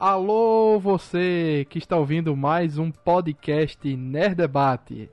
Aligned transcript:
Alô, 0.00 0.78
você 0.78 1.66
que 1.68 1.76
está 1.76 1.96
ouvindo 1.96 2.36
mais 2.36 2.78
um 2.78 2.88
podcast 2.88 3.96
Nerd 3.96 4.36
Debate. 4.36 5.10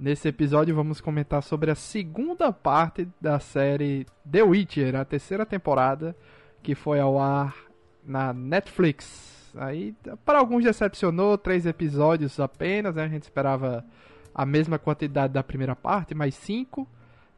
Nesse 0.00 0.26
episódio 0.26 0.74
vamos 0.74 1.02
comentar 1.02 1.42
sobre 1.42 1.70
a 1.70 1.74
segunda 1.74 2.50
parte 2.50 3.06
da 3.20 3.38
série 3.38 4.06
The 4.30 4.42
Witcher, 4.42 4.96
a 4.96 5.04
terceira 5.04 5.44
temporada, 5.44 6.16
que 6.62 6.74
foi 6.74 6.98
ao 6.98 7.18
ar 7.18 7.54
na 8.02 8.32
Netflix. 8.32 9.52
Aí, 9.54 9.94
para 10.24 10.38
alguns 10.38 10.64
decepcionou, 10.64 11.36
três 11.36 11.66
episódios 11.66 12.40
apenas, 12.40 12.94
né? 12.94 13.04
A 13.04 13.08
gente 13.08 13.24
esperava 13.24 13.84
a 14.34 14.46
mesma 14.46 14.78
quantidade 14.78 15.34
da 15.34 15.42
primeira 15.42 15.76
parte, 15.76 16.14
mais 16.14 16.34
cinco. 16.34 16.88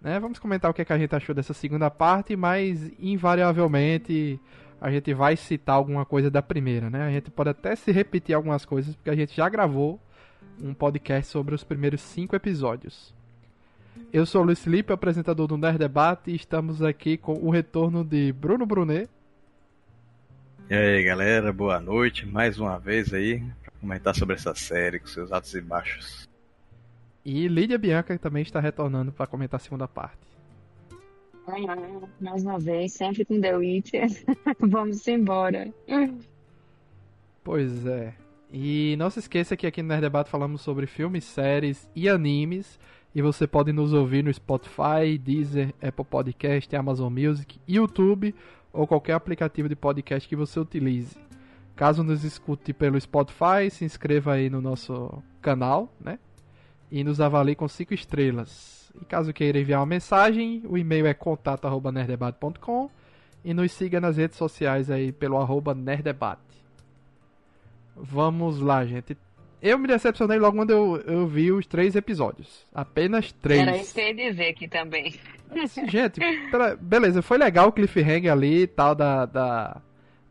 Né? 0.00 0.20
Vamos 0.20 0.38
comentar 0.38 0.70
o 0.70 0.74
que, 0.74 0.82
é 0.82 0.84
que 0.84 0.92
a 0.92 0.98
gente 0.98 1.16
achou 1.16 1.34
dessa 1.34 1.54
segunda 1.54 1.90
parte, 1.90 2.36
mas 2.36 2.88
invariavelmente 3.00 4.38
a 4.80 4.91
gente 4.91 5.12
vai 5.14 5.36
citar 5.36 5.77
alguma 5.77 6.04
coisa 6.04 6.30
da 6.30 6.43
primeira, 6.43 6.90
né? 6.90 7.07
A 7.07 7.11
gente 7.11 7.30
pode 7.30 7.50
até 7.50 7.75
se 7.77 7.90
repetir 7.93 8.34
algumas 8.34 8.64
coisas, 8.64 8.94
porque 8.94 9.11
a 9.11 9.17
gente 9.17 9.35
já 9.35 9.48
gravou 9.48 10.00
um 10.61 10.75
podcast 10.75 11.31
sobre 11.31 11.54
os 11.54 11.64
primeiros 11.64 12.00
cinco 12.00 12.36
episódios. 12.36 13.14
Eu 14.12 14.26
sou 14.26 14.43
o 14.43 14.45
Luiz 14.45 14.61
Felipe, 14.61 14.93
apresentador 14.93 15.46
do 15.46 15.57
Nerd 15.57 15.79
Debate, 15.79 16.31
e 16.31 16.36
estamos 16.36 16.82
aqui 16.82 17.17
com 17.17 17.34
o 17.34 17.50
retorno 17.50 18.04
de 18.04 18.32
Bruno 18.32 18.67
Brunet. 18.67 19.08
E 20.68 20.75
aí, 20.75 21.04
galera, 21.04 21.53
boa 21.53 21.81
noite, 21.81 22.26
mais 22.26 22.59
uma 22.59 22.79
vez 22.79 23.12
aí, 23.12 23.40
para 23.62 23.72
comentar 23.81 24.14
sobre 24.14 24.34
essa 24.34 24.54
série 24.54 24.98
com 24.98 25.06
seus 25.06 25.31
altos 25.31 25.54
e 25.54 25.61
baixos. 25.61 26.29
E 27.25 27.48
Lídia 27.48 27.79
Bianca 27.79 28.18
também 28.18 28.43
está 28.43 28.61
retornando 28.61 29.12
para 29.12 29.26
comentar 29.26 29.59
a 29.59 29.62
segunda 29.62 29.89
parte. 29.89 30.33
Olá, 31.46 31.76
mais 32.19 32.42
uma 32.42 32.58
vez, 32.58 32.94
sempre 32.94 33.22
com 33.22 33.39
The 33.39 33.55
Witcher. 33.55 34.08
Vamos 34.58 35.06
embora. 35.06 35.72
Pois 37.42 37.84
é. 37.84 38.14
E 38.50 38.97
não 38.98 39.11
se 39.11 39.19
esqueça 39.19 39.55
que 39.55 39.67
aqui 39.67 39.83
no 39.83 39.89
Nerd 39.89 40.00
Debate 40.00 40.30
falamos 40.30 40.62
sobre 40.62 40.86
filmes, 40.86 41.22
séries 41.25 41.89
e 41.95 42.09
animes. 42.09 42.78
E 43.15 43.20
você 43.20 43.47
pode 43.47 43.72
nos 43.72 43.92
ouvir 43.92 44.25
no 44.25 44.33
Spotify, 44.33 45.19
Deezer, 45.22 45.75
Apple 45.83 46.06
Podcast, 46.06 46.75
Amazon 46.75 47.12
Music, 47.12 47.61
YouTube 47.69 48.34
ou 48.72 48.87
qualquer 48.87 49.12
aplicativo 49.12 49.69
de 49.69 49.77
podcast 49.77 50.27
que 50.27 50.34
você 50.34 50.59
utilize. 50.59 51.15
Caso 51.77 52.03
nos 52.03 52.25
escute 52.25 52.72
pelo 52.72 52.98
Spotify, 52.98 53.70
se 53.70 53.84
inscreva 53.84 54.33
aí 54.33 54.48
no 54.48 54.62
nosso 54.62 55.22
canal, 55.42 55.92
né? 56.00 56.19
E 56.91 57.05
nos 57.05 57.20
avalie 57.20 57.55
com 57.55 57.69
5 57.69 57.92
estrelas. 57.92 58.84
E 59.00 59.05
caso 59.05 59.33
queira 59.33 59.59
enviar 59.59 59.81
uma 59.81 59.87
mensagem, 59.87 60.62
o 60.67 60.78
e-mail 60.78 61.06
é 61.06 61.14
contato@nerdebate.com 61.14 62.91
e 63.45 63.53
nos 63.53 63.73
siga 63.73 64.00
nas 64.00 64.17
redes 64.17 64.39
sociais 64.39 64.91
aí 64.91 65.12
pelo 65.12 65.39
arroba 65.39 65.75
nerdebate. 65.75 66.41
Vamos 67.97 68.61
lá, 68.61 68.84
gente. 68.84 69.17
Eu 69.61 69.78
me 69.78 69.89
decepcionei 69.89 70.39
logo 70.39 70.56
quando 70.56 70.70
eu, 70.70 70.97
eu 71.06 71.27
vi 71.27 71.50
os 71.50 71.67
três 71.67 71.97
episódios. 71.97 72.67
Apenas 72.75 73.33
três. 73.33 73.61
Era 73.61 73.77
isso 73.77 73.95
que 73.95 74.00
eu 74.00 74.09
ia 74.09 74.15
dizer 74.31 74.48
aqui 74.48 74.69
também. 74.69 75.15
Gente, 75.89 76.20
beleza, 76.81 77.22
foi 77.22 77.39
legal 77.39 77.69
o 77.69 77.72
cliffhanger 77.72 78.33
ali 78.33 78.62
e 78.62 78.67
tal 78.67 78.95
da, 78.95 79.25
da, 79.25 79.81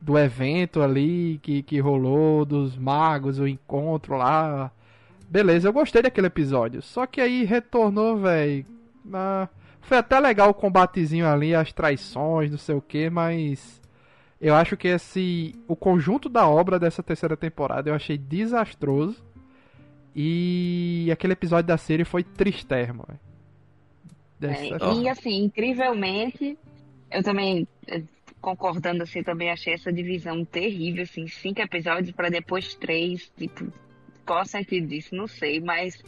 do 0.01 0.17
evento 0.19 0.81
ali 0.81 1.39
que, 1.41 1.63
que 1.63 1.79
rolou, 1.79 2.43
dos 2.43 2.75
magos, 2.77 3.39
o 3.39 3.47
encontro 3.47 4.17
lá 4.17 4.71
Beleza, 5.33 5.67
eu 5.67 5.73
gostei 5.73 6.03
daquele 6.03 6.27
episódio. 6.27 6.79
Só 6.83 7.07
que 7.07 7.19
aí 7.19 7.43
retornou, 7.43 8.17
velho. 8.17 8.63
Ah, 9.11 9.49
foi 9.81 9.97
até 9.97 10.19
legal 10.19 10.51
o 10.51 10.53
combatezinho 10.53 11.27
ali, 11.27 11.55
as 11.55 11.73
traições, 11.73 12.51
não 12.51 12.57
sei 12.59 12.75
o 12.75 12.81
que, 12.81 13.09
mas. 13.09 13.81
Eu 14.39 14.53
acho 14.53 14.77
que 14.77 14.89
esse. 14.89 15.55
O 15.67 15.75
conjunto 15.75 16.29
da 16.29 16.47
obra 16.47 16.77
dessa 16.77 17.01
terceira 17.01 17.35
temporada 17.35 17.89
eu 17.89 17.95
achei 17.95 18.15
desastroso. 18.15 19.25
E 20.15 21.09
aquele 21.11 21.33
episódio 21.33 21.65
da 21.65 21.77
série 21.77 22.05
foi 22.05 22.23
tristérrimo, 22.23 23.03
velho. 23.07 24.53
É, 24.53 24.93
e 24.93 25.09
assim, 25.09 25.45
incrivelmente, 25.45 26.55
eu 27.09 27.23
também 27.23 27.67
eh, 27.87 28.03
concordando 28.39 29.01
assim, 29.01 29.23
também 29.23 29.49
achei 29.49 29.73
essa 29.73 29.91
divisão 29.91 30.45
terrível, 30.45 31.01
assim, 31.01 31.27
cinco 31.27 31.61
episódios 31.61 32.11
para 32.11 32.29
depois 32.29 32.75
três, 32.75 33.31
tipo, 33.35 33.71
o 34.29 34.45
sentido 34.45 34.87
disso? 34.87 35.15
Não 35.15 35.27
sei, 35.27 35.59
mas 35.59 36.01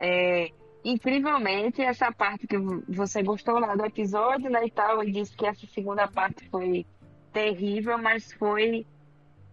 é, 0.00 0.50
incrivelmente 0.84 1.82
essa 1.82 2.12
parte 2.12 2.46
que 2.46 2.56
você 2.88 3.22
gostou 3.22 3.58
lá 3.58 3.74
do 3.74 3.84
episódio, 3.84 4.50
né, 4.50 4.66
e 4.66 4.70
tal, 4.70 5.02
e 5.02 5.10
disse 5.10 5.36
que 5.36 5.46
essa 5.46 5.66
segunda 5.66 6.06
parte 6.08 6.48
foi 6.48 6.86
terrível, 7.32 7.98
mas 7.98 8.32
foi, 8.32 8.86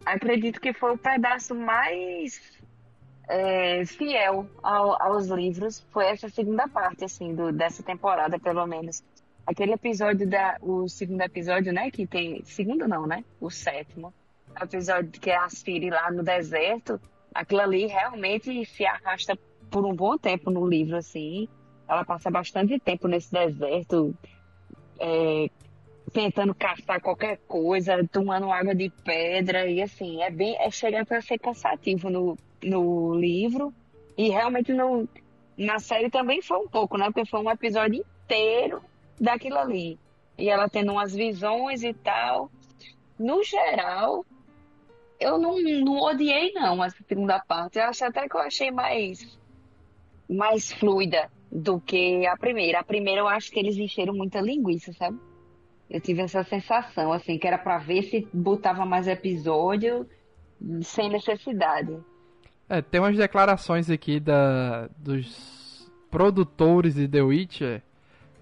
acredito 0.06 0.62
que 0.62 0.74
foi 0.74 0.94
o 0.94 0.98
pedaço 0.98 1.54
mais 1.54 2.40
é, 3.28 3.86
fiel 3.86 4.48
ao, 4.62 5.02
aos 5.02 5.28
livros, 5.28 5.86
foi 5.92 6.06
essa 6.06 6.30
segunda 6.30 6.68
parte, 6.68 7.06
assim, 7.06 7.34
do, 7.34 7.52
dessa 7.52 7.84
temporada, 7.84 8.40
pelo 8.40 8.66
menos. 8.66 9.04
Aquele 9.46 9.74
episódio 9.74 10.28
da, 10.28 10.58
o 10.62 10.88
segundo 10.88 11.22
episódio, 11.22 11.72
né, 11.72 11.92
que 11.92 12.08
tem, 12.08 12.44
segundo 12.46 12.88
não, 12.88 13.06
né, 13.06 13.24
o 13.40 13.50
sétimo, 13.50 14.14
episódio 14.60 15.20
que 15.20 15.30
é 15.30 15.38
a 15.38 15.50
Siri 15.50 15.90
lá 15.90 16.10
no 16.12 16.24
deserto, 16.24 17.00
aquilo 17.36 17.62
ali 17.62 17.86
realmente 17.86 18.66
se 18.66 18.86
arrasta 18.86 19.38
por 19.70 19.86
um 19.86 19.94
bom 19.94 20.18
tempo 20.18 20.50
no 20.50 20.66
livro, 20.66 20.96
assim. 20.96 21.50
Ela 21.88 22.06
passa 22.06 22.32
bastante 22.32 22.80
tempo 22.80 23.10
nesse 23.10 23.32
deserto, 23.32 24.16
é, 24.98 25.50
tentando 26.14 26.56
caçar 26.56 27.02
qualquer 27.02 27.38
coisa, 27.46 28.08
tomando 28.10 28.52
água 28.52 28.74
de 28.74 28.90
pedra, 29.04 29.68
e 29.68 29.82
assim, 29.82 30.24
é 30.24 30.32
bem. 30.32 30.56
É, 30.58 30.72
chega 30.72 31.06
para 31.06 31.22
ser 31.22 31.38
cansativo 31.38 32.10
no, 32.10 32.38
no 32.64 33.14
livro. 33.14 33.74
E 34.18 34.30
realmente 34.30 34.72
no, 34.72 35.08
na 35.58 35.78
série 35.78 36.10
também 36.10 36.42
foi 36.42 36.58
um 36.58 36.70
pouco, 36.70 36.98
né? 36.98 37.08
Porque 37.08 37.26
foi 37.26 37.42
um 37.42 37.52
episódio 37.52 38.04
inteiro 38.24 38.82
daquilo 39.20 39.58
ali. 39.58 40.00
E 40.38 40.50
ela 40.50 40.70
tendo 40.70 40.94
umas 40.94 41.14
visões 41.14 41.84
e 41.84 41.94
tal. 41.94 42.50
No 43.20 43.44
geral, 43.44 44.26
eu 45.20 45.38
não, 45.38 45.60
não 45.62 45.98
odiei, 46.00 46.52
não, 46.54 46.84
essa 46.84 47.04
segunda 47.08 47.40
parte. 47.40 47.78
Eu 47.78 47.86
acho 47.86 48.06
até 48.06 48.28
que 48.28 48.36
eu 48.36 48.42
achei 48.42 48.72
mais, 48.72 49.38
mais 50.30 50.72
fluida 50.74 51.30
do 51.52 51.80
que 51.80 52.26
a 52.26 52.36
primeira. 52.38 52.80
A 52.80 52.84
primeira 52.84 53.22
eu 53.22 53.28
acho 53.28 53.52
que 53.52 53.60
eles 53.60 53.78
encheram 53.78 54.14
muita 54.14 54.42
linguiça, 54.42 54.92
sabe? 54.94 55.18
Eu 55.90 56.02
tive 56.02 56.22
essa 56.22 56.44
sensação, 56.44 57.14
assim, 57.14 57.38
que 57.38 57.48
era 57.48 57.58
para 57.58 57.78
ver 57.78 58.04
se 58.04 58.28
botava 58.34 58.86
mais 58.86 59.08
episódio 59.08 60.08
sem 60.82 61.10
necessidade. 61.10 61.96
É, 62.68 62.82
tem 62.82 63.00
umas 63.00 63.16
declarações 63.16 63.90
aqui 63.90 64.20
da, 64.20 64.90
dos 64.98 65.92
produtores 66.10 66.96
de 66.96 67.08
The 67.08 67.22
Witcher, 67.22 67.84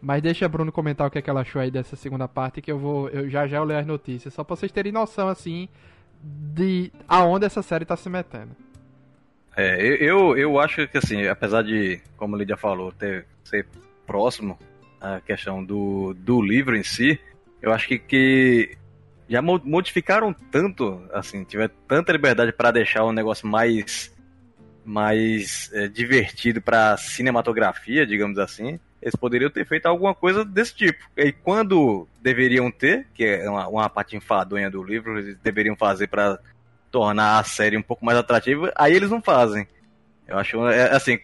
mas 0.01 0.21
deixa 0.21 0.45
a 0.45 0.49
Bruno 0.49 0.71
comentar 0.71 1.07
o 1.07 1.11
que, 1.11 1.17
é 1.17 1.21
que 1.21 1.29
ela 1.29 1.41
achou 1.41 1.61
aí 1.61 1.69
dessa 1.69 1.95
segunda 1.95 2.27
parte, 2.27 2.61
que 2.61 2.71
eu 2.71 2.79
vou. 2.79 3.09
Eu 3.09 3.29
já 3.29 3.45
já 3.47 3.57
eu 3.57 3.63
ler 3.65 3.77
as 3.77 3.85
notícias, 3.85 4.33
só 4.33 4.43
pra 4.43 4.55
vocês 4.55 4.71
terem 4.71 4.91
noção, 4.91 5.27
assim, 5.27 5.67
de 6.23 6.91
aonde 7.07 7.45
essa 7.45 7.61
série 7.61 7.85
tá 7.85 7.97
se 7.97 8.09
metendo. 8.09 8.55
É, 9.55 9.79
eu, 10.01 10.35
eu 10.37 10.59
acho 10.59 10.87
que 10.87 10.97
assim, 10.97 11.27
apesar 11.27 11.63
de, 11.63 12.01
como 12.17 12.35
a 12.35 12.39
Lídia 12.39 12.57
falou, 12.57 12.91
ter, 12.91 13.25
ser 13.43 13.67
próximo 14.07 14.57
à 14.99 15.19
questão 15.21 15.63
do, 15.63 16.13
do 16.13 16.41
livro 16.41 16.75
em 16.75 16.83
si, 16.83 17.19
eu 17.61 17.71
acho 17.71 17.87
que, 17.87 17.99
que 17.99 18.77
já 19.29 19.41
modificaram 19.41 20.33
tanto, 20.33 21.03
assim, 21.13 21.43
tiver 21.43 21.69
tanta 21.87 22.11
liberdade 22.11 22.51
para 22.51 22.71
deixar 22.71 23.03
o 23.03 23.09
um 23.09 23.13
negócio 23.13 23.47
mais 23.47 24.11
mais 24.85 25.71
é, 25.73 25.87
divertido 25.87 26.61
para 26.61 26.97
cinematografia, 26.97 28.05
digamos 28.05 28.37
assim, 28.37 28.79
eles 29.03 29.15
poderiam 29.15 29.49
ter 29.49 29.65
feito 29.65 29.85
alguma 29.85 30.15
coisa 30.15 30.45
desse 30.45 30.73
tipo. 30.73 31.03
E 31.17 31.31
quando 31.31 32.07
deveriam 32.21 32.71
ter, 32.71 33.05
que 33.13 33.25
é 33.25 33.49
uma, 33.49 33.67
uma 33.67 33.89
parte 33.89 34.15
enfadonha 34.15 34.71
do 34.71 34.81
livro, 34.81 35.19
eles 35.19 35.37
deveriam 35.43 35.75
fazer 35.75 36.07
para 36.07 36.39
tornar 36.89 37.39
a 37.39 37.43
série 37.43 37.77
um 37.77 37.81
pouco 37.81 38.05
mais 38.05 38.17
atrativa, 38.17 38.71
aí 38.75 38.93
eles 38.93 39.09
não 39.09 39.21
fazem. 39.21 39.67
Eu 40.25 40.37
acho, 40.37 40.67
é, 40.69 40.95
assim, 40.95 41.19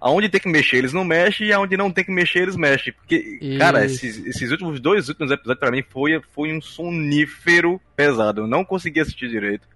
aonde 0.00 0.28
tem 0.28 0.40
que 0.40 0.48
mexer, 0.48 0.76
eles 0.76 0.92
não 0.92 1.02
mexem, 1.02 1.46
e 1.46 1.52
aonde 1.52 1.78
não 1.78 1.90
tem 1.90 2.04
que 2.04 2.12
mexer, 2.12 2.40
eles 2.40 2.56
mexem. 2.56 2.92
Porque, 2.92 3.38
Isso. 3.40 3.58
cara, 3.58 3.86
esses, 3.86 4.26
esses 4.26 4.50
últimos 4.50 4.80
dois 4.80 5.08
últimos 5.08 5.32
episódios, 5.32 5.58
para 5.58 5.70
mim, 5.70 5.82
foi, 5.88 6.20
foi 6.34 6.52
um 6.52 6.60
sonífero 6.60 7.80
pesado. 7.96 8.42
Eu 8.42 8.46
não 8.46 8.64
consegui 8.64 9.00
assistir 9.00 9.30
direito. 9.30 9.66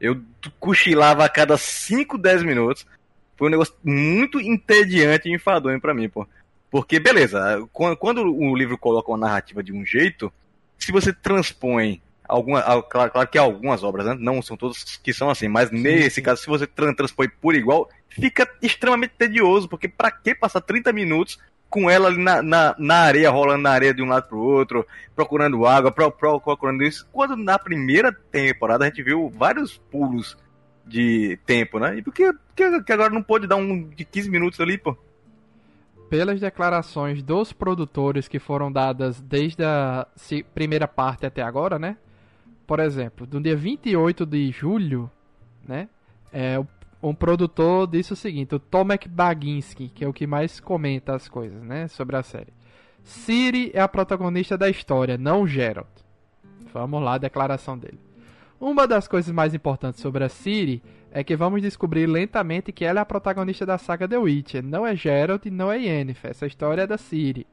Eu 0.00 0.20
cochilava 0.60 1.24
a 1.24 1.28
cada 1.28 1.56
5, 1.56 2.16
10 2.16 2.44
minutos. 2.44 2.86
Foi 3.36 3.48
um 3.48 3.50
negócio 3.50 3.74
muito 3.82 4.40
entediante 4.40 5.28
e 5.28 5.34
enfadonho 5.34 5.80
para 5.80 5.94
mim, 5.94 6.08
pô. 6.08 6.26
Porque, 6.72 6.98
beleza, 6.98 7.68
quando 7.70 8.22
o 8.22 8.56
livro 8.56 8.78
coloca 8.78 9.10
uma 9.10 9.18
narrativa 9.18 9.62
de 9.62 9.74
um 9.74 9.84
jeito, 9.84 10.32
se 10.78 10.90
você 10.90 11.12
transpõe 11.12 12.00
alguma, 12.26 12.62
claro, 12.84 13.10
claro 13.10 13.28
que 13.28 13.36
algumas 13.36 13.84
obras, 13.84 14.06
né? 14.06 14.16
não 14.18 14.40
são 14.40 14.56
todas 14.56 14.96
que 14.96 15.12
são 15.12 15.28
assim, 15.28 15.48
mas 15.48 15.68
sim, 15.68 15.82
nesse 15.82 16.14
sim. 16.16 16.22
caso, 16.22 16.40
se 16.40 16.46
você 16.46 16.66
transpõe 16.66 17.28
por 17.28 17.54
igual, 17.54 17.90
fica 18.08 18.48
extremamente 18.62 19.12
tedioso, 19.18 19.68
porque 19.68 19.86
para 19.86 20.10
que 20.10 20.34
passar 20.34 20.62
30 20.62 20.94
minutos 20.94 21.38
com 21.68 21.90
ela 21.90 22.08
ali 22.08 22.16
na, 22.16 22.42
na, 22.42 22.74
na, 22.78 22.96
areia, 23.00 23.28
rolando 23.28 23.64
na 23.64 23.70
areia 23.70 23.92
de 23.92 24.00
um 24.00 24.08
lado 24.08 24.26
pro 24.26 24.38
outro, 24.38 24.86
procurando 25.14 25.66
água, 25.66 25.92
pro, 25.92 26.10
pro, 26.10 26.40
procurando 26.40 26.82
isso. 26.84 27.06
Quando 27.12 27.36
na 27.36 27.58
primeira 27.58 28.10
temporada 28.10 28.84
a 28.84 28.88
gente 28.88 29.02
viu 29.02 29.28
vários 29.28 29.76
pulos 29.90 30.38
de 30.86 31.38
tempo, 31.44 31.78
né? 31.78 31.98
E 31.98 32.02
por 32.02 32.14
que, 32.14 32.32
que 32.56 32.92
agora 32.92 33.10
não 33.10 33.22
pôde 33.22 33.46
dar 33.46 33.56
um 33.56 33.90
de 33.90 34.06
15 34.06 34.30
minutos 34.30 34.58
ali, 34.58 34.78
pô? 34.78 34.96
Pelas 36.12 36.38
declarações 36.38 37.22
dos 37.22 37.54
produtores 37.54 38.28
que 38.28 38.38
foram 38.38 38.70
dadas 38.70 39.18
desde 39.18 39.64
a 39.64 40.06
primeira 40.54 40.86
parte 40.86 41.24
até 41.24 41.40
agora, 41.40 41.78
né? 41.78 41.96
Por 42.66 42.80
exemplo, 42.80 43.26
no 43.32 43.40
dia 43.40 43.56
28 43.56 44.26
de 44.26 44.50
julho, 44.50 45.10
né? 45.66 45.88
É, 46.30 46.62
um 47.02 47.14
produtor 47.14 47.86
disse 47.86 48.12
o 48.12 48.16
seguinte, 48.16 48.54
o 48.54 48.58
Tomek 48.58 49.08
Baginski, 49.08 49.88
que 49.88 50.04
é 50.04 50.06
o 50.06 50.12
que 50.12 50.26
mais 50.26 50.60
comenta 50.60 51.14
as 51.14 51.30
coisas, 51.30 51.62
né, 51.62 51.88
sobre 51.88 52.14
a 52.14 52.22
série. 52.22 52.52
Siri 53.02 53.70
é 53.72 53.80
a 53.80 53.88
protagonista 53.88 54.58
da 54.58 54.68
história, 54.68 55.16
não 55.16 55.46
Geralt. 55.46 55.88
Vamos 56.74 57.02
lá, 57.02 57.14
a 57.14 57.18
declaração 57.18 57.78
dele. 57.78 57.98
Uma 58.60 58.86
das 58.86 59.08
coisas 59.08 59.32
mais 59.32 59.54
importantes 59.54 60.02
sobre 60.02 60.24
a 60.24 60.28
Siri 60.28 60.82
é 61.12 61.22
que 61.22 61.36
vamos 61.36 61.62
descobrir 61.62 62.06
lentamente 62.06 62.72
que 62.72 62.84
ela 62.84 63.00
é 63.00 63.02
a 63.02 63.06
protagonista 63.06 63.64
da 63.64 63.78
saga 63.78 64.08
The 64.08 64.18
Witcher. 64.18 64.64
Não 64.64 64.84
é 64.84 64.96
Geralt 64.96 65.46
não 65.46 65.70
é 65.70 65.78
Yennefer. 65.78 66.32
Essa 66.32 66.46
história 66.46 66.82
é 66.82 66.86
da 66.86 66.98
Ciri. 66.98 67.46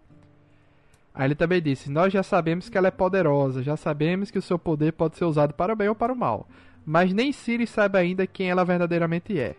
Aí 1.13 1.27
ele 1.27 1.35
também 1.35 1.61
disse: 1.61 1.91
Nós 1.91 2.11
já 2.11 2.23
sabemos 2.23 2.69
que 2.69 2.77
ela 2.77 2.87
é 2.87 2.91
poderosa, 2.91 3.61
já 3.61 3.77
sabemos 3.77 4.31
que 4.31 4.39
o 4.39 4.41
seu 4.41 4.57
poder 4.57 4.93
pode 4.93 5.17
ser 5.17 5.25
usado 5.25 5.53
para 5.53 5.73
o 5.73 5.75
bem 5.75 5.89
ou 5.89 5.95
para 5.95 6.13
o 6.13 6.15
mal 6.15 6.47
mas 6.85 7.13
nem 7.13 7.31
Siri 7.31 7.67
sabe 7.67 7.99
ainda 7.99 8.25
quem 8.25 8.49
ela 8.49 8.65
verdadeiramente 8.65 9.39
é. 9.39 9.55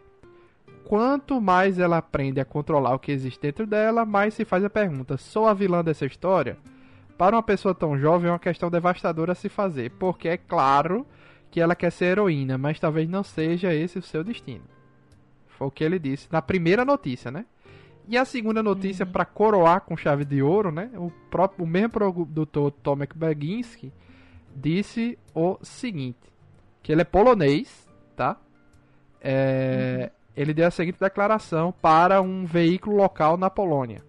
Quanto 0.85 1.41
mais 1.41 1.79
ela 1.79 1.99
aprende 1.99 2.41
a 2.41 2.45
controlar 2.45 2.93
o 2.93 2.99
que 2.99 3.13
existe 3.13 3.41
dentro 3.41 3.69
dela, 3.69 4.05
mais 4.05 4.35
se 4.35 4.45
faz 4.45 4.65
a 4.65 4.69
pergunta: 4.69 5.17
sou 5.17 5.47
a 5.47 5.55
vilã 5.55 5.85
dessa 5.85 6.05
história? 6.05 6.57
Para 7.17 7.37
uma 7.37 7.43
pessoa 7.43 7.73
tão 7.73 7.97
jovem 7.97 8.29
é 8.29 8.33
uma 8.33 8.39
questão 8.41 8.69
devastadora 8.69 9.31
a 9.31 9.37
se 9.37 9.49
fazer, 9.49 9.93
porque 9.93 10.27
é 10.27 10.37
claro 10.37 11.07
que 11.51 11.61
ela 11.61 11.75
quer 11.75 11.91
ser 11.91 12.07
heroína, 12.07 12.57
mas 12.57 12.79
talvez 12.79 13.09
não 13.09 13.23
seja 13.23 13.75
esse 13.75 13.99
o 13.99 14.03
seu 14.03 14.23
destino. 14.23 14.65
Foi 15.49 15.67
o 15.67 15.71
que 15.71 15.85
ele 15.85 15.99
disse 15.99 16.29
na 16.31 16.41
primeira 16.41 16.85
notícia, 16.85 17.31
né? 17.31 17.45
E 18.09 18.17
a 18.17 18.25
segunda 18.25 18.63
notícia, 18.63 19.05
uhum. 19.05 19.13
para 19.13 19.25
coroar 19.25 19.83
com 19.83 19.97
chave 19.97 20.25
de 20.25 20.43
ouro, 20.43 20.73
né? 20.73 20.91
O, 20.97 21.11
próprio, 21.31 21.65
o 21.65 21.69
mesmo 21.69 21.91
produtor 21.91 22.71
Tomek 22.71 23.17
Baginski 23.17 23.93
disse 24.55 25.19
o 25.35 25.59
seguinte: 25.63 26.19
que 26.83 26.93
ele 26.93 27.03
é 27.03 27.05
polonês, 27.05 27.89
tá? 28.17 28.37
É, 29.21 30.11
uhum. 30.11 30.21
Ele 30.37 30.55
deu 30.55 30.67
a 30.67 30.71
seguinte 30.71 30.99
declaração 30.99 31.73
para 31.73 32.23
um 32.23 32.47
veículo 32.47 32.97
local 32.97 33.37
na 33.37 33.51
Polônia. 33.51 34.03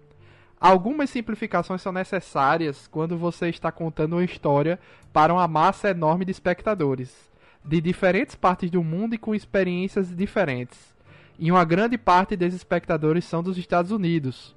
Algumas 0.59 1.09
simplificações 1.09 1.81
são 1.81 1.91
necessárias 1.91 2.87
quando 2.87 3.17
você 3.17 3.49
está 3.49 3.71
contando 3.71 4.13
uma 4.13 4.23
história 4.23 4.79
para 5.11 5.33
uma 5.33 5.47
massa 5.47 5.89
enorme 5.89 6.23
de 6.23 6.31
espectadores, 6.31 7.30
de 7.63 7.79
diferentes 7.79 8.35
partes 8.35 8.69
do 8.69 8.83
mundo 8.83 9.15
e 9.15 9.17
com 9.17 9.35
experiências 9.35 10.15
diferentes. 10.15 10.93
E 11.37 11.51
uma 11.51 11.65
grande 11.65 11.97
parte 11.97 12.35
desses 12.35 12.57
espectadores 12.59 13.25
são 13.25 13.41
dos 13.41 13.57
Estados 13.57 13.91
Unidos. 13.91 14.55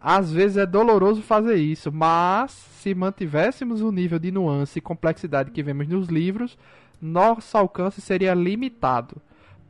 Às 0.00 0.32
vezes 0.32 0.58
é 0.58 0.66
doloroso 0.66 1.22
fazer 1.22 1.56
isso, 1.56 1.90
mas 1.90 2.50
se 2.50 2.94
mantivéssemos 2.94 3.80
o 3.80 3.90
nível 3.90 4.18
de 4.18 4.30
nuance 4.30 4.78
e 4.78 4.82
complexidade 4.82 5.50
que 5.50 5.62
vemos 5.62 5.88
nos 5.88 6.08
livros, 6.08 6.58
nosso 7.00 7.56
alcance 7.56 8.00
seria 8.00 8.34
limitado. 8.34 9.16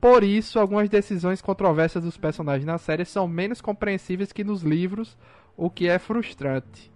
Por 0.00 0.22
isso, 0.22 0.58
algumas 0.58 0.88
decisões 0.88 1.40
controversas 1.40 2.02
dos 2.04 2.16
personagens 2.16 2.66
na 2.66 2.78
série 2.78 3.04
são 3.04 3.26
menos 3.26 3.60
compreensíveis 3.60 4.32
que 4.32 4.44
nos 4.44 4.62
livros, 4.62 5.16
o 5.56 5.70
que 5.70 5.88
é 5.88 5.98
frustrante. 5.98 6.92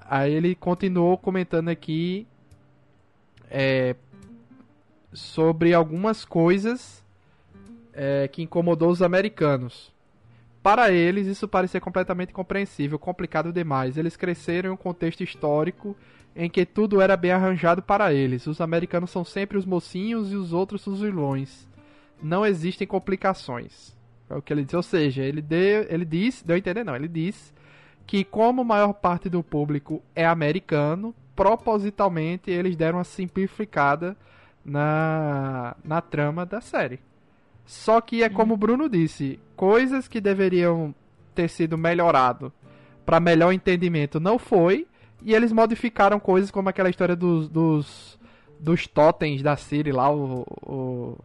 Aí 0.00 0.32
ele 0.32 0.54
continuou 0.54 1.18
comentando 1.18 1.68
aqui 1.68 2.26
é, 3.50 3.96
sobre 5.12 5.72
algumas 5.72 6.24
coisas 6.24 7.04
é, 7.92 8.28
que 8.28 8.42
incomodou 8.42 8.90
os 8.90 9.02
americanos. 9.02 9.94
Para 10.62 10.90
eles, 10.90 11.26
isso 11.26 11.46
parecia 11.46 11.80
completamente 11.80 12.32
compreensível, 12.32 12.98
complicado 12.98 13.52
demais. 13.52 13.96
Eles 13.96 14.16
cresceram 14.16 14.70
em 14.70 14.72
um 14.72 14.76
contexto 14.76 15.22
histórico 15.22 15.96
em 16.34 16.50
que 16.50 16.66
tudo 16.66 17.00
era 17.00 17.16
bem 17.16 17.30
arranjado 17.30 17.80
para 17.80 18.12
eles. 18.12 18.46
Os 18.46 18.60
americanos 18.60 19.10
são 19.10 19.24
sempre 19.24 19.56
os 19.56 19.64
mocinhos 19.64 20.32
e 20.32 20.36
os 20.36 20.52
outros 20.52 20.86
os 20.86 21.00
vilões. 21.00 21.68
Não 22.22 22.44
existem 22.44 22.86
complicações. 22.86 23.96
É 24.28 24.34
o 24.34 24.42
que 24.42 24.52
ele 24.52 24.64
diz. 24.64 24.74
Ou 24.74 24.82
seja, 24.82 25.22
ele, 25.22 25.40
deu, 25.40 25.86
ele 25.88 26.04
disse, 26.04 26.44
deu 26.44 26.56
a 26.56 26.58
entender 26.58 26.84
não, 26.84 26.96
ele 26.96 27.08
disse 27.08 27.54
que 28.06 28.24
como 28.24 28.60
a 28.62 28.64
maior 28.64 28.92
parte 28.92 29.28
do 29.28 29.42
público 29.42 30.02
é 30.14 30.24
americano, 30.24 31.14
propositalmente 31.34 32.50
eles 32.50 32.76
deram 32.76 32.98
uma 32.98 33.04
simplificada 33.04 34.16
na, 34.66 35.76
na 35.84 36.00
trama 36.00 36.44
da 36.44 36.60
série. 36.60 36.98
Só 37.64 38.00
que 38.00 38.22
é 38.22 38.28
como 38.28 38.54
o 38.54 38.56
Bruno 38.56 38.88
disse, 38.88 39.40
coisas 39.54 40.08
que 40.08 40.20
deveriam 40.20 40.94
ter 41.34 41.48
sido 41.48 41.78
melhorado 41.78 42.52
para 43.04 43.20
melhor 43.20 43.52
entendimento 43.52 44.18
não 44.18 44.38
foi, 44.38 44.86
e 45.22 45.34
eles 45.34 45.52
modificaram 45.52 46.18
coisas 46.18 46.50
como 46.50 46.68
aquela 46.68 46.90
história 46.90 47.14
dos, 47.14 47.48
dos, 47.48 48.18
dos 48.58 48.86
totens 48.86 49.42
da 49.42 49.56
Siri 49.56 49.92
lá, 49.92 50.10
o. 50.10 50.44
o. 50.62 51.18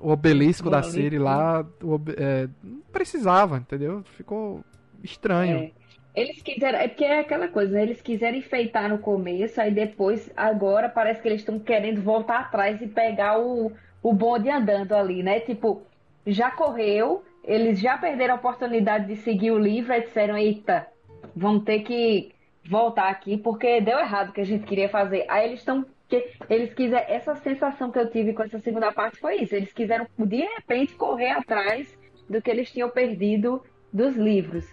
O 0.00 0.10
obelisco 0.10 0.66
o 0.66 0.70
da 0.70 0.82
Siri 0.82 1.16
lá. 1.16 1.64
O, 1.80 2.00
é, 2.16 2.48
não 2.62 2.80
precisava, 2.92 3.58
entendeu? 3.58 4.02
Ficou 4.16 4.64
estranho. 5.02 5.58
É. 5.58 5.72
Eles 6.16 6.40
quiseram, 6.40 6.78
é 6.78 6.88
porque 6.88 7.04
é 7.04 7.20
aquela 7.20 7.46
coisa, 7.46 7.74
né? 7.74 7.82
Eles 7.82 8.00
quiseram 8.00 8.38
enfeitar 8.38 8.88
no 8.88 8.98
começo, 8.98 9.60
aí 9.60 9.70
depois, 9.70 10.32
agora 10.34 10.88
parece 10.88 11.20
que 11.20 11.28
eles 11.28 11.42
estão 11.42 11.58
querendo 11.58 12.00
voltar 12.00 12.40
atrás 12.40 12.80
e 12.80 12.86
pegar 12.86 13.38
o, 13.38 13.70
o 14.02 14.12
bonde 14.14 14.48
andando 14.48 14.94
ali, 14.94 15.22
né? 15.22 15.40
Tipo, 15.40 15.82
já 16.26 16.50
correu, 16.50 17.22
eles 17.44 17.78
já 17.78 17.98
perderam 17.98 18.34
a 18.34 18.38
oportunidade 18.38 19.06
de 19.06 19.16
seguir 19.16 19.50
o 19.50 19.58
livro, 19.58 19.92
aí 19.92 20.00
disseram, 20.00 20.38
eita, 20.38 20.86
vamos 21.34 21.64
ter 21.64 21.80
que 21.80 22.32
voltar 22.68 23.08
aqui 23.10 23.36
porque 23.36 23.80
deu 23.82 23.98
errado 23.98 24.30
o 24.30 24.32
que 24.32 24.40
a 24.40 24.46
gente 24.46 24.64
queria 24.64 24.88
fazer. 24.88 25.26
Aí 25.28 25.46
eles 25.46 25.60
estão 25.60 25.84
eles 26.48 26.72
quiseram 26.72 27.04
essa 27.08 27.34
sensação 27.36 27.90
que 27.90 27.98
eu 27.98 28.08
tive 28.08 28.32
com 28.32 28.44
essa 28.44 28.60
segunda 28.60 28.92
parte 28.92 29.18
foi 29.18 29.42
isso. 29.42 29.54
Eles 29.54 29.72
quiseram 29.72 30.06
de 30.16 30.36
repente 30.36 30.94
correr 30.94 31.30
atrás 31.30 31.98
do 32.28 32.40
que 32.40 32.50
eles 32.50 32.70
tinham 32.70 32.88
perdido 32.88 33.62
dos 33.92 34.14
livros. 34.14 34.64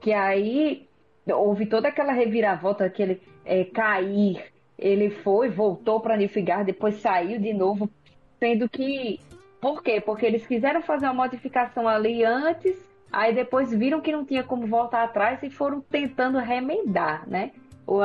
Que 0.00 0.12
aí 0.12 0.85
houve 1.26 1.66
toda 1.66 1.88
aquela 1.88 2.12
reviravolta, 2.12 2.84
aquele 2.84 3.20
é, 3.44 3.64
cair. 3.64 4.44
Ele 4.78 5.10
foi, 5.10 5.48
voltou 5.48 6.00
para 6.00 6.16
Nilfgaard, 6.16 6.66
depois 6.66 6.96
saiu 6.96 7.40
de 7.40 7.52
novo, 7.52 7.88
sendo 8.38 8.68
que 8.68 9.18
por 9.60 9.82
quê? 9.82 10.00
Porque 10.00 10.26
eles 10.26 10.46
quiseram 10.46 10.82
fazer 10.82 11.06
uma 11.06 11.14
modificação 11.14 11.88
ali 11.88 12.24
antes 12.24 12.76
Aí 13.16 13.34
depois 13.34 13.70
viram 13.70 14.00
que 14.00 14.12
não 14.12 14.24
tinha 14.24 14.42
como 14.42 14.66
voltar 14.66 15.04
atrás 15.04 15.42
e 15.42 15.50
foram 15.50 15.80
tentando 15.80 16.38
remendar, 16.38 17.28
né? 17.28 17.52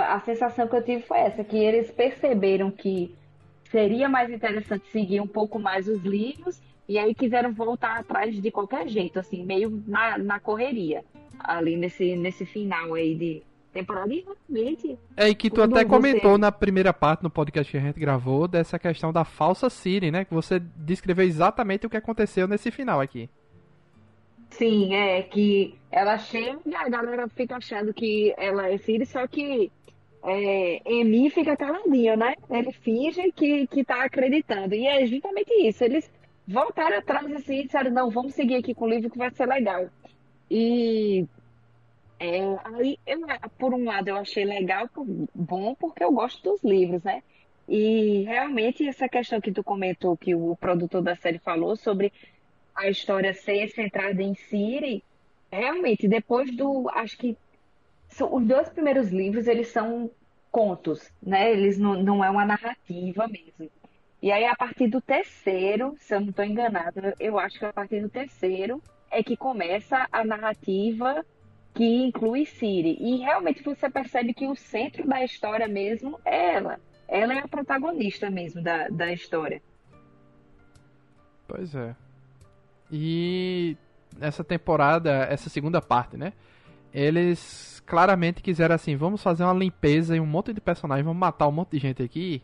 A 0.07 0.19
sensação 0.19 0.67
que 0.67 0.75
eu 0.75 0.83
tive 0.83 1.01
foi 1.01 1.17
essa, 1.17 1.43
que 1.43 1.57
eles 1.57 1.89
perceberam 1.89 2.69
que 2.69 3.15
seria 3.63 4.07
mais 4.07 4.29
interessante 4.29 4.89
seguir 4.91 5.19
um 5.19 5.27
pouco 5.27 5.57
mais 5.57 5.87
os 5.87 6.01
livros 6.03 6.61
e 6.87 6.99
aí 6.99 7.15
quiseram 7.15 7.51
voltar 7.51 7.97
atrás 7.97 8.39
de 8.39 8.51
qualquer 8.51 8.87
jeito, 8.87 9.17
assim, 9.17 9.43
meio 9.43 9.83
na, 9.87 10.17
na 10.17 10.39
correria, 10.39 11.03
ali 11.43 11.77
nesse, 11.77 12.15
nesse 12.15 12.45
final 12.45 12.93
aí 12.93 13.15
de 13.15 13.43
temporada. 13.71 14.13
E 14.13 14.25
realmente. 14.49 14.97
É, 15.15 15.29
e 15.29 15.35
que 15.35 15.49
tu 15.49 15.61
até 15.61 15.83
comentou 15.85 16.31
você... 16.31 16.37
na 16.37 16.51
primeira 16.51 16.93
parte 16.93 17.23
no 17.23 17.29
podcast 17.29 17.71
que 17.71 17.77
a 17.77 17.81
gente 17.81 17.99
gravou 17.99 18.47
dessa 18.47 18.77
questão 18.77 19.11
da 19.11 19.23
falsa 19.23 19.69
Siri, 19.69 20.11
né? 20.11 20.25
Que 20.25 20.33
você 20.33 20.59
descreveu 20.59 21.25
exatamente 21.25 21.85
o 21.85 21.89
que 21.89 21.97
aconteceu 21.97 22.47
nesse 22.47 22.71
final 22.71 22.99
aqui. 22.99 23.29
Sim, 24.49 24.93
é 24.93 25.21
que 25.23 25.75
ela 25.89 26.17
chega 26.17 26.59
e 26.65 26.75
a 26.75 26.89
galera 26.89 27.27
fica 27.29 27.55
achando 27.55 27.93
que 27.93 28.33
ela 28.37 28.69
é 28.69 28.77
Siri, 28.77 29.05
só 29.05 29.25
que 29.25 29.71
é, 30.23 30.81
Emi 30.85 31.29
fica 31.29 31.55
caladinho, 31.55 32.17
né? 32.17 32.35
Ele 32.49 32.71
finge 32.71 33.31
que, 33.31 33.65
que 33.67 33.83
tá 33.83 34.03
acreditando. 34.03 34.75
E 34.75 34.85
é 34.85 35.05
justamente 35.05 35.51
isso. 35.65 35.83
Eles 35.83 36.11
voltaram 36.47 36.97
atrás 36.97 37.31
assim 37.31 37.61
e 37.61 37.63
disseram, 37.63 37.91
não, 37.91 38.09
vamos 38.09 38.33
seguir 38.33 38.55
aqui 38.55 38.73
com 38.73 38.85
o 38.85 38.89
livro 38.89 39.09
que 39.09 39.17
vai 39.17 39.31
ser 39.31 39.47
legal. 39.47 39.87
E 40.53 41.25
é, 42.19 42.39
aí, 42.65 42.99
eu, 43.07 43.21
por 43.57 43.73
um 43.73 43.85
lado, 43.85 44.09
eu 44.09 44.17
achei 44.17 44.43
legal, 44.43 44.89
bom, 45.33 45.73
porque 45.75 46.03
eu 46.03 46.11
gosto 46.11 46.43
dos 46.43 46.61
livros, 46.61 47.01
né? 47.03 47.23
E 47.69 48.23
realmente 48.23 48.85
essa 48.85 49.07
questão 49.07 49.39
que 49.39 49.49
tu 49.49 49.63
comentou, 49.63 50.17
que 50.17 50.35
o 50.35 50.57
produtor 50.57 51.01
da 51.01 51.15
série 51.15 51.39
falou 51.39 51.77
sobre 51.77 52.11
a 52.75 52.89
história 52.89 53.33
ser 53.33 53.69
centrada 53.69 54.21
em 54.21 54.35
Siri, 54.35 55.01
realmente, 55.49 56.05
depois 56.05 56.53
do. 56.53 56.89
Acho 56.89 57.17
que 57.17 57.37
são, 58.09 58.35
os 58.35 58.45
dois 58.45 58.67
primeiros 58.67 59.09
livros, 59.09 59.47
eles 59.47 59.69
são 59.69 60.11
contos, 60.51 61.09
né? 61.23 61.49
Eles 61.49 61.77
não, 61.77 62.03
não 62.03 62.21
é 62.21 62.29
uma 62.29 62.45
narrativa 62.45 63.25
mesmo. 63.25 63.71
E 64.21 64.33
aí, 64.33 64.43
a 64.43 64.55
partir 64.55 64.89
do 64.89 64.99
terceiro, 64.99 65.95
se 65.97 66.13
eu 66.13 66.19
não 66.19 66.29
estou 66.29 66.43
enganada, 66.43 67.15
eu 67.21 67.39
acho 67.39 67.57
que 67.57 67.65
a 67.65 67.71
partir 67.71 68.01
do 68.01 68.09
terceiro 68.09 68.81
é 69.11 69.21
que 69.21 69.35
começa 69.35 70.07
a 70.11 70.23
narrativa 70.23 71.25
que 71.73 72.05
inclui 72.05 72.45
Siri. 72.45 72.97
E 72.99 73.17
realmente 73.17 73.63
você 73.63 73.89
percebe 73.89 74.33
que 74.33 74.47
o 74.47 74.55
centro 74.55 75.07
da 75.07 75.23
história 75.23 75.67
mesmo 75.67 76.19
é 76.25 76.55
ela. 76.55 76.79
Ela 77.07 77.33
é 77.33 77.39
a 77.39 77.47
protagonista 77.47 78.29
mesmo 78.29 78.63
da, 78.63 78.87
da 78.87 79.11
história. 79.11 79.61
Pois 81.47 81.75
é. 81.75 81.95
E 82.89 83.75
essa 84.19 84.43
temporada, 84.43 85.25
essa 85.29 85.49
segunda 85.49 85.81
parte, 85.81 86.17
né? 86.17 86.33
Eles 86.93 87.81
claramente 87.85 88.41
quiseram 88.41 88.75
assim, 88.75 88.95
vamos 88.95 89.21
fazer 89.21 89.43
uma 89.43 89.53
limpeza 89.53 90.15
em 90.15 90.19
um 90.19 90.25
monte 90.25 90.53
de 90.53 90.61
personagens, 90.61 91.05
vamos 91.05 91.19
matar 91.19 91.47
um 91.47 91.51
monte 91.51 91.71
de 91.71 91.79
gente 91.79 92.03
aqui, 92.03 92.41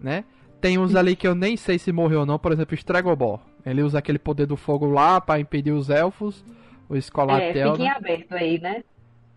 né? 0.00 0.24
Tem 0.60 0.78
uns 0.78 0.94
ali 0.96 1.16
que 1.16 1.26
eu 1.26 1.34
nem 1.34 1.56
sei 1.56 1.78
se 1.78 1.92
morreu 1.92 2.20
ou 2.20 2.26
não, 2.26 2.38
por 2.38 2.52
exemplo, 2.52 2.72
o 2.72 2.78
Stregobor. 2.78 3.40
Ele 3.64 3.82
usa 3.82 3.98
aquele 3.98 4.18
poder 4.18 4.46
do 4.46 4.56
fogo 4.56 4.86
lá 4.86 5.20
para 5.20 5.40
impedir 5.40 5.72
os 5.72 5.88
elfos, 5.90 6.44
o 6.88 6.96
Escolatel. 6.96 7.68
É, 7.68 7.72
fica 7.72 7.82
em 7.82 7.86
né? 7.86 7.94
aberto 7.96 8.32
aí, 8.32 8.60
né? 8.60 8.84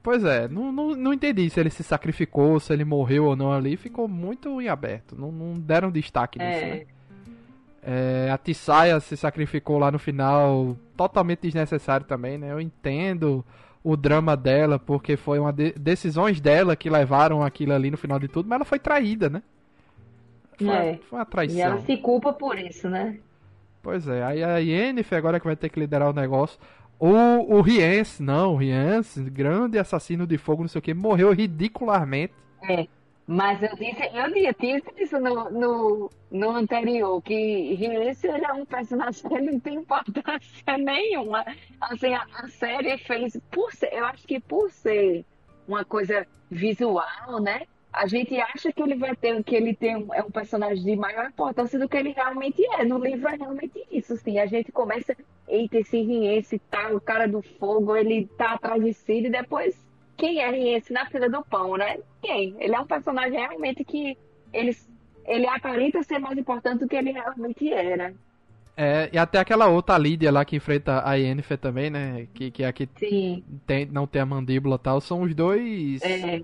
Pois 0.03 0.23
é, 0.23 0.47
não, 0.47 0.71
não, 0.71 0.95
não 0.95 1.13
entendi 1.13 1.49
se 1.49 1.59
ele 1.59 1.69
se 1.69 1.83
sacrificou, 1.83 2.59
se 2.59 2.71
ele 2.71 2.85
morreu 2.85 3.25
ou 3.25 3.35
não 3.35 3.51
ali, 3.51 3.75
ficou 3.75 4.07
muito 4.07 4.61
em 4.61 4.69
aberto. 4.69 5.15
Não, 5.17 5.31
não 5.31 5.59
deram 5.59 5.91
destaque 5.91 6.39
nisso, 6.39 6.63
é. 6.63 6.65
né? 6.65 6.85
É, 7.89 8.29
a 8.31 8.37
Tissaia 8.37 8.99
se 8.99 9.15
sacrificou 9.15 9.77
lá 9.77 9.91
no 9.91 9.99
final, 9.99 10.77
totalmente 10.95 11.41
desnecessário 11.41 12.05
também, 12.05 12.37
né? 12.37 12.51
Eu 12.51 12.59
entendo 12.59 13.45
o 13.83 13.95
drama 13.95 14.35
dela, 14.35 14.77
porque 14.77 15.15
foi 15.15 15.39
uma 15.39 15.53
de 15.53 15.71
decisões 15.73 16.41
dela 16.41 16.75
que 16.75 16.89
levaram 16.89 17.43
aquilo 17.43 17.73
ali 17.73 17.89
no 17.89 17.97
final 17.97 18.19
de 18.19 18.27
tudo, 18.27 18.47
mas 18.49 18.57
ela 18.57 18.65
foi 18.65 18.79
traída, 18.79 19.29
né? 19.29 19.41
Foi, 20.57 20.67
é. 20.67 20.99
foi 21.09 21.19
uma 21.19 21.25
traição. 21.25 21.57
E 21.57 21.61
ela 21.61 21.79
se 21.81 21.97
culpa 21.97 22.33
por 22.33 22.57
isso, 22.57 22.89
né? 22.89 23.19
Pois 23.87 24.05
é, 24.05 24.21
aí 24.21 24.43
a 24.43 24.57
Yennefer 24.57 25.17
agora 25.17 25.39
que 25.39 25.45
vai 25.45 25.55
ter 25.55 25.69
que 25.69 25.79
liderar 25.79 26.09
o 26.09 26.13
negócio. 26.13 26.59
O, 26.99 27.55
o 27.55 27.61
Rience, 27.61 28.21
não, 28.21 28.53
o 28.53 28.57
Rience, 28.57 29.17
grande 29.29 29.79
assassino 29.79 30.27
de 30.27 30.37
fogo, 30.37 30.61
não 30.61 30.67
sei 30.67 30.79
o 30.79 30.81
que, 30.81 30.93
morreu 30.93 31.31
ridicularmente. 31.31 32.33
É, 32.63 32.85
mas 33.25 33.63
eu 33.63 33.73
disse, 33.77 34.03
eu 34.13 34.53
disse 34.59 34.83
isso 34.97 35.17
no, 35.21 35.49
no, 35.49 36.09
no 36.29 36.49
anterior, 36.49 37.21
que 37.21 37.75
Rience 37.75 38.27
é 38.27 38.51
um 38.51 38.65
personagem 38.65 39.23
que 39.23 39.39
não 39.39 39.57
tem 39.57 39.75
importância 39.75 40.41
nenhuma. 40.77 41.45
Assim, 41.79 42.13
a, 42.13 42.27
a 42.39 42.49
série 42.49 42.97
fez, 42.97 43.39
por 43.49 43.71
ser, 43.71 43.93
eu 43.93 44.03
acho 44.03 44.27
que 44.27 44.37
por 44.37 44.69
ser 44.69 45.23
uma 45.65 45.85
coisa 45.85 46.27
visual, 46.51 47.39
né? 47.41 47.61
A 47.97 48.05
gente 48.05 48.39
acha 48.39 48.71
que 48.71 48.81
ele 48.81 48.95
vai 48.95 49.15
ter, 49.15 49.43
que 49.43 49.55
ele 49.55 49.73
tem 49.73 49.95
um, 49.95 50.13
é 50.13 50.21
um 50.21 50.29
personagem 50.29 50.83
de 50.83 50.95
maior 50.95 51.25
importância 51.25 51.79
do 51.79 51.89
que 51.89 51.97
ele 51.97 52.11
realmente 52.11 52.63
é. 52.75 52.85
No 52.85 52.99
livro 52.99 53.27
é 53.27 53.35
realmente 53.35 53.83
isso, 53.91 54.15
sim. 54.17 54.37
A 54.37 54.45
gente 54.45 54.71
começa, 54.71 55.15
eita, 55.47 55.79
esse 55.79 56.01
Riense 56.01 56.59
tá, 56.69 56.89
o 56.93 57.01
cara 57.01 57.27
do 57.27 57.41
fogo, 57.41 57.95
ele 57.95 58.27
tá 58.37 58.53
atrás 58.53 58.83
de 58.83 58.93
si, 58.93 59.25
e 59.25 59.29
depois, 59.29 59.75
quem 60.15 60.39
é 60.39 60.49
Riense 60.49 60.93
na 60.93 61.05
fila 61.07 61.27
do 61.27 61.43
pão, 61.43 61.75
né? 61.75 61.97
Quem? 62.21 62.55
Ele 62.59 62.75
é 62.75 62.79
um 62.79 62.85
personagem 62.85 63.39
realmente 63.39 63.83
que 63.83 64.15
ele, 64.53 64.77
ele 65.25 65.47
aparenta 65.47 66.03
ser 66.03 66.19
mais 66.19 66.37
importante 66.37 66.81
do 66.81 66.87
que 66.87 66.95
ele 66.95 67.11
realmente 67.11 67.71
era. 67.73 68.13
É, 68.79 69.09
e 69.11 69.17
até 69.17 69.39
aquela 69.39 69.67
outra 69.67 69.97
Lídia 69.97 70.31
lá 70.31 70.45
que 70.45 70.55
enfrenta 70.55 71.01
a 71.03 71.15
Yennefer 71.15 71.57
também, 71.57 71.89
né? 71.89 72.27
Que, 72.31 72.51
que 72.51 72.61
é 72.61 72.67
a 72.67 72.73
que 72.73 72.85
tem, 73.65 73.87
não 73.87 74.05
tem 74.05 74.21
a 74.21 74.25
mandíbula 74.25 74.75
e 74.75 74.79
tal. 74.79 75.01
São 75.01 75.23
os 75.23 75.33
dois... 75.33 75.99
É 76.03 76.43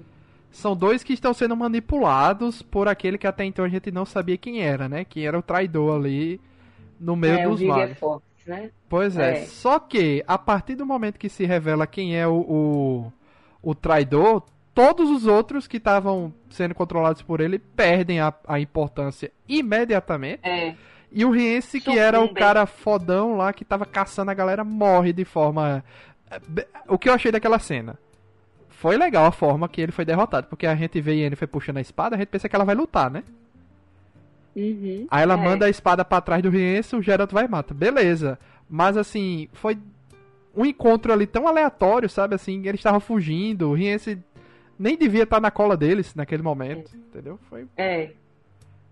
são 0.53 0.75
dois 0.75 1.03
que 1.03 1.13
estão 1.13 1.33
sendo 1.33 1.57
manipulados 1.57 2.61
por 2.61 2.87
aquele 2.87 3.17
que 3.17 3.25
até 3.25 3.43
então 3.43 3.65
a 3.65 3.69
gente 3.69 3.91
não 3.91 4.05
sabia 4.05 4.37
quem 4.37 4.61
era, 4.61 4.87
né? 4.87 5.03
Quem 5.03 5.25
era 5.25 5.37
o 5.37 5.41
traidor 5.41 5.99
ali 5.99 6.39
no 6.99 7.15
meio 7.15 7.39
é, 7.39 7.47
dos 7.47 7.61
mares. 7.61 7.97
né? 8.45 8.69
Pois 8.87 9.17
é. 9.17 9.39
é. 9.39 9.45
Só 9.45 9.79
que 9.79 10.23
a 10.27 10.37
partir 10.37 10.75
do 10.75 10.85
momento 10.85 11.17
que 11.17 11.27
se 11.27 11.43
revela 11.43 11.87
quem 11.87 12.15
é 12.15 12.27
o, 12.27 12.35
o, 12.35 13.13
o 13.63 13.73
traidor, 13.73 14.43
todos 14.75 15.09
os 15.09 15.25
outros 15.25 15.67
que 15.67 15.77
estavam 15.77 16.31
sendo 16.51 16.75
controlados 16.75 17.23
por 17.23 17.41
ele 17.41 17.57
perdem 17.57 18.19
a, 18.19 18.31
a 18.47 18.59
importância 18.59 19.31
imediatamente. 19.49 20.41
É. 20.43 20.75
E 21.11 21.25
o 21.25 21.31
Riense, 21.31 21.81
que 21.81 21.97
era 21.97 22.21
o 22.21 22.31
cara 22.31 22.67
fodão 22.67 23.35
lá 23.35 23.51
que 23.53 23.65
tava 23.65 23.87
caçando 23.87 24.29
a 24.29 24.35
galera, 24.35 24.63
morre 24.63 25.11
de 25.11 25.25
forma. 25.25 25.83
O 26.87 26.97
que 26.97 27.09
eu 27.09 27.13
achei 27.13 27.31
daquela 27.31 27.57
cena? 27.57 27.97
Foi 28.83 28.97
legal 28.97 29.25
a 29.25 29.31
forma 29.31 29.69
que 29.69 29.79
ele 29.79 29.93
foi 29.93 30.03
derrotado, 30.03 30.47
porque 30.47 30.67
a 30.67 30.75
gente 30.75 30.99
vê 30.99 31.15
ele 31.15 31.37
foi 31.37 31.47
puxando 31.47 31.77
a 31.77 31.81
espada, 31.81 32.17
a 32.17 32.19
gente 32.19 32.27
pensa 32.27 32.49
que 32.49 32.55
ela 32.55 32.65
vai 32.65 32.75
lutar, 32.75 33.09
né? 33.09 33.23
Uhum, 34.53 35.07
Aí 35.09 35.23
ela 35.23 35.35
é. 35.35 35.37
manda 35.37 35.67
a 35.67 35.69
espada 35.69 36.03
para 36.03 36.19
trás 36.19 36.43
do 36.43 36.49
Rienço, 36.49 36.97
o 36.97 37.01
Geralt 37.01 37.31
vai 37.31 37.45
e 37.45 37.47
mata. 37.47 37.73
Beleza. 37.73 38.37
Mas 38.69 38.97
assim, 38.97 39.47
foi 39.53 39.77
um 40.53 40.65
encontro 40.65 41.13
ali 41.13 41.25
tão 41.25 41.47
aleatório, 41.47 42.09
sabe? 42.09 42.35
Assim, 42.35 42.59
eles 42.67 42.81
estavam 42.81 42.99
fugindo, 42.99 43.69
o 43.69 43.73
Rienço 43.73 44.17
nem 44.77 44.97
devia 44.97 45.23
estar 45.23 45.39
na 45.39 45.49
cola 45.49 45.77
deles 45.77 46.13
naquele 46.13 46.43
momento, 46.43 46.91
é. 46.93 46.97
entendeu? 46.97 47.39
Foi. 47.49 47.65
É. 47.77 48.11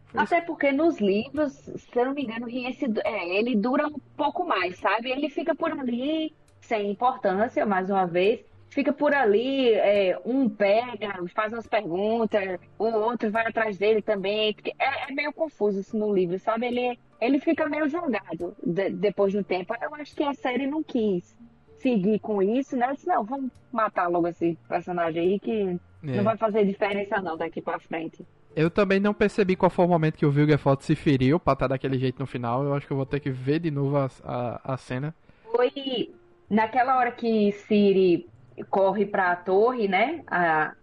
Foi 0.06 0.22
Até 0.22 0.38
isso. 0.38 0.48
porque 0.48 0.72
nos 0.72 1.02
livros, 1.02 1.52
se 1.52 2.00
eu 2.00 2.06
não 2.06 2.14
me 2.14 2.24
engano, 2.24 2.46
o 2.46 2.50
Rienço, 2.50 2.86
é, 3.04 3.38
ele 3.38 3.58
dura 3.58 3.88
um 3.88 4.00
pouco 4.16 4.48
mais, 4.48 4.80
sabe? 4.80 5.12
Ele 5.12 5.30
fica 5.30 5.54
por 5.54 5.70
ali 5.70 6.34
sem 6.62 6.90
importância, 6.90 7.66
mais 7.66 7.90
uma 7.90 8.06
vez 8.06 8.50
fica 8.72 8.92
por 8.92 9.14
ali, 9.14 9.74
é, 9.74 10.18
um 10.26 10.50
pega, 10.50 11.14
faz 11.36 11.54
umas 11.54 11.68
perguntas, 11.68 12.60
o 12.80 12.86
outro 12.86 13.30
vai 13.30 13.46
atrás 13.46 13.78
dele 13.78 14.02
também. 14.02 14.56
É, 14.80 15.12
é, 15.12 15.14
meio 15.14 15.32
confuso 15.34 15.82
isso 15.82 15.96
no 15.96 16.12
livro, 16.12 16.40
sabe? 16.40 16.66
Ele, 16.66 16.98
ele 17.20 17.40
fica 17.40 17.68
meio 17.68 17.88
jogado 17.88 18.56
de, 18.66 18.90
depois 18.90 19.34
do 19.34 19.44
tempo. 19.44 19.76
Eu 19.80 19.94
acho 19.96 20.16
que 20.16 20.24
a 20.24 20.34
série 20.34 20.66
não 20.66 20.82
quis 20.82 21.38
seguir 21.80 22.20
com 22.20 22.42
isso, 22.42 22.78
né? 22.78 22.90
Eu 22.90 22.94
disse, 22.94 23.08
não, 23.08 23.24
vamos 23.26 23.52
matar 23.72 24.08
logo 24.08 24.28
esse 24.28 24.58
personagem 24.68 25.22
aí 25.22 25.40
que 25.40 25.78
é. 26.04 26.16
não 26.16 26.24
vai 26.24 26.38
fazer 26.38 26.66
diferença 26.66 27.22
não 27.22 27.38
daqui 27.38 27.62
pra 27.62 27.78
frente. 27.78 28.26
Eu 28.56 28.70
também 28.70 29.00
não 29.00 29.14
percebi 29.14 29.56
qual 29.56 29.70
foi 29.70 29.86
o 29.86 29.88
momento 29.88 30.18
que 30.18 30.26
o 30.26 30.32
Vilgefortz 30.32 30.86
se 30.86 30.96
feriu 30.96 31.40
pra 31.40 31.54
estar 31.54 31.68
daquele 31.68 31.98
jeito 31.98 32.20
no 32.20 32.26
final. 32.26 32.64
Eu 32.64 32.74
acho 32.74 32.88
que 32.88 32.94
eu 32.94 32.98
vou 32.98 33.06
ter 33.06 33.20
que 33.20 33.30
ver 33.30 33.60
de 33.60 33.72
novo 33.72 33.98
a, 33.98 34.10
a, 34.24 34.74
a 34.74 34.78
cena. 34.78 35.14
Foi 35.52 36.14
naquela 36.50 36.98
hora 36.98 37.12
que 37.12 37.52
Siri 37.52 38.30
corre 38.70 39.06
para 39.06 39.32
a 39.32 39.36
torre, 39.36 39.88
né? 39.88 40.24
A 40.28 40.74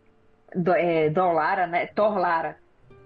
do, 0.55 0.73
é, 0.73 1.11
Dolara, 1.11 1.67
né? 1.67 1.87
Torlara. 1.87 2.57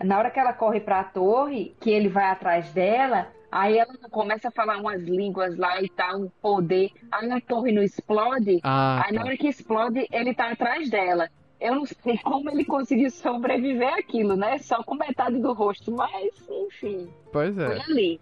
Na 0.03 0.19
hora 0.19 0.31
que 0.31 0.41
ela 0.41 0.53
corre 0.53 0.81
para 0.81 1.01
a 1.01 1.05
torre, 1.05 1.77
que 1.81 1.91
ele 1.91 2.09
vai 2.09 2.25
atrás 2.25 2.73
dela, 2.73 3.29
aí 3.51 3.79
ela 3.79 3.95
começa 4.11 4.49
a 4.49 4.53
falar 4.53 4.79
umas 4.79 5.03
línguas 5.03 5.57
lá 5.57 5.81
e 5.81 5.89
tal, 5.89 6.23
um 6.23 6.31
poder. 6.41 6.91
Aí 7.11 7.31
a 7.31 7.41
torre 7.41 7.73
não 7.73 7.83
explode. 7.83 8.61
Ah, 8.63 9.03
aí 9.05 9.13
tá. 9.13 9.19
na 9.19 9.25
hora 9.27 9.37
que 9.37 9.49
explode, 9.49 10.07
ele 10.11 10.35
tá 10.35 10.51
atrás 10.51 10.91
dela. 10.91 11.29
Eu 11.61 11.77
não 11.77 11.87
sei 11.87 12.19
como 12.25 12.51
ele 12.51 12.65
conseguiu 12.65 13.11
sobreviver 13.11 13.95
aquilo, 13.95 14.35
né? 14.35 14.59
Só 14.59 14.83
com 14.83 14.95
metade 14.97 15.39
do 15.39 15.53
rosto, 15.53 15.93
mas 15.93 16.33
enfim. 16.49 17.09
Pois 17.33 17.57
é. 17.57 17.67
Foi 17.67 17.81
ali. 17.81 18.21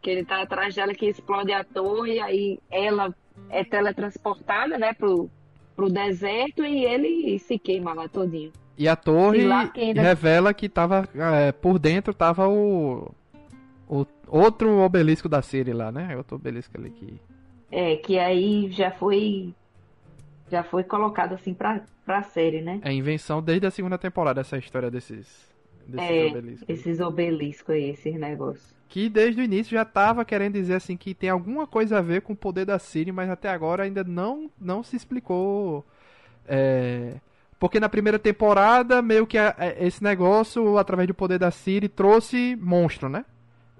Que 0.00 0.10
ele 0.10 0.24
tá 0.24 0.42
atrás 0.42 0.74
dela 0.74 0.94
que 0.94 1.06
explode 1.06 1.52
a 1.52 1.64
torre, 1.64 2.20
aí 2.20 2.60
ela 2.70 3.12
é 3.50 3.64
teletransportada, 3.64 4.78
né, 4.78 4.92
pro, 4.94 5.30
pro 5.76 5.90
deserto 5.90 6.64
e 6.64 6.84
ele 6.84 7.38
se 7.38 7.58
queima 7.58 7.92
lá 7.92 8.08
todinho. 8.08 8.50
E 8.78 8.88
a 8.88 8.96
torre 8.96 9.46
e 9.46 9.52
ainda... 9.80 10.02
revela 10.02 10.52
que 10.52 10.68
tava 10.68 11.08
é, 11.14 11.52
por 11.52 11.78
dentro 11.78 12.12
tava 12.12 12.48
o, 12.48 13.10
o 13.88 14.06
outro 14.26 14.80
obelisco 14.80 15.28
da 15.28 15.42
série 15.42 15.72
lá, 15.72 15.92
né? 15.92 16.16
Outro 16.16 16.36
obelisco 16.36 16.76
ali 16.78 16.90
que 16.90 17.20
É, 17.70 17.96
que 17.96 18.18
aí 18.18 18.70
já 18.70 18.90
foi 18.90 19.54
já 20.50 20.62
foi 20.62 20.84
colocado 20.84 21.34
assim 21.34 21.54
pra, 21.54 21.82
pra 22.04 22.22
série, 22.22 22.62
né? 22.62 22.80
É 22.82 22.92
invenção 22.92 23.42
desde 23.42 23.66
a 23.66 23.70
segunda 23.70 23.98
temporada 23.98 24.40
essa 24.40 24.58
história 24.58 24.90
desses 24.90 25.54
desses 25.86 26.10
é, 26.10 26.26
obeliscos. 26.26 26.68
Esses 26.68 27.00
obeliscos 27.00 27.74
aí, 27.74 27.90
esses 27.90 28.14
negócios 28.18 28.75
que 28.88 29.08
desde 29.08 29.40
o 29.40 29.44
início 29.44 29.72
já 29.72 29.82
estava 29.82 30.24
querendo 30.24 30.54
dizer 30.54 30.74
assim 30.74 30.96
que 30.96 31.14
tem 31.14 31.30
alguma 31.30 31.66
coisa 31.66 31.98
a 31.98 32.02
ver 32.02 32.22
com 32.22 32.32
o 32.32 32.36
poder 32.36 32.64
da 32.64 32.78
Siri, 32.78 33.12
mas 33.12 33.28
até 33.28 33.48
agora 33.48 33.84
ainda 33.84 34.04
não, 34.04 34.50
não 34.60 34.82
se 34.82 34.96
explicou. 34.96 35.84
É... 36.46 37.14
Porque 37.58 37.80
na 37.80 37.88
primeira 37.88 38.18
temporada, 38.18 39.00
meio 39.00 39.26
que 39.26 39.38
a, 39.38 39.54
a, 39.58 39.66
esse 39.84 40.02
negócio, 40.02 40.76
através 40.76 41.08
do 41.08 41.14
poder 41.14 41.38
da 41.38 41.50
Siri, 41.50 41.88
trouxe 41.88 42.56
monstro, 42.56 43.08
né? 43.08 43.24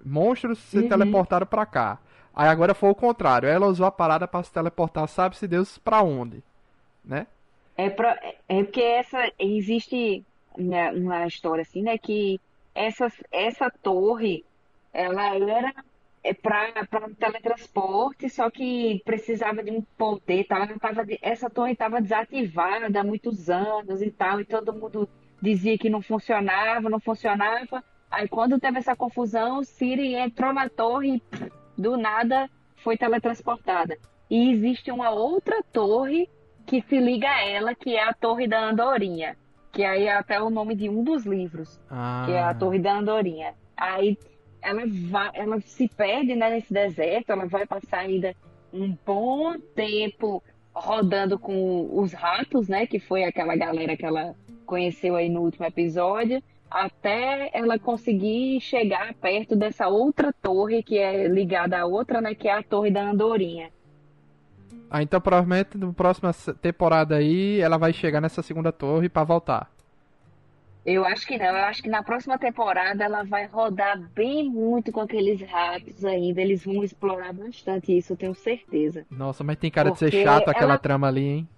Monstros 0.04 0.58
se 0.58 0.78
uhum. 0.78 0.88
teleportaram 0.88 1.46
para 1.46 1.66
cá. 1.66 1.98
Aí 2.34 2.48
agora 2.48 2.74
foi 2.74 2.90
o 2.90 2.94
contrário. 2.94 3.48
Ela 3.48 3.66
usou 3.66 3.86
a 3.86 3.90
parada 3.90 4.26
para 4.26 4.42
se 4.42 4.52
teleportar, 4.52 5.06
sabe-se 5.08 5.46
Deus 5.46 5.78
para 5.78 6.02
onde, 6.02 6.42
né? 7.04 7.26
É, 7.76 7.90
pra, 7.90 8.18
é 8.48 8.62
porque 8.62 8.80
essa 8.80 9.30
existe 9.38 10.24
né, 10.56 10.90
uma 10.92 11.26
história 11.26 11.62
assim, 11.62 11.82
né? 11.82 11.98
Que 11.98 12.40
essa, 12.74 13.12
essa 13.30 13.70
torre 13.70 14.44
ela 14.96 15.34
era 15.36 15.74
é, 16.24 16.32
para 16.34 16.72
teletransporte, 17.18 18.28
só 18.28 18.50
que 18.50 19.00
precisava 19.04 19.62
de 19.62 19.70
um 19.70 19.82
poder, 19.96 20.44
tá? 20.44 20.66
tava, 20.80 21.04
essa 21.22 21.48
torre 21.48 21.72
estava 21.72 22.00
desativada 22.00 23.00
há 23.00 23.04
muitos 23.04 23.48
anos 23.48 24.02
e 24.02 24.10
tal, 24.10 24.40
e 24.40 24.44
todo 24.44 24.72
mundo 24.72 25.08
dizia 25.40 25.78
que 25.78 25.90
não 25.90 26.02
funcionava, 26.02 26.90
não 26.90 27.00
funcionava. 27.00 27.84
Aí 28.10 28.28
quando 28.28 28.58
teve 28.58 28.78
essa 28.78 28.96
confusão, 28.96 29.62
Siri 29.62 30.14
entrou 30.14 30.52
na 30.52 30.68
torre 30.68 31.16
e 31.16 31.80
do 31.80 31.96
nada 31.96 32.48
foi 32.82 32.96
teletransportada. 32.96 33.96
E 34.30 34.50
existe 34.50 34.90
uma 34.90 35.10
outra 35.10 35.62
torre 35.72 36.28
que 36.66 36.82
se 36.82 36.98
liga 36.98 37.28
a 37.28 37.44
ela, 37.44 37.74
que 37.74 37.94
é 37.94 38.02
a 38.02 38.12
Torre 38.12 38.48
da 38.48 38.60
Andorinha. 38.68 39.36
Que 39.72 39.84
aí 39.84 40.04
é 40.04 40.14
até 40.14 40.40
o 40.40 40.50
nome 40.50 40.74
de 40.74 40.88
um 40.88 41.04
dos 41.04 41.24
livros, 41.24 41.80
ah. 41.88 42.24
que 42.26 42.32
é 42.32 42.42
a 42.42 42.54
Torre 42.54 42.78
da 42.78 42.96
Andorinha. 42.96 43.54
Aí 43.76 44.18
ela 44.66 44.82
vai, 45.10 45.30
ela 45.34 45.60
se 45.60 45.88
perde 45.88 46.34
né, 46.34 46.50
nesse 46.50 46.72
deserto, 46.72 47.30
ela 47.30 47.46
vai 47.46 47.64
passar 47.64 48.00
ainda 48.00 48.34
um 48.72 48.96
bom 49.06 49.54
tempo 49.74 50.42
rodando 50.74 51.38
com 51.38 51.88
os 51.92 52.12
ratos, 52.12 52.68
né? 52.68 52.86
Que 52.86 52.98
foi 52.98 53.24
aquela 53.24 53.54
galera 53.54 53.96
que 53.96 54.04
ela 54.04 54.34
conheceu 54.66 55.14
aí 55.14 55.28
no 55.28 55.42
último 55.42 55.64
episódio, 55.64 56.42
até 56.68 57.48
ela 57.54 57.78
conseguir 57.78 58.60
chegar 58.60 59.14
perto 59.14 59.54
dessa 59.54 59.86
outra 59.86 60.32
torre 60.42 60.82
que 60.82 60.98
é 60.98 61.28
ligada 61.28 61.78
à 61.78 61.86
outra, 61.86 62.20
né? 62.20 62.34
Que 62.34 62.48
é 62.48 62.52
a 62.52 62.62
Torre 62.62 62.90
da 62.90 63.08
Andorinha. 63.08 63.70
Ah, 64.90 65.02
então 65.02 65.20
provavelmente 65.20 65.78
na 65.78 65.92
próxima 65.92 66.32
temporada 66.60 67.16
aí 67.16 67.60
ela 67.60 67.78
vai 67.78 67.92
chegar 67.92 68.20
nessa 68.20 68.42
segunda 68.42 68.72
torre 68.72 69.08
para 69.08 69.24
voltar. 69.24 69.75
Eu 70.86 71.04
acho 71.04 71.26
que 71.26 71.36
não, 71.36 71.46
eu 71.46 71.64
acho 71.64 71.82
que 71.82 71.88
na 71.88 72.00
próxima 72.00 72.38
temporada 72.38 73.02
ela 73.02 73.24
vai 73.24 73.46
rodar 73.46 73.98
bem 74.14 74.48
muito 74.48 74.92
com 74.92 75.00
aqueles 75.00 75.42
ratos 75.42 76.04
ainda. 76.04 76.40
Eles 76.40 76.64
vão 76.64 76.84
explorar 76.84 77.32
bastante 77.32 77.96
isso, 77.96 78.12
eu 78.12 78.16
tenho 78.16 78.34
certeza. 78.36 79.04
Nossa, 79.10 79.42
mas 79.42 79.56
tem 79.56 79.68
cara 79.68 79.90
porque 79.90 80.04
de 80.04 80.10
ser 80.12 80.22
chato 80.22 80.48
aquela 80.48 80.74
ela... 80.74 80.78
trama 80.78 81.08
ali, 81.08 81.24
hein? 81.24 81.48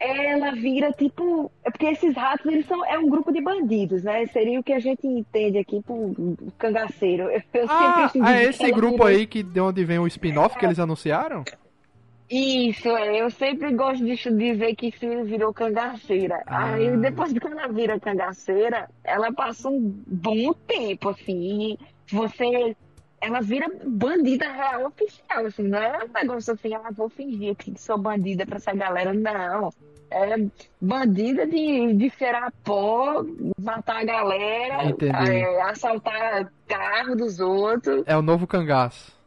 Ela 0.00 0.52
vira 0.52 0.90
tipo. 0.92 1.52
É 1.62 1.70
porque 1.70 1.84
esses 1.84 2.16
ratos 2.16 2.46
eles 2.46 2.64
são 2.64 2.82
é 2.86 2.98
um 2.98 3.10
grupo 3.10 3.30
de 3.30 3.42
bandidos, 3.42 4.02
né? 4.02 4.24
Seria 4.28 4.58
o 4.58 4.62
que 4.62 4.72
a 4.72 4.80
gente 4.80 5.06
entende 5.06 5.58
aqui 5.58 5.82
por 5.82 6.14
cangaceiro. 6.56 7.24
Eu 7.24 7.42
ah, 7.68 8.10
é 8.40 8.44
esse 8.44 8.72
grupo 8.72 9.04
vira... 9.04 9.18
aí 9.18 9.26
que 9.26 9.42
de 9.42 9.60
onde 9.60 9.84
vem 9.84 9.98
o 9.98 10.06
spin-off 10.06 10.56
é... 10.56 10.58
que 10.58 10.64
eles 10.64 10.78
anunciaram? 10.78 11.44
Isso, 12.30 12.88
é. 12.88 13.20
Eu 13.20 13.30
sempre 13.30 13.74
gosto 13.74 14.04
de 14.04 14.14
dizer 14.14 14.76
que 14.76 14.92
Siri 14.92 15.24
virou 15.24 15.52
cangaceira. 15.52 16.40
Ah. 16.46 16.74
Aí 16.74 16.96
depois 16.98 17.32
que 17.32 17.44
ela 17.44 17.66
vira 17.66 17.98
cangaceira, 17.98 18.88
ela 19.02 19.32
passa 19.32 19.68
um 19.68 19.80
bom 20.06 20.52
tempo, 20.52 21.08
assim. 21.08 21.76
você. 22.08 22.76
Ela 23.20 23.42
vira 23.42 23.66
bandida 23.84 24.50
real 24.50 24.86
oficial, 24.86 25.44
assim. 25.44 25.64
Não 25.64 25.78
é 25.78 26.04
um 26.04 26.12
negócio 26.12 26.54
assim, 26.54 26.72
ah, 26.72 26.90
vou 26.92 27.10
fingir 27.10 27.54
que 27.56 27.78
sou 27.78 27.98
bandida 27.98 28.46
pra 28.46 28.56
essa 28.56 28.72
galera. 28.72 29.12
Não. 29.12 29.70
É 30.12 30.36
bandida 30.80 31.46
de, 31.46 31.94
de 31.94 32.10
cheirar 32.10 32.52
pó, 32.64 33.24
matar 33.60 34.00
a 34.00 34.04
galera, 34.04 34.96
é, 35.28 35.62
assaltar 35.62 36.50
carro 36.66 37.14
dos 37.14 37.38
outros. 37.38 38.02
É 38.06 38.16
o 38.16 38.22
novo 38.22 38.46
cangaço. 38.46 39.19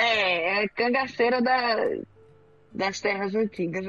É, 0.00 0.62
é 0.62 0.68
cangaceira 0.68 1.42
da, 1.42 1.76
das 2.72 3.00
terras 3.00 3.34
antigas. 3.34 3.84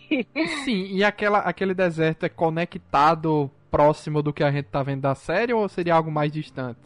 Sim, 0.64 0.86
e 0.90 1.04
aquela, 1.04 1.40
aquele 1.40 1.74
deserto 1.74 2.24
é 2.24 2.28
conectado 2.30 3.50
próximo 3.70 4.22
do 4.22 4.32
que 4.32 4.42
a 4.42 4.50
gente 4.50 4.66
tá 4.66 4.82
vendo 4.82 5.02
da 5.02 5.14
série 5.14 5.52
ou 5.52 5.68
seria 5.68 5.94
algo 5.94 6.10
mais 6.10 6.32
distante? 6.32 6.80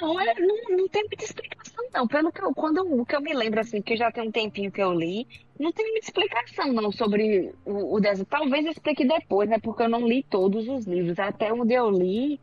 Não, 0.00 0.20
é, 0.20 0.34
não, 0.34 0.76
não 0.76 0.88
tem 0.88 1.04
muita 1.04 1.24
explicação, 1.24 1.84
não. 1.94 2.08
Pelo 2.08 2.32
que 2.32 2.42
eu, 2.42 2.52
quando 2.52 2.78
eu, 2.78 3.06
que 3.06 3.14
eu 3.14 3.20
me 3.20 3.32
lembro, 3.32 3.60
assim, 3.60 3.80
que 3.80 3.96
já 3.96 4.10
tem 4.10 4.26
um 4.26 4.32
tempinho 4.32 4.72
que 4.72 4.82
eu 4.82 4.92
li, 4.92 5.28
não 5.60 5.70
tem 5.70 5.88
muita 5.92 6.06
explicação, 6.06 6.72
não, 6.72 6.90
sobre 6.90 7.54
o, 7.64 7.94
o 7.94 8.00
deserto. 8.00 8.28
Talvez 8.28 8.64
eu 8.64 8.72
explique 8.72 9.06
depois, 9.06 9.48
né? 9.48 9.60
Porque 9.60 9.84
eu 9.84 9.88
não 9.88 10.08
li 10.08 10.24
todos 10.24 10.66
os 10.68 10.86
livros. 10.86 11.20
Até 11.20 11.52
onde 11.52 11.74
eu 11.74 11.88
li, 11.88 12.40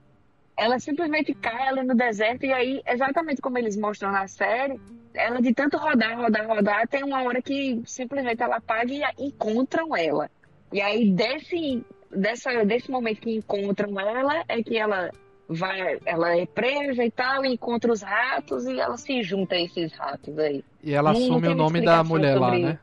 ela 0.59 0.77
simplesmente 0.77 1.33
cai 1.33 1.69
ali 1.69 1.83
no 1.83 1.95
deserto 1.95 2.45
e 2.45 2.51
aí, 2.51 2.81
exatamente 2.85 3.41
como 3.41 3.57
eles 3.57 3.77
mostram 3.77 4.11
na 4.11 4.27
série, 4.27 4.79
ela 5.13 5.41
de 5.41 5.53
tanto 5.53 5.77
rodar, 5.77 6.17
rodar, 6.17 6.45
rodar, 6.45 6.87
tem 6.87 7.01
uma 7.01 7.23
hora 7.23 7.41
que 7.41 7.81
simplesmente 7.85 8.43
ela 8.43 8.57
apaga 8.57 8.93
e 8.93 9.01
encontram 9.17 9.95
ela. 9.95 10.29
E 10.73 10.81
aí 10.81 11.09
desse, 11.11 11.83
dessa, 12.11 12.65
desse 12.65 12.91
momento 12.91 13.21
que 13.21 13.37
encontram 13.37 13.97
ela 13.97 14.43
é 14.49 14.61
que 14.61 14.77
ela 14.77 15.09
vai, 15.47 15.97
ela 16.05 16.37
é 16.37 16.45
presa 16.45 17.05
e 17.05 17.09
tal, 17.09 17.45
e 17.45 17.53
encontra 17.53 17.91
os 17.91 18.01
ratos 18.01 18.65
e 18.65 18.77
ela 18.77 18.97
se 18.97 19.23
junta 19.23 19.55
a 19.55 19.61
esses 19.61 19.93
ratos 19.93 20.37
aí. 20.37 20.63
E 20.83 20.93
ela 20.93 21.13
não, 21.13 21.21
assume 21.21 21.47
o 21.47 21.55
nome 21.55 21.81
da 21.81 22.03
mulher 22.03 22.37
lá, 22.37 22.51
né? 22.51 22.79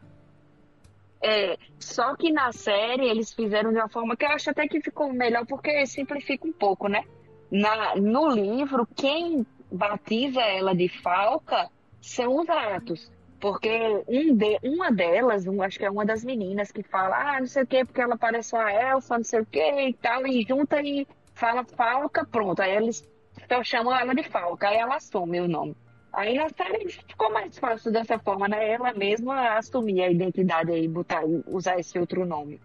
É, 1.23 1.59
só 1.79 2.15
que 2.17 2.33
na 2.33 2.53
série 2.53 3.07
eles 3.07 3.33
fizeram 3.33 3.71
de 3.71 3.79
uma 3.79 3.89
forma 3.89 4.17
que 4.17 4.25
eu 4.25 4.31
acho 4.31 4.49
até 4.49 4.67
que 4.67 4.81
ficou 4.81 5.13
melhor 5.13 5.45
porque 5.45 5.85
simplifica 5.87 6.47
um 6.47 6.53
pouco, 6.53 6.89
né? 6.89 7.05
Na, 7.51 7.95
no 7.97 8.29
livro, 8.29 8.87
quem 8.95 9.47
batiza 9.71 10.41
ela 10.41 10.75
de 10.75 10.89
Falca 10.89 11.69
são 12.01 12.41
os 12.41 12.49
ratos. 12.49 13.11
Porque 13.39 14.03
um 14.09 14.35
de, 14.35 14.59
uma 14.63 14.91
delas, 14.91 15.47
um, 15.47 15.63
acho 15.63 15.79
que 15.79 15.85
é 15.85 15.91
uma 15.91 16.07
das 16.07 16.25
meninas 16.25 16.73
que 16.73 16.83
fala, 16.83 17.37
ah, 17.37 17.41
não 17.41 17.47
sei 17.47 17.65
o 17.65 17.67
que, 17.67 17.85
porque 17.85 18.01
ela 18.01 18.17
parece 18.17 18.55
uma 18.55 18.73
elfa, 18.73 19.19
não 19.19 19.25
sei 19.25 19.41
o 19.41 19.47
que 19.47 19.89
e 19.89 19.93
tal, 19.93 20.27
e 20.27 20.43
junta 20.43 20.81
e 20.81 21.07
fala 21.35 21.65
Falca, 21.65 22.25
pronto. 22.25 22.61
Aí 22.61 22.75
eles 22.75 23.07
então, 23.45 23.63
chamam 23.63 23.95
ela 23.95 24.15
de 24.15 24.23
Falca, 24.25 24.69
aí 24.69 24.77
ela 24.77 24.97
assume 24.97 25.41
o 25.41 25.49
nome. 25.49 25.77
Aí 26.13 26.35
na 26.35 26.49
série 26.49 26.89
ficou 26.89 27.31
mais 27.31 27.59
fácil 27.59 27.93
dessa 27.93 28.19
forma, 28.19 28.49
né? 28.49 28.73
Ela 28.73 28.95
mesma 28.95 29.57
assumir 29.59 30.01
a 30.01 30.11
identidade 30.11 30.73
aí, 30.73 30.89
botar, 30.89 31.23
usar 31.47 31.79
esse 31.79 31.99
outro 31.99 32.25
nome. 32.25 32.59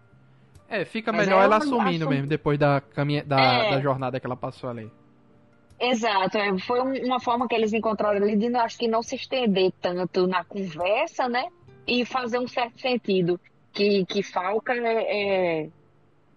É, 0.72 0.86
fica 0.86 1.12
Mas 1.12 1.26
melhor 1.26 1.44
ela, 1.44 1.58
assumindo 1.58 2.08
mesmo, 2.08 2.26
depois 2.26 2.58
da, 2.58 2.80
caminha, 2.80 3.22
da, 3.22 3.38
é... 3.38 3.70
da 3.72 3.80
jornada 3.82 4.18
que 4.18 4.26
ela 4.26 4.36
passou 4.36 4.70
ali. 4.70 4.90
Exato, 5.78 6.38
é, 6.38 6.58
foi 6.60 6.80
uma 6.80 7.20
forma 7.20 7.46
que 7.46 7.54
eles 7.54 7.74
encontraram 7.74 8.22
ali 8.22 8.36
de 8.36 8.56
acho 8.56 8.78
que 8.78 8.88
não 8.88 9.02
se 9.02 9.16
estender 9.16 9.70
tanto 9.82 10.26
na 10.26 10.42
conversa, 10.44 11.28
né? 11.28 11.44
E 11.86 12.06
fazer 12.06 12.38
um 12.38 12.48
certo 12.48 12.80
sentido. 12.80 13.38
Que, 13.70 14.06
que 14.06 14.22
Falca 14.22 14.72
é, 14.72 15.64
é, 15.64 15.68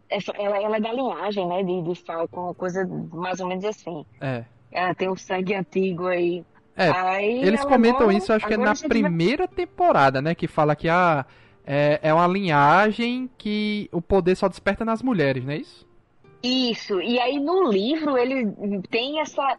é 0.10 0.20
ela, 0.38 0.62
ela, 0.62 0.78
é 0.78 0.80
da 0.82 0.92
linhagem, 0.92 1.48
né? 1.48 1.64
De, 1.64 1.82
de 1.84 1.96
Falca, 1.96 2.38
uma 2.38 2.54
coisa 2.54 2.86
mais 3.14 3.40
ou 3.40 3.48
menos 3.48 3.64
assim. 3.64 4.06
É. 4.20 4.44
Ela 4.70 4.94
tem 4.94 5.10
um 5.10 5.16
sangue 5.16 5.56
antigo 5.56 6.08
aí. 6.08 6.44
É, 6.76 6.90
aí 6.90 7.42
eles 7.42 7.64
comentam 7.64 8.12
isso, 8.12 8.34
acho 8.34 8.46
que 8.46 8.54
é 8.54 8.58
na 8.58 8.76
primeira 8.76 9.46
vai... 9.46 9.56
temporada, 9.56 10.22
né? 10.22 10.36
Que 10.36 10.46
fala 10.48 10.76
que 10.76 10.90
a. 10.90 11.26
É, 11.66 12.00
é 12.04 12.14
uma 12.14 12.28
linhagem 12.28 13.30
que 13.38 13.90
o 13.92 14.02
poder 14.02 14.36
só 14.36 14.48
desperta 14.48 14.86
nas 14.86 15.02
mulheres, 15.02 15.44
não 15.44 15.52
é 15.52 15.58
isso? 15.58 15.88
Isso. 16.44 17.02
E 17.02 17.20
aí 17.20 17.40
no 17.40 17.70
livro 17.70 18.18
ele 18.18 18.82
tem 18.90 19.20
essa 19.20 19.58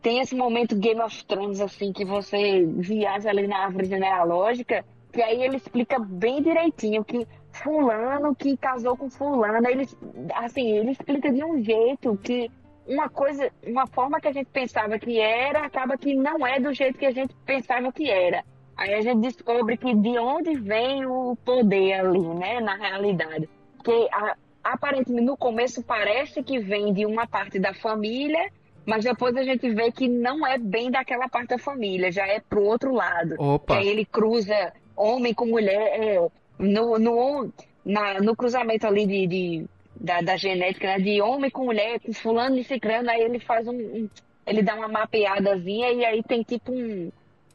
tem 0.00 0.18
esse 0.20 0.34
momento 0.34 0.74
Game 0.74 1.00
of 1.00 1.24
Thrones 1.26 1.60
assim 1.60 1.92
que 1.92 2.04
você 2.04 2.64
viaja 2.66 3.28
ali 3.28 3.46
na 3.46 3.58
árvore 3.58 3.86
genealógica, 3.86 4.84
que 5.12 5.22
aí 5.22 5.42
ele 5.42 5.56
explica 5.56 5.98
bem 5.98 6.42
direitinho 6.42 7.04
que 7.04 7.26
fulano 7.52 8.34
que 8.34 8.56
casou 8.56 8.96
com 8.96 9.10
fulana, 9.10 9.70
ele 9.70 9.86
assim, 10.34 10.72
ele 10.78 10.92
explica 10.92 11.30
de 11.30 11.44
um 11.44 11.62
jeito 11.62 12.18
que 12.22 12.50
uma 12.86 13.08
coisa, 13.08 13.50
uma 13.64 13.86
forma 13.86 14.20
que 14.20 14.28
a 14.28 14.32
gente 14.32 14.48
pensava 14.50 14.98
que 14.98 15.20
era, 15.20 15.64
acaba 15.64 15.96
que 15.96 16.14
não 16.14 16.46
é 16.46 16.58
do 16.58 16.72
jeito 16.72 16.98
que 16.98 17.06
a 17.06 17.12
gente 17.12 17.34
pensava 17.46 17.92
que 17.92 18.10
era. 18.10 18.44
Aí 18.76 18.94
a 18.94 19.00
gente 19.00 19.20
descobre 19.20 19.76
que 19.76 19.94
de 19.94 20.18
onde 20.18 20.54
vem 20.56 21.04
o 21.06 21.36
poder 21.44 21.94
ali, 21.94 22.20
né, 22.20 22.60
na 22.60 22.74
realidade. 22.74 23.48
Que 23.84 24.08
a, 24.10 24.36
aparentemente 24.62 25.24
no 25.24 25.36
começo 25.36 25.82
parece 25.82 26.42
que 26.42 26.58
vem 26.58 26.92
de 26.92 27.04
uma 27.04 27.26
parte 27.26 27.58
da 27.58 27.74
família, 27.74 28.50
mas 28.86 29.04
depois 29.04 29.36
a 29.36 29.42
gente 29.42 29.68
vê 29.70 29.92
que 29.92 30.08
não 30.08 30.46
é 30.46 30.58
bem 30.58 30.90
daquela 30.90 31.28
parte 31.28 31.50
da 31.50 31.58
família, 31.58 32.10
já 32.10 32.26
é 32.26 32.40
pro 32.40 32.64
outro 32.64 32.92
lado. 32.92 33.36
Opa. 33.38 33.76
aí 33.76 33.88
ele 33.88 34.04
cruza 34.04 34.72
homem 34.96 35.32
com 35.34 35.46
mulher, 35.46 36.00
é, 36.00 36.28
no, 36.58 36.98
no, 36.98 37.52
na, 37.84 38.20
no 38.20 38.36
cruzamento 38.36 38.86
ali 38.86 39.06
de, 39.06 39.26
de 39.26 39.66
da, 39.96 40.20
da, 40.20 40.36
genética, 40.36 40.86
né, 40.86 40.98
de 40.98 41.20
homem 41.20 41.50
com 41.50 41.64
mulher, 41.64 42.00
com 42.00 42.12
fulano 42.12 42.58
e 42.58 42.64
ciclano, 42.64 43.10
aí 43.10 43.22
ele 43.22 43.38
faz 43.38 43.66
um, 43.66 43.74
um, 43.74 44.08
ele 44.46 44.62
dá 44.62 44.74
uma 44.74 44.88
mapeadazinha 44.88 45.90
e 45.92 46.04
aí 46.04 46.22
tem 46.22 46.42
tipo 46.42 46.72
um 46.72 47.10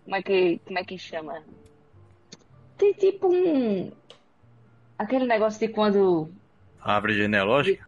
como 0.07 0.15
é 0.15 0.23
que, 0.23 0.61
como 0.65 0.79
é 0.79 0.85
que 0.85 0.97
chama? 0.97 1.43
Tem 2.77 2.93
tipo 2.93 3.27
um. 3.27 3.91
Aquele 4.97 5.25
negócio 5.25 5.59
de 5.59 5.73
quando. 5.73 6.31
Árvore 6.81 7.15
genealógica? 7.15 7.85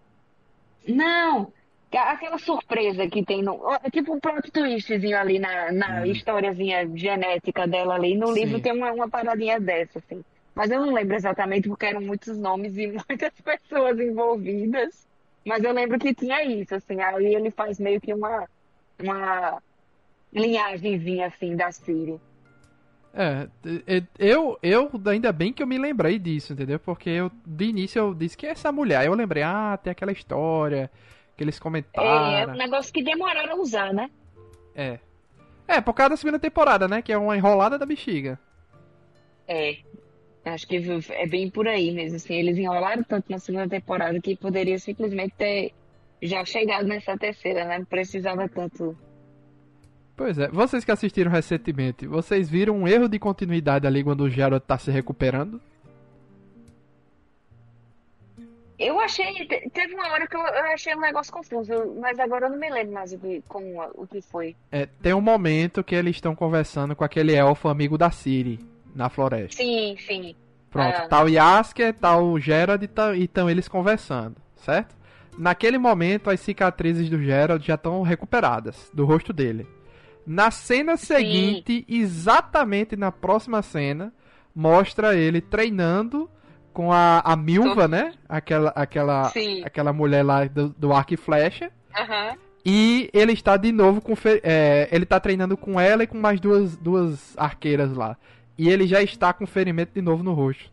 Não! 0.85 1.53
Aquela 1.93 2.37
surpresa 2.37 3.07
que 3.07 3.23
tem 3.23 3.41
no. 3.41 3.61
É 3.81 3.89
tipo 3.89 4.13
um 4.13 4.19
plot 4.19 4.51
twistzinho 4.51 5.17
ali 5.17 5.39
na, 5.39 5.71
na 5.71 6.01
hum. 6.01 6.07
historiazinha 6.07 6.91
genética 6.93 7.65
dela 7.65 7.95
ali. 7.95 8.17
No 8.17 8.27
Sim. 8.27 8.33
livro 8.33 8.59
tem 8.59 8.73
uma, 8.73 8.91
uma 8.91 9.09
paradinha 9.09 9.57
dessa, 9.57 9.99
assim. 9.99 10.21
Mas 10.53 10.69
eu 10.69 10.85
não 10.85 10.93
lembro 10.93 11.15
exatamente 11.15 11.69
porque 11.69 11.85
eram 11.85 12.01
muitos 12.01 12.37
nomes 12.37 12.77
e 12.77 12.87
muitas 13.07 13.31
pessoas 13.41 13.97
envolvidas. 13.97 15.07
Mas 15.45 15.63
eu 15.63 15.71
lembro 15.71 15.97
que 15.97 16.13
tinha 16.13 16.43
isso, 16.43 16.75
assim. 16.75 16.99
Aí 16.99 17.33
ele 17.33 17.49
faz 17.49 17.79
meio 17.79 18.01
que 18.01 18.13
uma, 18.13 18.45
uma 19.01 19.61
linhagemzinha 20.33 21.27
assim 21.27 21.55
da 21.55 21.71
Siri. 21.71 22.19
É, 23.13 23.47
eu, 24.17 24.57
eu 24.61 24.91
ainda 25.07 25.31
bem 25.31 25.51
que 25.51 25.63
eu 25.63 25.67
me 25.67 25.77
lembrei 25.77 26.19
disso, 26.19 26.53
entendeu? 26.53 26.79
Porque 26.79 27.09
eu, 27.09 27.31
de 27.45 27.65
início 27.65 27.99
eu 27.99 28.13
disse 28.13 28.37
que 28.37 28.45
é 28.45 28.51
essa 28.51 28.71
mulher. 28.71 29.05
Eu 29.05 29.13
lembrei, 29.13 29.43
ah, 29.43 29.77
tem 29.81 29.91
aquela 29.91 30.11
história 30.11 30.91
que 31.35 31.43
eles 31.43 31.59
comentaram. 31.59 32.33
É, 32.33 32.41
é 32.43 32.47
um 32.47 32.55
negócio 32.55 32.93
que 32.93 33.03
demoraram 33.03 33.53
a 33.53 33.55
usar, 33.55 33.93
né? 33.93 34.09
É. 34.75 34.99
É, 35.67 35.81
por 35.81 35.93
causa 35.93 36.11
da 36.11 36.17
segunda 36.17 36.39
temporada, 36.39 36.87
né? 36.87 37.01
Que 37.01 37.11
é 37.11 37.17
uma 37.17 37.35
enrolada 37.35 37.77
da 37.77 37.85
bexiga. 37.85 38.39
É. 39.47 39.77
Acho 40.45 40.67
que 40.67 40.81
é 41.11 41.27
bem 41.27 41.49
por 41.49 41.67
aí 41.67 41.91
mesmo. 41.91 42.15
Assim, 42.15 42.35
eles 42.35 42.57
enrolaram 42.57 43.03
tanto 43.03 43.31
na 43.31 43.39
segunda 43.39 43.67
temporada 43.67 44.19
que 44.21 44.35
poderia 44.35 44.79
simplesmente 44.79 45.33
ter 45.37 45.73
já 46.21 46.43
chegado 46.45 46.87
nessa 46.87 47.17
terceira, 47.17 47.65
né? 47.65 47.79
Não 47.79 47.85
precisava 47.85 48.47
tanto. 48.47 48.97
Pois 50.19 50.37
é, 50.37 50.49
vocês 50.49 50.83
que 50.83 50.91
assistiram 50.91 51.31
recentemente, 51.31 52.05
vocês 52.05 52.49
viram 52.49 52.75
um 52.75 52.85
erro 52.85 53.07
de 53.07 53.17
continuidade 53.17 53.87
ali 53.87 54.03
quando 54.03 54.25
o 54.25 54.29
Geralt 54.29 54.61
tá 54.61 54.77
se 54.77 54.91
recuperando? 54.91 55.61
Eu 58.77 58.99
achei. 58.99 59.47
Teve 59.73 59.93
uma 59.93 60.09
hora 60.09 60.27
que 60.27 60.35
eu, 60.35 60.41
eu, 60.41 60.65
achei 60.73 60.93
um 60.93 60.99
negócio 60.99 61.31
confuso, 61.31 61.95
mas 62.01 62.19
agora 62.19 62.47
eu 62.47 62.49
não 62.49 62.59
me 62.59 62.69
lembro 62.69 62.95
mais 62.95 63.13
o 63.13 63.17
que, 63.17 63.41
como, 63.47 63.81
o 63.95 64.05
que 64.05 64.21
foi. 64.21 64.57
É, 64.69 64.87
tem 65.01 65.13
um 65.13 65.21
momento 65.21 65.85
que 65.85 65.95
eles 65.95 66.17
estão 66.17 66.35
conversando 66.35 66.97
com 66.97 67.05
aquele 67.05 67.33
elfo 67.33 67.69
amigo 67.69 67.97
da 67.97 68.11
Ciri 68.11 68.59
na 68.93 69.07
floresta. 69.07 69.63
Sim, 69.63 69.95
sim. 70.05 70.35
Pronto, 70.69 70.97
ah. 70.97 71.07
tá 71.07 71.23
o 71.23 71.29
Yasker, 71.29 71.93
tá 71.93 72.17
o 72.17 72.37
Gerard 72.37 72.85
tá, 72.89 73.15
e 73.15 73.23
estão 73.23 73.49
eles 73.49 73.69
conversando, 73.69 74.35
certo? 74.57 74.97
Naquele 75.37 75.77
momento, 75.77 76.29
as 76.29 76.41
cicatrizes 76.41 77.09
do 77.09 77.23
Gerald 77.23 77.65
já 77.65 77.75
estão 77.75 78.01
recuperadas 78.01 78.91
do 78.93 79.05
rosto 79.05 79.31
dele. 79.31 79.65
Na 80.25 80.51
cena 80.51 80.97
seguinte, 80.97 81.85
Sim. 81.87 81.95
exatamente 82.01 82.95
na 82.95 83.11
próxima 83.11 83.61
cena, 83.61 84.13
mostra 84.53 85.15
ele 85.15 85.41
treinando 85.41 86.29
com 86.73 86.91
a, 86.91 87.19
a 87.19 87.35
Milva, 87.35 87.83
Tô... 87.83 87.87
né? 87.87 88.13
Aquela, 88.27 88.69
aquela, 88.75 89.31
aquela 89.63 89.93
mulher 89.93 90.23
lá 90.23 90.45
do, 90.45 90.69
do 90.69 90.93
arco 90.93 91.13
e 91.13 91.17
flecha. 91.17 91.71
Uhum. 91.97 92.37
E 92.65 93.09
ele 93.13 93.33
está 93.33 93.57
de 93.57 93.71
novo 93.71 94.01
com. 94.01 94.13
É, 94.43 94.87
ele 94.91 95.03
está 95.03 95.19
treinando 95.19 95.57
com 95.57 95.79
ela 95.79 96.03
e 96.03 96.07
com 96.07 96.17
mais 96.17 96.39
duas, 96.39 96.77
duas 96.77 97.37
arqueiras 97.37 97.93
lá. 97.93 98.17
E 98.57 98.69
ele 98.69 98.85
já 98.85 99.01
está 99.01 99.31
com 99.31 99.47
ferimento 99.47 99.93
de 99.93 100.01
novo 100.01 100.21
no 100.21 100.33
rosto. 100.33 100.71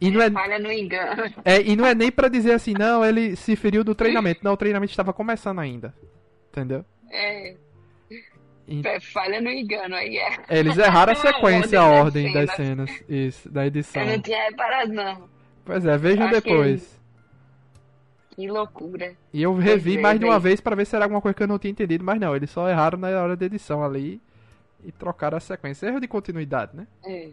E 0.00 0.10
não 0.10 0.22
é, 0.22 0.30
Falha 0.30 0.58
no 0.58 0.70
engano. 0.70 1.22
É, 1.44 1.60
e 1.62 1.76
não 1.76 1.86
é 1.86 1.94
nem 1.94 2.10
para 2.10 2.28
dizer 2.28 2.52
assim, 2.52 2.74
não, 2.78 3.04
ele 3.04 3.36
se 3.36 3.56
feriu 3.56 3.82
do 3.82 3.94
treinamento. 3.94 4.40
Não, 4.42 4.52
o 4.52 4.56
treinamento 4.56 4.92
estava 4.92 5.12
começando 5.12 5.58
ainda. 5.58 5.94
Entendeu? 6.50 6.84
É. 7.10 7.56
Falha 9.12 9.40
no 9.40 9.50
engano 9.50 9.94
aí, 9.94 10.16
é. 10.16 10.38
Eles 10.48 10.78
erraram 10.78 11.12
a 11.12 11.16
sequência, 11.16 11.80
a 11.80 11.86
ordem 11.86 12.32
das 12.32 12.50
cenas. 12.52 12.90
Isso, 13.08 13.50
da 13.50 13.66
edição. 13.66 14.02
Eu 14.02 14.08
não 14.08 14.22
tinha 14.22 14.44
reparado, 14.44 14.92
não. 14.92 15.28
Pois 15.64 15.84
é, 15.84 15.96
vejam 15.98 16.30
depois. 16.30 17.00
Que... 18.30 18.36
que... 18.36 18.50
loucura. 18.50 19.12
E 19.32 19.42
eu 19.42 19.54
revi 19.54 19.98
mais 19.98 20.18
de 20.18 20.24
uma 20.24 20.38
vez 20.38 20.60
para 20.60 20.76
ver 20.76 20.86
se 20.86 20.96
era 20.96 21.04
alguma 21.04 21.20
coisa 21.20 21.34
que 21.34 21.42
eu 21.42 21.48
não 21.48 21.58
tinha 21.58 21.72
entendido, 21.72 22.04
mas 22.04 22.18
não, 22.18 22.34
eles 22.34 22.50
só 22.50 22.68
erraram 22.68 22.98
na 22.98 23.08
hora 23.08 23.36
da 23.36 23.46
edição 23.46 23.84
ali 23.84 24.20
e 24.82 24.90
trocaram 24.92 25.36
a 25.36 25.40
sequência. 25.40 25.86
Erro 25.86 26.00
de 26.00 26.08
continuidade, 26.08 26.76
né? 26.76 26.86
É. 27.04 27.28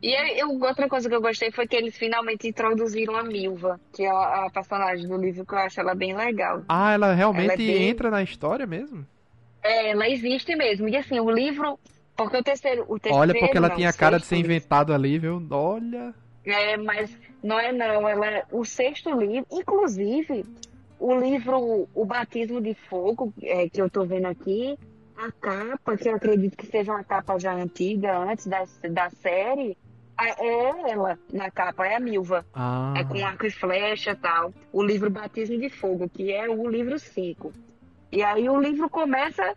E 0.00 0.40
eu, 0.40 0.48
outra 0.60 0.88
coisa 0.88 1.08
que 1.08 1.14
eu 1.14 1.20
gostei 1.20 1.50
foi 1.50 1.66
que 1.66 1.76
eles 1.76 1.96
finalmente 1.96 2.48
introduziram 2.48 3.16
a 3.16 3.22
Milva, 3.22 3.80
que 3.92 4.02
é 4.02 4.10
a, 4.10 4.46
a 4.46 4.50
personagem 4.50 5.06
do 5.06 5.16
livro 5.16 5.44
que 5.44 5.54
eu 5.54 5.58
acho 5.58 5.80
ela 5.80 5.94
bem 5.94 6.14
legal. 6.14 6.62
Ah, 6.68 6.92
ela 6.92 7.12
realmente 7.14 7.44
ela 7.44 7.54
é 7.54 7.56
bem... 7.56 7.88
entra 7.88 8.10
na 8.10 8.22
história 8.22 8.66
mesmo? 8.66 9.06
Ela 9.62 10.08
existe 10.08 10.54
mesmo. 10.56 10.88
E 10.88 10.96
assim, 10.96 11.20
o 11.20 11.30
livro. 11.30 11.78
Porque 12.16 12.36
o 12.36 12.42
terceiro. 12.42 12.84
O 12.88 12.98
terceiro 12.98 13.20
Olha, 13.20 13.34
porque 13.34 13.56
ela 13.56 13.68
não, 13.68 13.76
tinha 13.76 13.92
cara 13.92 14.18
de 14.18 14.26
ser 14.26 14.36
inventado 14.36 14.92
ali, 14.92 15.18
viu? 15.18 15.42
Olha. 15.50 16.14
É, 16.44 16.76
mas 16.76 17.16
não 17.42 17.58
é 17.58 17.72
não. 17.72 18.08
Ela 18.08 18.26
é 18.26 18.44
o 18.50 18.64
sexto 18.64 19.10
livro. 19.18 19.46
Inclusive, 19.50 20.44
o 20.98 21.14
livro 21.14 21.88
O 21.94 22.04
Batismo 22.04 22.60
de 22.60 22.74
Fogo, 22.74 23.32
é, 23.42 23.68
que 23.68 23.80
eu 23.80 23.88
tô 23.88 24.04
vendo 24.04 24.26
aqui, 24.26 24.78
a 25.16 25.30
capa, 25.32 25.96
que 25.96 26.08
eu 26.08 26.16
acredito 26.16 26.56
que 26.56 26.66
seja 26.66 26.92
uma 26.92 27.04
capa 27.04 27.38
já 27.38 27.54
antiga, 27.54 28.18
antes 28.18 28.46
da, 28.46 28.64
da 28.90 29.10
série, 29.10 29.76
é 30.20 30.90
ela 30.90 31.18
na 31.32 31.50
capa, 31.50 31.86
é 31.86 31.96
a 31.96 32.00
Milva. 32.00 32.44
Ah. 32.54 32.94
É 32.96 33.04
com 33.04 33.24
arco 33.24 33.46
e 33.46 33.50
flecha 33.50 34.12
e 34.12 34.16
tal. 34.16 34.52
O 34.72 34.82
livro 34.82 35.10
Batismo 35.10 35.58
de 35.58 35.68
Fogo, 35.68 36.08
que 36.08 36.32
é 36.32 36.48
o 36.48 36.68
livro 36.68 36.98
5. 36.98 37.52
E 38.12 38.22
aí 38.22 38.48
o 38.48 38.60
livro 38.60 38.90
começa, 38.90 39.56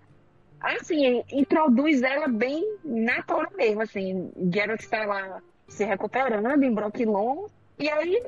assim, 0.61 1.23
introduz 1.29 2.01
ela 2.01 2.29
bem 2.29 2.63
na 2.83 3.21
tora 3.21 3.49
mesmo, 3.55 3.81
assim. 3.81 4.31
Geralt 4.51 4.79
está 4.79 5.05
lá 5.05 5.41
se 5.67 5.83
recuperando 5.83 6.63
em 6.63 6.73
Brooklyn, 6.73 7.11
e 7.77 7.89
aí 7.89 8.23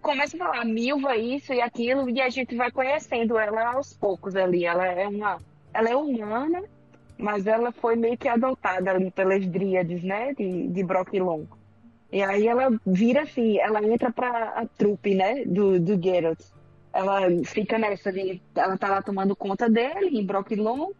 começa 0.00 0.36
a 0.36 0.38
falar 0.38 0.64
Milva 0.64 1.16
isso 1.16 1.52
e 1.52 1.60
aquilo, 1.60 2.08
e 2.08 2.20
a 2.22 2.30
gente 2.30 2.56
vai 2.56 2.70
conhecendo 2.70 3.38
ela 3.38 3.74
aos 3.74 3.92
poucos 3.92 4.34
ali. 4.34 4.64
Ela 4.64 4.86
é 4.86 5.06
uma 5.06 5.38
ela 5.74 5.90
é 5.90 5.94
humana, 5.96 6.64
mas 7.18 7.46
ela 7.46 7.70
foi 7.70 7.96
meio 7.96 8.16
que 8.16 8.28
adotada 8.28 8.90
ali 8.90 9.10
pelas 9.10 9.46
dríades, 9.46 10.02
né, 10.02 10.32
de, 10.32 10.68
de 10.68 10.82
Brocklon. 10.82 11.44
E 12.10 12.22
aí 12.22 12.46
ela 12.46 12.68
vira 12.86 13.22
assim, 13.22 13.58
ela 13.58 13.82
entra 13.84 14.10
pra 14.10 14.54
a 14.56 14.66
trupe, 14.66 15.14
né, 15.14 15.44
do, 15.44 15.78
do 15.78 16.02
Geralt. 16.02 16.40
Ela 16.96 17.20
fica 17.44 17.78
nessa 17.78 18.10
de, 18.10 18.40
ela 18.54 18.78
tá 18.78 18.88
lá 18.88 19.02
tomando 19.02 19.36
conta 19.36 19.68
dele, 19.68 20.18
em 20.18 20.24
Brocklon, 20.24 20.92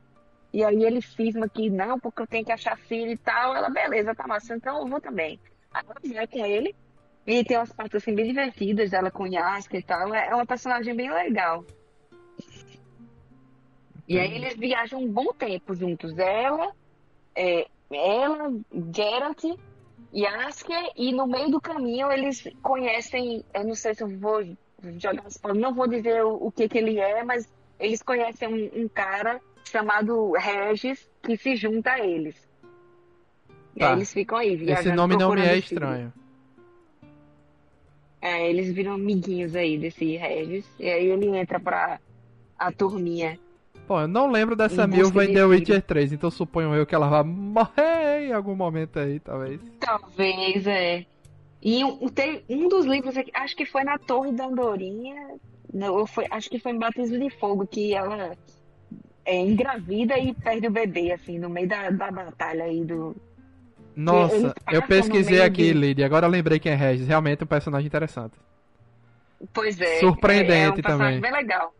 e 0.52 0.62
aí 0.62 0.84
ele 0.84 1.00
cisma 1.00 1.48
que 1.48 1.70
não, 1.70 1.98
porque 1.98 2.20
eu 2.20 2.26
tenho 2.26 2.44
que 2.44 2.52
achar 2.52 2.76
filho 2.76 3.12
e 3.12 3.16
tal. 3.16 3.56
Ela, 3.56 3.70
beleza, 3.70 4.14
tá 4.14 4.26
massa, 4.26 4.54
então 4.54 4.78
eu 4.78 4.86
vou 4.86 5.00
também. 5.00 5.40
Aí 5.72 5.82
ela 5.88 6.14
vai 6.14 6.26
com 6.26 6.44
ele, 6.44 6.76
e 7.26 7.42
tem 7.42 7.56
umas 7.56 7.72
partes 7.72 7.96
assim 7.96 8.14
bem 8.14 8.26
divertidas 8.26 8.90
dela 8.90 9.10
com 9.10 9.26
Yaska 9.26 9.78
e 9.78 9.82
tal. 9.82 10.14
É 10.14 10.34
uma 10.34 10.44
personagem 10.44 10.94
bem 10.94 11.10
legal. 11.10 11.64
E 14.06 14.18
aí 14.18 14.34
eles 14.34 14.54
viajam 14.54 15.00
um 15.00 15.10
bom 15.10 15.32
tempo 15.32 15.74
juntos. 15.74 16.16
Ela, 16.18 16.72
é, 17.34 17.66
ela, 17.90 18.52
Geralt 18.94 19.44
e 20.12 20.26
Asker, 20.26 20.90
e 20.94 21.10
no 21.10 21.26
meio 21.26 21.50
do 21.50 21.60
caminho 21.60 22.12
eles 22.12 22.46
conhecem, 22.62 23.42
eu 23.54 23.64
não 23.64 23.74
sei 23.74 23.94
se 23.94 24.02
eu 24.02 24.18
vou 24.18 24.44
jogar 24.98 25.26
spoiler, 25.28 25.60
não 25.60 25.74
vou 25.74 25.88
dizer 25.88 26.24
o, 26.24 26.46
o, 26.46 26.52
que 26.52 26.68
que 26.68 26.78
ele 26.78 26.98
é, 26.98 27.22
mas 27.24 27.48
eles 27.78 28.02
conhecem 28.02 28.48
um, 28.48 28.82
um 28.82 28.88
cara 28.88 29.40
chamado 29.64 30.32
Regis 30.32 31.08
que 31.22 31.36
se 31.36 31.56
junta 31.56 31.92
a 31.92 32.00
eles. 32.00 32.36
E 33.74 33.82
aí 33.82 33.88
tá. 33.88 33.92
eles 33.92 34.12
ficam 34.12 34.38
aí 34.38 34.56
viajando. 34.56 34.88
Esse 34.88 34.96
nome 34.96 35.16
não 35.16 35.32
me 35.32 35.42
é 35.42 35.58
estranho. 35.58 36.12
É, 38.20 38.48
eles 38.48 38.72
viram 38.72 38.94
amiguinhos 38.94 39.54
aí 39.54 39.78
desse 39.78 40.16
Regis. 40.16 40.64
E 40.78 40.88
aí 40.88 41.06
ele 41.06 41.28
entra 41.36 41.60
pra 41.60 42.00
a 42.58 42.72
turminha 42.72 43.38
Bom, 43.86 44.00
eu 44.00 44.08
não 44.08 44.28
lembro 44.28 44.56
dessa 44.56 44.84
Milva 44.86 45.24
em 45.24 45.32
The 45.32 45.44
Witcher 45.44 45.80
3, 45.80 46.12
então 46.12 46.28
suponho 46.28 46.74
eu 46.74 46.84
que 46.84 46.94
ela 46.94 47.08
vai 47.08 47.22
morrer 47.22 48.26
em 48.26 48.32
algum 48.32 48.56
momento 48.56 48.98
aí, 48.98 49.20
talvez. 49.20 49.60
Talvez, 49.78 50.66
é. 50.66 51.06
E 51.66 51.82
um, 51.82 52.08
tem 52.08 52.44
um 52.48 52.68
dos 52.68 52.86
livros, 52.86 53.16
aqui, 53.16 53.32
acho 53.34 53.56
que 53.56 53.66
foi 53.66 53.82
na 53.82 53.98
Torre 53.98 54.30
da 54.30 54.46
Andorinha, 54.46 55.34
não, 55.74 56.06
foi, 56.06 56.24
acho 56.30 56.48
que 56.48 56.60
foi 56.60 56.70
em 56.70 56.78
Batismo 56.78 57.18
de 57.18 57.28
Fogo, 57.28 57.66
que 57.66 57.92
ela 57.92 58.36
é 59.24 59.36
engravida 59.36 60.16
e 60.16 60.32
perde 60.32 60.68
o 60.68 60.70
bebê, 60.70 61.10
assim, 61.10 61.40
no 61.40 61.50
meio 61.50 61.66
da, 61.66 61.90
da 61.90 62.08
batalha 62.12 62.66
aí 62.66 62.84
do. 62.84 63.16
Nossa, 63.96 64.54
eu 64.70 64.80
pesquisei 64.82 65.42
aqui, 65.42 65.92
de... 65.92 66.04
Agora 66.04 66.26
eu 66.26 66.30
lembrei 66.30 66.60
quem 66.60 66.70
é 66.70 66.76
Regis. 66.76 67.08
Realmente 67.08 67.42
um 67.42 67.48
personagem 67.48 67.88
interessante. 67.88 68.38
Pois 69.52 69.80
é. 69.80 69.98
Surpreendente 69.98 70.52
é, 70.52 70.88
é 70.88 70.94
um 70.94 70.98
também. 70.98 71.20
bem 71.20 71.32
legal. 71.32 71.74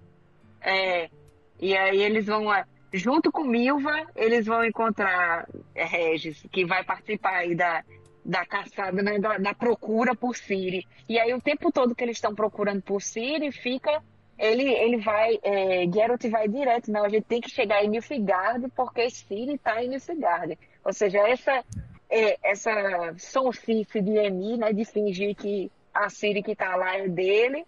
É, 0.63 1.09
e 1.61 1.77
aí 1.77 2.03
eles 2.03 2.27
vão, 2.27 2.47
junto 2.93 3.31
com 3.31 3.45
Milva, 3.45 4.05
eles 4.17 4.47
vão 4.47 4.65
encontrar 4.65 5.47
é, 5.77 5.85
Regis, 5.85 6.45
que 6.51 6.65
vai 6.65 6.83
participar 6.83 7.37
aí 7.37 7.55
da, 7.55 7.85
da 8.27 8.45
caçada, 8.45 9.01
né, 9.03 9.19
da, 9.21 9.39
da, 9.39 9.55
procura 9.55 10.15
por 10.15 10.37
Siri. 10.37 10.85
E 11.09 11.19
aí 11.19 11.33
o 11.33 11.41
tempo 11.41 11.71
todo 11.71 11.95
que 11.95 12.03
eles 12.03 12.17
estão 12.17 12.35
procurando 12.35 12.83
por 12.83 13.01
Siri, 13.01 13.53
fica. 13.53 14.03
Ele, 14.37 14.69
ele 14.69 14.99
vai. 14.99 15.39
É, 15.43 15.87
Geralt 15.91 16.23
vai 16.29 16.47
direto, 16.49 16.91
não, 16.91 17.05
a 17.05 17.09
gente 17.09 17.25
tem 17.25 17.41
que 17.41 17.49
chegar 17.49 17.83
em 17.83 17.89
Nilfgaard, 17.89 18.69
porque 18.75 19.09
Siri 19.09 19.55
está 19.55 19.83
em 19.83 19.89
Nilfgaard. 19.89 20.59
Ou 20.85 20.93
seja, 20.93 21.21
essa, 21.21 21.65
é, 22.11 22.37
essa 22.43 23.15
sonsice 23.17 24.01
de 24.01 24.19
Emi, 24.19 24.59
né, 24.59 24.73
de 24.73 24.85
fingir 24.85 25.35
que 25.35 25.71
a 25.95 26.11
Siri 26.11 26.43
que 26.43 26.53
está 26.53 26.77
lá 26.77 26.99
é 26.99 27.09
dele, 27.09 27.65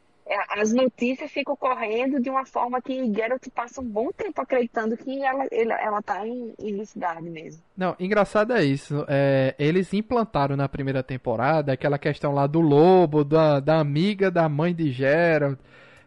as 0.50 0.72
notícias 0.72 1.30
ficam 1.30 1.56
correndo 1.56 2.20
de 2.20 2.28
uma 2.28 2.44
forma 2.44 2.82
que 2.82 3.12
Geralt 3.14 3.48
passa 3.54 3.80
um 3.80 3.84
bom 3.84 4.10
tempo 4.12 4.40
acreditando 4.40 4.96
que 4.96 5.22
ela, 5.22 5.46
ela 5.50 6.02
tá 6.02 6.26
em, 6.26 6.52
em 6.58 6.84
mesmo. 7.22 7.62
Não, 7.76 7.96
engraçado 7.98 8.52
é 8.52 8.62
isso. 8.62 9.04
É, 9.08 9.54
eles 9.58 9.94
implantaram 9.94 10.56
na 10.56 10.68
primeira 10.68 11.02
temporada 11.02 11.72
aquela 11.72 11.98
questão 11.98 12.32
lá 12.32 12.46
do 12.46 12.60
lobo, 12.60 13.24
da, 13.24 13.58
da 13.58 13.78
amiga 13.78 14.30
da 14.30 14.48
mãe 14.48 14.74
de 14.74 14.90
Geralt. 14.92 15.58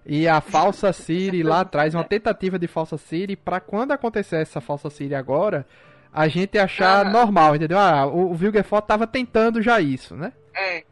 E 0.06 0.28
a 0.28 0.42
falsa 0.42 0.92
Siri 0.92 1.44
lá 1.44 1.62
atrás, 1.62 1.94
uma 1.94 2.04
tentativa 2.04 2.58
de 2.58 2.68
falsa 2.68 2.98
Siri, 2.98 3.36
para 3.36 3.60
quando 3.60 3.92
acontecer 3.92 4.38
essa 4.38 4.60
falsa 4.60 4.90
Siri 4.90 5.14
agora, 5.14 5.66
a 6.12 6.28
gente 6.28 6.58
achar 6.58 7.06
normal, 7.06 7.56
entendeu? 7.56 7.78
Ah, 7.78 8.08
o, 8.08 8.32
o 8.32 8.34
Vilgefortz 8.34 8.88
tava 8.88 9.06
tentando 9.06 9.62
já 9.62 9.80
isso, 9.80 10.16
né? 10.16 10.34
É. 10.56 10.84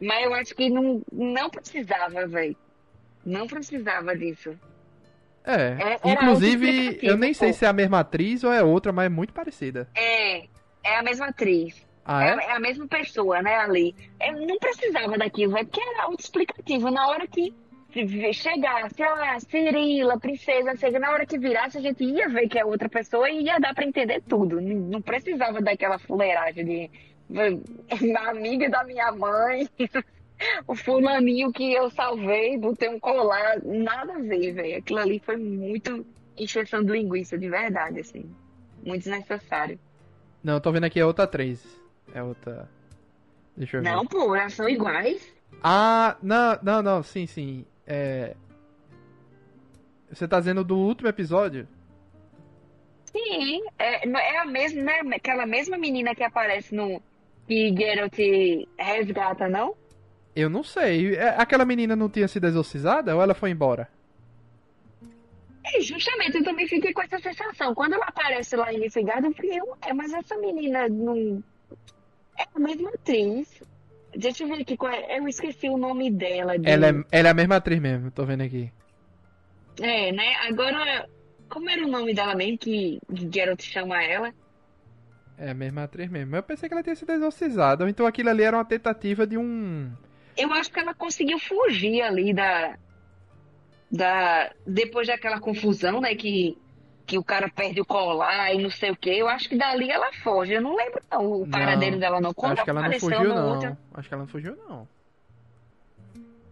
Mas 0.00 0.24
eu 0.24 0.34
acho 0.34 0.54
que 0.54 0.68
não, 0.68 1.02
não 1.12 1.48
precisava, 1.50 2.26
velho. 2.26 2.56
Não 3.24 3.46
precisava 3.46 4.16
disso. 4.16 4.58
É. 5.44 5.98
é 6.02 6.12
inclusive, 6.12 6.98
eu 7.02 7.16
nem 7.16 7.34
sei 7.34 7.52
se 7.52 7.64
é 7.64 7.68
a 7.68 7.72
mesma 7.72 8.00
atriz 8.00 8.42
ou 8.44 8.52
é 8.52 8.62
outra, 8.62 8.92
mas 8.92 9.06
é 9.06 9.08
muito 9.08 9.32
parecida. 9.32 9.88
É, 9.94 10.44
é 10.82 10.98
a 10.98 11.02
mesma 11.02 11.26
atriz. 11.26 11.86
Ah, 12.04 12.24
é? 12.24 12.28
é? 12.28 12.52
a 12.52 12.60
mesma 12.60 12.86
pessoa, 12.86 13.40
né, 13.42 13.54
ali. 13.56 13.94
Eu 14.20 14.46
não 14.46 14.58
precisava 14.58 15.16
daquilo, 15.16 15.56
é 15.56 15.64
porque 15.64 15.80
era 15.80 16.04
autoexplicativo. 16.04 16.90
Na 16.90 17.08
hora 17.08 17.26
que 17.26 17.54
chegasse, 18.32 19.02
ah, 19.02 19.38
Cirila, 19.40 20.18
princesa, 20.18 20.76
seja, 20.76 20.98
na 20.98 21.10
hora 21.10 21.24
que 21.24 21.38
virasse, 21.38 21.78
a 21.78 21.80
gente 21.80 22.04
ia 22.04 22.28
ver 22.28 22.48
que 22.48 22.58
é 22.58 22.64
outra 22.64 22.88
pessoa 22.88 23.30
e 23.30 23.44
ia 23.44 23.58
dar 23.58 23.74
para 23.74 23.86
entender 23.86 24.22
tudo. 24.28 24.60
Não 24.60 25.00
precisava 25.00 25.60
daquela 25.60 25.98
fuleiragem 25.98 26.64
de 26.64 26.90
amiga 28.28 28.68
da 28.68 28.84
minha 28.84 29.12
mãe, 29.12 29.68
o 30.66 30.74
fulaninho 30.74 31.52
que 31.52 31.72
eu 31.72 31.90
salvei, 31.90 32.58
botei 32.58 32.88
um 32.88 32.98
colar, 32.98 33.62
nada 33.64 34.14
a 34.14 34.18
ver, 34.18 34.52
velho. 34.52 34.78
Aquilo 34.78 34.98
ali 34.98 35.18
foi 35.18 35.36
muito 35.36 36.04
encheção 36.36 36.82
de 36.82 36.92
linguiça, 36.92 37.38
de 37.38 37.48
verdade, 37.48 38.00
assim. 38.00 38.24
Muito 38.84 39.04
desnecessário. 39.04 39.78
Não, 40.42 40.54
eu 40.54 40.60
tô 40.60 40.70
vendo 40.72 40.84
aqui 40.84 41.00
é 41.00 41.06
outra 41.06 41.24
atriz. 41.24 41.64
É 42.12 42.22
outra. 42.22 42.68
Deixa 43.56 43.76
eu 43.76 43.82
ver. 43.82 43.90
Não, 43.90 44.06
pô, 44.06 44.34
elas 44.34 44.52
são 44.54 44.68
iguais. 44.68 45.32
Ah, 45.62 46.16
não, 46.22 46.58
não, 46.62 46.82
não, 46.82 47.02
sim, 47.02 47.26
sim. 47.26 47.64
É. 47.86 48.34
Você 50.10 50.28
tá 50.28 50.38
dizendo 50.38 50.62
do 50.62 50.76
último 50.76 51.08
episódio? 51.08 51.66
Sim, 53.06 53.62
é, 53.78 54.06
é 54.06 54.38
a 54.38 54.44
mesma, 54.44 54.82
né? 54.82 55.00
Aquela 55.14 55.46
mesma 55.46 55.78
menina 55.78 56.14
que 56.14 56.22
aparece 56.22 56.74
no. 56.74 57.00
Que 57.46 57.74
Geralt 57.76 58.18
resgata, 58.78 59.48
não? 59.48 59.76
Eu 60.34 60.50
não 60.50 60.64
sei. 60.64 61.14
É, 61.14 61.28
aquela 61.38 61.64
menina 61.64 61.94
não 61.94 62.08
tinha 62.08 62.26
sido 62.28 62.46
exorcizada 62.46 63.14
ou 63.14 63.22
ela 63.22 63.34
foi 63.34 63.50
embora? 63.50 63.88
É, 65.64 65.80
justamente, 65.80 66.36
eu 66.36 66.44
também 66.44 66.68
fiquei 66.68 66.92
com 66.92 67.02
essa 67.02 67.18
sensação. 67.18 67.74
Quando 67.74 67.94
ela 67.94 68.04
aparece 68.06 68.54
lá 68.56 68.72
em 68.72 68.76
Inifigado, 68.76 69.26
eu 69.26 69.32
falei, 69.32 69.58
é, 69.82 69.92
mas 69.94 70.12
essa 70.12 70.36
menina 70.36 70.88
não. 70.88 71.42
É 72.38 72.44
a 72.54 72.58
mesma 72.58 72.90
atriz. 72.90 73.62
Deixa 74.16 74.44
eu 74.44 74.48
ver 74.48 74.62
aqui 74.62 74.76
qual 74.76 74.92
é. 74.92 75.18
Eu 75.18 75.26
esqueci 75.26 75.68
o 75.68 75.78
nome 75.78 76.10
dela. 76.10 76.58
De... 76.58 76.68
Ela, 76.68 76.88
é, 76.88 77.04
ela 77.10 77.28
é 77.28 77.30
a 77.30 77.34
mesma 77.34 77.56
atriz 77.56 77.80
mesmo, 77.80 78.10
tô 78.10 78.24
vendo 78.24 78.42
aqui. 78.42 78.70
É, 79.80 80.12
né? 80.12 80.36
Agora, 80.48 81.08
como 81.48 81.70
era 81.70 81.84
o 81.84 81.90
nome 81.90 82.14
dela 82.14 82.34
mesmo 82.34 82.58
que 82.58 83.00
Geralt 83.32 83.62
chama 83.62 84.02
ela? 84.02 84.32
É 85.36 85.50
a 85.50 85.54
mesma 85.54 85.84
atriz 85.84 86.08
mesmo. 86.10 86.36
Eu 86.36 86.42
pensei 86.42 86.68
que 86.68 86.74
ela 86.74 86.82
tinha 86.82 86.94
sido 86.94 87.10
exorcizada. 87.10 87.84
Ou 87.84 87.90
então 87.90 88.06
aquilo 88.06 88.30
ali 88.30 88.42
era 88.42 88.56
uma 88.56 88.64
tentativa 88.64 89.26
de 89.26 89.36
um. 89.36 89.90
Eu 90.36 90.52
acho 90.52 90.70
que 90.70 90.80
ela 90.80 90.94
conseguiu 90.94 91.38
fugir 91.38 92.02
ali 92.02 92.32
da. 92.32 92.76
da 93.90 94.50
depois 94.66 95.06
daquela 95.06 95.40
confusão, 95.40 96.00
né? 96.00 96.14
Que 96.14 96.56
que 97.06 97.18
o 97.18 97.24
cara 97.24 97.48
perde 97.48 97.80
o 97.80 97.84
colar 97.84 98.54
e 98.54 98.62
não 98.62 98.70
sei 98.70 98.90
o 98.90 98.96
que. 98.96 99.10
Eu 99.10 99.28
acho 99.28 99.48
que 99.48 99.56
dali 99.56 99.90
ela 99.90 100.12
foge. 100.22 100.54
Eu 100.54 100.62
não 100.62 100.74
lembro 100.74 101.00
não, 101.10 101.42
o 101.42 101.48
paradeiro 101.48 101.98
dela 101.98 102.20
não. 102.20 102.32
Quando 102.32 102.54
acho 102.54 102.64
que 102.64 102.70
ela 102.70 102.88
não 102.88 102.98
fugiu 102.98 103.24
não. 103.24 103.54
Outra... 103.54 103.78
Acho 103.94 104.08
que 104.08 104.14
ela 104.14 104.22
não 104.22 104.28
fugiu 104.28 104.56
não. 104.56 104.88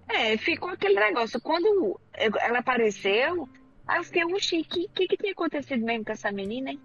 É, 0.09 0.37
ficou 0.37 0.71
aquele 0.71 0.95
negócio. 0.95 1.41
Quando 1.41 1.99
ela 2.15 2.59
apareceu, 2.59 3.49
aí 3.87 3.99
eu 3.99 4.05
fiquei, 4.05 4.25
oxi, 4.25 4.61
o 4.61 4.65
que, 4.65 4.89
que, 4.89 5.09
que 5.09 5.17
tinha 5.17 5.33
acontecido 5.33 5.83
mesmo 5.85 6.05
com 6.05 6.13
essa 6.13 6.31
menina, 6.31 6.71
hein? 6.71 6.81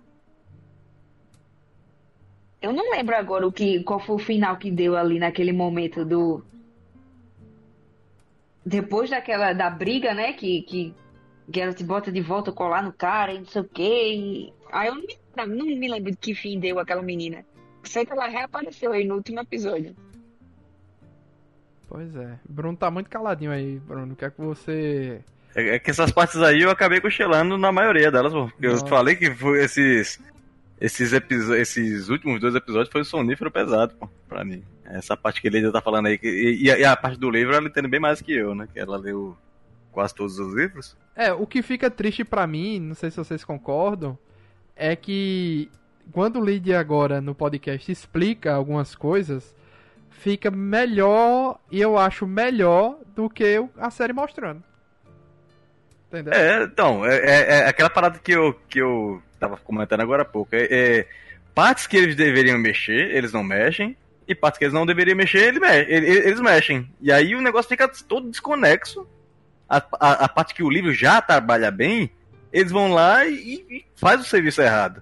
Eu 2.61 2.73
não 2.73 2.89
lembro 2.91 3.15
agora 3.15 3.45
o 3.45 3.51
que, 3.51 3.83
qual 3.83 3.99
foi 3.99 4.15
o 4.15 4.19
final 4.19 4.57
que 4.57 4.71
deu 4.71 4.95
ali 4.95 5.19
naquele 5.19 5.51
momento 5.51 6.05
do. 6.05 6.43
Depois 8.67 9.09
daquela 9.09 9.53
da 9.53 9.69
briga, 9.69 10.13
né? 10.13 10.33
Que, 10.33 10.61
que 10.63 10.93
Geralt 11.53 11.81
bota 11.83 12.11
de 12.11 12.21
volta 12.21 12.51
colar 12.51 12.83
no 12.83 12.91
cara 12.91 13.31
e 13.31 13.39
não 13.39 13.45
sei 13.45 13.61
o 13.61 13.65
quê. 13.65 14.13
E... 14.13 14.53
Aí 14.69 14.89
eu 14.89 14.95
não 14.95 15.01
me, 15.01 15.17
não 15.55 15.65
me 15.79 15.87
lembro 15.87 16.11
de 16.11 16.17
que 16.17 16.35
fim 16.35 16.59
deu 16.59 16.77
aquela 16.77 17.01
menina. 17.01 17.45
Sei 17.83 18.05
que 18.05 18.11
ela 18.11 18.27
reapareceu 18.27 18.91
aí 18.91 19.05
no 19.05 19.15
último 19.15 19.39
episódio. 19.39 19.95
Pois 21.87 22.13
é. 22.17 22.37
Bruno 22.49 22.75
tá 22.75 22.91
muito 22.91 23.09
caladinho 23.09 23.51
aí, 23.51 23.79
Bruno. 23.79 24.17
Quer 24.17 24.31
que 24.31 24.41
você. 24.41 25.21
É, 25.55 25.75
é 25.75 25.79
que 25.79 25.89
essas 25.89 26.11
partes 26.11 26.41
aí 26.41 26.61
eu 26.61 26.69
acabei 26.69 26.99
cochilando 26.99 27.57
na 27.57 27.71
maioria 27.71 28.11
delas, 28.11 28.33
porque 28.33 28.67
eu 28.67 28.77
falei 28.85 29.15
que 29.15 29.33
foi 29.33 29.63
esses. 29.63 30.19
Esses, 30.79 31.11
esses 31.11 32.09
últimos 32.09 32.39
dois 32.39 32.53
episódios 32.53 32.91
foi 32.91 33.03
sonífero 33.03 33.49
pesado, 33.49 33.95
pô, 33.95 34.07
pra 34.29 34.45
mim. 34.45 34.63
Essa 34.85 35.17
parte 35.17 35.41
que 35.41 35.47
ele 35.47 35.71
tá 35.71 35.81
falando 35.81 36.05
aí. 36.05 36.17
Que, 36.17 36.27
e, 36.27 36.65
e, 36.65 36.85
a, 36.85 36.95
parte 36.95 37.19
do 37.19 37.29
livro 37.29 37.55
ela 37.55 37.67
entende 37.67 37.87
bem 37.87 37.99
mais 37.99 38.21
que 38.21 38.33
eu, 38.33 38.53
né? 38.53 38.67
Que 38.71 38.79
ela 38.79 38.97
leu 38.97 39.35
quase 39.91 40.13
todos 40.13 40.37
os 40.37 40.53
livros. 40.53 40.95
É, 41.15 41.33
o 41.33 41.47
que 41.47 41.63
fica 41.63 41.89
triste 41.89 42.23
para 42.23 42.45
mim, 42.45 42.79
não 42.79 42.95
sei 42.95 43.09
se 43.09 43.17
vocês 43.17 43.43
concordam, 43.43 44.17
é 44.75 44.95
que 44.95 45.69
quando 46.11 46.39
o 46.39 46.45
Lídia 46.45 46.79
agora 46.79 47.19
no 47.19 47.33
podcast 47.33 47.91
explica 47.91 48.53
algumas 48.53 48.95
coisas, 48.95 49.55
fica 50.09 50.51
melhor 50.51 51.59
e 51.71 51.81
eu 51.81 51.97
acho 51.97 52.27
melhor 52.27 52.99
do 53.15 53.29
que 53.29 53.63
a 53.77 53.89
série 53.89 54.13
mostrando. 54.13 54.63
Entendeu? 56.07 56.33
É, 56.33 56.63
então, 56.63 57.05
é, 57.05 57.17
é, 57.17 57.49
é 57.49 57.67
aquela 57.67 57.89
parada 57.89 58.19
que 58.19 58.31
eu, 58.31 58.53
que 58.69 58.79
eu 58.79 59.21
tava 59.39 59.57
comentando 59.57 60.01
agora 60.01 60.23
há 60.23 60.25
pouco. 60.25 60.55
É, 60.55 60.67
é, 60.69 61.07
partes 61.53 61.87
que 61.87 61.97
eles 61.97 62.15
deveriam 62.15 62.57
mexer, 62.57 63.15
eles 63.15 63.31
não 63.31 63.43
mexem. 63.43 63.95
E 64.27 64.35
partes 64.35 64.57
que 64.57 64.65
eles 64.65 64.73
não 64.73 64.85
deveriam 64.85 65.15
mexer, 65.15 65.55
eles, 65.55 66.25
eles 66.25 66.41
mexem. 66.41 66.89
E 66.99 67.11
aí 67.11 67.33
o 67.33 67.41
negócio 67.41 67.69
fica 67.69 67.87
todo 67.87 68.29
desconexo 68.29 69.07
a, 69.69 69.77
a, 69.99 70.11
a, 70.25 70.29
parte 70.29 70.53
que 70.53 70.63
o 70.63 70.69
livro 70.69 70.93
já 70.93 71.21
trabalha 71.21 71.69
bem, 71.69 72.09
eles 72.51 72.71
vão 72.71 72.91
lá 72.91 73.25
e, 73.25 73.65
e 73.69 73.85
faz 73.95 74.21
o 74.21 74.23
serviço 74.23 74.61
errado. 74.61 75.01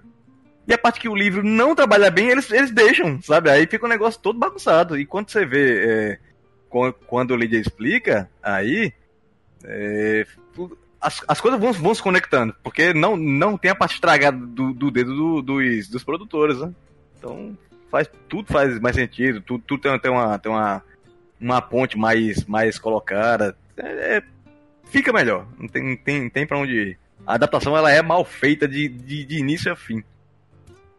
E 0.66 0.74
a 0.74 0.78
parte 0.78 0.98
que 0.98 1.08
o 1.08 1.14
livro 1.14 1.44
não 1.44 1.74
trabalha 1.74 2.10
bem, 2.10 2.28
eles, 2.28 2.50
eles 2.50 2.72
deixam, 2.72 3.22
sabe? 3.22 3.48
Aí 3.48 3.66
fica 3.66 3.86
um 3.86 3.88
negócio 3.88 4.20
todo 4.20 4.38
bagunçado. 4.38 4.98
E 4.98 5.06
quando 5.06 5.30
você 5.30 5.46
vê, 5.46 5.86
é, 5.86 6.18
quando 7.06 7.30
o 7.30 7.36
Lídia 7.36 7.58
explica, 7.58 8.28
aí 8.42 8.92
é, 9.64 10.26
as, 11.00 11.22
as 11.26 11.40
coisas 11.40 11.60
vão, 11.60 11.72
vão 11.72 11.94
se 11.94 12.02
conectando, 12.02 12.54
porque 12.62 12.92
não, 12.92 13.16
não 13.16 13.56
tem 13.56 13.70
a 13.70 13.74
parte 13.74 13.94
estragada 13.94 14.36
do, 14.36 14.72
do 14.72 14.90
dedo 14.90 15.14
do, 15.14 15.42
dos, 15.42 15.88
dos 15.88 16.04
produtores, 16.04 16.58
né? 16.58 16.72
Então 17.18 17.56
faz, 17.90 18.10
tudo 18.28 18.52
faz 18.52 18.78
mais 18.80 18.96
sentido, 18.96 19.40
tudo, 19.40 19.62
tudo 19.66 19.80
tem, 19.80 19.98
tem, 19.98 20.10
uma, 20.10 20.38
tem 20.38 20.50
uma, 20.50 20.82
uma 21.40 21.62
ponte 21.62 21.96
mais, 21.96 22.44
mais 22.44 22.78
colocada. 22.78 23.56
É, 23.76 24.16
é 24.16 24.22
fica 24.84 25.12
melhor. 25.12 25.46
Não 25.58 25.68
tem, 25.68 25.96
tem, 25.96 26.28
tem 26.28 26.46
pra 26.46 26.58
onde 26.58 26.72
ir. 26.72 26.98
A 27.26 27.34
adaptação 27.34 27.76
ela 27.76 27.90
é 27.90 28.02
mal 28.02 28.24
feita 28.24 28.68
de, 28.68 28.88
de, 28.88 29.24
de 29.24 29.38
início 29.38 29.72
a 29.72 29.76
fim. 29.76 30.02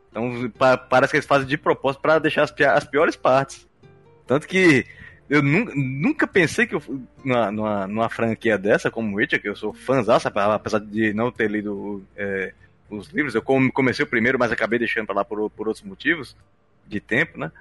Então 0.09 0.49
pa, 0.57 0.77
parece 0.77 1.11
que 1.11 1.17
eles 1.17 1.27
fazem 1.27 1.47
de 1.47 1.57
propósito 1.57 2.01
para 2.01 2.19
deixar 2.19 2.43
as, 2.43 2.53
as 2.61 2.85
piores 2.85 3.15
partes. 3.15 3.67
Tanto 4.25 4.47
que 4.47 4.85
eu 5.29 5.43
nunca, 5.43 5.73
nunca 5.75 6.27
pensei 6.27 6.65
que 6.65 6.75
eu, 6.75 6.81
numa, 7.23 7.51
numa, 7.51 7.87
numa, 7.87 8.09
franquia 8.09 8.57
dessa, 8.57 8.89
como 8.89 9.17
Witcher, 9.17 9.41
que 9.41 9.49
eu 9.49 9.55
sou 9.55 9.73
fãzão, 9.73 10.17
apesar 10.53 10.79
de 10.79 11.13
não 11.13 11.31
ter 11.31 11.49
lido 11.49 12.03
é, 12.15 12.53
os 12.89 13.09
livros, 13.09 13.35
eu 13.35 13.41
comecei 13.41 14.03
o 14.03 14.07
primeiro, 14.07 14.39
mas 14.39 14.51
acabei 14.51 14.79
deixando 14.79 15.05
para 15.05 15.15
lá 15.15 15.25
por, 15.25 15.49
por 15.49 15.67
outros 15.67 15.85
motivos 15.85 16.35
de 16.87 16.99
tempo, 16.99 17.37
né? 17.37 17.51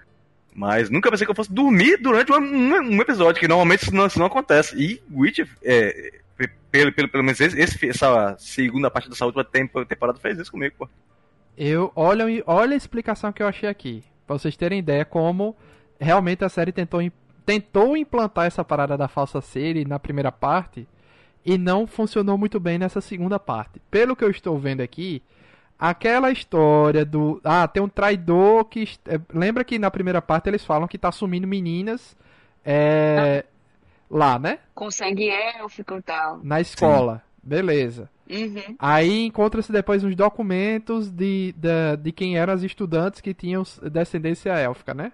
Mas 0.54 0.88
nunca 0.88 1.10
pensei 1.10 1.26
que 1.26 1.30
eu 1.30 1.36
fosse 1.36 1.52
dormir 1.52 1.98
durante 1.98 2.32
um, 2.32 2.36
um, 2.36 2.96
um 2.96 3.02
episódio, 3.02 3.40
que 3.40 3.48
normalmente 3.48 3.82
isso 3.82 3.94
não, 3.94 4.06
isso 4.06 4.18
não 4.18 4.26
acontece. 4.26 4.74
E 4.80 5.02
Witcher, 5.12 5.48
é, 5.62 6.20
pelo, 6.70 6.92
pelo, 6.92 7.08
pelo 7.08 7.24
menos 7.24 7.40
esse, 7.40 7.88
essa 7.88 8.36
segunda 8.38 8.90
parte 8.90 9.08
dessa 9.08 9.26
última 9.26 9.44
temporada 9.44 10.18
fez 10.18 10.38
isso 10.38 10.50
comigo, 10.50 10.74
pô. 10.78 10.88
Eu, 11.56 11.90
olha, 11.96 12.24
olha 12.46 12.74
a 12.74 12.76
explicação 12.76 13.32
que 13.32 13.42
eu 13.42 13.48
achei 13.48 13.68
aqui. 13.68 14.04
Pra 14.26 14.38
vocês 14.38 14.56
terem 14.56 14.78
ideia 14.78 15.04
como 15.04 15.56
realmente 15.98 16.44
a 16.44 16.48
série 16.48 16.72
tentou, 16.72 17.00
tentou 17.46 17.96
implantar 17.96 18.46
essa 18.46 18.64
parada 18.64 18.98
da 18.98 19.06
falsa 19.06 19.40
série 19.40 19.84
na 19.84 20.00
primeira 20.00 20.32
parte 20.32 20.86
e 21.44 21.56
não 21.56 21.86
funcionou 21.86 22.36
muito 22.36 22.58
bem 22.58 22.76
nessa 22.76 23.00
segunda 23.00 23.38
parte. 23.38 23.80
Pelo 23.88 24.16
que 24.16 24.24
eu 24.24 24.30
estou 24.30 24.58
vendo 24.58 24.80
aqui, 24.80 25.22
aquela 25.78 26.32
história 26.32 27.04
do. 27.04 27.40
Ah, 27.44 27.68
tem 27.68 27.80
um 27.80 27.88
traidor 27.88 28.64
que. 28.64 28.88
É, 29.06 29.20
lembra 29.32 29.62
que 29.64 29.78
na 29.78 29.90
primeira 29.90 30.20
parte 30.20 30.48
eles 30.48 30.64
falam 30.64 30.88
que 30.88 30.98
tá 30.98 31.08
assumindo 31.08 31.46
meninas. 31.46 32.16
É, 32.64 33.44
ah. 33.46 33.56
Lá, 34.10 34.38
né? 34.38 34.58
Consegue 34.74 35.28
élfico 35.28 35.96
e 35.96 36.02
tal. 36.02 36.40
Na 36.42 36.60
escola. 36.60 37.16
Sim. 37.16 37.48
Beleza. 37.48 38.10
Uhum. 38.28 38.74
Aí 38.76 39.26
encontra-se 39.26 39.70
depois 39.70 40.02
uns 40.02 40.16
documentos 40.16 41.10
de, 41.10 41.54
de, 41.56 41.96
de 42.02 42.12
quem 42.12 42.36
eram 42.36 42.52
as 42.52 42.62
estudantes 42.64 43.20
que 43.20 43.32
tinham 43.32 43.62
descendência 43.90 44.50
élfica, 44.50 44.92
né? 44.92 45.12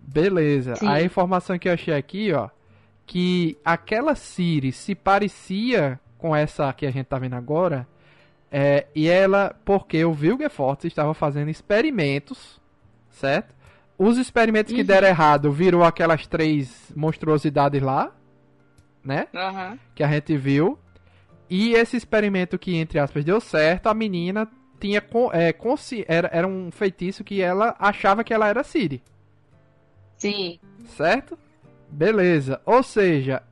Beleza. 0.00 0.76
Sim. 0.76 0.88
A 0.88 1.02
informação 1.02 1.58
que 1.58 1.68
eu 1.68 1.72
achei 1.72 1.94
aqui, 1.94 2.32
ó, 2.32 2.48
que 3.06 3.58
aquela 3.64 4.14
Siri 4.14 4.72
se 4.72 4.94
parecia 4.94 5.98
com 6.18 6.34
essa 6.34 6.72
que 6.72 6.86
a 6.86 6.90
gente 6.90 7.06
tá 7.06 7.18
vendo 7.18 7.34
agora, 7.34 7.86
é, 8.50 8.86
e 8.94 9.08
ela, 9.08 9.54
porque 9.64 10.04
o 10.04 10.12
Vilgefortz 10.12 10.84
estava 10.84 11.14
fazendo 11.14 11.50
experimentos, 11.50 12.60
certo? 13.10 13.54
Os 13.96 14.16
experimentos 14.16 14.72
que 14.72 14.80
uhum. 14.80 14.86
deram 14.86 15.08
errado 15.08 15.52
virou 15.52 15.84
aquelas 15.84 16.26
três 16.26 16.92
monstruosidades 16.96 17.80
lá, 17.82 18.12
né? 19.04 19.28
Uhum. 19.32 19.78
Que 19.94 20.02
a 20.02 20.08
gente 20.08 20.36
viu. 20.36 20.78
E 21.48 21.74
esse 21.74 21.96
experimento 21.96 22.58
que, 22.58 22.76
entre 22.76 22.98
aspas, 22.98 23.24
deu 23.24 23.40
certo, 23.40 23.88
a 23.88 23.94
menina 23.94 24.48
tinha 24.80 25.02
é, 25.32 25.54
era, 26.08 26.30
era 26.32 26.46
um 26.46 26.70
feitiço 26.70 27.22
que 27.22 27.42
ela 27.42 27.76
achava 27.78 28.24
que 28.24 28.32
ela 28.32 28.48
era 28.48 28.64
Siri. 28.64 29.02
Sim. 30.20 30.60
Certo? 30.96 31.36
Beleza. 31.90 32.60
Ou 32.64 32.82
seja, 32.82 33.42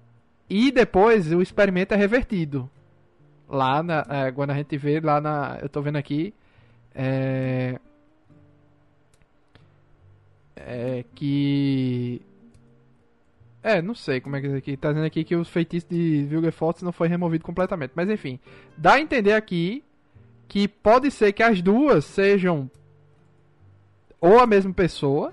e 0.49 0.71
depois 0.71 1.33
o 1.33 1.43
experimento 1.43 1.95
é 1.95 1.97
revertido. 1.97 2.71
Lá 3.49 3.83
na. 3.83 4.07
É, 4.09 4.31
quando 4.31 4.51
a 4.51 4.55
gente 4.55 4.77
vê 4.77 5.01
lá 5.01 5.21
na. 5.21 5.59
Eu 5.61 5.69
tô 5.69 5.81
vendo 5.81 5.97
aqui. 5.97 6.33
É. 6.95 7.81
É 10.55 11.05
que. 11.15 12.21
É, 13.63 13.81
não 13.83 13.95
sei 13.95 14.21
como 14.21 14.37
é 14.37 14.41
que 14.41 14.47
é 14.47 14.57
aqui. 14.57 14.77
Tá 14.77 14.91
dizendo 14.91 15.07
aqui 15.07 15.25
que 15.25 15.35
os 15.35 15.49
feitiços 15.49 15.89
de 15.89 16.25
Vilgefortz 16.25 16.83
não 16.83 16.93
foi 16.93 17.09
removido 17.09 17.45
completamente. 17.45 17.93
Mas 17.95 18.11
enfim. 18.11 18.39
Dá 18.77 18.95
a 18.95 19.01
entender 19.01 19.33
aqui 19.33 19.83
que 20.47 20.69
pode 20.69 21.11
ser 21.11 21.33
que 21.33 21.43
as 21.43 21.63
duas 21.63 22.05
sejam 22.05 22.71
ou 24.21 24.39
a 24.39 24.47
mesma 24.47 24.73
pessoa 24.73 25.33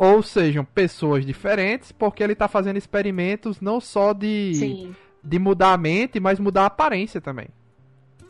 ou 0.00 0.22
sejam 0.22 0.64
pessoas 0.64 1.26
diferentes, 1.26 1.92
porque 1.92 2.22
ele 2.22 2.32
está 2.32 2.48
fazendo 2.48 2.78
experimentos 2.78 3.60
não 3.60 3.78
só 3.78 4.14
de, 4.14 4.90
de 5.22 5.38
mudar 5.38 5.74
a 5.74 5.76
mente, 5.76 6.18
mas 6.18 6.40
mudar 6.40 6.62
a 6.62 6.66
aparência 6.66 7.20
também. 7.20 7.48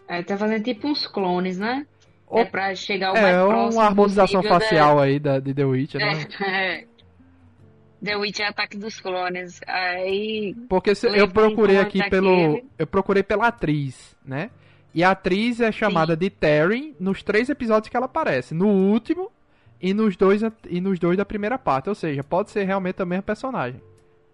É, 0.09 0.20
tá 0.20 0.37
fazendo 0.37 0.64
tipo 0.64 0.88
uns 0.88 1.06
clones, 1.06 1.59
né? 1.59 1.87
Ou, 2.26 2.40
é 2.40 2.44
pra 2.44 2.74
chegar 2.74 3.11
ao 3.11 3.16
é, 3.16 3.22
mais 3.22 3.37
próximo 3.37 3.80
uma 3.80 3.87
harmonização 3.87 4.42
facial 4.42 4.96
da... 4.96 5.02
aí 5.02 5.20
da, 5.20 5.38
de 5.38 5.54
The 5.54 5.64
Witcher, 5.64 6.00
né? 6.00 6.26
É, 6.44 6.85
The 8.04 8.16
Witcher 8.16 8.46
é 8.46 8.48
ataque 8.48 8.76
dos 8.76 8.98
clones. 8.98 9.61
Aí. 9.64 10.56
Porque 10.68 10.92
se, 10.92 11.06
eu 11.06 11.28
procurei 11.28 11.78
aqui 11.78 12.02
pelo. 12.11 12.61
Eu 12.76 12.87
procurei 12.88 13.22
pela 13.22 13.46
atriz, 13.46 14.16
né? 14.24 14.50
E 14.92 15.04
a 15.04 15.12
atriz 15.12 15.61
é 15.61 15.70
chamada 15.70 16.14
Sim. 16.14 16.18
de 16.18 16.30
Terry 16.30 16.96
nos 16.98 17.22
três 17.22 17.48
episódios 17.48 17.88
que 17.88 17.96
ela 17.96 18.06
aparece. 18.06 18.54
No 18.54 18.66
último 18.66 19.30
e 19.80 19.94
nos 19.94 20.16
dois 20.16 20.42
e 20.68 20.80
nos 20.80 20.98
dois 20.98 21.16
da 21.16 21.24
primeira 21.24 21.58
parte. 21.58 21.88
Ou 21.88 21.94
seja, 21.94 22.22
pode 22.22 22.50
ser 22.50 22.64
realmente 22.64 23.00
a 23.00 23.06
mesma 23.06 23.22
personagem. 23.22 23.80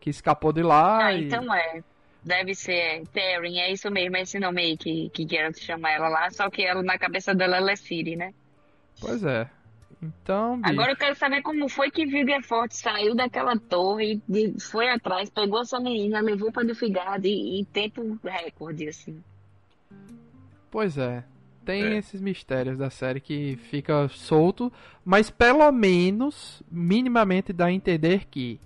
Que 0.00 0.10
escapou 0.10 0.52
de 0.52 0.62
lá. 0.62 1.06
Ah, 1.06 1.12
e... 1.12 1.24
então 1.24 1.54
é. 1.54 1.82
Deve 2.22 2.56
ser 2.56 3.06
Terry, 3.12 3.60
é 3.60 3.72
isso 3.72 3.88
mesmo, 3.88 4.16
é 4.16 4.22
esse 4.22 4.40
nome 4.40 4.60
aí 4.60 4.76
que, 4.76 5.08
que 5.10 5.24
Geralt 5.28 5.56
chama 5.60 5.88
ela 5.92 6.08
lá, 6.08 6.28
só 6.28 6.50
que 6.50 6.64
ela 6.64 6.82
na 6.82 6.98
cabeça 6.98 7.32
dela 7.32 7.58
ela 7.58 7.70
é 7.70 7.76
Siri, 7.76 8.16
né? 8.16 8.34
Pois 9.00 9.22
é. 9.22 9.48
Então. 10.02 10.56
Bicho. 10.56 10.72
Agora 10.72 10.90
eu 10.90 10.96
quero 10.96 11.14
saber 11.14 11.42
como 11.42 11.68
foi 11.68 11.88
que 11.88 12.04
Vilgefortz 12.04 12.78
saiu 12.78 13.14
daquela 13.14 13.56
torre 13.56 14.20
e 14.28 14.60
foi 14.60 14.88
atrás, 14.88 15.30
pegou 15.30 15.60
essa 15.60 15.78
menina, 15.78 16.20
levou 16.20 16.50
pra 16.50 16.64
Nilfgaard 16.64 17.28
em 17.28 17.64
tempo 17.64 18.18
recorde, 18.24 18.88
assim. 18.88 19.22
Pois 20.68 20.98
é. 20.98 21.22
Tem 21.66 21.82
é. 21.82 21.98
esses 21.98 22.20
mistérios 22.20 22.78
da 22.78 22.88
série 22.90 23.20
que 23.20 23.56
fica 23.56 24.06
solto, 24.08 24.72
mas 25.04 25.28
pelo 25.28 25.70
menos, 25.72 26.62
minimamente 26.70 27.52
dá 27.52 27.66
a 27.66 27.72
entender 27.72 28.26
que 28.30 28.60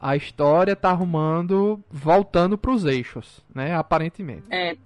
a 0.00 0.16
história 0.16 0.74
tá 0.74 0.90
arrumando, 0.90 1.82
voltando 1.88 2.58
pros 2.58 2.84
eixos, 2.84 3.40
né? 3.54 3.72
Aparentemente. 3.76 4.42
É, 4.50 4.76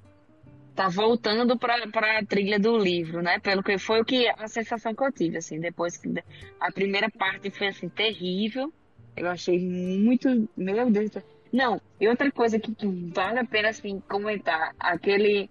tá 0.76 0.90
voltando 0.90 1.58
pra, 1.58 1.86
pra 1.88 2.22
trilha 2.22 2.58
do 2.58 2.76
livro, 2.76 3.22
né? 3.22 3.38
Pelo 3.38 3.62
que 3.62 3.78
foi 3.78 4.02
o 4.02 4.04
que 4.04 4.28
a 4.28 4.46
sensação 4.46 4.94
que 4.94 5.02
eu 5.02 5.10
tive, 5.10 5.38
assim, 5.38 5.58
depois 5.58 5.96
que 5.96 6.22
a 6.60 6.70
primeira 6.70 7.08
parte 7.10 7.50
foi 7.50 7.68
assim, 7.68 7.88
terrível. 7.88 8.70
Eu 9.16 9.30
achei 9.30 9.58
muito. 9.58 10.48
Meu 10.54 10.90
Deus 10.90 11.08
do 11.08 11.12
céu. 11.14 11.22
Não, 11.50 11.80
e 11.98 12.06
outra 12.06 12.30
coisa 12.30 12.58
que, 12.58 12.74
que 12.74 12.86
vale 12.86 13.38
a 13.38 13.44
pena 13.44 13.70
assim, 13.70 14.00
comentar, 14.06 14.74
aquele 14.78 15.50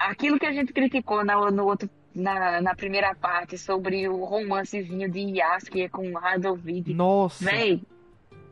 aquilo 0.00 0.38
que 0.38 0.46
a 0.46 0.52
gente 0.52 0.72
criticou 0.72 1.24
na, 1.24 1.50
no 1.50 1.66
outro, 1.66 1.88
na, 2.14 2.60
na 2.60 2.74
primeira 2.74 3.14
parte 3.14 3.58
sobre 3.58 4.08
o 4.08 4.24
romancezinho 4.24 5.08
de 5.10 5.20
Yasuke 5.38 5.88
com 5.90 6.12
Radovid. 6.14 6.92
Nossa! 6.94 7.44
Véi, 7.44 7.82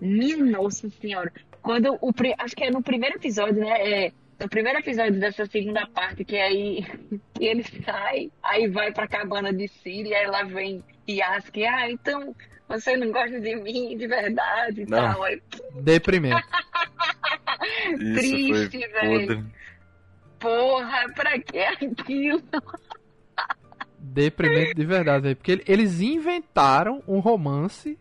minha 0.00 0.36
nossa 0.36 0.88
senhora. 0.90 1.32
Quando 1.62 1.98
o. 2.00 2.12
Acho 2.38 2.54
que 2.54 2.64
é 2.64 2.70
no 2.70 2.82
primeiro 2.82 3.16
episódio, 3.16 3.60
né? 3.60 4.04
É, 4.06 4.12
no 4.38 4.48
primeiro 4.48 4.78
episódio 4.78 5.18
dessa 5.18 5.46
segunda 5.46 5.86
parte, 5.86 6.24
que 6.24 6.36
aí 6.36 6.84
que 7.34 7.44
ele 7.44 7.64
sai, 7.84 8.30
aí 8.42 8.68
vai 8.68 8.92
pra 8.92 9.08
cabana 9.08 9.52
de 9.52 9.66
Siri, 9.68 10.14
aí 10.14 10.26
lá 10.26 10.44
vem 10.44 10.84
Yasuke, 11.08 11.64
ah, 11.64 11.90
então 11.90 12.36
você 12.68 12.96
não 12.96 13.10
gosta 13.10 13.40
de 13.40 13.56
mim 13.56 13.96
de 13.96 14.06
verdade 14.06 14.82
e 14.82 14.86
tal. 14.86 15.22
Aí... 15.22 15.42
Deprimente. 15.80 16.44
Triste, 18.14 18.78
velho 18.78 19.57
porra, 20.38 21.08
pra 21.14 21.38
que 21.38 21.58
aquilo? 21.58 22.42
Deprimente 23.98 24.74
de 24.74 24.84
verdade, 24.84 25.22
velho. 25.22 25.36
Porque 25.36 25.62
eles 25.66 26.00
inventaram 26.00 27.02
um 27.06 27.18
romance 27.18 27.98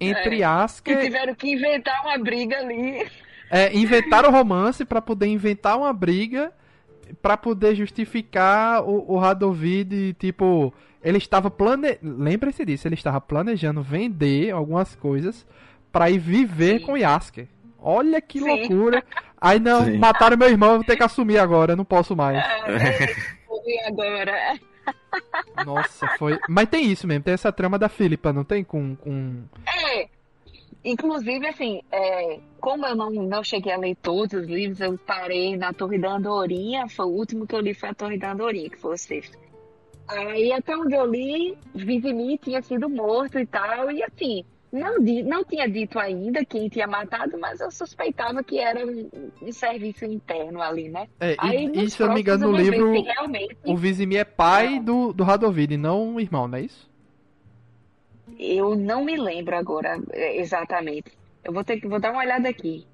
entre 0.00 0.40
é, 0.40 0.44
Asuka... 0.44 0.92
E 0.92 1.04
tiveram 1.04 1.34
que 1.34 1.52
inventar 1.52 2.00
uma 2.04 2.18
briga 2.18 2.58
ali. 2.58 3.06
É, 3.50 3.76
inventaram 3.76 4.28
o 4.28 4.32
romance 4.32 4.84
para 4.84 5.00
poder 5.00 5.26
inventar 5.26 5.76
uma 5.76 5.92
briga 5.92 6.52
para 7.20 7.36
poder 7.36 7.74
justificar 7.74 8.82
o, 8.82 9.12
o 9.12 9.18
Radovid, 9.18 10.14
tipo, 10.14 10.72
ele 11.02 11.18
estava 11.18 11.50
plane... 11.50 11.98
lembre-se 12.02 12.64
disso, 12.64 12.88
ele 12.88 12.94
estava 12.94 13.20
planejando 13.20 13.82
vender 13.82 14.50
algumas 14.50 14.94
coisas 14.94 15.46
para 15.90 16.10
ir 16.10 16.18
viver 16.18 16.80
Sim. 16.80 16.86
com 16.86 16.96
Yasuke. 16.96 17.48
Olha 17.78 18.20
que 18.20 18.38
Sim. 18.38 18.46
loucura. 18.48 19.04
Aí 19.42 19.58
não, 19.58 19.84
Sim. 19.84 19.98
mataram 19.98 20.36
meu 20.36 20.48
irmão, 20.48 20.70
eu 20.70 20.76
vou 20.76 20.84
ter 20.84 20.96
que 20.96 21.02
assumir 21.02 21.36
agora, 21.36 21.74
não 21.74 21.84
posso 21.84 22.14
mais. 22.14 22.38
É, 22.38 23.88
agora. 23.88 24.54
Nossa, 25.66 26.06
foi. 26.16 26.38
Mas 26.48 26.68
tem 26.68 26.92
isso 26.92 27.08
mesmo, 27.08 27.24
tem 27.24 27.34
essa 27.34 27.50
trama 27.50 27.76
da 27.76 27.88
Filipa, 27.88 28.32
não 28.32 28.44
tem? 28.44 28.62
Com. 28.62 28.94
com... 28.94 29.42
É. 29.66 30.06
Inclusive, 30.84 31.46
assim, 31.46 31.82
é, 31.90 32.38
como 32.60 32.86
eu 32.86 32.94
não, 32.94 33.10
não 33.10 33.42
cheguei 33.42 33.72
a 33.72 33.76
ler 33.76 33.96
todos 33.96 34.32
os 34.32 34.46
livros, 34.46 34.80
eu 34.80 34.96
parei 34.98 35.56
na 35.56 35.72
Torre 35.72 35.98
da 35.98 36.12
Andorinha. 36.12 36.88
Foi 36.88 37.06
o 37.06 37.10
último 37.10 37.44
que 37.44 37.54
eu 37.54 37.60
li 37.60 37.74
foi 37.74 37.88
a 37.88 37.94
Torre 37.94 38.18
da 38.18 38.32
Andorinha, 38.32 38.70
que 38.70 38.78
foi 38.78 38.94
o 38.94 38.98
sexto. 38.98 39.36
Aí 40.06 40.52
até 40.52 40.76
onde 40.76 40.94
eu 40.94 41.06
li, 41.06 41.58
Vizimi 41.74 42.38
tinha 42.38 42.62
sido 42.62 42.88
morto 42.88 43.40
e 43.40 43.46
tal. 43.46 43.90
E 43.90 44.02
assim, 44.04 44.44
não, 44.72 44.96
não 44.98 45.44
tinha 45.44 45.68
dito 45.68 45.98
ainda 45.98 46.42
quem 46.46 46.66
tinha 46.66 46.86
matado, 46.86 47.38
mas 47.38 47.60
eu 47.60 47.70
suspeitava 47.70 48.42
que 48.42 48.58
era 48.58 48.84
um, 48.86 49.10
um 49.42 49.52
serviço 49.52 50.06
interno 50.06 50.62
ali, 50.62 50.88
né? 50.88 51.08
É, 51.20 51.36
Aí, 51.38 51.70
e, 51.74 51.84
e 51.84 51.90
se 51.90 52.02
eu 52.02 52.06
não 52.06 52.14
me 52.14 52.22
engano, 52.22 52.50
no 52.50 52.56
livro, 52.56 52.90
realmente... 52.90 53.54
o 53.66 53.76
Vizimi 53.76 54.16
é 54.16 54.24
pai 54.24 54.80
do, 54.80 55.12
do 55.12 55.24
Radovid, 55.24 55.76
não 55.76 56.14
o 56.14 56.20
irmão, 56.20 56.48
não 56.48 56.56
é 56.56 56.62
isso? 56.62 56.90
Eu 58.38 58.74
não 58.74 59.04
me 59.04 59.14
lembro 59.14 59.54
agora 59.54 60.00
é, 60.10 60.40
exatamente. 60.40 61.12
Eu 61.44 61.52
vou 61.52 61.62
ter 61.62 61.78
que 61.78 61.86
vou 61.86 62.00
dar 62.00 62.10
uma 62.10 62.20
olhada 62.20 62.48
aqui. 62.48 62.86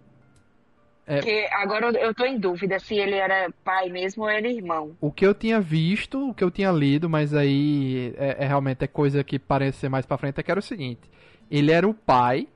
É... 1.07 1.17
Porque 1.19 1.49
agora 1.53 1.97
eu 1.97 2.13
tô 2.13 2.25
em 2.27 2.41
dúvida 2.41 2.81
se 2.81 2.97
ele 2.97 3.15
era 3.15 3.51
pai 3.65 3.89
mesmo 3.89 4.25
ou 4.25 4.29
era 4.29 4.49
irmão. 4.49 4.97
O 5.01 5.13
que 5.13 5.25
eu 5.25 5.33
tinha 5.33 5.61
visto, 5.61 6.31
o 6.31 6.35
que 6.35 6.43
eu 6.43 6.51
tinha 6.51 6.73
lido, 6.73 7.09
mas 7.09 7.33
aí 7.33 8.13
é, 8.19 8.39
é 8.41 8.47
realmente 8.49 8.83
é 8.83 8.89
coisa 8.89 9.23
que 9.23 9.39
parece 9.39 9.79
ser 9.79 9.89
mais 9.89 10.05
pra 10.05 10.19
frente, 10.19 10.41
é 10.41 10.43
que 10.43 10.51
era 10.51 10.59
o 10.59 10.63
seguinte 10.63 11.09
ele 11.51 11.73
era 11.73 11.89
o 11.89 11.95
pai 11.95 12.49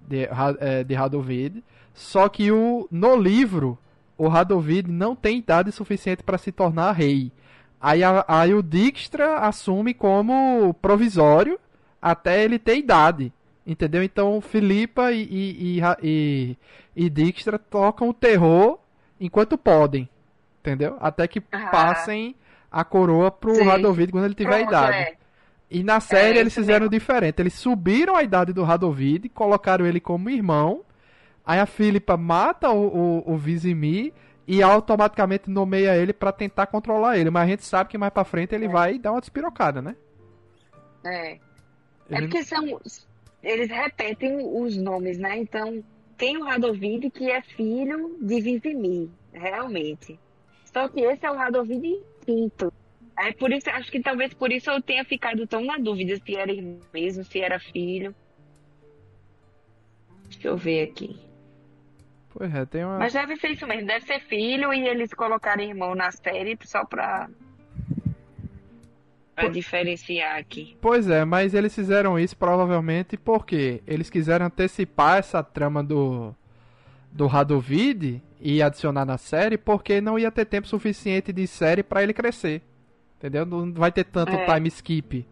de, 0.00 0.28
é, 0.60 0.84
de 0.84 0.94
Radovid, 0.94 1.62
só 1.94 2.28
que 2.28 2.50
o, 2.50 2.88
no 2.90 3.16
livro 3.16 3.78
o 4.16 4.28
Radovid 4.28 4.90
não 4.90 5.16
tem 5.16 5.38
idade 5.38 5.72
suficiente 5.72 6.22
para 6.22 6.38
se 6.38 6.52
tornar 6.52 6.92
rei. 6.92 7.32
Aí, 7.80 8.04
a, 8.04 8.24
aí 8.28 8.54
o 8.54 8.62
Dijkstra 8.62 9.38
assume 9.38 9.92
como 9.92 10.74
provisório 10.74 11.58
até 12.00 12.44
ele 12.44 12.58
ter 12.58 12.76
idade. 12.76 13.32
Entendeu? 13.66 14.02
Então 14.02 14.40
Filipa 14.40 15.12
e, 15.12 15.22
e, 15.22 15.78
e, 15.78 15.82
e, 16.02 16.56
e 16.94 17.10
Dijkstra 17.10 17.58
tocam 17.58 18.08
o 18.08 18.14
terror 18.14 18.78
enquanto 19.20 19.58
podem. 19.58 20.08
Entendeu? 20.60 20.96
Até 21.00 21.26
que 21.26 21.42
ah. 21.50 21.66
passem 21.70 22.36
a 22.70 22.84
coroa 22.84 23.30
pro 23.30 23.54
Sim. 23.54 23.64
Radovid 23.64 24.12
quando 24.12 24.24
ele 24.24 24.34
tiver 24.34 24.58
Pronto, 24.58 24.68
idade. 24.68 24.96
É. 24.96 25.16
E 25.72 25.82
na 25.82 26.00
série 26.00 26.36
é, 26.36 26.40
eles 26.40 26.54
fizeram 26.54 26.84
mesmo. 26.84 26.90
diferente. 26.90 27.40
Eles 27.40 27.54
subiram 27.54 28.14
a 28.14 28.22
idade 28.22 28.52
do 28.52 28.62
Radovid, 28.62 29.26
colocaram 29.30 29.86
ele 29.86 30.00
como 30.00 30.28
irmão. 30.28 30.84
Aí 31.44 31.58
a 31.58 31.64
Filipa 31.64 32.14
mata 32.16 32.70
o, 32.70 33.22
o, 33.24 33.32
o 33.32 33.36
Vizimi 33.38 34.12
e 34.46 34.62
automaticamente 34.62 35.48
nomeia 35.48 35.96
ele 35.96 36.12
para 36.12 36.30
tentar 36.30 36.66
controlar 36.66 37.16
ele. 37.16 37.30
Mas 37.30 37.44
a 37.44 37.46
gente 37.46 37.64
sabe 37.64 37.88
que 37.88 37.96
mais 37.96 38.12
pra 38.12 38.22
frente 38.22 38.54
ele 38.54 38.66
é. 38.66 38.68
vai 38.68 38.98
dar 38.98 39.12
uma 39.12 39.20
despirocada, 39.20 39.80
né? 39.80 39.96
É. 41.04 41.32
é 41.32 41.38
ele... 42.10 42.16
É 42.16 42.20
porque 42.20 42.44
são. 42.44 42.80
Eles 43.42 43.70
repetem 43.70 44.36
os 44.40 44.76
nomes, 44.76 45.18
né? 45.18 45.38
Então, 45.38 45.82
tem 46.18 46.36
o 46.36 46.44
Radovid 46.44 47.10
que 47.10 47.30
é 47.30 47.40
filho 47.40 48.16
de 48.20 48.40
Vizimi, 48.40 49.10
realmente. 49.32 50.20
Só 50.72 50.86
que 50.86 51.00
esse 51.00 51.24
é 51.24 51.30
o 51.30 51.34
Radovid 51.34 51.98
quinto. 52.24 52.72
É 53.18 53.32
por 53.32 53.52
isso, 53.52 53.68
acho 53.70 53.90
que 53.90 54.00
talvez 54.00 54.32
por 54.34 54.50
isso 54.50 54.70
eu 54.70 54.80
tenha 54.80 55.04
ficado 55.04 55.46
tão 55.46 55.64
na 55.64 55.78
dúvida 55.78 56.16
se 56.16 56.36
era 56.36 56.52
mesmo, 56.92 57.24
se 57.24 57.40
era 57.40 57.58
filho. 57.58 58.14
Deixa 60.28 60.48
eu 60.48 60.56
ver 60.56 60.88
aqui. 60.88 61.20
Pois 62.30 62.54
é, 62.54 62.64
tem 62.64 62.84
uma. 62.84 62.98
Mas 62.98 63.12
deve 63.12 63.36
ser 63.36 63.48
isso 63.48 63.66
mesmo, 63.66 63.86
deve 63.86 64.06
ser 64.06 64.20
filho 64.20 64.72
e 64.72 64.88
eles 64.88 65.12
colocaram 65.12 65.62
irmão 65.62 65.94
na 65.94 66.10
série 66.10 66.58
só 66.64 66.84
pra. 66.84 67.28
Pra 69.34 69.48
diferenciar 69.48 70.38
aqui. 70.38 70.76
Pois 70.80 71.08
é, 71.08 71.24
mas 71.24 71.54
eles 71.54 71.74
fizeram 71.74 72.18
isso 72.18 72.36
provavelmente 72.36 73.16
porque 73.16 73.82
eles 73.86 74.10
quiseram 74.10 74.46
antecipar 74.46 75.18
essa 75.18 75.42
trama 75.42 75.82
do 75.82 76.34
do 77.10 77.26
Radovid 77.26 78.22
e 78.40 78.62
adicionar 78.62 79.04
na 79.04 79.18
série 79.18 79.58
porque 79.58 80.00
não 80.00 80.18
ia 80.18 80.30
ter 80.30 80.46
tempo 80.46 80.66
suficiente 80.66 81.32
de 81.32 81.46
série 81.46 81.82
para 81.82 82.02
ele 82.02 82.14
crescer. 82.14 82.62
Entendeu? 83.22 83.46
Não 83.46 83.72
vai 83.72 83.92
ter 83.92 84.02
tanto 84.02 84.32
é. 84.32 84.44
time 84.52 84.68
skip. 84.68 85.24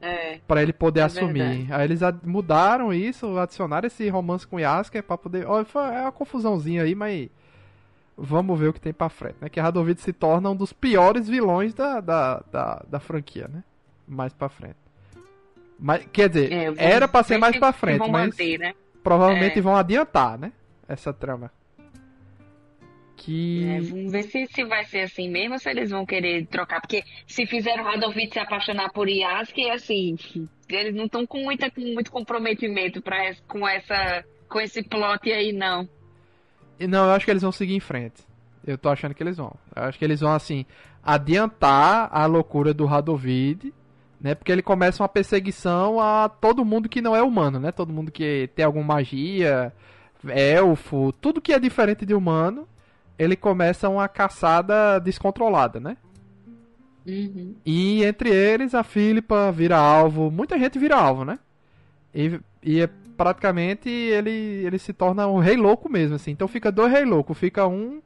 É. 0.00 0.38
Pra 0.48 0.62
ele 0.62 0.72
poder 0.72 1.00
é 1.00 1.02
assumir. 1.02 1.42
Verdade. 1.42 1.72
Aí 1.74 1.84
eles 1.84 2.00
mudaram 2.24 2.90
isso, 2.90 3.38
adicionaram 3.38 3.86
esse 3.86 4.08
romance 4.08 4.46
com 4.46 4.58
Yasuke 4.58 5.02
pra 5.02 5.18
poder. 5.18 5.46
Ó, 5.46 5.60
é 5.60 6.00
uma 6.02 6.12
confusãozinha 6.12 6.84
aí, 6.84 6.94
mas. 6.94 7.28
Vamos 8.16 8.58
ver 8.58 8.68
o 8.68 8.72
que 8.72 8.80
tem 8.80 8.94
pra 8.94 9.10
frente, 9.10 9.36
né? 9.40 9.48
Que 9.48 9.60
Radovid 9.60 10.00
se 10.00 10.12
torna 10.12 10.50
um 10.50 10.56
dos 10.56 10.72
piores 10.72 11.28
vilões 11.28 11.74
da, 11.74 12.00
da, 12.00 12.42
da, 12.50 12.84
da 12.88 12.98
franquia, 12.98 13.46
né? 13.46 13.62
Mais 14.08 14.32
pra 14.32 14.48
frente. 14.48 14.76
Mas, 15.78 16.04
quer 16.10 16.28
dizer, 16.28 16.50
é, 16.50 16.74
era 16.78 17.06
pra 17.06 17.22
ser 17.22 17.38
mais 17.38 17.56
pra 17.58 17.72
frente, 17.72 18.10
mas. 18.10 18.30
Manter, 18.30 18.58
né? 18.58 18.74
Provavelmente 19.04 19.58
é. 19.58 19.62
vão 19.62 19.76
adiantar, 19.76 20.38
né? 20.38 20.52
Essa 20.88 21.12
trama. 21.12 21.52
Que... 23.18 23.66
É, 23.66 23.80
vamos 23.80 24.12
ver 24.12 24.22
se, 24.22 24.46
se 24.46 24.64
vai 24.64 24.84
ser 24.84 25.00
assim 25.00 25.28
mesmo 25.28 25.54
ou 25.54 25.58
se 25.58 25.68
eles 25.68 25.90
vão 25.90 26.06
querer 26.06 26.46
trocar. 26.46 26.80
Porque 26.80 27.02
se 27.26 27.44
fizeram 27.46 27.82
Radovic 27.82 28.32
se 28.32 28.38
apaixonar 28.38 28.90
por 28.92 29.08
Yasuke, 29.08 29.68
assim, 29.70 30.16
eles 30.68 30.94
não 30.94 31.06
estão 31.06 31.26
com, 31.26 31.42
muita, 31.42 31.68
com 31.70 31.80
muito 31.80 32.12
comprometimento 32.12 33.02
pra, 33.02 33.34
com, 33.48 33.68
essa, 33.68 34.24
com 34.48 34.60
esse 34.60 34.82
plot 34.82 35.30
aí, 35.32 35.52
não. 35.52 35.88
Não, 36.78 37.06
eu 37.06 37.10
acho 37.10 37.24
que 37.24 37.30
eles 37.32 37.42
vão 37.42 37.50
seguir 37.50 37.74
em 37.74 37.80
frente. 37.80 38.22
Eu 38.64 38.78
tô 38.78 38.88
achando 38.88 39.14
que 39.14 39.22
eles 39.22 39.36
vão. 39.36 39.54
Eu 39.74 39.82
acho 39.82 39.98
que 39.98 40.04
eles 40.04 40.20
vão, 40.20 40.32
assim, 40.32 40.64
adiantar 41.02 42.08
a 42.12 42.24
loucura 42.26 42.72
do 42.72 42.86
Radovid, 42.86 43.74
né? 44.20 44.36
Porque 44.36 44.52
ele 44.52 44.62
começa 44.62 45.02
uma 45.02 45.08
perseguição 45.08 46.00
a 46.00 46.28
todo 46.28 46.64
mundo 46.64 46.88
que 46.88 47.02
não 47.02 47.16
é 47.16 47.22
humano, 47.22 47.58
né? 47.58 47.72
Todo 47.72 47.92
mundo 47.92 48.12
que 48.12 48.48
tem 48.54 48.64
alguma 48.64 48.94
magia, 48.94 49.72
elfo, 50.28 51.12
tudo 51.20 51.40
que 51.40 51.52
é 51.52 51.58
diferente 51.58 52.06
de 52.06 52.14
humano 52.14 52.68
ele 53.18 53.36
começa 53.36 53.88
uma 53.88 54.08
caçada 54.08 54.98
descontrolada, 55.00 55.80
né? 55.80 55.96
Uhum. 57.06 57.54
E 57.64 58.04
entre 58.04 58.30
eles 58.30 58.74
a 58.74 58.82
Filipa 58.82 59.50
vira 59.50 59.76
alvo, 59.76 60.30
muita 60.30 60.58
gente 60.58 60.78
vira 60.78 60.96
alvo, 60.96 61.24
né? 61.24 61.38
E, 62.14 62.38
e 62.62 62.80
é 62.80 62.88
praticamente 63.16 63.88
ele, 63.88 64.30
ele 64.30 64.78
se 64.78 64.92
torna 64.92 65.26
um 65.26 65.38
rei 65.38 65.56
louco 65.56 65.88
mesmo, 65.88 66.16
assim. 66.16 66.30
Então 66.30 66.46
fica 66.46 66.70
dois 66.70 66.92
rei 66.92 67.04
loucos, 67.04 67.36
fica 67.36 67.66
um 67.66 68.00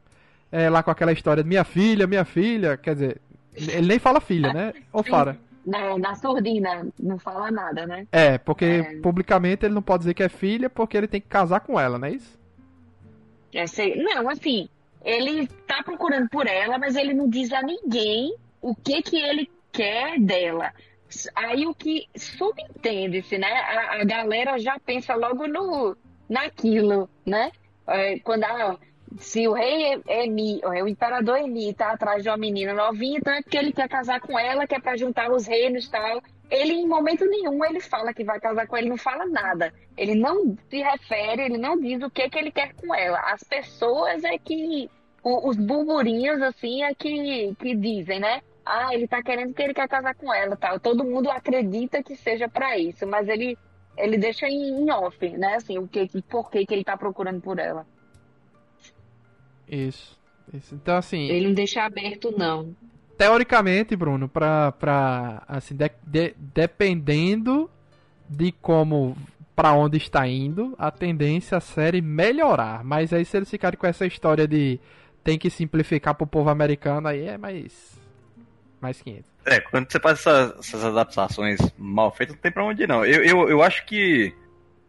é, 0.51 0.71
lá 0.71 0.83
com 0.83 0.91
aquela 0.91 1.13
história 1.13 1.43
de 1.43 1.49
minha 1.49 1.65
filha, 1.65 2.07
minha 2.07 2.25
filha, 2.25 2.77
quer 2.77 2.95
dizer, 2.95 3.21
ele 3.55 3.89
nem 3.89 3.99
fala 3.99 4.21
filha, 4.21 4.53
né? 4.53 4.73
Ou 4.93 5.03
fala? 5.03 5.37
Na, 5.67 5.97
na 5.99 6.15
surdina, 6.15 6.87
não 6.99 7.19
fala 7.19 7.51
nada, 7.51 7.87
né? 7.87 8.07
É, 8.11 8.39
porque 8.39 8.65
é... 8.65 9.01
publicamente 9.01 9.65
ele 9.65 9.75
não 9.75 9.83
pode 9.83 10.01
dizer 10.01 10.15
que 10.15 10.23
é 10.23 10.29
filha 10.29 10.71
porque 10.71 10.97
ele 10.97 11.07
tem 11.07 11.21
que 11.21 11.29
casar 11.29 11.61
com 11.61 11.79
ela, 11.79 11.99
não 11.99 12.09
é 12.09 12.13
isso? 12.13 12.39
É, 13.53 13.67
sei, 13.67 13.97
não, 14.03 14.29
assim, 14.29 14.69
ele 15.05 15.47
tá 15.67 15.83
procurando 15.83 16.29
por 16.29 16.47
ela, 16.47 16.79
mas 16.79 16.97
ele 16.97 17.15
não 17.15 17.29
diz 17.29 17.53
a 17.53 17.63
ninguém 17.63 18.35
o 18.61 18.75
que 18.75 19.03
que 19.03 19.17
ele 19.17 19.51
quer 19.73 20.19
dela. 20.21 20.73
Aí 21.35 21.67
o 21.67 21.75
que 21.75 22.09
subentende-se, 22.17 23.37
né? 23.37 23.49
A, 23.49 24.01
a, 24.01 24.05
galera 24.05 24.59
já 24.59 24.79
pensa 24.79 25.15
logo 25.15 25.47
no 25.47 25.97
naquilo, 26.29 27.09
né? 27.27 27.53
É, 27.87 28.19
quando 28.21 28.45
a, 28.45 28.79
se 29.19 29.47
o 29.47 29.53
rei 29.53 30.01
Emi, 30.09 30.61
o 30.65 30.89
imperador 30.89 31.39
Emi 31.39 31.75
tá 31.75 31.93
atrás 31.93 32.23
de 32.23 32.31
uma 32.31 32.37
menina 32.37 32.73
novinha, 32.73 33.19
então 33.19 33.33
é 33.33 33.43
porque 33.43 33.59
ele 33.59 33.73
quer 33.73 33.89
casar 33.89 34.21
com 34.21 34.39
ela, 34.39 34.67
que 34.67 34.75
é 34.75 34.81
para 34.81 34.97
juntar 34.97 35.31
os 35.31 35.47
reinos 35.47 35.85
e 35.85 35.91
tal. 35.91 36.23
Ele, 36.53 36.75
em 36.75 36.87
momento 36.87 37.25
nenhum, 37.25 37.65
ele 37.65 37.81
fala 37.81 38.13
que 38.13 38.23
vai 38.23 38.39
casar 38.39 38.67
com 38.67 38.77
ela, 38.77 38.83
ele 38.83 38.91
não 38.91 38.99
fala 38.99 39.25
nada. 39.25 39.73
Ele 39.97 40.15
não 40.15 40.55
se 40.69 40.83
refere, 40.83 41.45
ele 41.45 41.57
não 41.57 41.81
diz 41.81 42.03
o 42.03 42.11
que, 42.11 42.29
que 42.29 42.39
ele 42.39 42.53
quer 42.53 42.75
com 42.75 42.95
ela. 42.95 43.19
As 43.21 43.43
pessoas 43.43 44.23
é 44.23 44.37
que. 44.37 44.91
os 45.25 45.57
burburinhos, 45.57 46.43
assim, 46.43 46.83
é 46.83 46.95
que, 46.95 47.55
que 47.59 47.75
dizem, 47.75 48.21
né? 48.21 48.43
Ah, 48.67 48.91
ele 48.93 49.09
tá 49.09 49.23
querendo 49.23 49.55
que 49.55 49.63
ele 49.63 49.73
quer 49.73 49.89
casar 49.89 50.15
com 50.15 50.33
ela 50.33 50.55
tal. 50.55 50.79
Todo 50.79 51.05
mundo 51.05 51.31
acredita 51.31 52.03
que 52.03 52.15
seja 52.17 52.51
para 52.51 52.77
isso, 52.77 53.07
mas 53.07 53.27
ele, 53.31 53.57
ele 53.97 54.19
deixa 54.19 54.47
em, 54.47 54.83
em 54.83 54.91
off, 54.91 55.27
né? 55.31 55.55
Assim, 55.55 55.79
o 55.79 55.89
que, 55.89 56.07
por 56.29 56.51
que, 56.51 56.67
que 56.67 56.75
ele 56.75 56.85
tá 56.85 56.99
procurando 56.99 57.41
por 57.41 57.59
ela. 57.59 57.87
Isso. 59.67 60.21
Isso. 60.53 60.75
Então, 60.75 60.99
assim. 60.99 61.31
Ele 61.31 61.47
não 61.47 61.55
deixa 61.55 61.83
aberto, 61.83 62.31
não 62.31 62.77
teoricamente, 63.17 63.95
Bruno, 63.97 64.29
pra, 64.29 64.73
pra 64.73 65.43
assim, 65.47 65.75
de, 65.75 65.91
de, 66.07 66.35
dependendo 66.39 67.71
de 68.29 68.53
como 68.53 69.17
para 69.55 69.73
onde 69.73 69.97
está 69.97 70.27
indo, 70.27 70.75
a 70.79 70.91
tendência 70.91 71.59
a 71.59 71.61
série 71.61 72.01
melhorar. 72.01 72.83
Mas 72.83 73.13
aí 73.13 73.25
se 73.25 73.37
eles 73.37 73.51
ficarem 73.51 73.79
com 73.79 73.87
essa 73.87 74.07
história 74.07 74.47
de 74.47 74.81
tem 75.23 75.39
que 75.39 75.51
simplificar 75.51 76.15
pro 76.15 76.27
povo 76.27 76.51
americano, 76.51 77.09
aí 77.09 77.27
é 77.27 77.39
mais 77.39 78.01
mais 78.81 79.01
500. 79.01 79.31
É, 79.47 79.61
quando 79.61 79.91
você 79.91 80.01
faz 80.01 80.19
essas, 80.19 80.59
essas 80.59 80.85
adaptações 80.85 81.61
mal 81.79 82.11
feitas, 82.11 82.35
não 82.35 82.43
tem 82.43 82.51
pra 82.51 82.65
onde 82.65 82.83
ir, 82.83 82.89
não. 82.89 83.05
Eu, 83.05 83.25
eu, 83.25 83.49
eu 83.49 83.63
acho 83.63 83.87
que, 83.87 84.35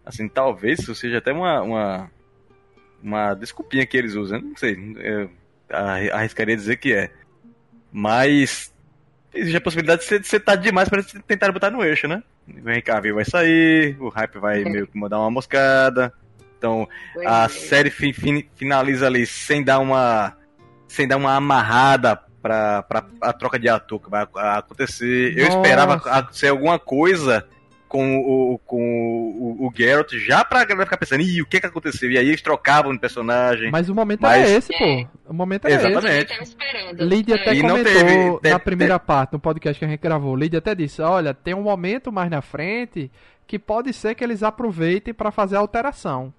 assim, 0.03 0.27
talvez 0.27 0.79
isso 0.79 0.95
seja 0.95 1.19
até 1.19 1.31
uma, 1.31 1.61
uma, 1.61 2.11
uma 3.01 3.33
desculpinha 3.35 3.85
que 3.85 3.95
eles 3.95 4.15
usam. 4.15 4.41
Não 4.41 4.57
sei, 4.57 4.75
eu 4.97 5.29
arriscaria 6.13 6.55
dizer 6.55 6.77
que 6.77 6.93
é. 6.93 7.11
Mas 7.93 8.73
existe 9.33 9.57
a 9.57 9.61
possibilidade 9.61 10.01
de 10.01 10.07
você 10.07 10.17
estar 10.17 10.39
tá 10.39 10.55
demais 10.55 10.89
para 10.89 11.03
tentar 11.27 11.51
botar 11.51 11.69
no 11.69 11.83
eixo, 11.83 12.07
né? 12.07 12.23
Henry 12.47 12.81
Cavill 12.81 13.15
vai 13.15 13.25
sair, 13.25 13.95
o 13.99 14.09
hype 14.09 14.39
vai 14.39 14.63
meio 14.63 14.87
que 14.87 14.97
mandar 14.97 15.19
uma 15.19 15.31
moscada. 15.31 16.11
Então 16.57 16.87
a 17.25 17.45
é. 17.45 17.49
série 17.49 17.89
fin, 17.89 18.11
fin, 18.11 18.45
finaliza 18.55 19.05
ali 19.05 19.25
sem 19.25 19.63
dar 19.63 19.79
uma 19.79 20.35
sem 20.87 21.07
dar 21.07 21.17
uma 21.17 21.35
amarrada 21.35 22.19
para 22.41 22.85
a 23.21 23.33
troca 23.33 23.57
de 23.57 23.69
ator 23.69 23.99
que 23.99 24.09
vai 24.09 24.27
acontecer. 24.57 25.35
Nossa. 25.35 25.39
Eu 25.39 25.47
esperava 25.47 26.29
ser 26.31 26.49
alguma 26.49 26.77
coisa 26.77 27.47
com 27.93 28.17
o, 28.17 28.57
com 28.65 28.81
o, 28.81 29.67
o 29.67 29.71
Geralt 29.75 30.11
já 30.13 30.43
pra 30.43 30.65
galera 30.65 30.87
ficar 30.87 30.97
pensando, 30.97 31.21
e 31.21 31.43
o 31.43 31.45
que 31.45 31.59
que 31.59 31.67
aconteceu? 31.67 32.09
E 32.09 32.17
aí 32.17 32.27
eles 32.27 32.41
trocavam 32.41 32.91
o 32.91 32.99
personagem. 32.99 33.69
Mas 33.69 33.87
o 33.87 33.93
momento 33.93 34.21
mas... 34.21 34.49
era 34.49 34.57
esse, 34.57 34.73
pô. 34.75 35.07
O 35.29 35.33
momento 35.33 35.67
era 35.67 35.75
Exatamente. 35.75 36.33
esse. 36.41 36.55
Lídia 36.95 37.35
até 37.35 37.53
e 37.53 37.61
comentou 37.61 37.83
teve, 37.83 38.39
teve, 38.39 38.49
na 38.49 38.57
primeira 38.57 38.97
teve... 38.97 39.05
parte, 39.05 39.33
no 39.33 39.39
podcast 39.39 39.77
que 39.77 39.85
a 39.85 39.87
gente 39.87 39.99
gravou. 39.99 40.35
Lídia 40.35 40.57
até 40.57 40.73
disse, 40.73 41.03
olha, 41.03 41.35
tem 41.35 41.53
um 41.53 41.61
momento 41.61 42.11
mais 42.11 42.31
na 42.31 42.41
frente 42.41 43.11
que 43.45 43.59
pode 43.59 43.93
ser 43.93 44.15
que 44.15 44.23
eles 44.23 44.41
aproveitem 44.41 45.13
para 45.13 45.29
fazer 45.29 45.57
a 45.57 45.59
alteração. 45.59 46.33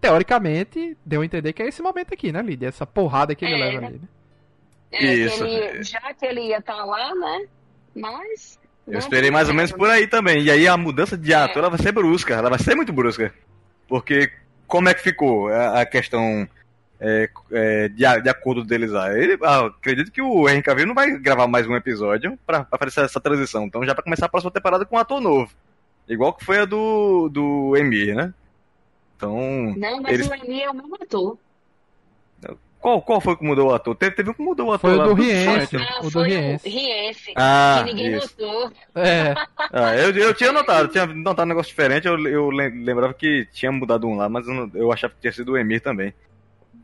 Teoricamente, 0.00 0.96
deu 1.04 1.20
a 1.20 1.24
entender 1.26 1.52
que 1.52 1.62
é 1.62 1.68
esse 1.68 1.82
momento 1.82 2.14
aqui, 2.14 2.32
né, 2.32 2.40
Lídia? 2.40 2.68
Essa 2.68 2.86
porrada 2.86 3.34
que 3.34 3.44
ele 3.44 3.54
é, 3.54 3.58
leva 3.58 3.86
ali, 3.88 3.98
né? 3.98 4.08
É, 4.90 5.14
Isso. 5.14 5.44
Ele, 5.44 5.82
já 5.82 6.14
que 6.14 6.24
ele 6.24 6.48
ia 6.48 6.58
estar 6.60 6.76
tá 6.76 6.84
lá, 6.86 7.14
né? 7.14 7.46
Mas 7.94 8.58
eu 8.86 8.98
esperei 8.98 9.30
mais 9.30 9.48
ou 9.48 9.54
menos 9.54 9.72
por 9.72 9.88
aí 9.88 10.06
também. 10.06 10.42
E 10.42 10.50
aí 10.50 10.68
a 10.68 10.76
mudança 10.76 11.16
de 11.16 11.32
ator 11.32 11.58
ela 11.58 11.70
vai 11.70 11.78
ser 11.78 11.92
brusca, 11.92 12.34
ela 12.34 12.50
vai 12.50 12.58
ser 12.58 12.74
muito 12.74 12.92
brusca. 12.92 13.32
Porque 13.88 14.30
como 14.66 14.88
é 14.88 14.94
que 14.94 15.02
ficou 15.02 15.48
a, 15.48 15.84
questão 15.86 16.48
é, 17.00 17.28
é, 17.50 17.88
de, 17.88 18.22
de, 18.22 18.28
acordo 18.28 18.64
deles 18.64 18.90
lá? 18.90 19.16
Ele, 19.16 19.38
ah, 19.42 19.66
acredito 19.66 20.10
que 20.10 20.20
o 20.20 20.48
Henry 20.48 20.62
Cavill 20.62 20.86
não 20.86 20.94
vai 20.94 21.18
gravar 21.18 21.46
mais 21.46 21.66
um 21.66 21.76
episódio 21.76 22.38
pra, 22.46 22.64
pra 22.64 22.78
fazer 22.78 23.06
essa 23.06 23.20
transição. 23.20 23.64
Então 23.64 23.84
já 23.84 23.94
vai 23.94 24.04
começar 24.04 24.26
a 24.26 24.28
próxima 24.30 24.50
temporada 24.50 24.84
com 24.84 24.96
um 24.96 24.98
ator 24.98 25.20
novo. 25.20 25.50
Igual 26.08 26.34
que 26.34 26.44
foi 26.44 26.58
a 26.58 26.64
do, 26.64 27.28
do 27.30 27.76
Emir, 27.76 28.14
né? 28.14 28.34
Então. 29.16 29.74
Não, 29.76 30.02
mas 30.02 30.12
eles... 30.12 30.28
o 30.28 30.34
Emir 30.34 30.64
é 30.64 30.70
o 30.70 30.74
mesmo 30.74 30.94
ator. 30.96 31.38
Qual, 32.84 33.00
qual 33.00 33.18
foi 33.18 33.34
que 33.34 33.42
mudou 33.42 33.70
o 33.70 33.74
ator? 33.74 33.96
Teve, 33.96 34.14
teve 34.14 34.28
um 34.28 34.34
que 34.34 34.42
mudou 34.42 34.66
o 34.66 34.72
ator. 34.74 34.90
Foi 34.90 34.98
o 34.98 35.04
do 35.08 35.14
Riense. 35.14 35.74
Ah, 35.74 36.00
o 36.02 36.10
do 36.10 36.20
Riense. 36.20 36.68
Riense. 36.68 37.32
Ah, 37.34 37.82
que 37.82 37.94
ninguém 37.94 38.14
isso. 38.14 38.34
notou. 38.38 38.72
É. 38.94 39.34
ah, 39.72 39.96
eu, 39.96 40.10
eu 40.10 40.34
tinha 40.34 40.52
notado, 40.52 40.88
tinha 40.88 41.06
notado 41.06 41.46
um 41.46 41.48
negócio 41.48 41.70
diferente. 41.70 42.06
Eu, 42.06 42.18
eu 42.28 42.50
lembrava 42.50 43.14
que 43.14 43.48
tinha 43.54 43.72
mudado 43.72 44.06
um 44.06 44.14
lá, 44.14 44.28
mas 44.28 44.46
eu, 44.46 44.70
eu 44.74 44.92
achava 44.92 45.14
que 45.14 45.20
tinha 45.22 45.32
sido 45.32 45.52
o 45.52 45.56
Emir 45.56 45.80
também. 45.80 46.12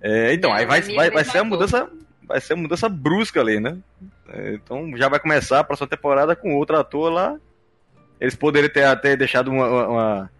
É, 0.01 0.32
então, 0.32 0.57
é, 0.57 0.61
aí 0.61 0.64
vai, 0.64 0.80
vai, 0.80 1.11
vai 1.11 1.22
ser 1.22 1.36
a 1.36 1.44
mudança. 1.44 1.90
Vai 2.22 2.40
ser 2.40 2.55
a 2.55 2.57
mudança 2.57 2.88
brusca 2.88 3.38
ali, 3.38 3.61
né? 3.61 3.76
É, 4.30 4.55
então 4.55 4.96
já 4.96 5.07
vai 5.07 5.20
começar 5.20 5.61
a 5.61 5.64
próxima 5.64 5.86
temporada 5.86 6.34
com 6.34 6.57
outro 6.57 6.78
ator 6.78 7.12
lá. 7.12 7.36
Eles 8.18 8.34
poderiam 8.34 8.72
ter 8.72 8.84
até 8.84 9.14
deixado 9.16 9.51
uma, 9.51 9.86
uma 9.86 10.30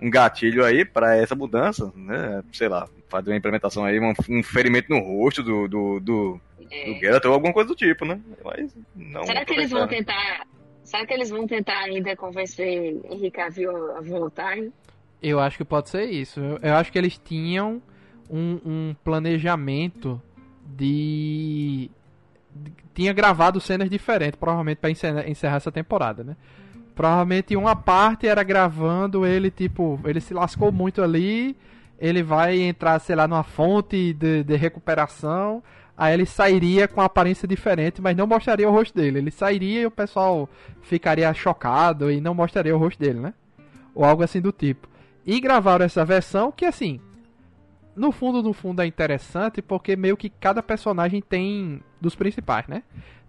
um 0.00 0.10
gatilho 0.10 0.64
aí 0.64 0.84
para 0.84 1.16
essa 1.16 1.34
mudança, 1.34 1.92
né? 1.94 2.42
Sei 2.52 2.68
lá, 2.68 2.88
fazer 3.08 3.30
uma 3.30 3.36
implementação 3.36 3.84
aí, 3.84 4.00
um, 4.00 4.12
um 4.28 4.42
ferimento 4.42 4.88
no 4.88 4.98
rosto 4.98 5.42
do, 5.42 5.68
do, 5.68 6.00
do, 6.00 6.40
é. 6.70 6.92
do 6.92 7.00
Geralt 7.00 7.24
ou 7.24 7.32
alguma 7.32 7.52
coisa 7.52 7.68
do 7.68 7.74
tipo, 7.74 8.04
né? 8.04 8.20
Mas 8.44 8.74
não 8.94 9.24
Será 9.24 9.44
que 9.44 9.52
eles 9.52 9.70
vão 9.70 9.86
tentar. 9.86 10.46
Será 10.82 11.06
que 11.06 11.14
eles 11.14 11.30
vão 11.30 11.46
tentar 11.46 11.78
ainda 11.78 12.16
convencer 12.16 12.96
Henrique 13.04 13.30
Cavill 13.30 13.96
a 13.96 14.00
voltar? 14.00 14.56
Eu 15.22 15.38
acho 15.38 15.58
que 15.58 15.64
pode 15.64 15.90
ser 15.90 16.04
isso. 16.04 16.40
Eu, 16.40 16.58
eu 16.62 16.74
acho 16.74 16.90
que 16.90 16.98
eles 16.98 17.18
tinham 17.18 17.80
um, 18.28 18.58
um 18.64 18.96
planejamento 19.04 20.20
de 20.64 21.90
tinha 22.94 23.12
gravado 23.12 23.60
cenas 23.60 23.88
diferentes, 23.88 24.38
provavelmente 24.38 24.78
para 24.78 24.90
encerrar, 24.90 25.28
encerrar 25.28 25.56
essa 25.56 25.70
temporada, 25.70 26.24
né? 26.24 26.36
Provavelmente 27.00 27.56
uma 27.56 27.74
parte 27.74 28.28
era 28.28 28.42
gravando 28.42 29.24
ele, 29.24 29.50
tipo, 29.50 29.98
ele 30.04 30.20
se 30.20 30.34
lascou 30.34 30.70
muito 30.70 31.00
ali, 31.00 31.56
ele 31.98 32.22
vai 32.22 32.60
entrar, 32.60 32.98
sei 32.98 33.16
lá, 33.16 33.26
numa 33.26 33.42
fonte 33.42 34.12
de, 34.12 34.44
de 34.44 34.54
recuperação, 34.54 35.62
aí 35.96 36.12
ele 36.12 36.26
sairia 36.26 36.86
com 36.86 37.00
aparência 37.00 37.48
diferente, 37.48 38.02
mas 38.02 38.14
não 38.14 38.26
mostraria 38.26 38.68
o 38.68 38.70
rosto 38.70 38.94
dele. 38.94 39.16
Ele 39.16 39.30
sairia 39.30 39.80
e 39.80 39.86
o 39.86 39.90
pessoal 39.90 40.46
ficaria 40.82 41.32
chocado 41.32 42.10
e 42.10 42.20
não 42.20 42.34
mostraria 42.34 42.76
o 42.76 42.78
rosto 42.78 43.00
dele, 43.00 43.18
né? 43.18 43.32
Ou 43.94 44.04
algo 44.04 44.22
assim 44.22 44.42
do 44.42 44.52
tipo. 44.52 44.86
E 45.24 45.40
gravaram 45.40 45.86
essa 45.86 46.04
versão 46.04 46.52
que, 46.52 46.66
assim, 46.66 47.00
no 47.96 48.12
fundo, 48.12 48.42
no 48.42 48.52
fundo 48.52 48.82
é 48.82 48.86
interessante 48.86 49.62
porque 49.62 49.96
meio 49.96 50.18
que 50.18 50.28
cada 50.28 50.62
personagem 50.62 51.22
tem, 51.22 51.80
dos 51.98 52.14
principais, 52.14 52.68
né? 52.68 52.82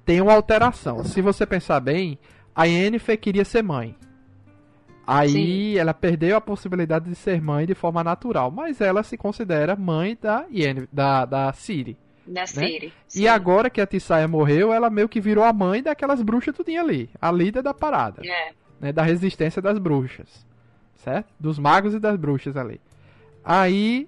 Tem 0.03 0.19
uma 0.19 0.34
alteração. 0.34 1.05
Se 1.05 1.22
você 1.22 1.45
pensar 1.45 1.80
bem, 1.80 2.19
a 2.55 2.65
Yennefer 2.65 3.19
queria 3.19 3.45
ser 3.45 3.63
mãe. 3.63 3.95
Aí 5.05 5.29
Sim. 5.29 5.77
ela 5.77 5.93
perdeu 5.93 6.37
a 6.37 6.41
possibilidade 6.41 7.09
de 7.09 7.15
ser 7.15 7.41
mãe 7.41 7.65
de 7.65 7.73
forma 7.73 8.03
natural, 8.03 8.51
mas 8.51 8.79
ela 8.79 9.03
se 9.03 9.17
considera 9.17 9.75
mãe 9.75 10.17
da 10.19 10.45
Yennefer, 10.51 10.87
da, 10.91 11.25
da 11.25 11.53
Ciri. 11.53 11.97
Da 12.25 12.41
né? 12.41 12.47
Ciri. 12.47 12.93
E 13.15 13.27
agora 13.27 13.69
que 13.69 13.81
a 13.81 13.87
Tissaia 13.87 14.27
morreu, 14.27 14.71
ela 14.71 14.89
meio 14.89 15.09
que 15.09 15.19
virou 15.19 15.43
a 15.43 15.51
mãe 15.51 15.81
daquelas 15.81 16.21
bruxas 16.21 16.55
tudinho 16.55 16.81
ali, 16.81 17.09
a 17.19 17.31
líder 17.31 17.63
da 17.63 17.73
parada. 17.73 18.21
É. 18.25 18.51
Né, 18.79 18.91
da 18.91 19.03
resistência 19.03 19.61
das 19.61 19.77
bruxas. 19.77 20.45
Certo? 20.95 21.27
Dos 21.39 21.57
magos 21.57 21.93
e 21.93 21.99
das 21.99 22.15
bruxas 22.15 22.55
ali. 22.55 22.79
Aí 23.43 24.07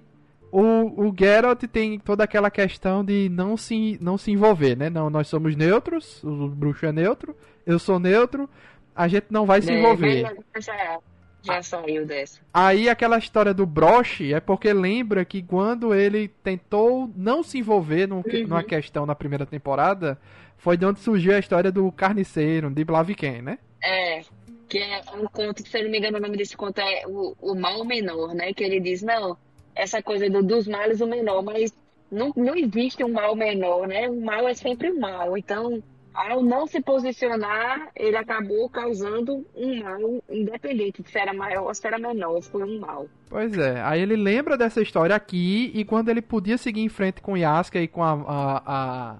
o, 0.54 1.08
o 1.08 1.14
Geralt 1.18 1.64
tem 1.64 1.98
toda 1.98 2.22
aquela 2.22 2.48
questão 2.48 3.04
de 3.04 3.28
não 3.28 3.56
se, 3.56 3.98
não 4.00 4.16
se 4.16 4.30
envolver, 4.30 4.76
né? 4.76 4.88
Não, 4.88 5.10
nós 5.10 5.26
somos 5.26 5.56
neutros, 5.56 6.22
o 6.22 6.46
bruxo 6.46 6.86
é 6.86 6.92
neutro, 6.92 7.36
eu 7.66 7.76
sou 7.76 7.98
neutro, 7.98 8.48
a 8.94 9.08
gente 9.08 9.26
não 9.30 9.46
vai 9.46 9.60
se 9.60 9.72
é, 9.72 9.76
envolver. 9.76 10.22
Já, 10.56 11.00
já 11.42 11.60
saiu 11.60 12.06
dessa. 12.06 12.40
Aí 12.54 12.88
aquela 12.88 13.18
história 13.18 13.52
do 13.52 13.66
broche 13.66 14.32
é 14.32 14.38
porque 14.38 14.72
lembra 14.72 15.24
que 15.24 15.42
quando 15.42 15.92
ele 15.92 16.28
tentou 16.28 17.10
não 17.16 17.42
se 17.42 17.58
envolver 17.58 18.06
num, 18.06 18.18
uhum. 18.18 18.42
numa 18.46 18.62
questão 18.62 19.04
na 19.04 19.16
primeira 19.16 19.44
temporada, 19.44 20.16
foi 20.56 20.76
de 20.76 20.86
onde 20.86 21.00
surgiu 21.00 21.34
a 21.34 21.38
história 21.40 21.72
do 21.72 21.90
carniceiro, 21.90 22.70
de 22.70 22.84
Blaviken, 22.84 23.42
né? 23.42 23.58
É, 23.82 24.20
que 24.68 24.78
é 24.78 25.02
um 25.14 25.26
conto, 25.26 25.66
se 25.66 25.76
eu 25.76 25.82
não 25.82 25.90
me 25.90 25.98
engano, 25.98 26.18
o 26.18 26.20
nome 26.20 26.36
desse 26.36 26.56
conto 26.56 26.78
é 26.78 27.02
o, 27.08 27.34
o 27.40 27.54
Mal 27.56 27.84
Menor, 27.84 28.34
né? 28.34 28.52
Que 28.52 28.62
ele 28.62 28.78
diz, 28.78 29.02
não, 29.02 29.36
essa 29.74 30.02
coisa 30.02 30.28
do, 30.30 30.42
dos 30.42 30.66
males 30.66 31.00
o 31.00 31.06
menor, 31.06 31.42
mas 31.42 31.74
não, 32.10 32.32
não 32.36 32.54
existe 32.54 33.02
um 33.02 33.12
mal 33.12 33.34
menor, 33.34 33.86
né? 33.88 34.08
O 34.08 34.20
mal 34.20 34.48
é 34.48 34.54
sempre 34.54 34.90
o 34.90 35.00
mal. 35.00 35.36
Então, 35.36 35.82
ao 36.14 36.42
não 36.42 36.66
se 36.66 36.80
posicionar, 36.80 37.88
ele 37.96 38.16
acabou 38.16 38.68
causando 38.68 39.44
um 39.54 39.82
mal 39.82 40.22
independente 40.30 41.02
de 41.02 41.10
se 41.10 41.18
era 41.18 41.34
maior 41.34 41.64
ou 41.64 41.74
se 41.74 41.84
era 41.86 41.98
menor, 41.98 42.40
foi 42.40 42.62
um 42.62 42.78
mal. 42.78 43.06
Pois 43.28 43.58
é, 43.58 43.82
aí 43.82 44.00
ele 44.00 44.14
lembra 44.14 44.56
dessa 44.56 44.80
história 44.80 45.16
aqui 45.16 45.72
e 45.74 45.84
quando 45.84 46.08
ele 46.08 46.22
podia 46.22 46.56
seguir 46.56 46.82
em 46.82 46.88
frente 46.88 47.20
com 47.20 47.36
Yaska 47.36 47.80
e 47.80 47.88
com 47.88 48.02
a. 48.02 48.12
a, 48.12 48.62
a... 48.66 49.16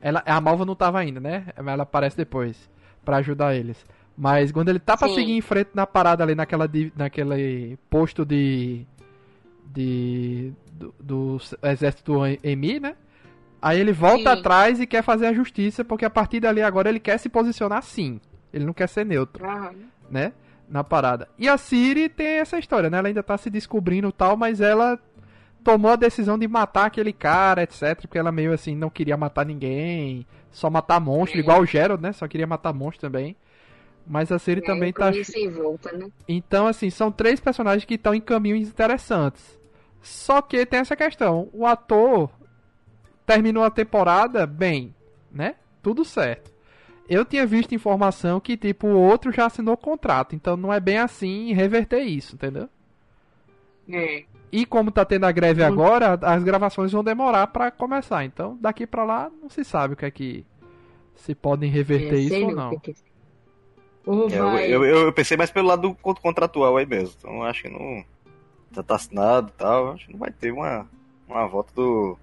Ela, 0.00 0.22
a 0.24 0.40
Malva 0.40 0.64
não 0.64 0.76
tava 0.76 1.00
ainda, 1.00 1.18
né? 1.18 1.46
Ela 1.56 1.82
aparece 1.82 2.16
depois 2.16 2.70
para 3.04 3.16
ajudar 3.16 3.56
eles. 3.56 3.84
Mas 4.16 4.52
quando 4.52 4.68
ele 4.68 4.78
tá 4.78 4.96
pra 4.96 5.08
Sim. 5.08 5.14
seguir 5.14 5.32
em 5.32 5.40
frente 5.40 5.70
na 5.74 5.86
parada 5.86 6.22
ali, 6.22 6.34
naquela, 6.34 6.70
naquele 6.96 7.76
posto 7.90 8.24
de 8.24 8.86
de 9.72 10.52
do, 10.72 10.94
do 11.00 11.38
exército 11.62 12.12
do 12.12 12.26
Emi, 12.42 12.80
né? 12.80 12.96
Aí 13.60 13.80
ele 13.80 13.92
volta 13.92 14.34
sim. 14.34 14.38
atrás 14.40 14.80
e 14.80 14.86
quer 14.86 15.02
fazer 15.02 15.26
a 15.26 15.32
justiça, 15.32 15.84
porque 15.84 16.04
a 16.04 16.10
partir 16.10 16.40
dali 16.40 16.62
agora 16.62 16.88
ele 16.88 17.00
quer 17.00 17.18
se 17.18 17.28
posicionar 17.28 17.82
sim. 17.82 18.20
Ele 18.52 18.64
não 18.64 18.72
quer 18.72 18.88
ser 18.88 19.04
neutro, 19.04 19.44
né? 20.10 20.32
Na 20.68 20.84
parada. 20.84 21.28
E 21.38 21.48
a 21.48 21.56
Siri 21.56 22.08
tem 22.08 22.38
essa 22.38 22.58
história, 22.58 22.90
né? 22.90 22.98
Ela 22.98 23.08
ainda 23.08 23.22
tá 23.22 23.36
se 23.36 23.50
descobrindo 23.50 24.12
tal, 24.12 24.36
mas 24.36 24.60
ela 24.60 24.98
tomou 25.64 25.90
a 25.90 25.96
decisão 25.96 26.38
de 26.38 26.46
matar 26.46 26.86
aquele 26.86 27.12
cara, 27.12 27.62
etc. 27.62 28.00
Porque 28.02 28.18
ela 28.18 28.30
meio 28.30 28.52
assim 28.52 28.76
não 28.76 28.90
queria 28.90 29.16
matar 29.16 29.44
ninguém, 29.44 30.26
só 30.50 30.70
matar 30.70 31.00
monstro, 31.00 31.38
igual 31.38 31.60
o 31.60 31.66
Gerald, 31.66 32.02
né? 32.02 32.12
Só 32.12 32.28
queria 32.28 32.46
matar 32.46 32.72
monstro 32.72 33.00
também. 33.08 33.36
Mas 34.06 34.30
a 34.30 34.38
Siri 34.38 34.60
é, 34.60 34.64
também 34.64 34.92
tá. 34.92 35.10
Volta, 35.52 35.92
né? 35.92 36.08
Então, 36.28 36.66
assim, 36.66 36.90
são 36.90 37.10
três 37.10 37.40
personagens 37.40 37.84
que 37.84 37.94
estão 37.94 38.14
em 38.14 38.20
caminhos 38.20 38.68
interessantes. 38.68 39.58
Só 40.00 40.40
que 40.40 40.64
tem 40.64 40.80
essa 40.80 40.94
questão: 40.94 41.48
o 41.52 41.66
ator 41.66 42.30
terminou 43.26 43.64
a 43.64 43.70
temporada 43.70 44.46
bem, 44.46 44.94
né? 45.32 45.56
Tudo 45.82 46.04
certo. 46.04 46.54
Eu 47.08 47.24
tinha 47.24 47.46
visto 47.46 47.74
informação 47.74 48.40
que, 48.40 48.56
tipo, 48.56 48.86
o 48.86 49.00
outro 49.00 49.32
já 49.32 49.46
assinou 49.46 49.76
contrato, 49.76 50.34
então 50.34 50.56
não 50.56 50.72
é 50.72 50.80
bem 50.80 50.98
assim 50.98 51.52
reverter 51.52 52.00
isso, 52.00 52.34
entendeu? 52.34 52.68
É. 53.88 54.24
E 54.50 54.64
como 54.64 54.90
tá 54.90 55.04
tendo 55.04 55.24
a 55.24 55.32
greve 55.32 55.62
uhum. 55.62 55.68
agora, 55.68 56.18
as 56.22 56.42
gravações 56.42 56.92
vão 56.92 57.04
demorar 57.04 57.48
para 57.48 57.70
começar. 57.70 58.24
Então, 58.24 58.56
daqui 58.60 58.86
para 58.86 59.04
lá, 59.04 59.30
não 59.40 59.48
se 59.48 59.64
sabe 59.64 59.94
o 59.94 59.96
que 59.96 60.04
é 60.04 60.10
que 60.10 60.46
se 61.14 61.34
podem 61.34 61.70
reverter 61.70 62.16
é, 62.16 62.20
isso 62.20 62.44
ou 62.44 62.54
não. 62.54 62.80
É, 64.06 64.68
eu, 64.68 64.84
eu, 64.84 65.06
eu, 65.06 65.12
pensei 65.12 65.36
mais 65.36 65.50
pelo 65.50 65.66
lado 65.66 65.94
contratual 65.94 66.76
aí 66.76 66.86
mesmo. 66.86 67.14
Então, 67.18 67.42
acho 67.42 67.62
que 67.62 67.68
não 67.68 68.04
já 68.70 68.82
tá 68.82 68.94
assinado 68.94 69.48
e 69.48 69.58
tal. 69.58 69.92
Acho 69.92 70.06
que 70.06 70.12
não 70.12 70.18
vai 70.18 70.30
ter 70.30 70.52
uma, 70.52 70.86
uma 71.28 71.46
volta 71.48 71.72
do, 71.74 72.16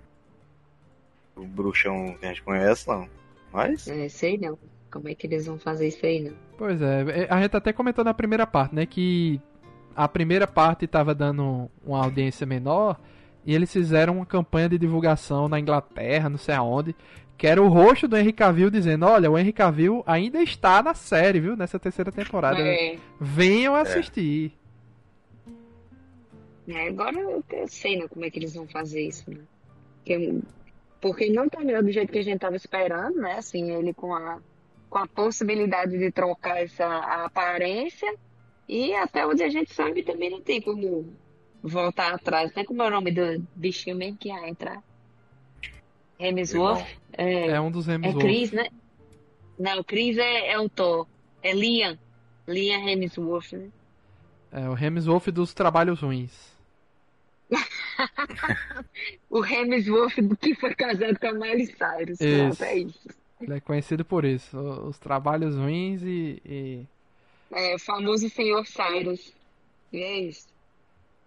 do 1.35 1.43
bruxão 1.43 2.15
que 2.19 2.25
a 2.25 2.29
gente 2.29 2.41
conhece, 2.41 2.87
não. 2.87 3.07
Mas. 3.51 3.87
É, 3.87 4.07
sei 4.07 4.37
não. 4.37 4.57
Como 4.89 5.09
é 5.09 5.15
que 5.15 5.27
eles 5.27 5.45
vão 5.45 5.57
fazer 5.57 5.87
isso 5.87 6.05
aí, 6.05 6.21
não? 6.21 6.33
Pois 6.57 6.81
é, 6.81 7.27
a 7.29 7.41
gente 7.41 7.57
até 7.57 7.73
comentou 7.73 8.05
na 8.05 8.13
primeira 8.13 8.45
parte, 8.45 8.75
né? 8.75 8.85
Que 8.85 9.41
a 9.95 10.07
primeira 10.07 10.47
parte 10.47 10.87
tava 10.87 11.13
dando 11.13 11.69
uma 11.85 12.03
audiência 12.03 12.45
menor 12.45 12.99
e 13.45 13.53
eles 13.53 13.71
fizeram 13.71 14.17
uma 14.17 14.25
campanha 14.25 14.69
de 14.69 14.77
divulgação 14.77 15.49
na 15.49 15.59
Inglaterra, 15.59 16.29
não 16.29 16.37
sei 16.37 16.55
aonde, 16.55 16.95
que 17.43 17.47
era 17.47 17.61
o 17.61 17.67
rosto 17.67 18.07
do 18.07 18.15
Henry 18.15 18.31
Cavill 18.31 18.69
dizendo: 18.69 19.05
Olha, 19.05 19.29
o 19.29 19.37
Henry 19.37 19.51
Cavill 19.51 20.01
ainda 20.07 20.41
está 20.41 20.81
na 20.81 20.93
série, 20.93 21.41
viu? 21.41 21.57
Nessa 21.57 21.77
terceira 21.77 22.09
temporada. 22.09 22.57
É. 22.57 22.97
Venham 23.19 23.75
assistir. 23.75 24.53
É. 26.65 26.71
É, 26.71 26.87
agora 26.87 27.19
eu, 27.19 27.43
sei 27.67 27.99
né, 27.99 28.07
como 28.07 28.23
é 28.23 28.29
que 28.29 28.39
eles 28.39 28.55
vão 28.55 28.65
fazer 28.65 29.05
isso, 29.05 29.29
né? 29.29 29.41
Porque, 29.97 30.39
porque 31.01 31.29
não 31.31 31.49
terminou 31.49 31.83
do 31.83 31.91
jeito 31.91 32.13
que 32.13 32.19
a 32.19 32.23
gente 32.23 32.35
estava 32.35 32.55
esperando, 32.55 33.17
né? 33.17 33.33
Assim, 33.33 33.71
ele 33.71 33.93
com 33.93 34.15
a, 34.15 34.39
com 34.89 34.99
a 34.99 35.05
possibilidade 35.05 35.97
de 35.97 36.11
trocar 36.13 36.63
essa 36.63 36.87
aparência 37.25 38.15
e 38.69 38.93
até 38.93 39.27
onde 39.27 39.43
a 39.43 39.49
gente 39.49 39.73
sabe 39.73 40.01
também 40.01 40.29
não 40.29 40.39
tem 40.39 40.61
como 40.61 41.13
voltar 41.61 42.13
atrás, 42.13 42.53
né? 42.55 42.63
Como 42.63 42.81
é 42.81 42.87
o 42.87 42.89
nome 42.91 43.11
do 43.11 43.45
bichinho 43.53 43.97
mesmo 43.97 44.17
que 44.17 44.29
ia 44.29 44.47
entrar? 44.47 44.81
Hemsworth? 46.19 46.85
É, 47.17 47.47
é 47.47 47.61
um 47.61 47.71
dos 47.71 47.87
Hemsworth. 47.87 48.17
É 48.17 48.21
Chris, 48.21 48.51
né? 48.51 48.69
Não, 49.57 49.83
Chris 49.83 50.17
é, 50.17 50.51
é 50.51 50.59
o 50.59 50.69
Thor. 50.69 51.07
É 51.41 51.53
Liam. 51.53 51.97
Liam 52.47 52.87
Hemsworth, 52.87 53.53
né? 53.53 53.69
É 54.51 54.69
o 54.69 54.77
Hemsworth 54.77 55.31
dos 55.31 55.53
trabalhos 55.53 56.01
ruins 56.01 56.53
o 59.29 59.45
Hemsworth 59.45 60.15
que 60.39 60.55
foi 60.55 60.73
casado 60.75 61.19
com 61.19 61.27
a 61.27 61.33
Miley 61.33 61.67
Cyrus. 61.67 62.19
Isso. 62.19 62.57
Pronto, 62.57 62.63
é 62.63 62.77
isso. 62.77 63.09
Ele 63.41 63.53
é 63.53 63.59
conhecido 63.59 64.05
por 64.05 64.25
isso. 64.25 64.57
Os 64.57 64.97
trabalhos 64.97 65.55
ruins 65.55 66.01
e. 66.03 66.41
e... 66.45 66.85
É, 67.51 67.75
o 67.75 67.79
famoso 67.79 68.29
senhor 68.29 68.65
Cyrus. 68.65 69.33
E 69.91 70.01
é 70.01 70.19
isso. 70.21 70.47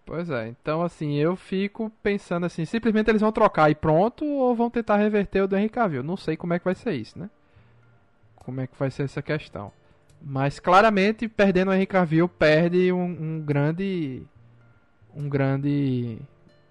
Pois 0.07 0.29
é, 0.29 0.47
então 0.47 0.81
assim, 0.81 1.15
eu 1.15 1.35
fico 1.35 1.91
pensando 2.01 2.45
assim, 2.45 2.63
simplesmente 2.63 3.09
eles 3.09 3.19
vão 3.19 3.29
trocar 3.29 3.69
e 3.69 3.75
pronto, 3.75 4.23
ou 4.23 4.55
vão 4.55 4.69
tentar 4.69 4.95
reverter 4.95 5.41
o 5.41 5.47
do 5.49 5.57
Henry 5.57 5.67
Cavill. 5.67 6.01
Não 6.01 6.15
sei 6.15 6.37
como 6.37 6.53
é 6.53 6.59
que 6.59 6.63
vai 6.63 6.75
ser 6.75 6.93
isso, 6.93 7.19
né? 7.19 7.29
Como 8.37 8.61
é 8.61 8.67
que 8.67 8.79
vai 8.79 8.89
ser 8.89 9.03
essa 9.03 9.21
questão. 9.21 9.69
Mas 10.21 10.61
claramente, 10.61 11.27
perdendo 11.27 11.71
o 11.71 11.73
Henry 11.73 11.85
Cavill, 11.85 12.29
perde 12.29 12.89
um, 12.93 13.03
um 13.03 13.41
grande 13.41 14.25
um 15.13 15.27
grande 15.27 16.19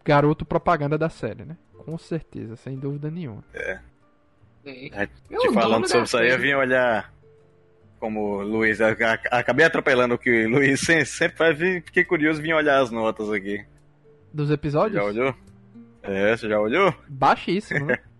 garoto 0.02 0.46
propaganda 0.46 0.96
da 0.96 1.10
série, 1.10 1.44
né? 1.44 1.58
Com 1.76 1.98
certeza, 1.98 2.56
sem 2.56 2.78
dúvida 2.78 3.10
nenhuma. 3.10 3.44
É. 3.52 3.80
é 4.64 5.06
te 5.06 5.52
falando 5.52 5.86
sobre 5.86 6.04
isso 6.04 6.16
aí, 6.16 6.30
eu 6.30 6.38
vim 6.38 6.54
olhar 6.54 7.12
como 7.98 8.38
o 8.38 8.42
Luiz. 8.42 8.80
Acabei 8.80 9.64
atropelando 9.66 10.14
o 10.14 10.18
que 10.18 10.46
o 10.46 10.50
Luiz 10.50 10.80
sempre 11.06 11.36
faz, 11.36 11.58
fiquei 11.58 12.04
curioso 12.04 12.40
vim 12.42 12.52
olhar 12.52 12.80
as 12.80 12.90
notas 12.90 13.30
aqui. 13.30 13.64
Dos 14.32 14.50
episódios? 14.50 15.00
Já 15.00 15.04
olhou? 15.04 15.34
É, 16.02 16.36
você 16.36 16.48
já 16.48 16.60
olhou? 16.60 16.94
Baixíssimo, 17.08 17.86
né? 17.86 17.98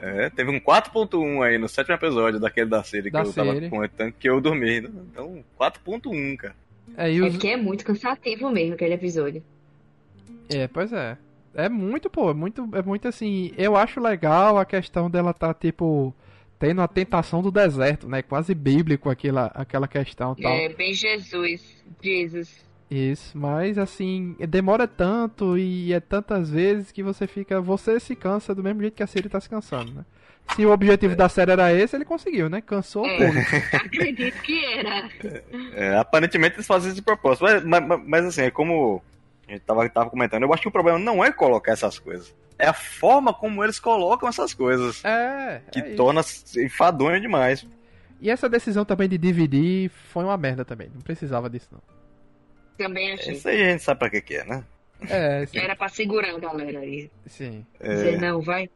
É, 0.00 0.30
teve 0.30 0.48
um 0.48 0.60
4.1 0.60 1.42
aí 1.42 1.58
no 1.58 1.68
sétimo 1.68 1.96
episódio 1.96 2.38
daquele 2.38 2.70
da 2.70 2.84
série 2.84 3.10
da 3.10 3.20
que 3.20 3.28
eu 3.28 3.32
série. 3.32 3.48
tava 3.48 3.68
comentando 3.68 4.12
que 4.12 4.30
eu 4.30 4.40
dormi. 4.40 4.78
Então, 4.78 5.44
4.1, 5.58 6.36
cara. 6.36 6.54
É, 6.96 7.10
os... 7.10 7.34
é 7.34 7.38
que 7.38 7.48
é 7.48 7.56
muito 7.56 7.84
cansativo 7.84 8.48
mesmo 8.48 8.74
aquele 8.74 8.94
episódio. 8.94 9.42
É, 10.48 10.68
pois 10.68 10.92
é. 10.92 11.18
É 11.52 11.68
muito, 11.68 12.08
pô, 12.08 12.30
é 12.30 12.34
muito, 12.34 12.68
é 12.74 12.82
muito 12.82 13.08
assim. 13.08 13.52
Eu 13.58 13.74
acho 13.74 14.00
legal 14.00 14.56
a 14.56 14.64
questão 14.64 15.10
dela 15.10 15.34
tá, 15.34 15.52
tipo, 15.52 16.14
tendo 16.58 16.80
a 16.80 16.88
tentação 16.88 17.40
do 17.40 17.50
deserto, 17.50 18.08
né? 18.08 18.22
Quase 18.22 18.54
bíblico 18.54 19.08
aquela, 19.08 19.46
aquela 19.54 19.86
questão 19.86 20.34
tal. 20.34 20.52
É, 20.52 20.68
bem 20.70 20.92
Jesus. 20.92 21.84
Jesus. 22.02 22.66
Isso, 22.90 23.36
mas 23.36 23.76
assim, 23.76 24.34
demora 24.48 24.88
tanto 24.88 25.58
e 25.58 25.92
é 25.92 26.00
tantas 26.00 26.50
vezes 26.50 26.90
que 26.90 27.02
você 27.02 27.26
fica. 27.26 27.60
Você 27.60 28.00
se 28.00 28.16
cansa 28.16 28.54
do 28.54 28.62
mesmo 28.62 28.80
jeito 28.80 28.94
que 28.94 29.02
a 29.02 29.06
série 29.06 29.28
tá 29.28 29.40
se 29.40 29.48
cansando, 29.48 29.92
né? 29.92 30.04
Se 30.56 30.64
o 30.64 30.72
objetivo 30.72 31.12
é. 31.12 31.16
da 31.16 31.28
série 31.28 31.52
era 31.52 31.72
esse, 31.72 31.94
ele 31.94 32.06
conseguiu, 32.06 32.48
né? 32.48 32.62
Cansou 32.62 33.04
é. 33.04 33.14
o 33.14 33.18
público. 33.18 33.56
Acredito 33.76 34.40
que 34.40 34.64
era. 34.64 35.08
É, 35.74 35.98
aparentemente 35.98 36.56
eles 36.56 36.66
fazem 36.66 36.90
esse 36.90 37.02
propósito. 37.02 37.44
Mas, 37.44 37.62
mas, 37.62 38.00
mas, 38.06 38.24
assim, 38.24 38.42
é 38.42 38.50
como 38.50 39.02
a 39.48 39.52
gente 39.52 39.62
tava, 39.62 39.88
tava 39.88 40.10
comentando, 40.10 40.42
eu 40.42 40.52
acho 40.52 40.62
que 40.62 40.68
o 40.68 40.72
problema 40.72 40.98
não 40.98 41.24
é 41.24 41.32
colocar 41.32 41.72
essas 41.72 41.98
coisas. 41.98 42.34
É 42.58 42.66
a 42.66 42.72
forma 42.72 43.32
como 43.32 43.62
eles 43.62 43.78
colocam 43.78 44.28
essas 44.28 44.52
coisas. 44.52 45.04
É. 45.04 45.62
Que 45.70 45.78
é 45.78 45.94
torna 45.94 46.20
enfadonho 46.56 47.20
demais. 47.20 47.66
E 48.20 48.30
essa 48.30 48.48
decisão 48.48 48.84
também 48.84 49.08
de 49.08 49.16
dividir 49.16 49.90
foi 49.90 50.24
uma 50.24 50.36
merda 50.36 50.64
também. 50.64 50.90
Não 50.92 51.00
precisava 51.00 51.48
disso, 51.48 51.68
não. 51.70 51.80
Também 52.76 53.12
achei. 53.12 53.34
Isso 53.34 53.48
aí 53.48 53.62
a 53.62 53.70
gente 53.70 53.82
sabe 53.82 54.00
pra 54.00 54.10
que, 54.10 54.20
que 54.20 54.34
é, 54.34 54.44
né? 54.44 54.64
É, 55.08 55.46
sim. 55.46 55.58
Era 55.58 55.76
pra 55.76 55.88
segurar 55.88 56.34
a 56.34 56.38
galera 56.38 56.80
aí. 56.80 57.10
Sim. 57.26 57.64
É... 57.78 57.88
Dizer, 57.88 58.20
não, 58.20 58.40
vai. 58.40 58.68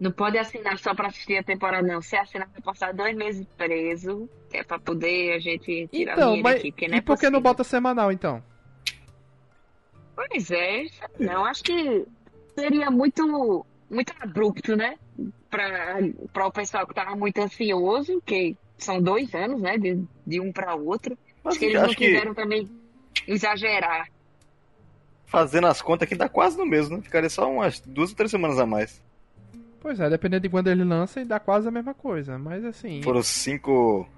Não 0.00 0.10
pode 0.10 0.36
assinar 0.36 0.78
só 0.78 0.94
pra 0.94 1.08
assistir 1.08 1.36
a 1.36 1.42
temporada, 1.42 1.86
não. 1.86 2.02
Se 2.02 2.16
assinar, 2.16 2.48
vai 2.50 2.60
passar 2.60 2.92
dois 2.92 3.14
meses 3.14 3.46
preso, 3.56 4.28
é 4.52 4.62
pra 4.62 4.78
poder 4.78 5.34
a 5.34 5.38
gente 5.38 5.88
tirar 5.88 6.14
então, 6.14 6.36
mas, 6.38 6.56
aqui. 6.56 6.70
Porque 6.70 6.88
não 6.88 6.94
é 6.94 6.98
e 6.98 7.02
por 7.02 7.18
que 7.18 7.30
não 7.30 7.40
bota 7.40 7.64
semanal, 7.64 8.10
então? 8.10 8.42
Pois 10.16 10.50
é, 10.50 10.86
não. 11.20 11.44
Acho 11.44 11.62
que 11.62 12.06
seria 12.54 12.90
muito, 12.90 13.64
muito 13.90 14.12
abrupto, 14.18 14.74
né? 14.74 14.96
Pra, 15.50 15.98
pra 16.32 16.46
o 16.46 16.52
pessoal 16.52 16.86
que 16.86 16.94
tava 16.94 17.14
muito 17.14 17.38
ansioso, 17.38 18.20
que 18.24 18.56
são 18.78 19.00
dois 19.00 19.32
anos, 19.34 19.60
né? 19.60 19.76
De, 19.76 20.02
de 20.26 20.40
um 20.40 20.50
pra 20.50 20.74
outro. 20.74 21.16
Mas 21.44 21.52
acho 21.52 21.58
que 21.58 21.64
eles 21.66 21.76
acho 21.76 21.88
não 21.88 21.94
quiseram 21.94 22.34
que... 22.34 22.42
também 22.42 22.68
exagerar. 23.28 24.08
Fazendo 25.26 25.66
as 25.66 25.82
contas 25.82 26.08
que 26.08 26.14
dá 26.14 26.28
quase 26.28 26.56
no 26.56 26.64
mesmo, 26.64 26.96
né? 26.96 27.02
Ficaria 27.02 27.28
só 27.28 27.50
umas 27.50 27.80
duas 27.80 28.10
ou 28.10 28.16
três 28.16 28.30
semanas 28.30 28.58
a 28.58 28.64
mais. 28.64 29.02
Pois 29.80 30.00
é, 30.00 30.08
dependendo 30.08 30.42
de 30.42 30.48
quando 30.48 30.68
ele 30.68 30.82
lança, 30.82 31.24
dá 31.24 31.38
quase 31.38 31.68
a 31.68 31.70
mesma 31.70 31.94
coisa, 31.94 32.38
mas 32.38 32.64
assim. 32.64 33.02
Foram 33.02 33.22
cinco. 33.22 34.08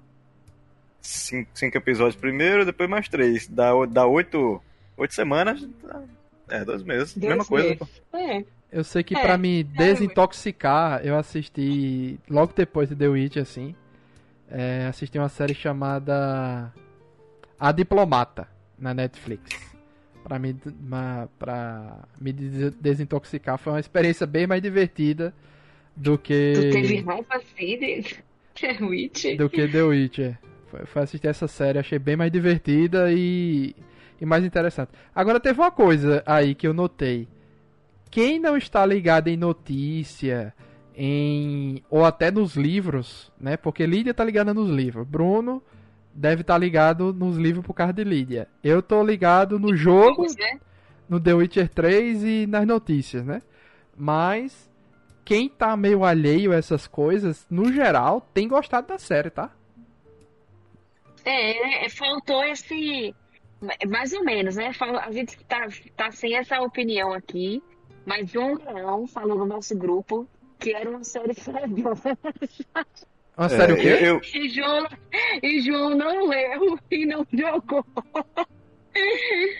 Cinco, 1.01 1.49
cinco 1.53 1.77
episódios 1.77 2.15
primeiro, 2.15 2.65
depois 2.65 2.89
mais 2.89 3.07
três. 3.07 3.47
Dá, 3.47 3.71
dá 3.87 4.05
oito, 4.05 4.61
oito 4.99 5.13
semanas. 5.13 5.67
É, 6.49 6.63
dois 6.63 6.83
meses. 6.83 7.15
Dois 7.15 7.37
mesma 7.37 7.57
meses. 7.57 7.77
coisa. 7.77 7.91
É. 8.13 8.43
Eu 8.71 8.83
sei 8.83 9.03
que 9.03 9.15
é, 9.15 9.21
para 9.21 9.37
me 9.37 9.63
desintoxicar, 9.63 11.01
eu 11.03 11.17
assisti 11.17 12.19
logo 12.29 12.53
depois 12.55 12.89
de 12.89 12.95
The 12.95 13.07
Witch, 13.07 13.37
assim. 13.37 13.73
É, 14.49 14.85
assisti 14.87 15.17
uma 15.17 15.29
série 15.29 15.55
chamada 15.55 16.71
A 17.59 17.71
Diplomata 17.71 18.47
na 18.77 18.93
Netflix. 18.93 19.69
Pra 20.23 20.37
me, 20.37 20.55
pra 21.39 21.99
me 22.19 22.31
desintoxicar. 22.33 23.57
Foi 23.57 23.73
uma 23.73 23.79
experiência 23.79 24.27
bem 24.27 24.45
mais 24.45 24.61
divertida 24.61 25.33
do 25.95 26.17
que. 26.17 26.53
Tu 26.55 26.69
teve 26.71 26.99
raiva 27.01 27.35
assim 27.35 27.79
de 27.79 28.15
The 28.53 28.83
Witcher? 28.83 29.37
Do 29.37 29.49
que 29.49 29.67
The 29.67 29.83
Witcher. 29.83 30.37
Foi, 30.67 30.85
foi 30.85 31.01
assistir 31.01 31.27
essa 31.27 31.47
série, 31.47 31.79
achei 31.79 31.97
bem 31.97 32.15
mais 32.15 32.31
divertida 32.31 33.11
e, 33.11 33.75
e 34.19 34.25
mais 34.25 34.43
interessante. 34.43 34.91
Agora 35.13 35.39
teve 35.39 35.59
uma 35.59 35.71
coisa 35.71 36.23
aí 36.25 36.55
que 36.55 36.67
eu 36.67 36.73
notei. 36.73 37.27
Quem 38.09 38.39
não 38.39 38.57
está 38.57 38.85
ligado 38.85 39.27
em 39.27 39.37
notícia, 39.37 40.53
em 40.95 41.83
ou 41.89 42.03
até 42.03 42.31
nos 42.31 42.55
livros, 42.55 43.31
né? 43.39 43.55
Porque 43.55 43.85
Lídia 43.85 44.13
tá 44.13 44.23
ligada 44.23 44.53
nos 44.53 44.69
livros. 44.69 45.07
Bruno 45.07 45.61
deve 46.13 46.41
estar 46.41 46.55
tá 46.55 46.57
ligado 46.57 47.13
nos 47.13 47.37
livros 47.37 47.65
por 47.65 47.73
causa 47.73 47.93
de 47.93 48.03
Lídia. 48.03 48.47
Eu 48.63 48.81
tô 48.81 49.03
ligado 49.03 49.59
no 49.59 49.75
jogo, 49.75 50.25
no 51.07 51.19
The 51.19 51.33
Witcher 51.33 51.69
3 51.69 52.23
e 52.23 52.47
nas 52.47 52.65
notícias, 52.65 53.25
né? 53.25 53.41
Mas 53.95 54.69
quem 55.23 55.47
tá 55.47 55.77
meio 55.77 56.03
alheio 56.03 56.51
a 56.51 56.55
essas 56.55 56.87
coisas, 56.87 57.45
no 57.49 57.71
geral, 57.71 58.27
tem 58.33 58.47
gostado 58.47 58.87
da 58.87 58.97
série, 58.97 59.29
tá? 59.29 59.51
É, 61.23 61.85
é 61.85 61.89
faltou 61.89 62.43
esse. 62.43 63.13
Mais 63.87 64.13
ou 64.13 64.23
menos, 64.23 64.55
né? 64.55 64.71
A 65.01 65.11
gente 65.11 65.37
tá, 65.45 65.67
tá 65.95 66.11
sem 66.11 66.35
essa 66.35 66.61
opinião 66.61 67.13
aqui, 67.13 67.61
mas 68.05 68.29
João 68.29 68.55
Leão 68.55 69.05
falou 69.07 69.37
no 69.37 69.45
nosso 69.45 69.75
grupo 69.75 70.27
que 70.57 70.73
era 70.73 70.89
uma 70.89 71.03
série 71.03 71.33
frajosa. 71.33 72.17
Uma 73.37 73.45
é, 73.45 73.49
série 73.49 73.71
o 73.71 73.77
quê? 73.77 73.99
Eu... 74.01 74.21
E, 74.33 74.49
João, 74.49 74.87
e 75.41 75.61
João 75.61 75.95
não 75.95 76.27
leu 76.27 76.77
e 76.91 77.05
não 77.05 77.25
jogou. 77.31 77.85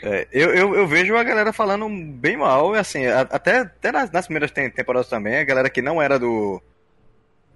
É, 0.03 0.27
eu, 0.33 0.53
eu, 0.53 0.75
eu, 0.75 0.85
vejo 0.85 1.15
a 1.15 1.23
galera 1.23 1.53
falando 1.53 1.87
bem 1.87 2.35
mal, 2.35 2.73
assim, 2.73 3.05
até, 3.05 3.59
até 3.59 3.91
nas, 3.91 4.11
nas 4.11 4.25
primeiras 4.25 4.51
temporadas 4.51 5.07
também, 5.07 5.37
a 5.37 5.45
galera 5.45 5.69
que 5.69 5.81
não 5.81 6.01
era 6.01 6.19
do. 6.19 6.61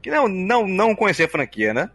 que 0.01 0.09
não, 0.09 0.29
não, 0.29 0.65
não 0.65 0.95
conhecia 0.95 1.25
a 1.25 1.29
franquia, 1.29 1.73
né? 1.73 1.89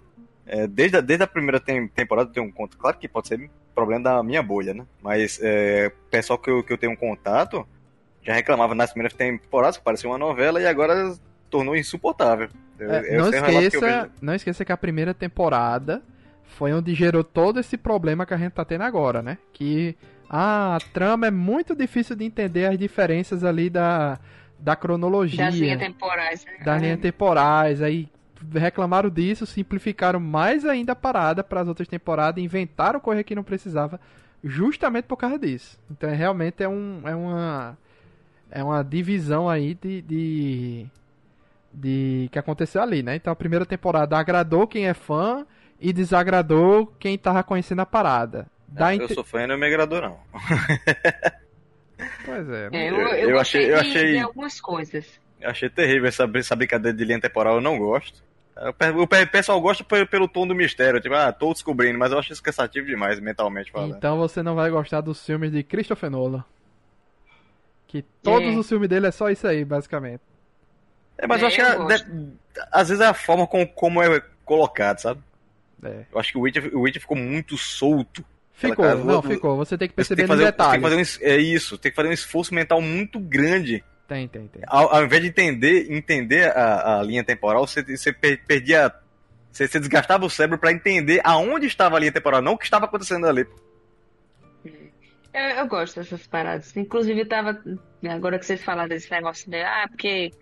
É, 0.47 0.67
desde, 0.67 0.99
a, 0.99 1.01
desde 1.01 1.25
a 1.25 1.27
primeira 1.27 1.59
tem, 1.59 1.89
temporada 1.89 2.29
eu 2.29 2.35
tenho 2.35 2.47
um 2.47 2.53
contato. 2.53 2.79
Claro 2.79 2.99
que 2.99 3.09
pode 3.09 3.29
ser 3.29 3.51
problema 3.79 4.03
da 4.03 4.23
minha 4.23 4.43
bolha, 4.43 4.75
né? 4.75 4.85
Mas 5.03 5.39
é, 5.43 5.93
pessoal 6.11 6.39
que 6.39 6.51
eu, 6.51 6.63
que 6.65 6.73
eu 6.73 6.79
tenho 6.79 6.93
um 6.93 6.97
contato 6.97 7.67
já 8.23 8.35
reclamava 8.35 8.75
nas 8.75 8.91
primeiras 8.91 9.17
temporadas 9.17 9.79
que 9.79 9.85
parecia 9.85 10.11
uma 10.11 10.19
novela 10.19 10.61
e 10.61 10.67
agora 10.67 11.17
tornou 11.49 11.77
insuportável. 11.77 12.49
Eu, 12.79 12.91
é, 12.91 13.17
não, 13.17 13.29
esqueça, 13.31 14.11
não 14.21 14.35
esqueça 14.35 14.65
que 14.65 14.73
a 14.73 14.77
primeira 14.77 15.15
temporada 15.15 16.03
foi 16.45 16.73
onde 16.73 16.95
gerou 16.95 17.23
todo 17.23 17.61
esse 17.61 17.77
problema 17.77 18.27
que 18.27 18.35
a 18.35 18.37
gente 18.37 18.53
tá 18.53 18.65
tendo 18.65 18.83
agora, 18.83 19.23
né? 19.23 19.39
Que 19.53 19.97
ah, 20.29 20.77
a 20.77 20.81
trama 20.93 21.27
é 21.27 21.31
muito 21.31 21.75
difícil 21.75 22.17
de 22.17 22.25
entender 22.25 22.67
as 22.67 22.77
diferenças 22.77 23.45
ali 23.45 23.71
da, 23.71 24.19
da 24.59 24.77
cronologia. 24.77 25.47
Das 25.47 25.55
linhas 25.55 25.79
temporais. 25.79 26.45
Né? 26.45 26.65
Das 26.65 26.83
linhas 26.83 27.01
temporais. 27.01 27.83
Aí 27.83 28.09
reclamaram 28.53 29.11
disso, 29.11 29.47
simplificaram 29.47 30.21
mais 30.21 30.65
ainda 30.65 30.93
a 30.93 30.97
parada 30.97 31.43
para 31.43 31.61
as 31.61 31.69
outras 31.69 31.89
temporadas, 31.89 32.43
inventaram 32.43 33.01
coisa 33.01 33.25
que 33.25 33.35
não 33.35 33.43
precisava, 33.43 34.01
justamente 34.43 35.05
por 35.05 35.17
causa 35.17 35.39
disso. 35.39 35.79
Então, 35.91 36.09
é, 36.09 36.15
realmente 36.15 36.63
é, 36.63 36.69
um, 36.69 37.01
é 37.05 37.15
uma 37.15 37.77
é 38.51 38.63
uma 38.63 38.83
divisão 38.83 39.49
aí 39.49 39.75
de, 39.75 40.03
de, 40.03 40.87
de 41.73 42.29
que 42.33 42.39
aconteceu 42.39 42.83
ali, 42.83 43.03
né? 43.03 43.17
Então, 43.17 43.33
a 43.33 43.37
primeira 43.37 43.67
temporada 43.67 44.17
agradou 44.17 44.67
quem 44.67 44.87
é 44.87 44.95
fã 44.95 45.47
e 45.81 45.93
desagradou 45.93 46.87
quem 46.99 47.19
tava 47.19 47.43
conhecendo 47.43 47.81
a 47.81 47.87
parada. 47.87 48.47
Da 48.67 48.95
eu 48.95 49.09
sou 49.09 49.25
fã 49.25 49.43
e 49.43 49.47
não 49.47 49.57
me 49.57 49.67
agradou, 49.67 50.01
não. 50.01 50.19
pois 52.25 52.51
é. 52.51 52.69
é 52.73 52.91
eu, 52.91 52.97
eu, 52.97 53.31
eu, 53.31 53.39
achei, 53.39 53.73
eu 53.73 53.79
achei 53.79 54.19
algumas 54.19 54.61
coisas. 54.61 55.21
Eu 55.41 55.51
achei 55.51 55.71
terrível 55.71 56.09
essa, 56.09 56.29
essa 56.35 56.57
brincadeira 56.57 56.97
de 56.97 57.05
linha 57.05 57.21
temporal, 57.21 57.57
eu 57.57 57.61
não 57.61 57.79
gosto. 57.79 58.23
O 58.61 59.07
pessoal 59.31 59.61
gosta 59.61 59.85
pelo 59.85 60.27
tom 60.27 60.47
do 60.47 60.55
mistério, 60.55 61.01
tipo, 61.01 61.15
ah, 61.15 61.33
tô 61.33 61.53
descobrindo, 61.53 61.99
mas 61.99 62.11
eu 62.11 62.19
acho 62.19 62.33
isso 62.33 62.43
cansativo 62.43 62.87
demais, 62.87 63.21
mentalmente 63.21 63.71
falando. 63.71 63.97
Então 63.97 64.19
você 64.19 64.43
não 64.43 64.57
vai 64.57 64.69
gostar 64.69 65.01
dos 65.01 65.25
filmes 65.25 65.53
de 65.53 65.63
Christopher 65.63 66.11
Nolan. 66.11 66.45
Que 67.87 68.03
todos 68.23 68.53
é. 68.53 68.57
os 68.57 68.69
filmes 68.69 68.89
dele 68.89 69.07
é 69.07 69.11
só 69.13 69.31
isso 69.31 69.47
aí, 69.47 69.65
basicamente. 69.65 70.21
É, 71.17 71.27
mas 71.27 71.41
é, 71.41 71.45
eu 71.45 71.47
acho 71.47 71.57
que 71.57 71.63
a, 71.63 72.71
às 72.73 72.89
vezes 72.89 73.03
é 73.03 73.07
a 73.07 73.15
forma 73.15 73.47
com, 73.47 73.67
como 73.67 74.03
é 74.03 74.21
colocado, 74.45 74.99
sabe? 74.99 75.21
É. 75.83 76.05
Eu 76.13 76.19
acho 76.19 76.33
que 76.33 76.39
o 76.39 76.41
Witcher, 76.43 76.77
o 76.77 76.81
Witcher 76.81 77.01
ficou 77.01 77.17
muito 77.17 77.57
solto. 77.57 78.25
Ficou, 78.53 78.85
cara, 78.85 78.97
não, 78.97 79.21
do... 79.21 79.29
ficou. 79.29 79.57
Você 79.57 79.79
tem 79.79 79.89
que 79.89 79.95
perceber 79.95 80.23
tem 80.23 80.27
que 80.27 80.33
fazer, 80.33 80.45
detalhes. 80.47 80.73
Tem 80.73 80.81
que 80.81 81.05
fazer 81.05 81.25
um, 81.25 81.31
é 81.31 81.37
isso, 81.37 81.79
tem 81.79 81.93
que 81.93 81.97
fazer 81.97 82.09
um 82.09 82.13
esforço 82.13 82.53
mental 82.53 82.81
muito 82.81 83.21
grande. 83.21 83.85
Tem, 84.09 84.27
tem, 84.27 84.49
tem. 84.49 84.63
Ao, 84.67 84.95
ao 84.95 85.05
invés 85.05 85.23
de 85.23 85.29
entender, 85.29 85.93
entender 85.93 86.51
a, 86.57 86.99
a 86.99 87.03
linha 87.03 87.23
temporal, 87.23 87.67
você, 87.67 87.83
você 87.83 88.11
perdia. 88.11 88.91
Você, 89.53 89.69
você 89.69 89.79
desgastava 89.79 90.25
o 90.25 90.31
cérebro 90.31 90.59
para 90.59 90.73
entender 90.73 91.21
aonde 91.23 91.67
estava 91.67 91.97
a 91.97 92.01
linha 92.01 92.13
temporal, 92.13 92.41
não 92.41 92.55
o 92.55 92.59
que 92.59 92.65
estava 92.65 92.87
acontecendo 92.87 93.27
ali. 93.27 93.47
Eu, 95.35 95.43
eu 95.59 95.67
gosto 95.67 95.97
dessas 95.97 96.27
paradas. 96.27 96.75
Inclusive, 96.75 97.21
eu 97.21 97.29
tava. 97.29 97.63
Agora 98.09 98.39
que 98.39 98.47
vocês 98.47 98.65
falaram 98.65 98.89
desse 98.89 99.11
negócio 99.11 99.49
de. 99.51 99.61
Ah, 99.63 99.87
porque. 99.89 100.33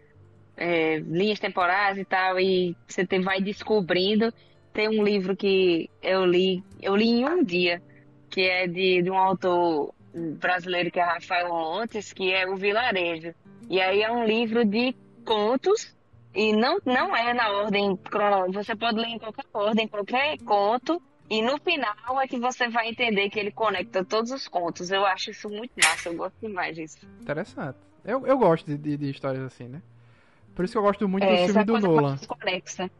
É, 0.58 1.00
linhas 1.00 1.38
temporais 1.38 1.98
e 1.98 2.04
tal, 2.06 2.40
e 2.40 2.74
você 2.86 3.04
tem, 3.04 3.20
vai 3.20 3.42
descobrindo. 3.42 4.32
Tem 4.72 4.88
um 4.88 5.04
livro 5.04 5.36
que 5.36 5.90
eu 6.02 6.24
li, 6.24 6.64
eu 6.80 6.96
li 6.96 7.08
em 7.08 7.26
um 7.26 7.44
dia, 7.44 7.82
que 8.30 8.40
é 8.40 8.66
de, 8.66 9.02
de 9.02 9.10
um 9.10 9.18
autor 9.18 9.94
brasileiro 10.38 10.90
que 10.90 10.98
é 10.98 11.04
Rafael 11.04 11.48
Montes, 11.48 12.12
que 12.12 12.32
é 12.32 12.48
o 12.48 12.56
Vilarejo. 12.56 13.34
E 13.68 13.80
aí 13.80 14.02
é 14.02 14.10
um 14.10 14.24
livro 14.24 14.64
de 14.64 14.94
contos 15.24 15.94
e 16.34 16.52
não, 16.52 16.78
não 16.84 17.16
é 17.16 17.34
na 17.34 17.50
ordem 17.50 17.96
cronológica. 17.96 18.64
Você 18.64 18.76
pode 18.76 18.98
ler 18.98 19.08
em 19.08 19.18
qualquer 19.18 19.44
ordem, 19.52 19.88
qualquer 19.88 20.38
conto. 20.38 21.02
E 21.28 21.42
no 21.42 21.58
final 21.58 22.20
é 22.20 22.28
que 22.28 22.38
você 22.38 22.68
vai 22.68 22.88
entender 22.88 23.28
que 23.28 23.38
ele 23.38 23.50
conecta 23.50 24.04
todos 24.04 24.30
os 24.30 24.46
contos. 24.46 24.90
Eu 24.90 25.04
acho 25.04 25.30
isso 25.30 25.48
muito 25.48 25.72
massa, 25.82 26.08
eu 26.08 26.14
gosto 26.14 26.36
demais 26.40 26.76
disso. 26.76 26.98
Interessante. 27.20 27.78
Eu, 28.04 28.24
eu 28.26 28.38
gosto 28.38 28.66
de, 28.66 28.76
de, 28.76 28.96
de 28.96 29.10
histórias 29.10 29.42
assim, 29.42 29.64
né? 29.64 29.82
Por 30.54 30.64
isso 30.64 30.72
que 30.72 30.78
eu 30.78 30.82
gosto 30.82 31.08
muito 31.08 31.24
é, 31.24 31.46
do 31.46 31.52
filme 31.52 31.64
do 31.64 31.80
Nolan. 31.80 32.16
Conexa. 32.18 32.90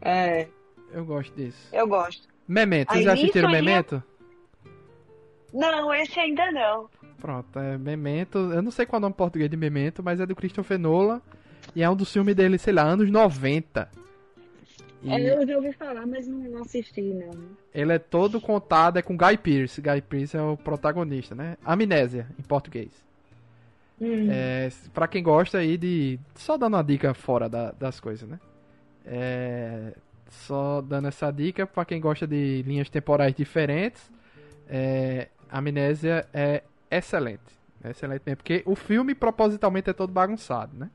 É. 0.00 0.46
Eu 0.92 1.04
gosto 1.04 1.34
disso. 1.34 1.68
Eu 1.72 1.88
gosto. 1.88 2.28
Memento, 2.46 2.92
vocês 2.92 3.04
já 3.04 3.14
assistiram 3.14 3.50
Memento? 3.50 4.02
Não, 5.52 5.94
esse 5.94 6.18
ainda 6.18 6.50
não. 6.52 6.88
Pronto, 7.18 7.58
é 7.58 7.78
Memento. 7.78 8.38
Eu 8.38 8.62
não 8.62 8.70
sei 8.70 8.86
qual 8.86 8.98
é 8.98 9.00
o 9.00 9.02
nome 9.02 9.14
português 9.14 9.50
de 9.50 9.56
Memento, 9.56 10.02
mas 10.02 10.20
é 10.20 10.26
do 10.26 10.36
Christopher 10.36 10.78
Nolan. 10.78 11.20
E 11.74 11.82
é 11.82 11.90
um 11.90 11.96
dos 11.96 12.12
filmes 12.12 12.34
dele, 12.34 12.58
sei 12.58 12.72
lá, 12.72 12.82
anos 12.82 13.10
90. 13.10 13.88
E... 15.02 15.10
É, 15.10 15.34
eu 15.34 15.46
já 15.46 15.56
ouvi 15.56 15.72
falar, 15.72 16.06
mas 16.06 16.26
não 16.26 16.62
assisti, 16.62 17.02
não. 17.02 17.30
Ele 17.74 17.92
é 17.92 17.98
todo 17.98 18.40
contado, 18.40 18.98
é 18.98 19.02
com 19.02 19.16
Guy 19.16 19.36
Pearce. 19.38 19.80
Guy 19.80 20.00
Pearce 20.02 20.36
é 20.36 20.42
o 20.42 20.56
protagonista, 20.56 21.34
né? 21.34 21.56
Amnésia, 21.64 22.26
em 22.38 22.42
português. 22.42 22.90
Hum. 24.00 24.28
É, 24.30 24.70
pra 24.92 25.08
quem 25.08 25.22
gosta 25.22 25.58
aí 25.58 25.76
de. 25.76 26.18
Só 26.34 26.56
dando 26.56 26.74
uma 26.74 26.84
dica 26.84 27.14
fora 27.14 27.48
da, 27.48 27.72
das 27.72 27.98
coisas, 27.98 28.28
né? 28.28 28.38
É, 29.04 29.92
só 30.28 30.80
dando 30.80 31.08
essa 31.08 31.30
dica 31.30 31.66
para 31.66 31.84
quem 31.84 32.00
gosta 32.00 32.26
de 32.26 32.62
linhas 32.62 32.90
temporais 32.90 33.34
diferentes. 33.34 34.10
É, 34.68 35.28
Amnésia 35.50 36.26
é 36.32 36.62
excelente. 36.90 37.56
É 37.82 37.90
excelente 37.90 38.22
mesmo. 38.24 38.36
Porque 38.36 38.62
o 38.66 38.74
filme 38.74 39.14
propositalmente 39.14 39.90
é 39.90 39.92
todo 39.92 40.12
bagunçado, 40.12 40.76
né? 40.76 40.90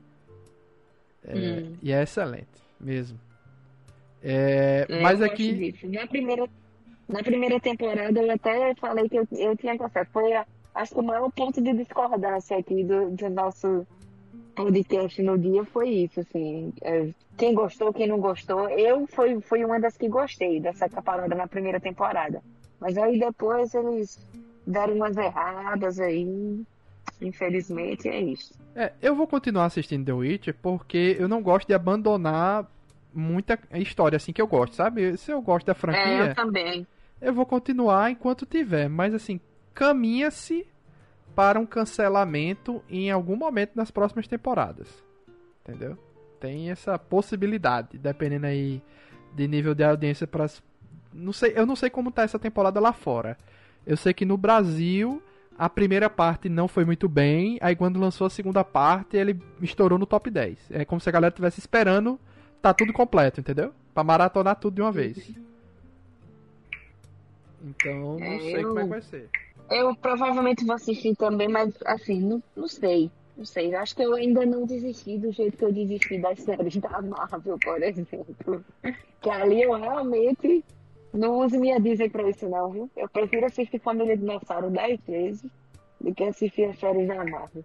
É, 1.24 1.34
hum. 1.34 1.76
E 1.82 1.92
é 1.92 2.02
excelente 2.02 2.62
mesmo. 2.80 3.18
É, 4.22 4.86
é 4.88 5.00
mas 5.00 5.22
aqui. 5.22 5.74
Na 5.84 6.06
primeira, 6.06 6.48
na 7.08 7.22
primeira 7.22 7.60
temporada 7.60 8.20
eu 8.20 8.30
até 8.30 8.74
falei 8.74 9.08
que 9.08 9.16
eu, 9.16 9.26
eu 9.32 9.56
tinha 9.56 9.76
gostado. 9.76 10.08
Foi, 10.12 10.32
acho 10.74 10.94
que 10.94 11.00
o 11.00 11.02
maior 11.02 11.30
ponto 11.30 11.60
de 11.60 11.72
discordância 11.74 12.56
aqui 12.56 12.84
do, 12.84 13.10
do 13.10 13.30
nosso 13.30 13.86
podcast 14.54 15.20
no 15.22 15.38
dia 15.38 15.64
foi 15.64 15.88
isso, 15.88 16.20
assim. 16.20 16.72
É, 16.82 17.08
quem 17.36 17.54
gostou, 17.54 17.92
quem 17.92 18.06
não 18.06 18.20
gostou. 18.20 18.68
Eu 18.68 19.06
fui, 19.06 19.40
fui 19.40 19.64
uma 19.64 19.80
das 19.80 19.96
que 19.96 20.08
gostei 20.08 20.60
dessa 20.60 20.88
parada 20.88 21.34
na 21.34 21.46
primeira 21.46 21.80
temporada. 21.80 22.42
Mas 22.78 22.98
aí 22.98 23.18
depois 23.18 23.74
eles 23.74 24.18
deram 24.66 24.94
umas 24.94 25.16
erradas 25.16 25.98
aí. 25.98 26.64
Infelizmente 27.20 28.08
é 28.08 28.20
isso. 28.20 28.54
É, 28.74 28.92
eu 29.00 29.14
vou 29.14 29.26
continuar 29.26 29.66
assistindo 29.66 30.04
The 30.04 30.12
Witcher 30.12 30.54
porque 30.60 31.16
eu 31.18 31.28
não 31.28 31.42
gosto 31.42 31.68
de 31.68 31.74
abandonar 31.74 32.66
muita 33.12 33.58
história 33.74 34.16
assim 34.16 34.32
que 34.32 34.40
eu 34.40 34.46
gosto, 34.46 34.74
sabe? 34.74 35.16
Se 35.16 35.30
eu 35.30 35.40
gosto 35.42 35.66
da 35.66 35.74
franquia. 35.74 36.02
É, 36.02 36.30
eu 36.30 36.34
também. 36.34 36.86
Eu 37.20 37.34
vou 37.34 37.46
continuar 37.46 38.10
enquanto 38.10 38.46
tiver, 38.46 38.88
mas 38.88 39.14
assim, 39.14 39.40
caminha-se 39.74 40.66
para 41.34 41.58
um 41.60 41.66
cancelamento 41.66 42.82
em 42.88 43.10
algum 43.10 43.36
momento 43.36 43.72
nas 43.74 43.90
próximas 43.90 44.26
temporadas. 44.26 44.88
Entendeu? 45.62 45.96
Tem 46.40 46.70
essa 46.70 46.98
possibilidade, 46.98 47.96
dependendo 47.98 48.46
aí 48.46 48.82
de 49.34 49.46
nível 49.46 49.74
de 49.74 49.84
audiência 49.84 50.26
para 50.26 50.48
não 51.12 51.32
sei, 51.32 51.52
eu 51.54 51.66
não 51.66 51.76
sei 51.76 51.90
como 51.90 52.10
tá 52.10 52.22
essa 52.22 52.38
temporada 52.38 52.80
lá 52.80 52.92
fora. 52.92 53.36
Eu 53.86 53.96
sei 53.96 54.12
que 54.12 54.24
no 54.24 54.36
Brasil 54.36 55.22
a 55.58 55.68
primeira 55.68 56.08
parte 56.08 56.48
não 56.48 56.66
foi 56.66 56.84
muito 56.84 57.08
bem, 57.08 57.58
aí 57.60 57.76
quando 57.76 58.00
lançou 58.00 58.26
a 58.26 58.30
segunda 58.30 58.64
parte, 58.64 59.16
ele 59.16 59.38
estourou 59.60 59.98
no 59.98 60.06
top 60.06 60.30
10. 60.30 60.70
É 60.70 60.84
como 60.84 61.00
se 61.00 61.08
a 61.08 61.12
galera 61.12 61.32
estivesse 61.32 61.60
esperando 61.60 62.18
tá 62.60 62.72
tudo 62.72 62.92
completo, 62.92 63.40
entendeu? 63.40 63.72
Pra 63.92 64.04
maratonar 64.04 64.56
tudo 64.56 64.76
de 64.76 64.82
uma 64.82 64.92
vez. 64.92 65.30
Então, 67.62 68.18
não 68.18 68.26
é, 68.26 68.40
sei 68.40 68.64
eu... 68.64 68.68
como 68.68 68.80
é 68.80 68.82
que 68.84 68.88
vai 68.88 69.02
ser. 69.02 69.28
Eu 69.70 69.94
provavelmente 69.96 70.64
vou 70.64 70.74
assistir 70.74 71.14
também, 71.16 71.48
mas 71.48 71.74
assim, 71.84 72.20
não, 72.20 72.42
não 72.56 72.68
sei. 72.68 73.10
Não 73.36 73.46
sei, 73.46 73.74
acho 73.74 73.96
que 73.96 74.02
eu 74.02 74.14
ainda 74.14 74.44
não 74.44 74.66
desisti 74.66 75.16
do 75.16 75.32
jeito 75.32 75.56
que 75.56 75.64
eu 75.64 75.72
desisti 75.72 76.18
das 76.18 76.38
séries 76.40 76.76
da 76.76 77.00
Marvel, 77.00 77.58
por 77.58 77.80
exemplo. 77.82 78.64
Que 79.20 79.30
ali 79.30 79.62
eu 79.62 79.72
realmente 79.72 80.62
não 81.12 81.40
uso 81.40 81.58
minha 81.58 81.80
Disney 81.80 82.08
pra 82.08 82.28
isso 82.28 82.48
não, 82.48 82.70
viu? 82.70 82.90
Eu 82.96 83.08
prefiro 83.08 83.46
assistir 83.46 83.78
Família 83.78 84.16
Dinossauro 84.16 84.70
10 84.70 85.00
vezes 85.06 85.50
do 86.00 86.14
que 86.14 86.24
assistir 86.24 86.64
as 86.64 86.78
séries 86.78 87.06
da 87.06 87.16
Marvel. 87.16 87.64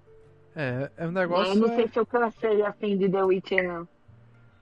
É, 0.55 0.89
é 0.97 1.07
um 1.07 1.11
negócio... 1.11 1.53
Eu 1.53 1.55
não 1.55 1.75
sei 1.75 1.87
se 1.87 1.97
eu 1.97 2.05
cansei 2.05 2.61
assim 2.63 2.97
de 2.97 3.09
The 3.09 3.23
Witcher, 3.23 3.67
não. 3.67 3.87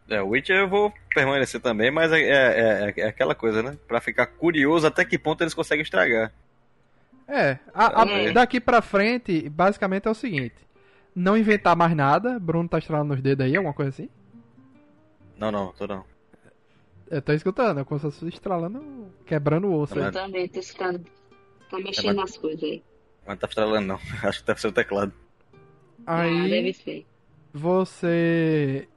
É, 0.09 0.21
o 0.21 0.29
Witcher 0.29 0.55
eu 0.55 0.69
vou 0.69 0.93
permanecer 1.13 1.59
também, 1.59 1.89
mas 1.89 2.11
é, 2.11 2.21
é, 2.21 2.93
é, 2.95 3.01
é 3.01 3.07
aquela 3.07 3.33
coisa, 3.33 3.63
né? 3.63 3.77
Pra 3.87 3.99
ficar 3.99 4.27
curioso 4.27 4.85
até 4.85 5.03
que 5.03 5.17
ponto 5.17 5.41
eles 5.41 5.53
conseguem 5.53 5.81
estragar. 5.81 6.31
É, 7.27 7.57
a, 7.73 8.03
a, 8.03 8.07
é. 8.07 8.31
daqui 8.31 8.59
pra 8.59 8.83
frente, 8.83 9.49
basicamente 9.49 10.07
é 10.07 10.11
o 10.11 10.15
seguinte: 10.15 10.55
não 11.15 11.35
inventar 11.35 11.75
mais 11.75 11.95
nada. 11.95 12.37
Bruno 12.39 12.69
tá 12.69 12.77
estralando 12.77 13.15
os 13.15 13.21
dedos 13.21 13.45
aí, 13.45 13.55
alguma 13.55 13.73
coisa 13.73 13.89
assim? 13.89 14.09
Não, 15.37 15.51
não, 15.51 15.71
tô 15.73 15.87
não. 15.87 16.05
Eu 17.09 17.21
tô 17.21 17.33
escutando, 17.33 17.79
eu 17.79 17.85
começo 17.85 18.27
estralando, 18.27 18.83
quebrando 19.25 19.67
o 19.67 19.79
osso. 19.79 19.97
Eu 19.97 20.11
também 20.11 20.47
tô 20.47 20.59
escutando. 20.59 21.05
Tá 21.69 21.77
mexendo 21.77 22.05
é, 22.05 22.13
mas... 22.13 22.15
nas 22.15 22.37
coisas 22.37 22.63
aí. 22.63 22.83
Mas 23.25 23.29
não 23.29 23.37
tá 23.37 23.47
estralando 23.47 23.87
não, 23.87 23.99
acho 24.27 24.39
que 24.39 24.47
deve 24.47 24.61
ser 24.61 24.67
o 24.67 24.71
teclado. 24.71 25.13
Aí. 26.05 26.45
Ah, 26.45 26.47
deve 26.47 26.73
ser. 26.73 27.05
Você. 27.53 28.87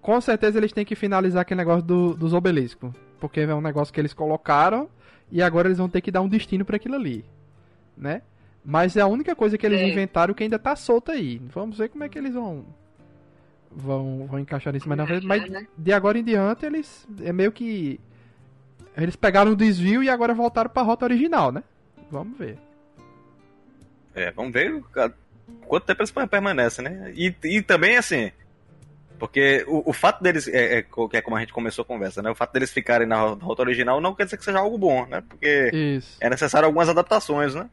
Com 0.00 0.20
certeza 0.20 0.58
eles 0.58 0.72
têm 0.72 0.84
que 0.84 0.94
finalizar 0.94 1.42
aquele 1.42 1.58
negócio 1.58 1.82
do, 1.82 2.14
dos 2.14 2.32
obeliscos. 2.32 2.92
Porque 3.18 3.40
é 3.40 3.54
um 3.54 3.60
negócio 3.60 3.92
que 3.92 4.00
eles 4.00 4.14
colocaram 4.14 4.88
e 5.32 5.42
agora 5.42 5.68
eles 5.68 5.78
vão 5.78 5.88
ter 5.88 6.00
que 6.00 6.10
dar 6.10 6.20
um 6.20 6.28
destino 6.28 6.64
para 6.64 6.76
aquilo 6.76 6.94
ali 6.94 7.24
né? 7.96 8.22
Mas 8.64 8.96
é 8.96 9.00
a 9.00 9.06
única 9.06 9.34
coisa 9.34 9.56
que 9.56 9.64
eles 9.64 9.80
é. 9.80 9.88
inventaram 9.88 10.34
que 10.34 10.42
ainda 10.42 10.58
tá 10.58 10.74
solta 10.76 11.12
aí. 11.12 11.38
Vamos 11.52 11.78
ver 11.78 11.88
como 11.88 12.04
é 12.04 12.08
que 12.08 12.18
eles 12.18 12.34
vão 12.34 12.64
vão, 13.70 14.26
vão 14.26 14.38
encaixar 14.38 14.72
nisso 14.72 14.88
mais 14.88 14.98
na 14.98 15.06
frente. 15.06 15.26
Mas 15.26 15.48
né? 15.48 15.66
de 15.76 15.92
agora 15.92 16.18
em 16.18 16.24
diante 16.24 16.64
eles 16.66 17.06
é 17.22 17.32
meio 17.32 17.52
que 17.52 18.00
eles 18.96 19.16
pegaram 19.16 19.52
o 19.52 19.56
desvio 19.56 20.02
e 20.02 20.08
agora 20.08 20.34
voltaram 20.34 20.70
para 20.70 20.82
a 20.82 20.84
rota 20.84 21.04
original, 21.04 21.52
né? 21.52 21.62
Vamos 22.10 22.38
ver. 22.38 22.58
É, 24.14 24.30
vamos 24.30 24.52
ver 24.52 24.82
quanto 25.66 25.84
tempo 25.84 26.00
eles 26.00 26.10
permanecem, 26.10 26.84
né? 26.84 27.12
E, 27.14 27.34
e 27.44 27.62
também 27.62 27.96
assim, 27.96 28.32
porque 29.18 29.64
o, 29.66 29.90
o 29.90 29.92
fato 29.92 30.22
deles, 30.22 30.48
é, 30.48 30.78
é, 30.78 30.82
que 30.82 31.16
é 31.16 31.20
como 31.20 31.36
a 31.36 31.40
gente 31.40 31.52
começou 31.52 31.82
a 31.82 31.86
conversa, 31.86 32.22
né? 32.22 32.30
O 32.30 32.34
fato 32.34 32.52
deles 32.52 32.70
ficarem 32.70 33.06
na 33.06 33.20
rota 33.20 33.62
original 33.62 34.00
não 34.00 34.14
quer 34.14 34.24
dizer 34.24 34.36
que 34.36 34.44
seja 34.44 34.58
algo 34.58 34.78
bom, 34.78 35.06
né? 35.06 35.22
Porque 35.28 35.70
Isso. 35.72 36.16
é 36.20 36.30
necessário 36.30 36.66
algumas 36.66 36.88
adaptações, 36.88 37.54
né? 37.54 37.68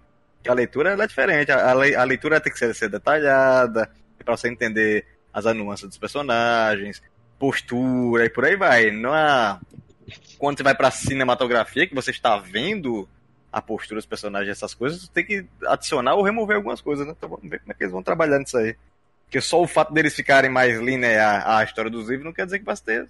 A 0.47 0.53
leitura 0.53 0.91
é 1.01 1.07
diferente, 1.07 1.51
a, 1.51 1.71
a, 1.71 2.03
leitura 2.03 2.41
tem 2.41 2.51
que 2.51 2.59
ser, 2.59 2.75
ser 2.75 2.89
detalhada, 2.89 3.89
para 4.23 4.35
você 4.35 4.49
entender 4.49 5.05
as 5.33 5.45
nuances 5.55 5.87
dos 5.87 5.97
personagens, 5.97 7.01
postura 7.39 8.25
e 8.25 8.29
por 8.29 8.45
aí 8.45 8.55
vai. 8.55 8.91
Não 8.91 9.15
é... 9.15 9.59
Quando 10.37 10.57
você 10.57 10.63
vai 10.63 10.75
pra 10.75 10.91
cinematografia, 10.91 11.87
que 11.87 11.95
você 11.95 12.11
está 12.11 12.37
vendo 12.37 13.07
a 13.51 13.61
postura 13.61 13.99
dos 13.99 14.05
personagens, 14.05 14.49
essas 14.49 14.73
coisas, 14.73 15.01
você 15.01 15.11
tem 15.11 15.25
que 15.25 15.45
adicionar 15.65 16.15
ou 16.15 16.23
remover 16.23 16.55
algumas 16.57 16.81
coisas, 16.81 17.05
né? 17.05 17.13
Então 17.15 17.29
vamos 17.29 17.49
ver 17.49 17.59
como 17.59 17.71
é 17.71 17.75
que 17.75 17.83
eles 17.83 17.93
vão 17.93 18.03
trabalhar 18.03 18.39
nisso 18.39 18.57
aí. 18.57 18.75
Porque 19.25 19.41
só 19.41 19.61
o 19.61 19.67
fato 19.67 19.93
deles 19.93 20.13
ficarem 20.13 20.49
mais 20.49 20.79
linear 20.79 21.47
a 21.47 21.63
história 21.63 21.89
dos 21.89 22.09
livros 22.09 22.25
não 22.25 22.33
quer 22.33 22.45
dizer 22.45 22.59
que 22.59 22.65
vai 22.65 22.75
ter 22.77 23.07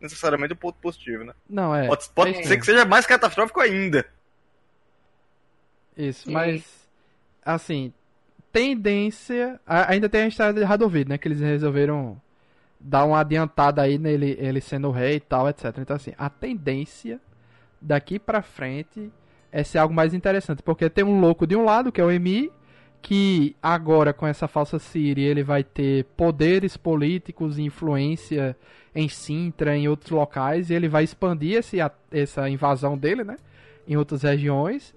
necessariamente 0.00 0.52
o 0.52 0.56
um 0.56 0.58
ponto 0.58 0.76
positivo, 0.80 1.24
né? 1.24 1.34
Não, 1.48 1.74
é. 1.74 1.86
Pode, 1.86 2.08
pode 2.10 2.38
é. 2.38 2.42
ser 2.42 2.56
que 2.58 2.64
seja 2.64 2.84
mais 2.84 3.06
catastrófico 3.06 3.60
ainda. 3.60 4.06
Isso, 5.96 6.30
mas. 6.30 6.64
Assim. 7.44 7.92
Tendência. 8.52 9.60
Ainda 9.66 10.08
tem 10.08 10.22
a 10.22 10.28
história 10.28 10.52
de 10.52 10.64
Radovid, 10.64 11.08
né? 11.08 11.18
Que 11.18 11.28
eles 11.28 11.40
resolveram 11.40 12.20
dar 12.80 13.04
uma 13.04 13.20
adiantada 13.20 13.82
aí 13.82 13.98
nele 13.98 14.36
ele 14.40 14.60
sendo 14.60 14.90
rei 14.90 15.16
e 15.16 15.20
tal, 15.20 15.48
etc. 15.48 15.76
Então, 15.78 15.96
assim, 15.96 16.12
a 16.16 16.30
tendência 16.30 17.20
daqui 17.80 18.18
pra 18.18 18.42
frente 18.42 19.10
é 19.52 19.62
ser 19.62 19.78
algo 19.78 19.94
mais 19.94 20.14
interessante. 20.14 20.62
Porque 20.62 20.88
tem 20.88 21.04
um 21.04 21.20
louco 21.20 21.46
de 21.46 21.56
um 21.56 21.64
lado, 21.64 21.92
que 21.92 22.00
é 22.00 22.04
o 22.04 22.10
Emi, 22.10 22.50
que 23.02 23.56
agora 23.62 24.12
com 24.12 24.26
essa 24.26 24.46
falsa 24.46 24.78
Siri 24.78 25.22
ele 25.22 25.42
vai 25.42 25.64
ter 25.64 26.04
poderes 26.16 26.76
políticos 26.76 27.58
e 27.58 27.62
influência 27.62 28.56
em 28.94 29.08
Sintra, 29.08 29.76
em 29.76 29.88
outros 29.88 30.10
locais, 30.10 30.70
e 30.70 30.74
ele 30.74 30.88
vai 30.88 31.04
expandir 31.04 31.58
esse, 31.58 31.78
essa 32.10 32.48
invasão 32.48 32.98
dele, 32.98 33.24
né? 33.24 33.36
Em 33.86 33.96
outras 33.96 34.22
regiões. 34.22 34.94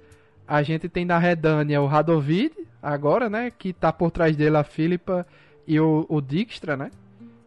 A 0.47 0.61
gente 0.61 0.89
tem 0.89 1.05
na 1.05 1.17
Redânia 1.17 1.81
o 1.81 1.87
Radovid, 1.87 2.53
agora, 2.81 3.29
né? 3.29 3.51
Que 3.51 3.71
tá 3.71 3.91
por 3.93 4.11
trás 4.11 4.35
dele 4.35 4.57
a 4.57 4.63
Filipa 4.63 5.25
e 5.65 5.79
o, 5.79 6.05
o 6.09 6.21
Dijkstra, 6.21 6.75
né? 6.75 6.91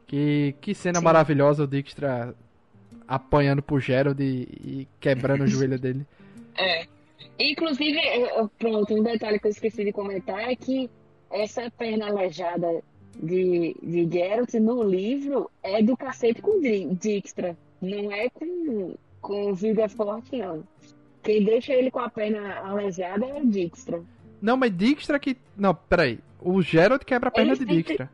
Que, 0.06 0.54
que 0.60 0.74
cena 0.74 0.98
Sim. 0.98 1.04
maravilhosa 1.04 1.64
o 1.64 1.66
Dijkstra 1.66 2.34
apanhando 3.06 3.62
pro 3.62 3.78
Gerald 3.78 4.22
e, 4.22 4.48
e 4.64 4.88
quebrando 4.98 5.44
o 5.44 5.46
joelho 5.48 5.78
dele. 5.78 6.06
É. 6.56 6.86
Inclusive, 7.38 7.98
pronto, 8.58 8.94
um 8.94 9.02
detalhe 9.02 9.38
que 9.38 9.46
eu 9.46 9.50
esqueci 9.50 9.84
de 9.84 9.92
comentar 9.92 10.40
é 10.40 10.56
que 10.56 10.88
essa 11.30 11.70
perna 11.70 12.06
aleijada 12.06 12.82
de, 13.14 13.76
de 13.82 14.08
Geralt 14.10 14.54
no 14.54 14.82
livro 14.82 15.50
é 15.62 15.82
do 15.82 15.96
cacete 15.96 16.40
com 16.40 16.60
Dijkstra. 16.60 17.56
Não 17.80 18.10
é 18.10 18.30
com, 18.30 18.94
com 19.20 19.54
Vida 19.54 19.86
Forte, 19.88 20.36
não. 20.36 20.64
Quem 21.26 21.42
deixa 21.42 21.72
ele 21.72 21.90
com 21.90 21.98
a 21.98 22.08
perna 22.08 22.60
aleijada 22.60 23.26
é 23.26 23.34
o 23.34 23.44
Dijkstra. 23.44 24.00
Não, 24.40 24.56
mas 24.56 24.70
Dijkstra 24.70 25.18
que. 25.18 25.36
Não, 25.56 25.74
peraí. 25.74 26.20
O 26.40 26.62
Geralt 26.62 27.02
quebra 27.02 27.30
a 27.30 27.32
perna 27.32 27.50
Eles 27.50 27.58
de 27.58 27.64
Dijkstra. 27.64 28.08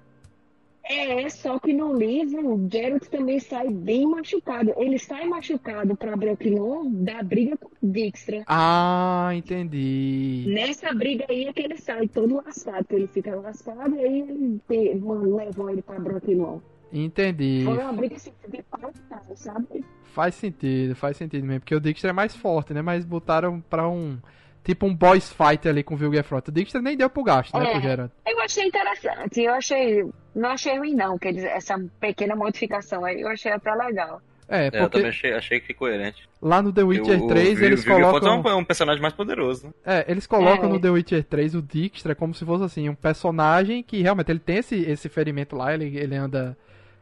É, 0.83 1.29
só 1.29 1.59
que 1.59 1.75
no 1.75 1.95
livro, 1.95 2.55
o 2.55 2.69
Geralt 2.71 3.05
também 3.09 3.39
sai 3.39 3.69
bem 3.69 4.07
machucado. 4.07 4.73
Ele 4.79 4.99
sai 4.99 5.27
machucado 5.27 5.95
pra 5.95 6.17
Brooklyn 6.17 7.05
da 7.05 7.23
briga 7.23 7.55
com 7.59 7.69
o 7.69 7.93
Dijkstra. 7.93 8.45
Ah, 8.47 9.31
entendi. 9.35 10.47
Nessa 10.49 10.95
briga 10.95 11.27
aí 11.29 11.45
é 11.45 11.53
que 11.53 11.61
ele 11.61 11.77
sai 11.77 12.09
todo 12.09 12.37
lascado, 12.37 12.87
que 12.87 12.95
ele 12.95 13.09
fica 13.09 13.37
lascado 13.37 13.95
e 13.95 14.01
aí 14.01 14.21
ele 14.21 15.01
mano, 15.01 15.37
levou 15.37 15.69
ele 15.69 15.83
pra 15.83 16.01
Brooklyn 16.01 16.63
Entendi. 16.91 17.63
Foi 17.67 17.77
uma 17.77 17.93
briga 17.93 18.17
assim, 18.17 18.33
de 18.49 18.63
pau, 18.63 18.91
sabe? 19.35 19.85
Faz 20.15 20.35
sentido, 20.35 20.95
faz 20.95 21.17
sentido 21.17 21.47
mesmo. 21.47 21.61
Porque 21.61 21.75
o 21.75 21.81
Dijkstra 21.81 22.11
é 22.11 22.13
mais 22.13 22.37
forte, 22.37 22.75
né? 22.75 22.83
Mas 22.83 23.05
botaram 23.05 23.61
pra 23.61 23.89
um 23.89 24.19
tipo 24.63 24.87
um 24.87 24.95
boss 24.95 25.33
fight 25.33 25.69
ali 25.69 25.83
com 25.83 25.95
o 25.95 25.97
Vilgefront. 25.97 26.49
O 26.49 26.53
Dijkstra 26.53 26.81
nem 26.81 26.97
deu 26.97 27.11
pro 27.11 27.23
gasto, 27.23 27.57
né, 27.59 27.67
é, 27.67 27.71
pro 27.73 27.81
Geralt. 27.81 28.11
Eu 28.27 28.41
achei 28.41 28.65
interessante, 28.65 29.41
eu 29.41 29.55
achei, 29.55 30.05
não 30.35 30.51
achei 30.51 30.79
ruim 30.79 30.95
não, 30.95 31.19
que 31.19 31.29
eles, 31.29 31.45
essa 31.45 31.79
pequena 32.01 32.37
modificação 32.37 33.05
aí, 33.05 33.21
eu 33.21 33.29
achei 33.29 33.51
até 33.51 33.75
legal. 33.75 34.21
É, 34.49 34.71
porque... 34.71 34.77
É, 34.77 34.83
eu 34.83 34.91
também 34.91 35.09
achei, 35.09 35.33
achei 35.33 35.61
que 35.61 35.73
Coerente. 35.73 36.29
Lá 36.41 36.61
no 36.61 36.73
The 36.73 36.83
Witcher 36.83 37.27
3 37.27 37.59
o, 37.61 37.65
eles 37.65 37.87
o 37.87 37.89
colocam... 37.89 38.51
é 38.51 38.55
um 38.55 38.65
personagem 38.65 39.01
mais 39.01 39.15
poderoso, 39.15 39.69
né? 39.69 39.73
É, 39.85 40.05
eles 40.09 40.27
colocam 40.27 40.69
é. 40.69 40.73
no 40.73 40.81
The 40.81 40.91
Witcher 40.91 41.25
3 41.25 41.55
o 41.55 41.63
Dijkstra 41.63 42.15
como 42.15 42.35
se 42.35 42.45
fosse 42.45 42.65
assim, 42.65 42.89
um 42.89 42.95
personagem 42.95 43.83
que 43.83 44.03
realmente 44.03 44.31
ele 44.31 44.41
tem 44.41 44.59
esse, 44.59 44.77
esse 44.83 45.09
ferimento 45.09 45.57
lá, 45.57 45.73
ele, 45.73 45.97
ele 45.97 46.15
anda 46.15 46.57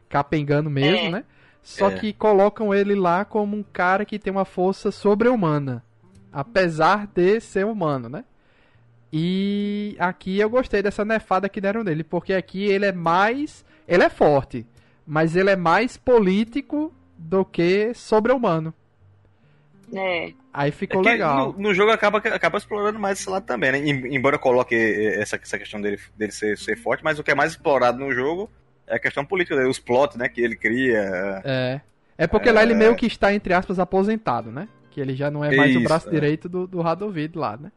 capengando 0.07 0.69
mesmo, 0.69 1.07
é. 1.07 1.09
né? 1.09 1.23
Só 1.63 1.89
é. 1.89 1.95
que 1.95 2.13
colocam 2.13 2.73
ele 2.73 2.95
lá 2.95 3.23
como 3.23 3.55
um 3.55 3.63
cara 3.63 4.05
que 4.05 4.17
tem 4.17 4.31
uma 4.31 4.45
força 4.45 4.91
sobre-humana. 4.91 5.83
Apesar 6.31 7.07
de 7.07 7.39
ser 7.39 7.65
humano, 7.65 8.09
né? 8.09 8.23
E 9.13 9.95
aqui 9.99 10.39
eu 10.39 10.49
gostei 10.49 10.81
dessa 10.81 11.03
nefada 11.03 11.49
que 11.49 11.59
deram 11.59 11.83
nele, 11.83 12.03
porque 12.03 12.33
aqui 12.33 12.63
ele 12.63 12.85
é 12.85 12.91
mais. 12.91 13.65
Ele 13.87 14.03
é 14.03 14.09
forte, 14.09 14.65
mas 15.05 15.35
ele 15.35 15.49
é 15.49 15.55
mais 15.55 15.97
político 15.97 16.93
do 17.17 17.43
que 17.43 17.93
sobre-humano. 17.93 18.73
É. 19.93 20.31
Aí 20.53 20.71
ficou 20.71 21.01
é 21.01 21.11
legal. 21.11 21.53
No, 21.53 21.59
no, 21.59 21.73
jogo 21.73 21.91
acaba, 21.91 22.19
acaba 22.19 22.57
explorando 22.57 22.97
mais 22.97 23.19
esse 23.19 23.29
lado 23.29 23.45
também, 23.45 23.73
né? 23.73 23.79
Embora 23.79 24.39
coloque 24.39 24.75
essa, 24.75 25.35
essa 25.35 25.59
questão 25.59 25.81
dele, 25.81 25.99
dele 26.15 26.31
ser, 26.31 26.57
ser 26.57 26.77
forte, 26.77 27.03
mas 27.03 27.19
o 27.19 27.23
que 27.23 27.31
é 27.31 27.35
mais 27.35 27.51
explorado 27.51 27.99
no 27.99 28.13
jogo 28.13 28.49
é 28.91 28.95
a 28.95 28.99
questão 28.99 29.25
política, 29.25 29.55
os 29.67 29.79
plots, 29.79 30.17
né, 30.17 30.27
que 30.27 30.41
ele 30.41 30.55
cria. 30.55 31.41
É. 31.43 31.81
É 32.17 32.27
porque 32.27 32.49
é... 32.49 32.51
lá 32.51 32.61
ele 32.61 32.75
meio 32.75 32.95
que 32.95 33.05
está, 33.05 33.33
entre 33.33 33.53
aspas, 33.53 33.79
aposentado, 33.79 34.51
né? 34.51 34.67
Que 34.91 34.99
ele 34.99 35.15
já 35.15 35.31
não 35.31 35.43
é 35.43 35.55
mais 35.55 35.71
Isso, 35.71 35.79
o 35.79 35.83
braço 35.83 36.09
é. 36.09 36.11
direito 36.11 36.49
do, 36.49 36.67
do 36.67 36.81
Radovid 36.81 37.37
lá, 37.37 37.57
né? 37.57 37.71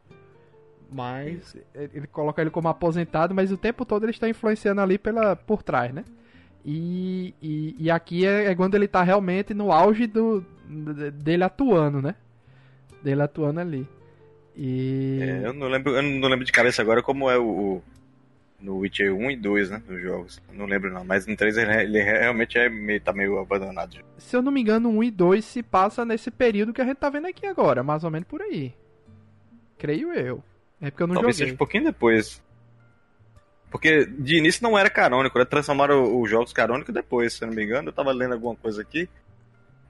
Mas 0.91 1.55
ele 1.73 2.05
coloca 2.07 2.41
ele 2.41 2.51
como 2.51 2.67
aposentado, 2.67 3.33
mas 3.33 3.51
o 3.51 3.57
tempo 3.57 3.85
todo 3.85 4.03
ele 4.03 4.11
está 4.11 4.29
influenciando 4.29 4.81
ali 4.81 4.97
pela, 4.97 5.35
por 5.35 5.63
trás, 5.63 5.93
né? 5.93 6.03
E, 6.63 7.33
e, 7.41 7.75
e 7.79 7.91
aqui 7.91 8.25
é, 8.25 8.51
é, 8.51 8.55
quando 8.55 8.75
ele 8.75 8.85
está 8.85 9.01
realmente 9.03 9.53
no 9.53 9.71
auge 9.71 10.05
do, 10.05 10.45
dele 11.13 11.43
atuando, 11.43 12.01
né? 12.01 12.15
Dele 13.01 13.21
atuando 13.21 13.61
ali. 13.61 13.87
E... 14.55 15.19
É, 15.21 15.47
eu, 15.47 15.53
não 15.53 15.67
lembro, 15.67 15.95
eu 15.95 16.03
não 16.03 16.27
lembro 16.27 16.45
de 16.45 16.51
cabeça 16.51 16.81
agora 16.81 17.01
como 17.01 17.29
é 17.29 17.37
o, 17.37 17.47
o 17.47 17.83
no 18.59 18.77
Witcher 18.77 19.13
1 19.13 19.31
e 19.31 19.35
2, 19.35 19.69
né? 19.69 19.83
Dos 19.87 20.01
jogos. 20.01 20.41
Não 20.51 20.65
lembro 20.65 20.91
não, 20.91 21.03
mas 21.03 21.27
no 21.27 21.35
3 21.35 21.57
ele, 21.57 21.73
ele 21.83 22.01
realmente 22.01 22.57
é 22.57 22.69
meio, 22.69 23.01
tá 23.01 23.13
meio 23.13 23.37
abandonado. 23.37 23.97
Se 24.17 24.35
eu 24.35 24.41
não 24.41 24.51
me 24.51 24.61
engano, 24.61 24.89
1 24.89 25.03
e 25.03 25.11
2 25.11 25.45
se 25.45 25.63
passa 25.63 26.03
nesse 26.05 26.31
período 26.31 26.73
que 26.73 26.81
a 26.81 26.85
gente 26.85 26.97
tá 26.97 27.09
vendo 27.09 27.27
aqui 27.27 27.45
agora, 27.45 27.83
mais 27.83 28.03
ou 28.03 28.11
menos 28.11 28.27
por 28.27 28.41
aí. 28.41 28.73
Creio 29.77 30.13
eu. 30.13 30.43
É 30.81 30.89
porque 30.89 31.03
eu 31.03 31.07
não 31.07 31.15
Talvez 31.15 31.35
joguei. 31.35 31.47
seja 31.47 31.55
um 31.55 31.57
pouquinho 31.57 31.83
depois. 31.85 32.43
Porque 33.71 34.05
de 34.05 34.37
início 34.37 34.63
não 34.63 34.77
era 34.77 34.89
canônico, 34.89 35.37
né? 35.37 35.45
Transformaram 35.45 36.21
os 36.21 36.29
jogos 36.29 36.53
canônicos 36.53 36.93
depois, 36.93 37.33
se 37.33 37.43
eu 37.43 37.47
não 37.47 37.55
me 37.55 37.63
engano. 37.63 37.89
Eu 37.89 37.93
tava 37.93 38.11
lendo 38.11 38.33
alguma 38.33 38.55
coisa 38.55 38.81
aqui 38.81 39.09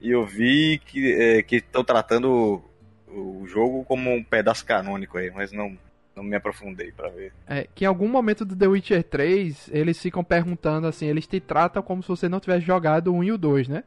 e 0.00 0.10
eu 0.10 0.24
vi 0.24 0.80
que 0.84 1.12
é, 1.12 1.44
estão 1.54 1.84
tratando 1.84 2.62
o, 3.08 3.42
o 3.42 3.46
jogo 3.46 3.84
como 3.84 4.12
um 4.12 4.22
pedaço 4.22 4.64
canônico 4.64 5.18
aí, 5.18 5.30
mas 5.30 5.52
não, 5.52 5.76
não 6.16 6.24
me 6.24 6.34
aprofundei 6.34 6.90
para 6.90 7.10
ver. 7.10 7.32
É, 7.46 7.68
que 7.74 7.84
em 7.84 7.86
algum 7.86 8.08
momento 8.08 8.44
do 8.44 8.56
The 8.56 8.66
Witcher 8.66 9.04
3, 9.04 9.70
eles 9.72 10.00
ficam 10.00 10.24
perguntando 10.24 10.86
assim, 10.86 11.06
eles 11.06 11.26
te 11.26 11.38
tratam 11.38 11.82
como 11.82 12.02
se 12.02 12.08
você 12.08 12.28
não 12.28 12.40
tivesse 12.40 12.64
jogado 12.64 13.12
o 13.12 13.16
1 13.16 13.24
e 13.24 13.32
o 13.32 13.38
2, 13.38 13.68
né? 13.68 13.84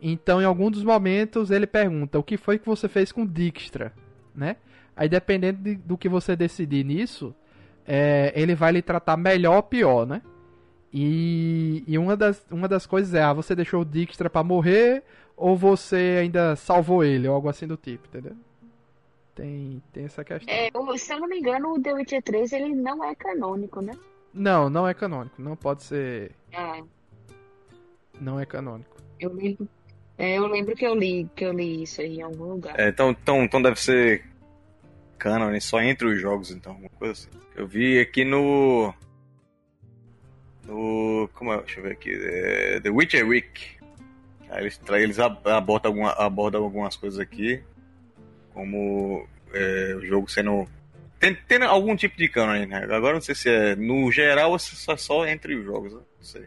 Então, 0.00 0.40
em 0.40 0.44
algum 0.44 0.70
dos 0.70 0.82
momentos, 0.82 1.50
ele 1.50 1.66
pergunta: 1.66 2.18
"O 2.18 2.22
que 2.22 2.36
foi 2.36 2.58
que 2.58 2.66
você 2.66 2.88
fez 2.88 3.12
com 3.12 3.26
Dijkstra?", 3.26 3.92
né? 4.34 4.56
Aí, 4.96 5.08
dependendo 5.08 5.62
de, 5.62 5.74
do 5.76 5.98
que 5.98 6.08
você 6.08 6.34
decidir 6.34 6.84
nisso, 6.84 7.34
é, 7.86 8.32
ele 8.34 8.54
vai 8.54 8.72
lhe 8.72 8.82
tratar 8.82 9.16
melhor 9.16 9.56
ou 9.56 9.62
pior, 9.62 10.06
né? 10.06 10.22
E, 10.92 11.84
e 11.86 11.98
uma, 11.98 12.16
das, 12.16 12.44
uma 12.50 12.66
das 12.66 12.86
coisas 12.86 13.12
é: 13.14 13.22
ah, 13.22 13.32
você 13.32 13.54
deixou 13.54 13.82
o 13.82 13.84
Dijkstra 13.84 14.30
pra 14.30 14.42
morrer 14.42 15.02
ou 15.36 15.54
você 15.54 16.18
ainda 16.22 16.56
salvou 16.56 17.04
ele, 17.04 17.28
ou 17.28 17.34
algo 17.34 17.48
assim 17.48 17.66
do 17.66 17.76
tipo, 17.76 18.06
entendeu? 18.08 18.34
Tem, 19.36 19.82
tem 19.92 20.06
essa 20.06 20.24
questão. 20.24 20.52
É, 20.52 20.70
se 20.96 21.12
eu 21.12 21.20
não 21.20 21.28
me 21.28 21.38
engano, 21.38 21.74
o 21.74 21.80
The 21.80 21.92
Witcher 21.92 22.22
3 22.22 22.52
ele 22.52 22.74
não 22.74 23.04
é 23.04 23.14
canônico, 23.14 23.82
né? 23.82 23.92
Não, 24.32 24.70
não 24.70 24.88
é 24.88 24.94
canônico. 24.94 25.40
Não 25.40 25.54
pode 25.54 25.82
ser. 25.82 26.32
É. 26.50 26.82
Não 28.18 28.40
é 28.40 28.46
canônico. 28.46 28.96
Eu 29.20 29.34
lembro. 29.34 29.68
É, 30.16 30.38
eu 30.38 30.46
lembro 30.46 30.74
que 30.74 30.86
eu 30.86 30.94
li 30.94 31.28
que 31.36 31.44
eu 31.44 31.52
li 31.52 31.82
isso 31.82 32.00
aí 32.00 32.16
em 32.16 32.22
algum 32.22 32.44
lugar. 32.44 32.80
É, 32.80 32.88
então, 32.88 33.10
então, 33.10 33.44
então 33.44 33.60
deve 33.60 33.78
ser 33.78 34.24
canon, 35.18 35.60
só 35.60 35.82
entre 35.82 36.06
os 36.06 36.18
jogos, 36.18 36.50
então, 36.50 36.72
alguma 36.72 36.90
coisa 36.90 37.12
assim. 37.12 37.28
Eu 37.54 37.66
vi 37.66 38.00
aqui 38.00 38.24
no. 38.24 38.94
No. 40.64 41.28
Como 41.34 41.52
é? 41.52 41.58
Deixa 41.58 41.80
eu 41.80 41.84
ver 41.84 41.92
aqui. 41.92 42.10
É, 42.10 42.80
The 42.80 42.88
Witcher 42.88 43.28
Week. 43.28 43.76
Aí 44.48 44.62
eles, 44.62 44.80
eles 44.88 45.18
abordam, 45.18 45.90
alguma, 45.90 46.12
abordam 46.12 46.64
algumas 46.64 46.96
coisas 46.96 47.20
aqui. 47.20 47.62
Como 48.56 49.28
é, 49.52 49.94
o 49.94 50.00
jogo 50.00 50.30
sendo. 50.30 50.66
Tem 51.46 51.62
algum 51.62 51.94
tipo 51.94 52.16
de 52.16 52.26
canon, 52.26 52.66
né? 52.66 52.84
Agora 52.90 53.12
não 53.12 53.20
sei 53.20 53.34
se 53.34 53.50
é 53.50 53.76
no 53.76 54.10
geral 54.10 54.52
ou 54.52 54.58
se 54.58 54.90
é 54.90 54.96
só 54.96 55.26
entre 55.26 55.54
os 55.54 55.64
jogos, 55.64 55.92
né? 55.92 56.00
não 56.16 56.24
sei. 56.24 56.46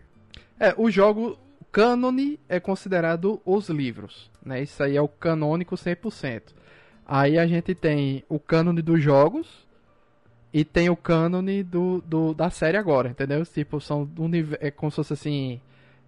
É, 0.60 0.74
o 0.76 0.90
jogo 0.90 1.38
cânone 1.72 2.40
é 2.50 2.60
considerado 2.60 3.40
os 3.46 3.70
livros, 3.70 4.32
né? 4.44 4.64
Isso 4.64 4.82
aí 4.82 4.98
é 4.98 5.02
o 5.02 5.08
canônico 5.08 5.76
100%. 5.76 6.42
Aí 7.06 7.38
a 7.38 7.46
gente 7.46 7.76
tem 7.76 8.24
o 8.28 8.40
cânone 8.40 8.82
dos 8.82 9.04
jogos 9.04 9.68
e 10.52 10.66
tem 10.66 10.90
o 10.90 10.96
cânone 10.96 11.62
do, 11.62 12.02
do, 12.08 12.34
da 12.34 12.50
série 12.50 12.78
agora, 12.78 13.10
entendeu? 13.10 13.46
Tipo, 13.46 13.80
são 13.80 14.10
é 14.60 14.72
como 14.72 14.90
se 14.92 14.96
fosse 14.96 15.14
assim, 15.14 15.62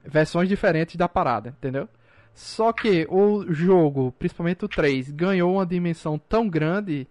versões 0.04 0.50
diferentes 0.50 0.96
da 0.96 1.08
parada, 1.08 1.50
entendeu? 1.50 1.88
Só 2.34 2.72
que 2.72 3.06
o 3.10 3.52
jogo, 3.54 4.14
principalmente 4.18 4.66
o 4.66 4.68
3, 4.68 5.12
ganhou 5.12 5.54
uma 5.56 5.66
dimensão 5.66 6.18
tão 6.18 6.48
grande 6.50 7.08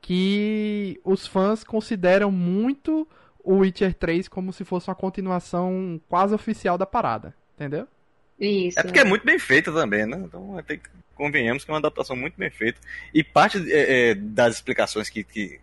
que 0.00 1.00
os 1.04 1.26
fãs 1.26 1.62
consideram 1.62 2.30
muito 2.30 3.06
o 3.44 3.56
Witcher 3.56 3.94
3 3.94 4.28
como 4.28 4.52
se 4.52 4.64
fosse 4.64 4.88
uma 4.88 4.94
continuação 4.94 6.00
quase 6.08 6.34
oficial 6.34 6.76
da 6.76 6.86
parada, 6.86 7.34
entendeu? 7.54 7.86
Isso. 8.40 8.80
É 8.80 8.82
porque 8.82 8.98
é 8.98 9.04
muito 9.04 9.24
bem 9.24 9.38
feita 9.38 9.70
também, 9.72 10.06
né? 10.06 10.20
Então 10.24 10.60
tem 10.66 10.78
que 10.78 10.88
convenhamos 11.14 11.64
que 11.64 11.70
é 11.70 11.72
uma 11.72 11.78
adaptação 11.78 12.16
muito 12.16 12.34
bem 12.36 12.50
feita. 12.50 12.80
E 13.14 13.22
parte 13.22 13.58
é, 13.70 14.10
é, 14.10 14.14
das 14.14 14.56
explicações 14.56 15.08
que. 15.08 15.22
que 15.22 15.60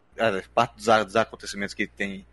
parte 0.53 0.76
dos, 0.76 0.86
dos, 1.05 1.16
acontecimentos 1.16 1.74
que 1.74 1.86
tem. 1.86 2.26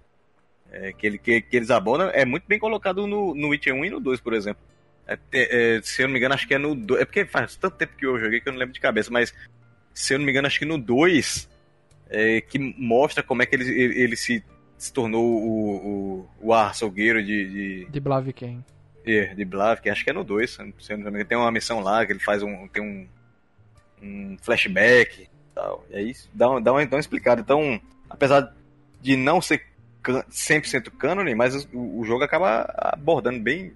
É, 0.71 0.93
que, 0.93 1.07
ele, 1.07 1.19
que, 1.19 1.41
que, 1.41 1.57
eles 1.57 1.71
abordam 1.71 2.11
é 2.11 2.25
muito 2.25 2.45
bem 2.47 2.59
colocado 2.59 3.07
no, 3.07 3.35
no 3.35 3.49
Witcher 3.49 3.75
1 3.75 3.85
e 3.85 3.91
no 3.91 4.01
2, 4.01 4.21
por 4.21 4.35
exemplo. 4.35 4.63
É, 5.07 5.19
é, 5.33 5.81
se 5.83 6.03
eu 6.03 6.09
não 6.09 6.13
me 6.13 6.19
engano, 6.19 6.35
acho 6.35 6.47
que 6.47 6.55
é 6.55 6.59
no 6.59 6.75
2. 6.75 7.01
É 7.01 7.05
porque 7.05 7.25
faz 7.25 7.57
tanto 7.57 7.77
tempo 7.77 7.97
que 7.97 8.07
eu 8.07 8.19
joguei 8.19 8.41
que 8.41 8.49
eu 8.49 8.53
não 8.53 8.59
lembro 8.59 8.75
de 8.75 8.81
cabeça, 8.81 9.11
mas 9.11 9.33
se 9.95 10.15
eu 10.15 10.19
não 10.19 10.27
me 10.27 10.33
engano, 10.33 10.47
acho 10.47 10.59
que 10.59 10.65
no 10.65 10.79
2 10.79 11.49
é, 12.09 12.41
que 12.41 12.59
mostra 12.59 13.23
como 13.23 13.43
é 13.43 13.47
que 13.47 13.55
ele, 13.55 13.71
ele, 13.71 14.01
ele 14.01 14.17
se, 14.17 14.45
se, 14.77 14.93
tornou 14.93 15.25
o, 15.25 15.77
o, 15.77 16.29
o 16.41 16.55
açougueiro 16.55 17.23
de. 17.23 17.49
De, 17.49 17.85
de 17.91 18.01
Blaviken. 18.01 18.65
É, 19.05 19.35
de 19.35 19.45
Blaviken, 19.45 19.93
acho 19.93 20.05
que 20.05 20.11
é 20.11 20.13
no 20.13 20.25
2. 20.25 20.51
Se 20.51 20.61
eu 20.93 20.99
não 20.99 21.05
me 21.05 21.11
engano, 21.11 21.25
tem 21.25 21.39
uma 21.39 21.53
missão 21.53 21.81
lá 21.81 22.05
que 22.05 22.13
ele 22.13 22.21
faz 22.21 22.43
um. 22.43 22.67
Tem 22.69 22.83
um, 22.83 23.07
um 24.03 24.37
flashback 24.43 25.23
e 25.23 25.29
tal. 25.55 25.87
E 25.91 25.97
aí 25.97 26.13
dá 26.35 26.51
uma, 26.51 26.61
dá 26.61 26.73
uma, 26.73 26.87
dá 26.87 26.97
uma 26.97 27.01
explicada. 27.01 27.41
Então, 27.41 27.81
apesar 28.11 28.55
de 29.01 29.17
não 29.17 29.41
ser 29.41 29.63
100% 30.03 30.91
canon, 30.99 31.35
mas 31.37 31.65
o, 31.73 32.01
o, 32.01 32.05
jogo 32.05 32.25
acaba 32.25 32.73
abordando 32.77 33.41
bem. 33.41 33.73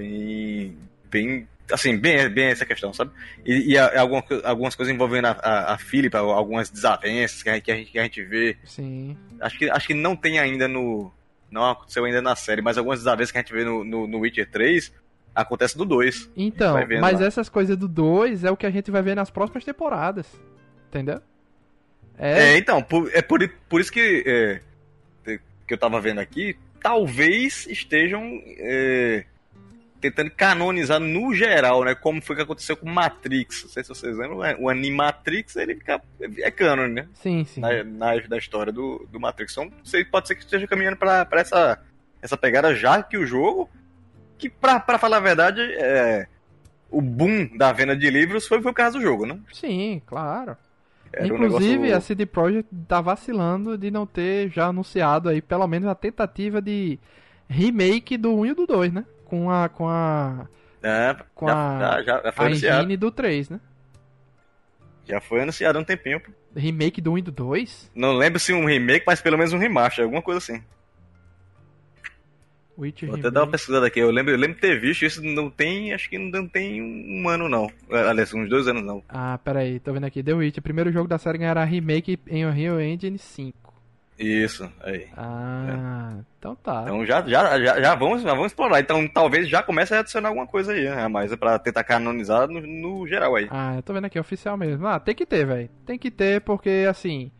Bem. 0.00 0.76
Bem. 1.10 1.48
Assim, 1.72 1.96
bem, 1.96 2.28
bem 2.28 2.46
essa 2.46 2.66
questão, 2.66 2.92
sabe? 2.92 3.12
E, 3.46 3.72
e 3.72 3.78
algumas, 3.78 4.24
algumas 4.44 4.74
coisas 4.74 4.92
envolvendo 4.92 5.26
a, 5.26 5.30
a, 5.30 5.74
a 5.74 5.78
Philip, 5.78 6.16
algumas 6.16 6.68
desavenças 6.68 7.42
que 7.42 7.48
a, 7.48 7.60
que 7.60 7.70
a, 7.70 7.76
gente, 7.76 7.92
que 7.92 7.98
a 7.98 8.02
gente 8.02 8.22
vê. 8.24 8.56
Sim. 8.64 9.16
Acho 9.40 9.58
que, 9.58 9.70
acho 9.70 9.86
que 9.86 9.94
não 9.94 10.16
tem 10.16 10.38
ainda 10.38 10.66
no. 10.66 11.12
Não 11.50 11.68
aconteceu 11.68 12.04
ainda 12.04 12.22
na 12.22 12.34
série, 12.36 12.62
mas 12.62 12.78
algumas 12.78 13.00
desavenças 13.00 13.32
que 13.32 13.38
a 13.38 13.40
gente 13.40 13.52
vê 13.52 13.64
no, 13.64 13.84
no, 13.84 14.06
no 14.06 14.18
Witcher 14.18 14.48
3 14.50 14.92
Acontece 15.34 15.78
no 15.78 15.84
2. 15.84 16.30
Então, 16.36 16.76
mas 17.00 17.20
lá. 17.20 17.26
essas 17.26 17.48
coisas 17.48 17.76
do 17.76 17.86
2 17.86 18.44
é 18.44 18.50
o 18.50 18.56
que 18.56 18.66
a 18.66 18.70
gente 18.70 18.90
vai 18.90 19.00
ver 19.00 19.14
nas 19.14 19.30
próximas 19.30 19.64
temporadas. 19.64 20.26
Entendeu? 20.88 21.20
É, 22.18 22.54
é 22.54 22.58
então, 22.58 22.82
por, 22.82 23.08
é 23.14 23.22
por, 23.22 23.48
por 23.68 23.80
isso 23.80 23.92
que, 23.92 24.24
é, 24.26 24.60
que 25.66 25.74
eu 25.74 25.78
tava 25.78 26.00
vendo 26.00 26.18
aqui, 26.18 26.56
talvez 26.82 27.66
estejam 27.68 28.42
é, 28.58 29.24
tentando 30.00 30.30
canonizar 30.30 30.98
no 30.98 31.34
geral, 31.34 31.84
né? 31.84 31.94
Como 31.94 32.22
foi 32.22 32.34
que 32.34 32.42
aconteceu 32.42 32.76
com 32.76 32.88
Matrix. 32.88 33.64
Não 33.64 33.70
sei 33.70 33.82
se 33.82 33.88
vocês 33.90 34.16
lembram, 34.16 34.38
o 34.58 34.68
Animatrix 34.68 35.56
ele 35.56 35.74
fica, 35.74 36.00
é 36.38 36.50
canon, 36.50 36.88
né? 36.88 37.06
Sim, 37.14 37.44
sim. 37.44 37.60
Na, 37.60 37.84
na, 37.84 38.16
da 38.20 38.38
história 38.38 38.72
do, 38.72 39.06
do 39.10 39.20
Matrix. 39.20 39.52
Então 39.52 39.70
pode 40.10 40.28
ser 40.28 40.34
que 40.34 40.42
esteja 40.42 40.66
caminhando 40.66 40.96
para 40.96 41.28
essa, 41.32 41.78
essa 42.22 42.36
pegada 42.36 42.74
já 42.74 43.02
que 43.02 43.18
o 43.18 43.26
jogo, 43.26 43.68
que 44.38 44.48
pra, 44.48 44.80
pra 44.80 44.98
falar 44.98 45.18
a 45.18 45.20
verdade, 45.20 45.60
é, 45.60 46.26
o 46.90 47.02
boom 47.02 47.56
da 47.56 47.70
venda 47.70 47.94
de 47.94 48.08
livros 48.08 48.46
foi, 48.46 48.62
foi 48.62 48.72
por 48.72 48.76
causa 48.76 48.98
do 48.98 49.02
jogo, 49.02 49.26
né? 49.26 49.38
Sim, 49.52 50.00
claro. 50.06 50.56
Era 51.12 51.26
Inclusive, 51.26 51.78
um 51.78 51.82
negócio... 51.82 51.96
a 51.96 52.00
CD 52.00 52.24
Projekt 52.24 52.70
tá 52.86 53.00
vacilando 53.00 53.76
de 53.76 53.90
não 53.90 54.06
ter 54.06 54.48
já 54.48 54.66
anunciado 54.66 55.28
aí 55.28 55.42
pelo 55.42 55.66
menos 55.66 55.88
a 55.88 55.94
tentativa 55.94 56.62
de 56.62 56.98
remake 57.48 58.16
do 58.16 58.32
1 58.32 58.46
e 58.46 58.54
do 58.54 58.66
2, 58.66 58.92
né? 58.92 59.04
Com 59.30 59.48
a. 59.48 59.68
Com 59.68 59.88
a. 59.88 60.48
É, 60.82 61.16
com 61.36 61.46
já, 61.46 61.54
a, 61.54 62.02
já, 62.02 62.22
já 62.22 62.32
foi 62.32 62.46
a 62.46 62.50
engine 62.50 62.96
do 62.96 63.12
3, 63.12 63.50
né? 63.50 63.60
Já 65.06 65.20
foi 65.20 65.42
anunciado 65.42 65.78
há 65.78 65.80
um 65.80 65.84
tempinho. 65.84 66.20
Remake 66.56 67.00
do 67.00 67.12
1 67.12 67.18
e 67.18 67.22
do 67.22 67.30
2? 67.30 67.92
Não 67.94 68.12
lembro 68.12 68.40
se 68.40 68.52
um 68.52 68.64
remake, 68.64 69.04
mas 69.06 69.20
pelo 69.20 69.38
menos 69.38 69.52
um 69.52 69.58
remaster, 69.58 70.02
alguma 70.02 70.20
coisa 70.20 70.38
assim. 70.38 70.60
Witcher 72.76 73.08
Vou 73.08 73.18
até 73.18 73.30
dar 73.30 73.44
uma 73.44 73.52
pesquisada 73.52 73.86
aqui. 73.86 74.00
Eu 74.00 74.10
lembro, 74.10 74.32
eu 74.32 74.38
lembro 74.38 74.56
de 74.56 74.62
ter 74.62 74.80
visto 74.80 75.04
isso, 75.04 75.22
não 75.22 75.48
tem, 75.48 75.92
acho 75.92 76.10
que 76.10 76.18
não 76.18 76.48
tem 76.48 76.82
um 76.82 77.28
ano 77.28 77.48
não. 77.48 77.70
Aliás, 77.88 78.34
uns 78.34 78.48
dois 78.48 78.66
anos 78.66 78.82
não. 78.82 79.04
Ah, 79.08 79.38
pera 79.44 79.60
aí, 79.60 79.78
tô 79.78 79.92
vendo 79.92 80.06
aqui. 80.06 80.24
The 80.24 80.32
Witcher, 80.32 80.62
primeiro 80.62 80.90
jogo 80.90 81.06
da 81.06 81.18
série 81.18 81.38
ganhará 81.38 81.62
remake 81.62 82.18
em 82.26 82.44
Unreal 82.44 82.80
Engine 82.80 83.18
5. 83.18 83.69
Isso, 84.20 84.70
aí. 84.82 85.06
Ah, 85.16 86.12
é. 86.12 86.22
então 86.38 86.54
tá. 86.54 86.82
Então 86.82 87.06
já, 87.06 87.22
já, 87.22 87.58
já, 87.58 87.80
já, 87.80 87.94
vamos, 87.94 88.22
já 88.22 88.34
vamos 88.34 88.46
explorar. 88.46 88.78
Então 88.78 89.08
talvez 89.08 89.48
já 89.48 89.62
comece 89.62 89.94
a 89.94 90.00
adicionar 90.00 90.28
alguma 90.28 90.46
coisa 90.46 90.72
aí, 90.72 90.84
né? 90.84 91.08
Mas 91.08 91.32
é 91.32 91.36
pra 91.36 91.58
tentar 91.58 91.84
canonizar 91.84 92.46
no, 92.46 92.60
no 92.60 93.06
geral 93.08 93.34
aí. 93.34 93.48
Ah, 93.50 93.76
eu 93.76 93.82
tô 93.82 93.94
vendo 93.94 94.04
aqui, 94.04 94.18
oficial 94.18 94.58
mesmo. 94.58 94.86
Ah, 94.86 95.00
tem 95.00 95.14
que 95.14 95.24
ter, 95.24 95.46
velho. 95.46 95.70
Tem 95.86 95.98
que 95.98 96.10
ter, 96.10 96.42
porque 96.42 96.86
assim. 96.88 97.32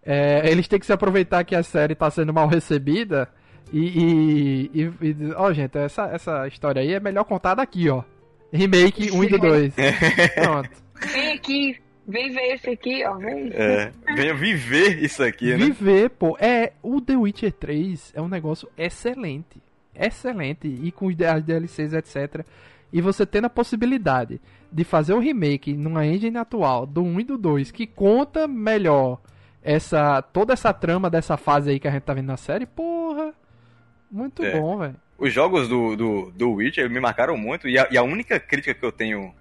É, 0.00 0.48
eles 0.48 0.68
têm 0.68 0.78
que 0.78 0.86
se 0.86 0.92
aproveitar 0.92 1.44
que 1.44 1.56
a 1.56 1.62
série 1.62 1.94
tá 1.94 2.08
sendo 2.10 2.32
mal 2.32 2.46
recebida 2.46 3.28
e, 3.72 4.70
e, 4.72 4.82
e, 4.82 5.06
e, 5.08 5.32
ó, 5.36 5.52
gente, 5.52 5.76
essa, 5.76 6.06
essa 6.06 6.46
história 6.46 6.80
aí 6.80 6.94
é 6.94 7.00
melhor 7.00 7.24
contada 7.24 7.60
aqui, 7.60 7.88
ó. 7.90 8.02
Remake 8.52 9.10
1 9.10 9.24
e 9.24 9.38
2. 9.38 9.74
Pronto. 10.34 10.70
Vem 11.12 11.32
aqui, 11.32 11.76
vem 12.08 12.32
ver 12.32 12.54
esse 12.54 12.70
aqui, 12.70 13.04
ó. 13.04 13.14
Vem. 13.16 13.50
É, 13.52 13.92
venha 14.16 14.34
viver 14.34 15.02
isso 15.02 15.22
aqui, 15.22 15.50
né? 15.50 15.58
Viver, 15.58 16.10
pô. 16.10 16.36
É, 16.40 16.72
o 16.82 17.00
The 17.00 17.16
Witcher 17.16 17.52
3 17.52 18.12
é 18.16 18.22
um 18.22 18.28
negócio 18.28 18.68
excelente. 18.76 19.62
Excelente. 19.94 20.66
E 20.66 20.90
com 20.90 21.08
as 21.08 21.44
DLCs, 21.44 21.92
etc. 21.92 22.44
E 22.92 23.00
você 23.00 23.26
tendo 23.26 23.44
a 23.44 23.50
possibilidade 23.50 24.40
de 24.72 24.84
fazer 24.84 25.12
o 25.12 25.18
remake 25.18 25.74
numa 25.74 26.06
engine 26.06 26.38
atual 26.38 26.86
do 26.86 27.02
1 27.02 27.20
e 27.20 27.24
do 27.24 27.38
2 27.38 27.70
que 27.70 27.86
conta 27.86 28.46
melhor 28.48 29.20
essa 29.62 30.22
toda 30.22 30.52
essa 30.52 30.72
trama 30.72 31.10
dessa 31.10 31.36
fase 31.36 31.70
aí 31.70 31.80
que 31.80 31.88
a 31.88 31.90
gente 31.90 32.02
tá 32.02 32.14
vendo 32.14 32.26
na 32.26 32.36
série, 32.36 32.66
porra. 32.66 33.34
Muito 34.10 34.42
é. 34.42 34.58
bom, 34.58 34.78
velho. 34.78 34.96
Os 35.18 35.32
jogos 35.32 35.68
do, 35.68 35.96
do, 35.96 36.30
do 36.30 36.52
Witcher 36.52 36.88
me 36.88 37.00
marcaram 37.00 37.36
muito, 37.36 37.68
e 37.68 37.76
a, 37.76 37.88
e 37.90 37.98
a 37.98 38.02
única 38.02 38.38
crítica 38.38 38.72
que 38.72 38.84
eu 38.84 38.92
tenho, 38.92 39.34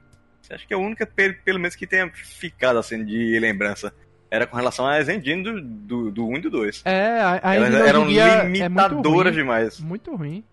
acho 0.53 0.67
que 0.67 0.73
é 0.73 0.77
a 0.77 0.79
única, 0.79 1.05
pelo 1.05 1.59
menos, 1.59 1.75
que 1.75 1.87
tenha 1.87 2.09
ficado 2.13 2.79
assim 2.79 3.03
de 3.03 3.39
lembrança, 3.39 3.93
era 4.29 4.45
com 4.45 4.57
relação 4.57 4.85
às 4.87 5.07
engines 5.07 5.43
do, 5.43 5.61
do, 5.61 6.11
do 6.11 6.27
1 6.27 6.37
e 6.37 6.41
do 6.41 6.49
2. 6.49 6.81
É, 6.85 7.19
a, 7.21 7.39
a 7.43 7.55
Elas 7.55 7.73
eram 7.73 8.05
é 8.09 8.43
limitadoras 8.47 9.33
é 9.33 9.35
demais. 9.37 9.79
Muito 9.79 10.15
ruim. 10.15 10.43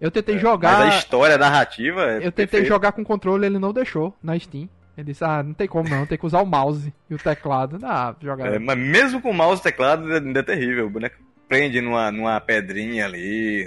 Eu 0.00 0.10
tentei 0.10 0.36
é, 0.36 0.38
jogar. 0.38 0.78
Mas 0.78 0.94
a 0.94 0.98
história, 0.98 1.34
a 1.34 1.38
narrativa. 1.38 2.02
É 2.02 2.16
eu 2.16 2.20
tentei 2.32 2.46
perfeito. 2.46 2.66
jogar 2.66 2.92
com 2.92 3.04
controle, 3.04 3.46
ele 3.46 3.58
não 3.58 3.72
deixou 3.72 4.14
na 4.22 4.38
Steam. 4.38 4.68
Ele 4.96 5.06
disse, 5.06 5.24
ah, 5.24 5.42
não 5.42 5.54
tem 5.54 5.66
como 5.66 5.88
não, 5.88 6.06
tem 6.06 6.16
que 6.16 6.26
usar 6.26 6.40
o 6.40 6.46
mouse 6.46 6.92
e 7.10 7.14
o 7.14 7.18
teclado. 7.18 7.78
Ah, 7.82 8.14
jogar. 8.20 8.54
É, 8.54 8.58
mas 8.58 8.78
mesmo 8.78 9.20
com 9.20 9.30
o 9.30 9.34
mouse 9.34 9.60
e 9.60 9.64
teclado 9.64 10.12
ainda 10.12 10.40
é 10.40 10.42
terrível. 10.42 10.86
O 10.86 10.90
boneco 10.90 11.16
prende 11.48 11.80
numa, 11.80 12.12
numa 12.12 12.40
pedrinha 12.40 13.04
ali. 13.04 13.66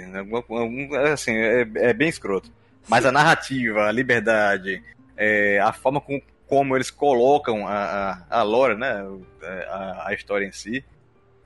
assim, 1.12 1.32
é, 1.36 1.68
é 1.74 1.92
bem 1.92 2.08
escroto. 2.08 2.50
Mas 2.88 3.02
Sim. 3.02 3.08
a 3.08 3.12
narrativa, 3.12 3.88
a 3.88 3.92
liberdade, 3.92 4.82
é, 5.18 5.58
a 5.58 5.72
forma 5.72 6.00
com, 6.00 6.22
como 6.46 6.76
eles 6.76 6.90
colocam 6.90 7.66
a, 7.66 8.24
a, 8.30 8.38
a 8.38 8.42
lore, 8.42 8.76
né? 8.76 9.04
A, 9.68 10.08
a, 10.08 10.14
história 10.14 10.46
em 10.46 10.52
si, 10.52 10.84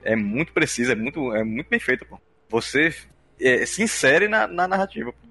é 0.03 0.15
muito 0.15 0.53
precisa, 0.53 0.93
é 0.93 0.95
muito, 0.95 1.35
é 1.35 1.43
muito 1.43 1.69
bem 1.69 1.79
feita, 1.79 2.05
pô. 2.05 2.19
Você 2.49 2.95
é, 3.41 3.65
se 3.65 3.81
insere 3.81 4.27
na, 4.27 4.47
na 4.47 4.67
narrativa, 4.67 5.11
pô. 5.11 5.27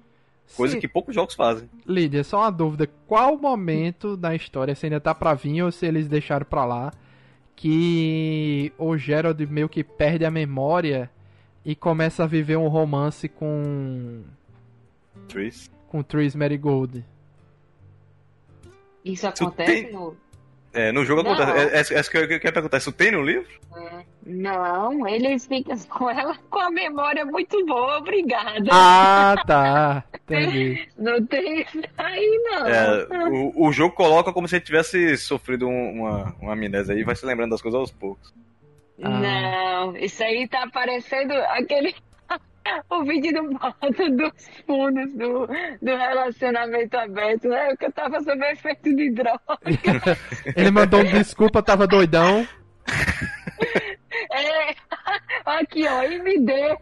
Coisa 0.57 0.75
Sim. 0.75 0.81
que 0.81 0.87
poucos 0.87 1.15
jogos 1.15 1.33
fazem. 1.33 1.67
Lídia, 1.87 2.23
só 2.23 2.41
uma 2.41 2.51
dúvida. 2.51 2.87
Qual 3.07 3.37
momento 3.37 4.15
da 4.15 4.35
história, 4.35 4.75
se 4.75 4.85
ainda 4.85 4.99
tá 4.99 5.15
pra 5.15 5.33
vir 5.33 5.63
ou 5.63 5.71
se 5.71 5.85
eles 5.85 6.07
deixaram 6.07 6.45
pra 6.45 6.63
lá, 6.63 6.91
que 7.55 8.71
o 8.77 8.95
Gerald 8.95 9.43
meio 9.47 9.69
que 9.69 9.83
perde 9.83 10.25
a 10.25 10.29
memória 10.29 11.09
e 11.65 11.75
começa 11.75 12.23
a 12.23 12.27
viver 12.27 12.57
um 12.57 12.67
romance 12.67 13.27
com. 13.27 14.21
Tris? 15.27 15.71
Com 15.87 16.03
Tris 16.03 16.35
Marigold. 16.35 17.03
Isso 19.03 19.27
acontece 19.27 19.83
tem... 19.83 19.91
no. 19.91 20.15
É, 20.73 20.91
no 20.91 21.05
jogo 21.05 21.21
não. 21.21 21.33
acontece. 21.33 21.93
É, 21.93 21.97
é, 21.97 21.99
é, 21.99 22.03
que 22.03 22.17
eu 22.17 22.39
quero 22.39 22.53
perguntar, 22.53 22.77
isso 22.77 22.91
tem 22.91 23.11
no 23.11 23.21
livro? 23.21 23.47
É. 23.75 24.03
Não, 24.25 25.07
ele 25.07 25.37
fica 25.37 25.75
com 25.87 26.09
ela 26.09 26.35
com 26.49 26.59
a 26.59 26.71
memória 26.71 27.25
muito 27.25 27.63
boa, 27.65 27.97
obrigada. 27.97 28.69
Ah, 28.71 29.35
tá. 29.45 30.03
Entendi. 30.25 30.87
Não 30.97 31.23
tem 31.25 31.65
aí, 31.97 32.41
não. 32.45 32.67
É, 32.67 33.29
o, 33.29 33.67
o 33.67 33.71
jogo 33.71 33.93
coloca 33.93 34.33
como 34.33 34.47
se 34.47 34.55
ele 34.55 34.65
tivesse 34.65 35.17
sofrido 35.17 35.67
uma, 35.67 36.35
uma 36.41 36.53
amnésia 36.53 36.95
aí 36.95 37.01
e 37.01 37.03
vai 37.03 37.15
se 37.15 37.25
lembrando 37.25 37.51
das 37.51 37.61
coisas 37.61 37.79
aos 37.79 37.91
poucos. 37.91 38.33
Ah. 39.01 39.09
Não, 39.09 39.97
isso 39.97 40.23
aí 40.23 40.47
tá 40.47 40.67
parecendo 40.71 41.33
aquele. 41.33 41.93
O 42.89 43.03
vídeo 43.03 43.33
do 43.33 43.43
modo 43.43 44.15
dos 44.17 44.49
fundos 44.65 45.11
do, 45.13 45.47
do 45.81 45.97
relacionamento 45.97 46.97
aberto, 46.97 47.47
né? 47.47 47.75
Que 47.75 47.85
eu 47.85 47.91
tava 47.91 48.21
sob 48.21 48.45
efeito 48.51 48.95
de 48.95 49.11
droga. 49.11 49.39
Ele 50.55 50.71
mandou 50.71 51.01
um 51.01 51.05
desculpa, 51.05 51.63
tava 51.63 51.87
doidão. 51.87 52.47
É, 54.31 54.75
aqui 55.45 55.87
ó, 55.87 56.03
MD. 56.03 56.77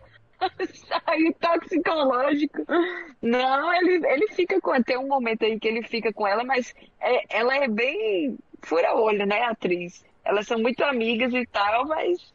Sai 0.88 1.34
toxicológico. 1.40 2.66
Não, 3.22 3.74
ele, 3.74 4.06
ele 4.08 4.28
fica 4.30 4.60
com. 4.60 4.82
Tem 4.84 4.98
um 4.98 5.08
momento 5.08 5.46
aí 5.46 5.60
que 5.60 5.68
ele 5.68 5.82
fica 5.84 6.12
com 6.12 6.28
ela, 6.28 6.44
mas 6.44 6.74
é, 7.00 7.38
ela 7.38 7.56
é 7.56 7.68
bem 7.68 8.38
fura-olho, 8.62 9.26
né, 9.26 9.44
atriz? 9.44 10.04
Elas 10.24 10.48
são 10.48 10.60
muito 10.60 10.84
amigas 10.84 11.34
e 11.34 11.46
tal, 11.46 11.88
mas 11.88 12.34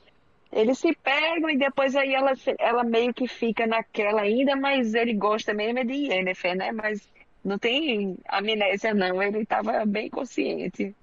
eles 0.57 0.79
se 0.79 0.97
pegam 1.03 1.51
e 1.51 1.59
depois 1.59 1.95
aí 1.95 2.15
ela, 2.15 2.33
ela 2.59 2.83
meio 2.83 3.13
que 3.13 3.29
fica 3.29 3.67
naquela 3.67 4.23
ainda, 4.23 4.57
mas 4.57 4.95
ele 4.95 5.13
gosta 5.13 5.53
mesmo 5.53 5.81
é 5.81 5.85
de 5.85 5.93
Yennefer, 5.93 6.57
né? 6.57 6.73
Mas 6.73 7.07
não 7.45 7.59
tem 7.59 8.17
amnésia 8.27 8.95
não, 8.95 9.23
ele 9.23 9.41
estava 9.41 9.85
bem 9.85 10.09
consciente. 10.09 10.95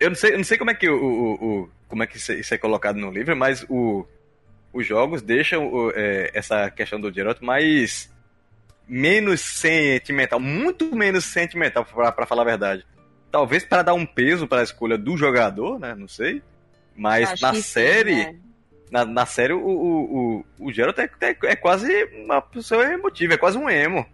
Eu 0.00 0.08
não 0.08 0.16
sei, 0.16 0.32
eu 0.32 0.38
não 0.38 0.44
sei 0.44 0.56
como 0.56 0.70
é 0.70 0.74
que 0.74 0.88
o, 0.88 0.96
o, 0.96 1.32
o 1.34 1.70
como 1.86 2.02
é 2.02 2.06
que 2.06 2.16
isso 2.16 2.54
é 2.54 2.58
colocado 2.58 2.96
no 2.96 3.10
livro, 3.10 3.36
mas 3.36 3.66
o, 3.68 4.06
os 4.72 4.86
jogos 4.86 5.20
deixam 5.20 5.90
é, 5.94 6.30
essa 6.32 6.70
questão 6.70 6.98
do 6.98 7.12
Geralt 7.12 7.42
mais 7.42 8.10
menos 8.88 9.40
sentimental, 9.40 10.40
muito 10.40 10.96
menos 10.96 11.26
sentimental 11.26 11.84
para 11.84 12.26
falar 12.26 12.42
a 12.42 12.46
verdade. 12.46 12.86
Talvez 13.30 13.62
para 13.62 13.82
dar 13.82 13.94
um 13.94 14.06
peso 14.06 14.48
para 14.48 14.60
a 14.60 14.64
escolha 14.64 14.96
do 14.96 15.18
jogador, 15.18 15.78
né? 15.78 15.94
Não 15.94 16.08
sei. 16.08 16.42
Mas 16.96 17.30
Acho 17.30 17.42
na 17.42 17.54
série, 17.54 18.14
sim, 18.14 18.32
né? 18.32 18.49
Na, 18.90 19.04
na 19.04 19.24
série, 19.24 19.52
o, 19.52 19.60
o, 19.60 20.42
o, 20.58 20.66
o 20.66 20.72
Geralt 20.72 20.98
é, 20.98 21.08
é, 21.20 21.36
é, 21.44 21.56
quase 21.56 22.04
uma 22.24 22.42
pessoa 22.42 22.84
emotiva, 22.84 23.34
é 23.34 23.38
quase 23.38 23.56
um 23.56 23.70
emo. 23.70 24.04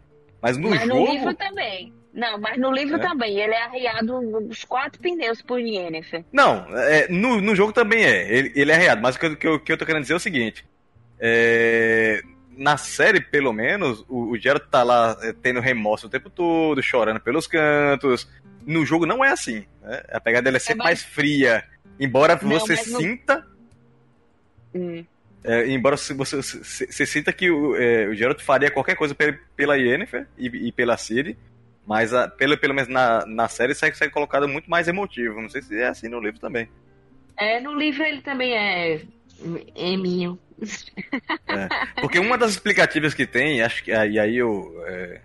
Mas 0.40 0.56
no 0.56 0.70
mas 0.70 0.82
jogo. 0.82 0.94
No 0.94 1.12
livro 1.12 1.34
também. 1.34 1.94
Não, 2.12 2.38
mas 2.38 2.58
no 2.58 2.70
livro 2.70 2.96
é. 2.96 2.98
também. 2.98 3.40
Ele 3.40 3.54
é 3.54 3.62
arreado 3.62 4.18
os 4.48 4.64
quatro 4.64 5.00
pneus 5.00 5.40
por 5.42 5.58
Yennefer. 5.58 6.24
Não, 6.32 6.66
é, 6.76 7.08
no, 7.08 7.40
no 7.40 7.54
jogo 7.54 7.72
também 7.72 8.04
é. 8.04 8.30
Ele, 8.32 8.52
ele 8.54 8.70
é 8.70 8.74
arreado. 8.74 9.02
Mas 9.02 9.16
o 9.16 9.18
que, 9.18 9.36
que, 9.36 9.46
eu, 9.46 9.58
que 9.58 9.72
eu 9.72 9.78
tô 9.78 9.86
querendo 9.86 10.02
dizer 10.02 10.14
é 10.14 10.16
o 10.16 10.20
seguinte. 10.20 10.64
É, 11.18 12.22
na 12.56 12.76
série, 12.76 13.20
pelo 13.20 13.52
menos, 13.52 14.04
o, 14.08 14.32
o 14.32 14.38
Geralt 14.38 14.64
tá 14.70 14.82
lá 14.82 15.16
é, 15.22 15.32
tendo 15.32 15.60
remorso 15.60 16.06
o 16.06 16.10
tempo 16.10 16.28
todo, 16.28 16.82
chorando 16.82 17.20
pelos 17.20 17.46
cantos. 17.46 18.28
No 18.66 18.84
jogo 18.84 19.06
não 19.06 19.24
é 19.24 19.30
assim. 19.30 19.64
Né? 19.82 20.02
A 20.10 20.20
pegada 20.20 20.44
dela 20.44 20.58
é 20.58 20.60
sempre 20.60 20.82
é 20.82 20.84
mais... 20.84 21.02
mais 21.02 21.14
fria. 21.14 21.64
Embora 21.98 22.38
não, 22.40 22.48
você 22.50 22.76
sinta 22.76 23.44
Hum. 24.76 25.04
É, 25.44 25.68
embora 25.68 25.96
você, 25.96 26.12
você, 26.12 26.42
você, 26.42 27.06
sinta 27.06 27.32
que 27.32 27.48
o, 27.50 27.76
é, 27.76 28.08
o 28.08 28.14
Geralt 28.14 28.40
faria 28.40 28.70
qualquer 28.70 28.96
coisa 28.96 29.14
pela 29.54 29.76
Yennefer 29.76 30.26
e, 30.36 30.46
e 30.46 30.72
pela 30.72 30.96
Ciri, 30.96 31.38
mas 31.86 32.12
a, 32.12 32.26
pelo, 32.26 32.58
pelo 32.58 32.74
menos 32.74 32.88
na, 32.88 33.24
na 33.24 33.48
série 33.48 33.74
sai, 33.74 33.94
sai 33.94 34.10
colocado 34.10 34.48
muito 34.48 34.68
mais 34.68 34.88
emotivo. 34.88 35.40
Não 35.40 35.48
sei 35.48 35.62
se 35.62 35.80
é 35.80 35.86
assim 35.86 36.08
no 36.08 36.20
livro 36.20 36.40
também. 36.40 36.68
É, 37.36 37.60
no 37.60 37.74
livro 37.74 38.02
ele 38.02 38.22
também 38.22 38.54
é 38.56 39.02
Eminho. 39.74 40.38
É, 41.46 41.68
porque 42.00 42.18
uma 42.18 42.38
das 42.38 42.52
explicativas 42.52 43.14
que 43.14 43.26
tem, 43.26 43.62
acho 43.62 43.84
que 43.84 43.90
e 43.90 44.18
aí 44.18 44.36
eu 44.36 44.82
é, 44.86 45.20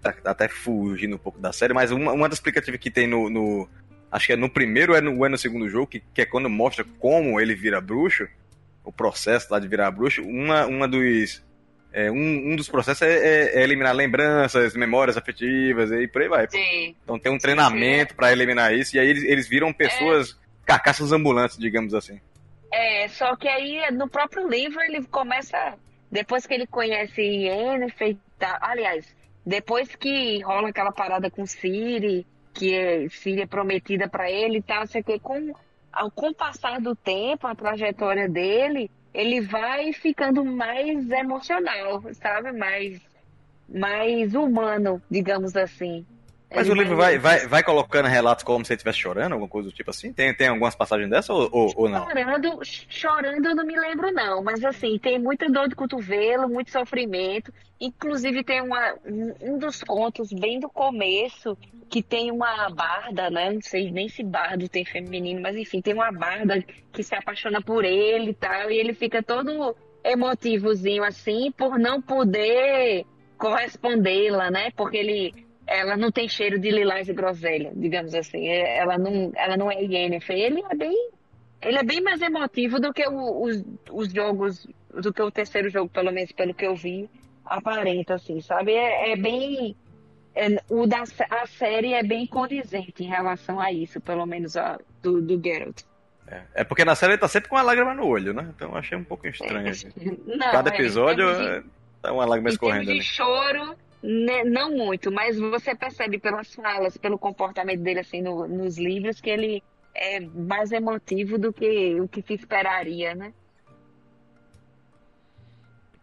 tá, 0.00 0.14
até 0.24 0.46
fugindo 0.46 1.16
um 1.16 1.18
pouco 1.18 1.40
da 1.40 1.52
série, 1.52 1.72
mas 1.72 1.90
uma, 1.90 2.12
uma 2.12 2.28
das 2.28 2.38
explicativas 2.38 2.78
que 2.78 2.90
tem 2.90 3.06
no, 3.06 3.30
no 3.30 3.68
acho 4.12 4.26
que 4.26 4.34
é 4.34 4.36
no 4.36 4.48
primeiro 4.48 4.92
ou 4.92 4.98
é 4.98 5.00
no, 5.00 5.24
é 5.24 5.28
no 5.28 5.38
segundo 5.38 5.68
jogo, 5.68 5.86
que, 5.86 6.02
que 6.12 6.20
é 6.20 6.26
quando 6.26 6.48
mostra 6.48 6.84
como 6.98 7.40
ele 7.40 7.54
vira 7.54 7.80
bruxo, 7.80 8.28
o 8.84 8.92
processo 8.92 9.48
lá 9.50 9.58
de 9.58 9.66
virar 9.66 9.90
bruxo, 9.90 10.22
uma, 10.22 10.66
uma 10.66 10.86
dos 10.86 11.42
é, 11.92 12.10
um, 12.10 12.52
um 12.52 12.56
dos 12.56 12.68
processos 12.68 13.02
é, 13.02 13.12
é, 13.12 13.60
é, 13.60 13.62
eliminar 13.62 13.94
lembranças, 13.94 14.74
memórias 14.74 15.16
afetivas 15.16 15.92
e 15.92 16.08
por 16.08 16.22
aí 16.22 16.28
vai. 16.28 16.50
Sim. 16.50 16.96
Então 17.02 17.18
tem 17.18 17.32
um 17.32 17.38
treinamento 17.38 18.16
para 18.16 18.32
eliminar 18.32 18.74
isso 18.74 18.96
e 18.96 18.98
aí 18.98 19.08
eles, 19.08 19.22
eles 19.22 19.48
viram 19.48 19.72
pessoas 19.72 20.32
é. 20.32 20.34
carcaças 20.66 21.12
ambulantes, 21.12 21.56
digamos 21.56 21.94
assim. 21.94 22.20
É, 22.72 23.06
só 23.08 23.36
que 23.36 23.46
aí 23.46 23.80
no 23.92 24.08
próprio 24.08 24.48
livro 24.48 24.80
ele 24.80 25.04
começa, 25.06 25.74
depois 26.10 26.44
que 26.44 26.54
ele 26.54 26.66
conhece 26.66 27.22
Yennefer 27.22 28.16
tá, 28.36 28.58
aliás, 28.60 29.06
depois 29.46 29.94
que 29.94 30.42
rola 30.42 30.70
aquela 30.70 30.90
parada 30.90 31.30
com 31.30 31.46
Siri, 31.46 32.26
que 32.52 32.74
é, 32.74 33.08
Siri 33.08 33.42
é 33.42 33.46
prometida 33.46 34.08
para 34.08 34.28
ele 34.28 34.58
e 34.58 34.62
tal, 34.62 34.84
sei 34.88 35.02
que 35.02 35.20
com, 35.20 35.54
com 36.14 36.28
o 36.30 36.34
passar 36.34 36.80
do 36.80 36.94
tempo, 36.94 37.46
a 37.46 37.54
trajetória 37.54 38.28
dele, 38.28 38.90
ele 39.12 39.40
vai 39.40 39.92
ficando 39.92 40.44
mais 40.44 41.10
emocional, 41.10 42.02
sabe? 42.14 42.52
Mais, 42.52 43.00
mais 43.68 44.34
humano, 44.34 45.00
digamos 45.10 45.56
assim. 45.56 46.04
Mas 46.54 46.68
o 46.68 46.74
livro 46.74 46.96
vai, 46.96 47.18
vai, 47.18 47.46
vai 47.48 47.62
colocando 47.62 48.06
relatos 48.06 48.44
como 48.44 48.64
se 48.64 48.72
ele 48.72 48.76
estivesse 48.76 48.98
chorando, 48.98 49.32
alguma 49.32 49.48
coisa 49.48 49.68
do 49.68 49.74
tipo 49.74 49.90
assim? 49.90 50.12
Tem, 50.12 50.32
tem 50.32 50.48
algumas 50.48 50.74
passagens 50.74 51.10
dessa 51.10 51.32
ou, 51.32 51.48
ou, 51.50 51.72
ou, 51.74 51.88
não? 51.88 52.06
Chorando, 52.06 52.60
chorando 52.62 53.48
eu 53.48 53.56
não 53.56 53.66
me 53.66 53.76
lembro 53.76 54.12
não, 54.12 54.42
mas 54.42 54.64
assim, 54.64 54.98
tem 54.98 55.18
muita 55.18 55.50
dor 55.50 55.68
de 55.68 55.74
cotovelo, 55.74 56.48
muito 56.48 56.70
sofrimento. 56.70 57.52
Inclusive 57.80 58.44
tem 58.44 58.62
uma, 58.62 58.94
um 59.40 59.58
dos 59.58 59.82
contos 59.82 60.32
bem 60.32 60.60
do 60.60 60.68
começo, 60.68 61.58
que 61.90 62.02
tem 62.02 62.30
uma 62.30 62.70
barda, 62.70 63.30
né? 63.30 63.52
Não 63.52 63.62
sei 63.62 63.90
nem 63.90 64.08
se 64.08 64.22
bardo 64.22 64.68
tem 64.68 64.84
feminino, 64.84 65.40
mas 65.40 65.56
enfim, 65.56 65.80
tem 65.80 65.94
uma 65.94 66.12
barda 66.12 66.64
que 66.92 67.02
se 67.02 67.14
apaixona 67.14 67.60
por 67.60 67.84
ele 67.84 68.30
e 68.30 68.34
tal, 68.34 68.70
e 68.70 68.78
ele 68.78 68.94
fica 68.94 69.22
todo 69.22 69.76
emotivozinho 70.04 71.02
assim, 71.02 71.50
por 71.50 71.78
não 71.78 72.00
poder 72.00 73.04
correspondê-la, 73.36 74.50
né? 74.50 74.70
Porque 74.76 74.96
ele 74.96 75.43
ela 75.66 75.96
não 75.96 76.10
tem 76.10 76.28
cheiro 76.28 76.58
de 76.58 76.70
lilás 76.70 77.08
e 77.08 77.12
groselha, 77.12 77.72
digamos 77.74 78.14
assim. 78.14 78.48
É, 78.48 78.78
ela 78.78 78.98
não, 78.98 79.32
ela 79.34 79.56
não 79.56 79.70
é 79.70 79.80
Yennefer. 79.80 80.36
Ele 80.36 80.62
é 80.70 80.74
bem, 80.74 81.10
ele 81.62 81.78
é 81.78 81.82
bem 81.82 82.00
mais 82.00 82.20
emotivo 82.20 82.78
do 82.78 82.92
que 82.92 83.06
o, 83.06 83.42
os, 83.42 83.64
os 83.90 84.12
jogos, 84.12 84.66
do 84.92 85.12
que 85.12 85.22
o 85.22 85.30
terceiro 85.30 85.70
jogo, 85.70 85.88
pelo 85.88 86.12
menos 86.12 86.32
pelo 86.32 86.54
que 86.54 86.66
eu 86.66 86.74
vi, 86.74 87.08
aparenta, 87.44 88.14
assim, 88.14 88.40
sabe? 88.40 88.72
É, 88.72 89.12
é 89.12 89.16
bem, 89.16 89.76
é, 90.34 90.48
o 90.68 90.86
da 90.86 91.02
a 91.02 91.46
série 91.46 91.94
é 91.94 92.02
bem 92.02 92.26
condizente 92.26 93.02
em 93.02 93.08
relação 93.08 93.60
a 93.60 93.72
isso, 93.72 94.00
pelo 94.00 94.26
menos 94.26 94.56
a, 94.56 94.78
do, 95.02 95.22
do 95.22 95.40
Geralt. 95.42 95.82
É, 96.26 96.42
é, 96.54 96.64
porque 96.64 96.84
na 96.84 96.94
série 96.94 97.12
ele 97.12 97.20
tá 97.20 97.28
sempre 97.28 97.48
com 97.48 97.56
uma 97.56 97.62
lágrima 97.62 97.94
no 97.94 98.06
olho, 98.06 98.32
né? 98.32 98.50
Então 98.54 98.70
eu 98.70 98.76
achei 98.76 98.96
um 98.96 99.04
pouco 99.04 99.26
estranho. 99.26 99.68
Assim. 99.68 99.88
Não, 100.26 100.50
Cada 100.50 100.70
é, 100.70 100.74
episódio 100.74 101.26
de, 101.34 101.64
tá 102.00 102.12
uma 102.12 102.24
lágrima 102.24 102.48
escorrendo. 102.50 102.92
de 102.92 103.02
choro, 103.02 103.76
não 104.44 104.70
muito, 104.70 105.10
mas 105.10 105.38
você 105.38 105.74
percebe 105.74 106.18
pelas 106.18 106.54
falas, 106.54 106.96
pelo 106.96 107.18
comportamento 107.18 107.80
dele 107.80 108.00
assim 108.00 108.20
no, 108.20 108.46
nos 108.46 108.76
livros 108.76 109.18
que 109.20 109.30
ele 109.30 109.62
é 109.94 110.20
mais 110.20 110.72
emotivo 110.72 111.38
do 111.38 111.52
que 111.52 111.98
o 112.00 112.06
que 112.06 112.20
se 112.20 112.34
esperaria, 112.34 113.14
né? 113.14 113.32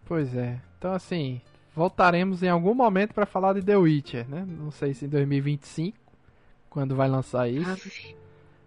Pois 0.06 0.36
é. 0.36 0.60
Então 0.80 0.94
assim, 0.94 1.42
voltaremos 1.76 2.42
em 2.42 2.50
algum 2.50 2.74
momento 2.74 3.14
para 3.14 3.28
falar 3.28 3.54
de 3.54 3.62
The 3.62 3.78
Witcher, 3.78 4.28
né? 4.28 4.46
Não 4.48 4.72
sei 4.72 4.96
se 4.96 5.06
em 5.06 5.10
2025, 5.10 5.96
quando 6.72 6.96
vai 6.96 7.08
lançar 7.08 7.48
isso, 7.50 8.16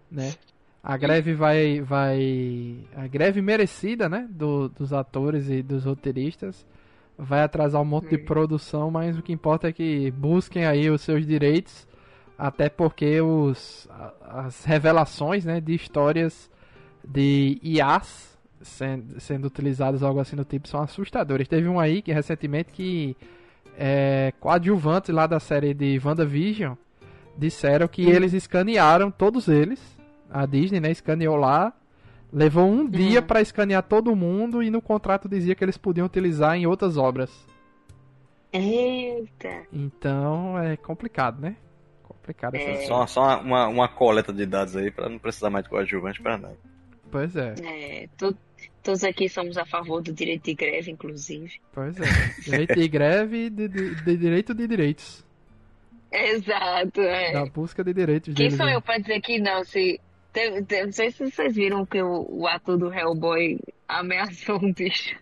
né? 0.09 0.33
A 0.81 0.95
greve 0.95 1.33
vai 1.33 1.81
vai 1.81 2.87
a 2.95 3.05
greve 3.07 3.41
merecida, 3.41 4.07
né, 4.07 4.27
do, 4.29 4.69
dos 4.69 4.93
atores 4.93 5.49
e 5.49 5.61
dos 5.61 5.83
roteiristas 5.83 6.65
vai 7.17 7.41
atrasar 7.41 7.81
um 7.81 7.85
monte 7.85 8.09
de 8.09 8.17
produção, 8.17 8.91
mas 8.91 9.17
o 9.17 9.21
que 9.21 9.31
importa 9.31 9.69
é 9.69 9.73
que 9.73 10.11
busquem 10.11 10.65
aí 10.65 10.89
os 10.89 11.01
seus 11.01 11.25
direitos, 11.25 11.87
até 12.37 12.69
porque 12.69 13.21
os, 13.21 13.87
as 14.21 14.65
revelações 14.65 15.45
né, 15.45 15.61
de 15.61 15.73
histórias 15.73 16.49
de 17.07 17.59
IAs 17.63 18.37
sendo, 18.61 19.19
sendo 19.19 19.45
utilizadas 19.45 20.03
algo 20.03 20.19
assim 20.19 20.35
do 20.35 20.43
tipo 20.43 20.67
são 20.67 20.81
assustadoras. 20.81 21.47
Teve 21.47 21.67
um 21.67 21.79
aí 21.79 22.01
que 22.01 22.11
recentemente 22.11 22.73
que 22.73 23.15
é, 23.77 24.33
coadjuvantes 24.39 25.13
lá 25.13 25.27
da 25.27 25.39
série 25.39 25.73
de 25.73 26.01
WandaVision 26.03 26.73
disseram 27.37 27.87
que 27.87 28.03
eles 28.03 28.33
escanearam 28.33 29.11
todos 29.11 29.47
eles. 29.47 29.79
A 30.29 30.45
Disney 30.45 30.79
né, 30.79 30.91
escaneou 30.91 31.35
lá 31.35 31.73
Levou 32.31 32.65
um 32.65 32.89
dia 32.89 33.19
uhum. 33.19 33.25
para 33.25 33.41
escanear 33.41 33.83
todo 33.83 34.15
mundo 34.15 34.61
e 34.61 34.69
no 34.69 34.81
contrato 34.81 35.29
dizia 35.29 35.55
que 35.55 35.63
eles 35.63 35.77
podiam 35.77 36.05
utilizar 36.05 36.55
em 36.55 36.65
outras 36.65 36.97
obras. 36.97 37.31
Eita! 38.51 39.67
Então 39.71 40.57
é 40.59 40.77
complicado, 40.77 41.41
né? 41.41 41.55
Complicado 42.03 42.55
é. 42.55 42.71
essa 42.71 42.87
Só, 42.87 43.07
só 43.07 43.41
uma, 43.41 43.67
uma 43.67 43.87
coleta 43.87 44.31
de 44.31 44.45
dados 44.45 44.75
aí 44.75 44.91
para 44.91 45.09
não 45.09 45.19
precisar 45.19 45.49
mais 45.49 45.63
de 45.63 45.69
coadjuvante 45.69 46.21
para 46.21 46.37
nada. 46.37 46.57
Pois 47.11 47.35
é. 47.35 47.53
É, 47.63 48.07
to, 48.17 48.35
todos 48.81 49.03
aqui 49.03 49.29
somos 49.29 49.57
a 49.57 49.65
favor 49.65 50.01
do 50.01 50.13
direito 50.13 50.45
de 50.45 50.53
greve, 50.53 50.91
inclusive. 50.91 51.59
Pois 51.73 51.99
é. 51.99 52.03
Direito 52.41 52.75
de 52.75 52.87
greve 52.87 53.45
e 53.45 53.49
de, 53.49 53.67
de, 53.67 53.95
de, 53.95 54.17
direito 54.17 54.53
de 54.53 54.67
direitos. 54.67 55.25
Exato, 56.11 57.01
é. 57.01 57.33
Da 57.33 57.45
busca 57.45 57.83
de 57.83 57.93
direitos 57.93 58.33
Quem 58.33 58.47
deles, 58.47 58.57
sou 58.57 58.69
eu 58.69 58.81
para 58.81 58.99
dizer 58.99 59.19
que 59.21 59.39
não? 59.39 59.63
Se 59.65 59.99
não 60.83 60.91
sei 60.91 61.11
se 61.11 61.29
vocês 61.29 61.55
viram 61.55 61.85
que 61.85 62.01
o, 62.01 62.25
o 62.29 62.47
ator 62.47 62.77
do 62.77 62.93
Hellboy 62.93 63.59
ameaçou 63.87 64.57
um 64.57 64.73
bicho. 64.73 65.17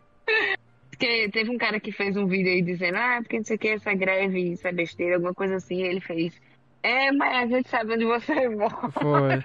Porque 0.90 1.30
teve 1.30 1.50
um 1.50 1.58
cara 1.58 1.80
que 1.80 1.92
fez 1.92 2.16
um 2.16 2.26
vídeo 2.26 2.52
aí 2.52 2.62
dizendo, 2.62 2.98
ah, 2.98 3.20
porque 3.22 3.38
não 3.38 3.44
sei 3.44 3.56
o 3.56 3.60
que, 3.60 3.68
essa 3.70 3.94
greve, 3.94 4.54
isso 4.54 4.68
é 4.68 4.72
besteira, 4.72 5.16
alguma 5.16 5.34
coisa 5.34 5.56
assim, 5.56 5.78
e 5.78 5.84
ele 5.84 6.00
fez. 6.00 6.34
É, 6.82 7.12
mas 7.12 7.52
a 7.52 7.56
gente 7.56 7.70
sabe 7.70 7.94
onde 7.94 8.06
você 8.06 8.48
mora. 8.50 8.92
Foi. 8.92 9.42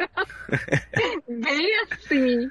Bem 1.41 1.81
assim. 1.83 2.51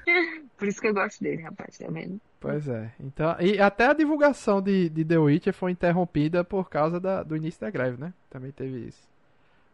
Por 0.56 0.68
isso 0.68 0.80
que 0.80 0.88
eu 0.88 0.94
gosto 0.94 1.22
dele, 1.22 1.42
rapaz, 1.42 1.76
tá 1.78 1.86
vendo? 1.90 2.20
Pois 2.40 2.68
é. 2.68 2.92
Então, 3.00 3.36
e 3.40 3.60
até 3.60 3.86
a 3.86 3.92
divulgação 3.92 4.62
de, 4.62 4.88
de 4.88 5.04
The 5.04 5.18
Witcher 5.18 5.52
foi 5.52 5.72
interrompida 5.72 6.44
por 6.44 6.70
causa 6.70 6.98
da, 6.98 7.22
do 7.22 7.36
início 7.36 7.60
da 7.60 7.70
greve, 7.70 8.00
né? 8.00 8.12
Também 8.30 8.52
teve 8.52 8.86
isso 8.86 9.08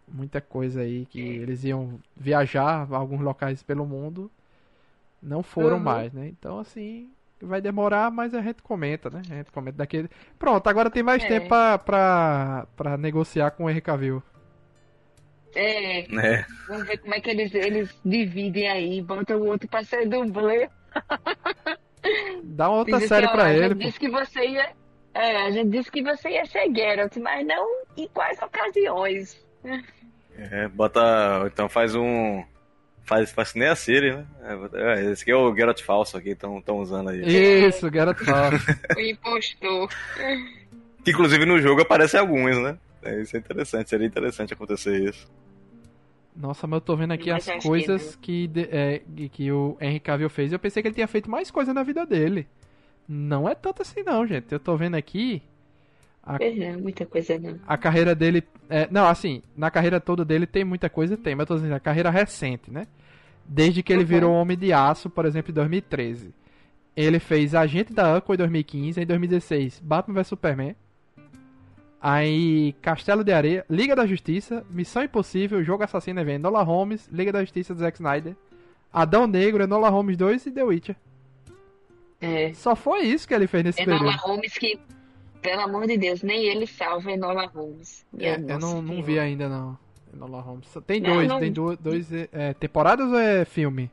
muita 0.07 0.40
coisa 0.40 0.80
aí 0.80 1.07
que 1.07 1.20
eles 1.20 1.64
iam 1.64 1.98
viajar 2.16 2.86
a 2.90 2.96
alguns 2.96 3.20
locais 3.20 3.62
pelo 3.62 3.86
mundo, 3.86 4.30
não 5.22 5.42
foram 5.42 5.76
uhum. 5.76 5.83
mais, 5.83 6.12
né? 6.12 6.29
Então, 6.29 6.58
assim, 6.58 7.11
vai 7.41 7.61
demorar, 7.61 8.11
mas 8.11 8.34
a 8.34 8.42
gente 8.42 8.62
comenta, 8.62 9.11
né? 9.11 9.22
A 9.30 9.34
gente 9.34 9.50
comenta 9.50 9.79
daquele. 9.79 10.08
Pronto, 10.38 10.66
agora 10.68 10.91
tem 10.91 11.03
mais 11.03 11.22
é. 11.24 11.29
tempo 11.29 11.49
pra, 11.49 11.79
pra, 11.79 12.66
pra 12.76 12.96
negociar 12.96 13.50
com 13.53 13.64
o 13.64 13.70
Henry 13.70 13.80
Cavill. 13.80 14.22
É. 15.54 16.00
é. 16.00 16.46
Vamos 16.68 16.87
ver 16.87 16.99
como 16.99 17.14
é 17.14 17.20
que 17.20 17.30
eles, 17.30 17.54
eles 17.54 17.96
dividem 18.04 18.68
aí, 18.68 19.00
botam 19.03 19.38
o 19.41 19.46
outro 19.46 19.68
pra 19.68 19.84
ser 19.84 20.08
dublê. 20.08 20.68
Dá 22.42 22.68
uma 22.68 22.79
outra 22.79 23.00
série 23.00 23.26
assim, 23.26 23.34
pra 23.34 23.53
ele. 23.53 23.64
A 23.64 23.68
gente 23.68 23.79
disse 23.79 23.99
que 23.99 24.08
você 24.08 24.46
ia. 24.46 24.72
É, 25.14 25.37
a 25.46 25.50
gente 25.50 25.70
disse 25.70 25.91
que 25.91 26.03
você 26.03 26.30
ia 26.30 26.45
ser 26.45 26.74
Geralt, 26.74 27.16
mas 27.18 27.46
não 27.46 27.84
em 27.96 28.08
quais 28.08 28.41
ocasiões. 28.42 29.43
É, 30.36 30.68
bota. 30.68 31.45
Então 31.46 31.68
faz 31.68 31.95
um. 31.95 32.45
Faz, 33.04 33.30
faz 33.32 33.54
nem 33.54 33.68
a 33.68 33.76
Siri, 33.76 34.14
né? 34.14 34.26
É, 34.72 35.12
esse 35.12 35.22
aqui 35.22 35.30
é 35.30 35.36
o 35.36 35.54
Geralt 35.54 35.82
falso 35.82 36.16
aqui, 36.16 36.30
estão 36.30 36.62
usando 36.78 37.11
aí. 37.11 37.66
Isso, 37.66 37.91
Geralt 37.91 38.18
falso. 38.18 38.66
o 38.96 39.00
impostor. 39.00 39.91
Que 41.04 41.11
inclusive 41.11 41.45
no 41.45 41.61
jogo 41.61 41.82
aparecem 41.82 42.18
alguns, 42.18 42.57
né? 42.62 42.78
É, 43.03 43.20
isso 43.20 43.36
é 43.36 43.38
interessante, 43.38 43.91
seria 43.91 44.07
interessante 44.07 44.54
acontecer 44.54 44.99
isso. 45.07 45.30
Nossa, 46.34 46.66
mas 46.66 46.78
eu 46.78 46.80
tô 46.80 46.96
vendo 46.96 47.12
aqui 47.12 47.30
mas 47.30 47.46
as 47.46 47.62
coisas 47.62 48.16
que, 48.16 48.49
que, 48.49 48.68
é, 48.72 49.03
que 49.28 49.53
o 49.53 49.76
Henry 49.78 50.00
Cavill 50.00 50.30
fez. 50.30 50.53
Eu 50.53 50.58
pensei 50.58 50.82
que 50.82 50.88
ele 50.88 50.95
tinha 50.95 51.07
feito 51.07 51.30
mais 51.30 51.50
coisa 51.50 51.74
na 51.74 51.82
vida 51.82 52.07
dele. 52.07 52.49
Não 53.07 53.46
é 53.46 53.54
tanto 53.54 53.82
assim 53.82 54.03
não, 54.03 54.26
gente. 54.26 54.50
Eu 54.50 54.58
tô 54.58 54.74
vendo 54.76 54.95
aqui 54.95 55.42
a, 56.26 56.42
é, 56.42 56.76
muita 56.76 57.04
coisa 57.04 57.38
não. 57.38 57.61
A 57.66 57.76
carreira 57.76 58.14
dele. 58.14 58.42
É, 58.68 58.88
não, 58.91 59.07
assim, 59.07 59.42
na 59.57 59.70
carreira 59.70 60.00
toda 60.00 60.24
dele 60.24 60.46
tem 60.46 60.64
muita 60.64 60.88
coisa, 60.88 61.16
tem, 61.16 61.34
mas 61.34 61.42
eu 61.42 61.49
tô 61.49 61.54
dizendo, 61.57 61.74
a 61.74 61.80
carreira 61.80 62.11
recente, 62.11 62.70
né? 62.70 62.86
Desde 63.46 63.82
que 63.82 63.92
ele 63.92 64.03
uhum. 64.03 64.08
virou 64.08 64.34
Homem 64.34 64.57
de 64.57 64.72
Aço, 64.72 65.11
por 65.11 65.26
exemplo, 65.26 65.50
em 65.50 65.54
2013. 65.54 66.34
Ele 66.96 67.18
fez 67.18 67.54
Agente 67.54 67.92
da 67.92 68.16
Uncle 68.16 68.34
em 68.34 68.38
2015, 68.38 69.00
em 69.00 69.07
2016, 69.07 69.80
Batman 69.80 70.14
vs 70.14 70.28
Superman. 70.28 70.76
Aí, 72.00 72.74
Castelo 72.82 73.24
de 73.24 73.32
Areia, 73.32 73.64
Liga 73.68 73.96
da 73.96 74.07
Justiça, 74.07 74.64
Missão 74.70 75.03
Impossível, 75.03 75.64
Jogo 75.64 75.84
Assassino 75.84 76.20
Event, 76.20 76.41
Nola 76.41 76.62
Holmes, 76.62 77.08
Liga 77.11 77.32
da 77.32 77.41
Justiça 77.41 77.74
do 77.74 77.80
Zack 77.80 77.96
Snyder, 77.96 78.36
Adão 78.92 79.26
Negro, 79.26 79.64
Enola 79.64 79.88
Holmes 79.88 80.16
2 80.16 80.46
e 80.46 80.50
The 80.50 80.62
Witcher. 80.62 80.96
É. 82.20 82.53
Só 82.54 82.76
foi 82.76 83.03
isso 83.03 83.26
que 83.26 83.34
ele 83.34 83.46
fez 83.46 83.64
nesse 83.64 83.80
Enola 83.82 83.99
período. 83.99 84.18
Holmes 84.20 84.53
que, 84.57 84.78
pelo 85.45 85.61
amor 85.61 85.87
de 85.87 85.99
Deus, 85.99 86.22
nem 86.22 86.42
ele 86.46 86.66
salva 86.66 87.12
Enola 87.12 87.46
Holmes. 87.46 88.04
É, 88.18 88.34
eu 88.34 88.58
não, 88.58 88.80
não 88.80 89.03
vi 89.03 89.18
ainda, 89.18 89.46
não. 89.46 89.79
Enola 90.12 90.41
Holmes. 90.41 90.66
Tem 90.87 91.00
Não, 91.00 91.14
dois, 91.14 91.29
não- 91.29 91.38
tem 91.38 91.53
dois, 91.53 91.79
dois 91.79 92.08
é, 92.33 92.54
temporadas 92.54 93.07
ou 93.11 93.18
é 93.18 93.45
filme? 93.45 93.91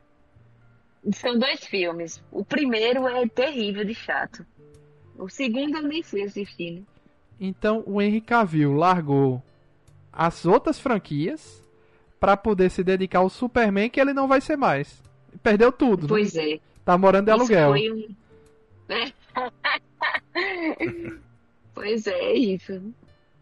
São 1.12 1.38
dois 1.38 1.64
filmes. 1.66 2.22
O 2.32 2.42
primeiro 2.44 3.06
é 3.06 3.26
terrível 3.28 3.84
de 3.84 3.94
chato. 3.94 4.46
O 5.18 5.28
segundo 5.28 5.76
eu 5.76 5.82
nem 5.82 6.02
fui 6.02 6.22
assistir, 6.22 6.70
né? 6.76 6.82
Então 7.40 7.82
o 7.86 8.00
Henry 8.00 8.20
Cavill 8.20 8.72
largou 8.72 9.42
as 10.12 10.46
outras 10.46 10.78
franquias 10.78 11.62
pra 12.20 12.36
poder 12.36 12.70
se 12.70 12.82
dedicar 12.84 13.18
ao 13.18 13.28
Superman 13.28 13.90
que 13.90 14.00
ele 14.00 14.12
não 14.14 14.26
vai 14.28 14.40
ser 14.40 14.56
mais. 14.56 15.02
Perdeu 15.42 15.70
tudo, 15.72 16.02
né? 16.02 16.08
Pois 16.08 16.34
é. 16.36 16.60
Tá 16.84 16.96
morando 16.96 17.26
de 17.26 17.30
Isso 17.32 17.40
aluguel. 17.40 17.70
foi 17.70 17.90
um- 17.90 18.14
pois 21.82 22.06
é, 22.06 22.32
isso. 22.34 22.80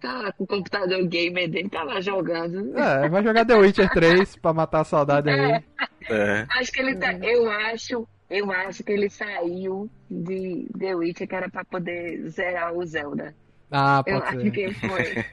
Tá 0.01 0.13
lá 0.23 0.33
com 0.33 0.45
o 0.45 0.47
computador 0.47 1.07
gamer 1.07 1.49
dele, 1.51 1.69
tá 1.69 1.83
lá 1.83 2.01
jogando. 2.01 2.77
É, 2.79 3.07
vai 3.09 3.23
jogar 3.23 3.45
The 3.45 3.55
Witcher 3.55 3.91
3 3.91 4.35
pra 4.37 4.53
matar 4.55 4.81
a 4.81 4.85
saudade 4.85 5.29
aí. 5.29 5.63
É. 6.09 6.47
Acho 6.57 6.73
que 6.73 6.81
ele 6.81 6.97
tá. 6.97 7.13
Eu 7.15 7.51
acho. 7.51 8.09
Eu 8.31 8.51
acho 8.51 8.83
que 8.83 8.93
ele 8.93 9.11
saiu 9.11 9.91
de 10.11 10.67
The 10.79 10.95
Witcher 10.95 11.29
que 11.29 11.35
era 11.35 11.51
pra 11.51 11.65
poder 11.65 12.29
zerar 12.31 12.73
o 12.73 12.87
Zelda. 12.87 13.35
Ah, 13.71 14.03
Eu 14.07 14.21
pode 14.21 14.37
acho 14.37 14.41
ser. 14.41 14.51
que 14.53 14.75
foi. 14.75 15.25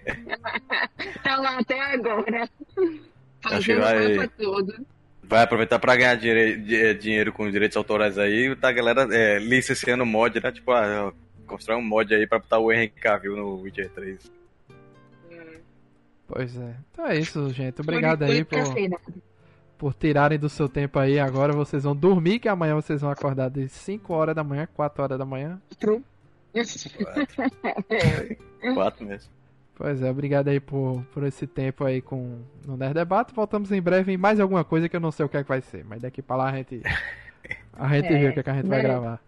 tá 1.24 1.36
lá 1.38 1.60
até 1.60 1.80
agora. 1.94 2.50
Acho 3.46 3.66
que 3.66 3.76
Fazendo 3.76 3.82
vai- 3.82 4.14
o 4.14 4.18
mapa 4.18 4.32
todo. 4.38 4.74
Vai 5.24 5.44
aproveitar 5.44 5.80
pra 5.80 5.96
ganhar 5.96 6.16
dire- 6.16 6.58
di- 6.58 6.76
eh, 6.76 6.94
dinheiro 6.94 7.32
com 7.34 7.50
direitos 7.52 7.76
autorais 7.78 8.18
aí, 8.18 8.56
tá 8.56 8.72
galera 8.72 9.08
é, 9.12 9.40
licenciando 9.40 10.06
mod, 10.06 10.40
né? 10.42 10.52
Tipo, 10.52 10.72
ah, 10.72 11.12
constrói 11.48 11.78
um 11.78 11.82
mod 11.82 12.14
aí 12.14 12.28
pra 12.28 12.40
botar 12.40 12.60
o 12.60 12.72
Henry 12.72 12.90
Cavill 12.90 13.36
no 13.36 13.61
Witcher 13.61 13.90
3. 13.90 14.32
Pois 16.28 16.57
é. 16.57 16.76
Então 16.91 17.07
é 17.07 17.18
isso, 17.18 17.49
gente. 17.52 17.82
Obrigado 17.82 18.24
aí 18.24 18.44
por, 18.44 18.60
Caceta. 18.60 18.99
por 19.78 19.94
tirarem 19.94 20.38
do 20.38 20.49
seu 20.49 20.68
tempo 20.68 20.99
aí. 20.99 21.19
Agora 21.19 21.53
vocês 21.53 21.84
vão 21.84 21.95
dormir, 21.95 22.40
que 22.40 22.49
amanhã 22.49 22.76
vocês 22.76 23.02
vão 23.02 23.10
acordar 23.10 23.49
de 23.49 23.69
5 23.69 24.14
horas 24.14 24.36
da 24.36 24.44
manhã, 24.44 24.68
4 24.74 25.03
horas 25.03 25.18
da 25.18 25.26
manhã. 25.26 25.61
Quatro 28.74 29.06
mesmo. 29.06 29.32
Pois 29.76 30.02
é, 30.02 30.10
obrigado 30.10 30.48
aí 30.48 30.60
por, 30.60 31.03
por 31.14 31.24
esse 31.24 31.45
tempo 31.45 31.86
aí 31.86 32.02
com 32.02 32.40
no 32.65 32.76
Nerd 32.76 32.95
Debate. 32.95 33.34
Voltamos 33.34 33.72
em 33.72 33.82
breve 33.82 34.11
em 34.11 34.18
mais 34.18 34.40
alguma 34.40 34.64
coisa 34.64 34.90
que 34.90 34.95
eu 34.95 34.99
não 34.99 35.11
sei 35.11 35.26
o 35.26 35.30
que 35.30 35.38
é 35.38 35.44
que 35.44 35.49
vai 35.49 35.61
ser, 35.61 35.86
mas 35.86 36.02
daqui 36.02 36.22
pra 36.22 36.36
lá 36.36 36.49
a 36.49 36.56
gente 36.56 36.82
a 37.74 37.88
gente 37.95 38.07
É, 38.11 38.19
vê 38.19 38.30
o 38.30 38.34
que, 38.34 38.40
é 38.40 38.44
que 38.44 38.49
a 38.49 38.53
gente 38.56 38.68
vai 38.68 38.82
né? 38.82 38.84
gravar. 38.84 39.22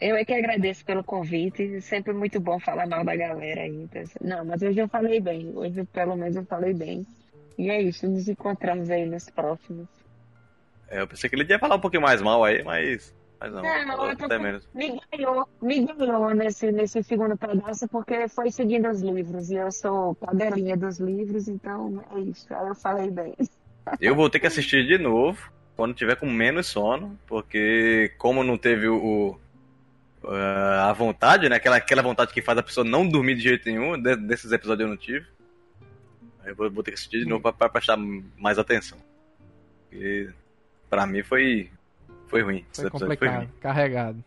Eu 0.00 0.14
é 0.16 0.24
que 0.24 0.32
agradeço 0.32 0.84
pelo 0.84 1.02
convite. 1.02 1.80
Sempre 1.80 2.12
muito 2.12 2.38
bom 2.38 2.58
falar 2.60 2.86
mal 2.86 3.04
da 3.04 3.16
galera 3.16 3.62
aí. 3.62 3.88
Não, 4.20 4.44
mas 4.44 4.62
hoje 4.62 4.78
eu 4.78 4.88
falei 4.88 5.20
bem. 5.20 5.52
Hoje 5.54 5.84
pelo 5.92 6.16
menos 6.16 6.36
eu 6.36 6.44
falei 6.44 6.72
bem. 6.72 7.06
E 7.58 7.68
é 7.70 7.82
isso, 7.82 8.08
nos 8.08 8.28
encontramos 8.28 8.88
aí 8.88 9.04
nos 9.04 9.28
próximos. 9.28 9.88
É, 10.88 11.00
eu 11.00 11.08
pensei 11.08 11.28
que 11.28 11.34
ele 11.36 11.44
ia 11.44 11.58
falar 11.58 11.74
um 11.76 11.80
pouquinho 11.80 12.02
mais 12.02 12.22
mal 12.22 12.44
aí, 12.44 12.62
mas. 12.62 13.12
Mas 13.40 13.52
não, 13.52 13.62
Não, 13.62 14.08
eu 14.10 14.16
tô- 14.16 14.24
até 14.24 14.38
menos. 14.38 14.68
Me 14.74 15.00
ganhou, 15.12 15.48
me 15.62 15.84
ganhou 15.84 16.34
nesse, 16.34 16.72
nesse 16.72 17.02
segundo 17.04 17.36
pedaço 17.36 17.86
porque 17.88 18.26
foi 18.28 18.50
seguindo 18.50 18.88
os 18.88 19.00
livros. 19.00 19.50
E 19.50 19.54
eu 19.56 19.70
sou 19.70 20.14
cadelinha 20.16 20.76
dos 20.76 20.98
livros, 20.98 21.46
então 21.46 22.02
é 22.16 22.20
isso. 22.20 22.46
Aí 22.52 22.66
eu 22.68 22.74
falei 22.74 23.10
bem. 23.10 23.34
Eu 24.00 24.14
vou 24.16 24.28
ter 24.28 24.40
que 24.40 24.46
assistir 24.46 24.86
de 24.86 24.98
novo 24.98 25.50
quando 25.76 25.94
tiver 25.94 26.16
com 26.16 26.26
menos 26.26 26.66
sono, 26.66 27.16
porque 27.26 28.12
como 28.18 28.42
não 28.42 28.58
teve 28.58 28.88
o. 28.88 29.38
a 30.30 30.92
vontade, 30.92 31.48
né? 31.48 31.56
Aquela, 31.56 31.76
aquela 31.76 32.02
vontade 32.02 32.32
que 32.32 32.42
faz 32.42 32.58
a 32.58 32.62
pessoa 32.62 32.84
não 32.84 33.08
dormir 33.08 33.34
de 33.36 33.42
jeito 33.42 33.66
nenhum, 33.66 34.00
de- 34.00 34.16
desses 34.16 34.52
episódios 34.52 34.84
eu 34.84 34.88
não 34.88 34.96
tive. 34.96 35.26
Eu 36.44 36.54
vou, 36.54 36.70
vou 36.70 36.82
ter 36.82 36.90
que 36.92 36.96
assistir 36.96 37.20
de 37.20 37.26
novo 37.26 37.42
pra, 37.42 37.52
pra 37.52 37.68
prestar 37.68 37.96
mais 37.96 38.58
atenção. 38.58 38.98
Porque 39.88 40.30
pra 40.88 41.06
mim 41.06 41.22
foi. 41.22 41.70
Foi 42.28 42.42
ruim. 42.42 42.64
Foi 42.72 42.90
complicado, 42.90 43.36
ruim. 43.38 43.48
carregado. 43.60 44.24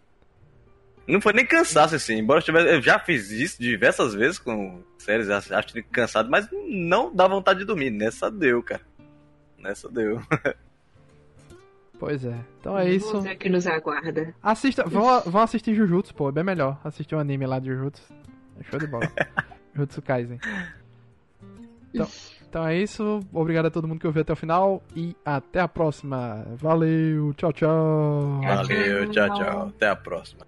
Não 1.08 1.20
foi 1.20 1.34
nem 1.34 1.46
cansaço, 1.46 1.96
assim. 1.96 2.16
Embora 2.18 2.40
eu, 2.40 2.44
tivesse, 2.44 2.68
eu 2.70 2.82
já 2.82 2.98
fiz 3.00 3.32
isso 3.32 3.60
diversas 3.62 4.14
vezes 4.14 4.38
com 4.40 4.84
séries, 4.98 5.30
acho 5.30 5.54
acho 5.54 5.74
que 5.74 5.82
cansado, 5.84 6.30
mas 6.30 6.48
não 6.68 7.14
dá 7.14 7.28
vontade 7.28 7.60
de 7.60 7.66
dormir. 7.66 7.90
Nessa 7.92 8.30
deu, 8.32 8.62
cara. 8.64 8.82
Nessa 9.58 9.90
deu. 9.90 10.22
Pois 12.02 12.26
é. 12.26 12.36
Então 12.60 12.76
é 12.76 12.90
isso. 12.90 13.12
Você 13.12 13.36
que 13.36 13.48
nos 13.48 13.68
aguarda. 13.68 14.34
Assista, 14.42 14.84
vão, 14.84 15.22
vão 15.22 15.42
assistir 15.44 15.76
Jujutsu, 15.76 16.16
pô, 16.16 16.30
é 16.30 16.32
bem 16.32 16.44
melhor. 16.44 16.82
Assistir 16.84 17.14
um 17.14 17.20
anime 17.20 17.46
lá 17.46 17.60
de 17.60 17.68
Jujutsu. 17.68 18.02
É 18.60 18.64
show 18.64 18.80
de 18.80 18.88
bola. 18.88 19.08
Jujutsu 19.76 20.02
Kaisen. 20.02 20.40
Então, 21.94 22.08
então 22.50 22.68
é 22.68 22.76
isso. 22.76 23.20
Obrigado 23.32 23.68
a 23.68 23.70
todo 23.70 23.88
mundo 23.88 24.00
que 24.00 24.08
ouviu 24.08 24.24
até 24.24 24.34
o 24.34 24.36
final 24.36 24.82
e 24.96 25.16
até 25.24 25.60
a 25.60 25.68
próxima. 25.68 26.44
Valeu, 26.56 27.36
tchau, 27.36 27.54
tchau. 27.54 28.42
Valeu, 28.42 29.08
tchau, 29.12 29.34
tchau. 29.36 29.68
Até 29.68 29.88
a 29.88 29.96
próxima. 29.96 30.40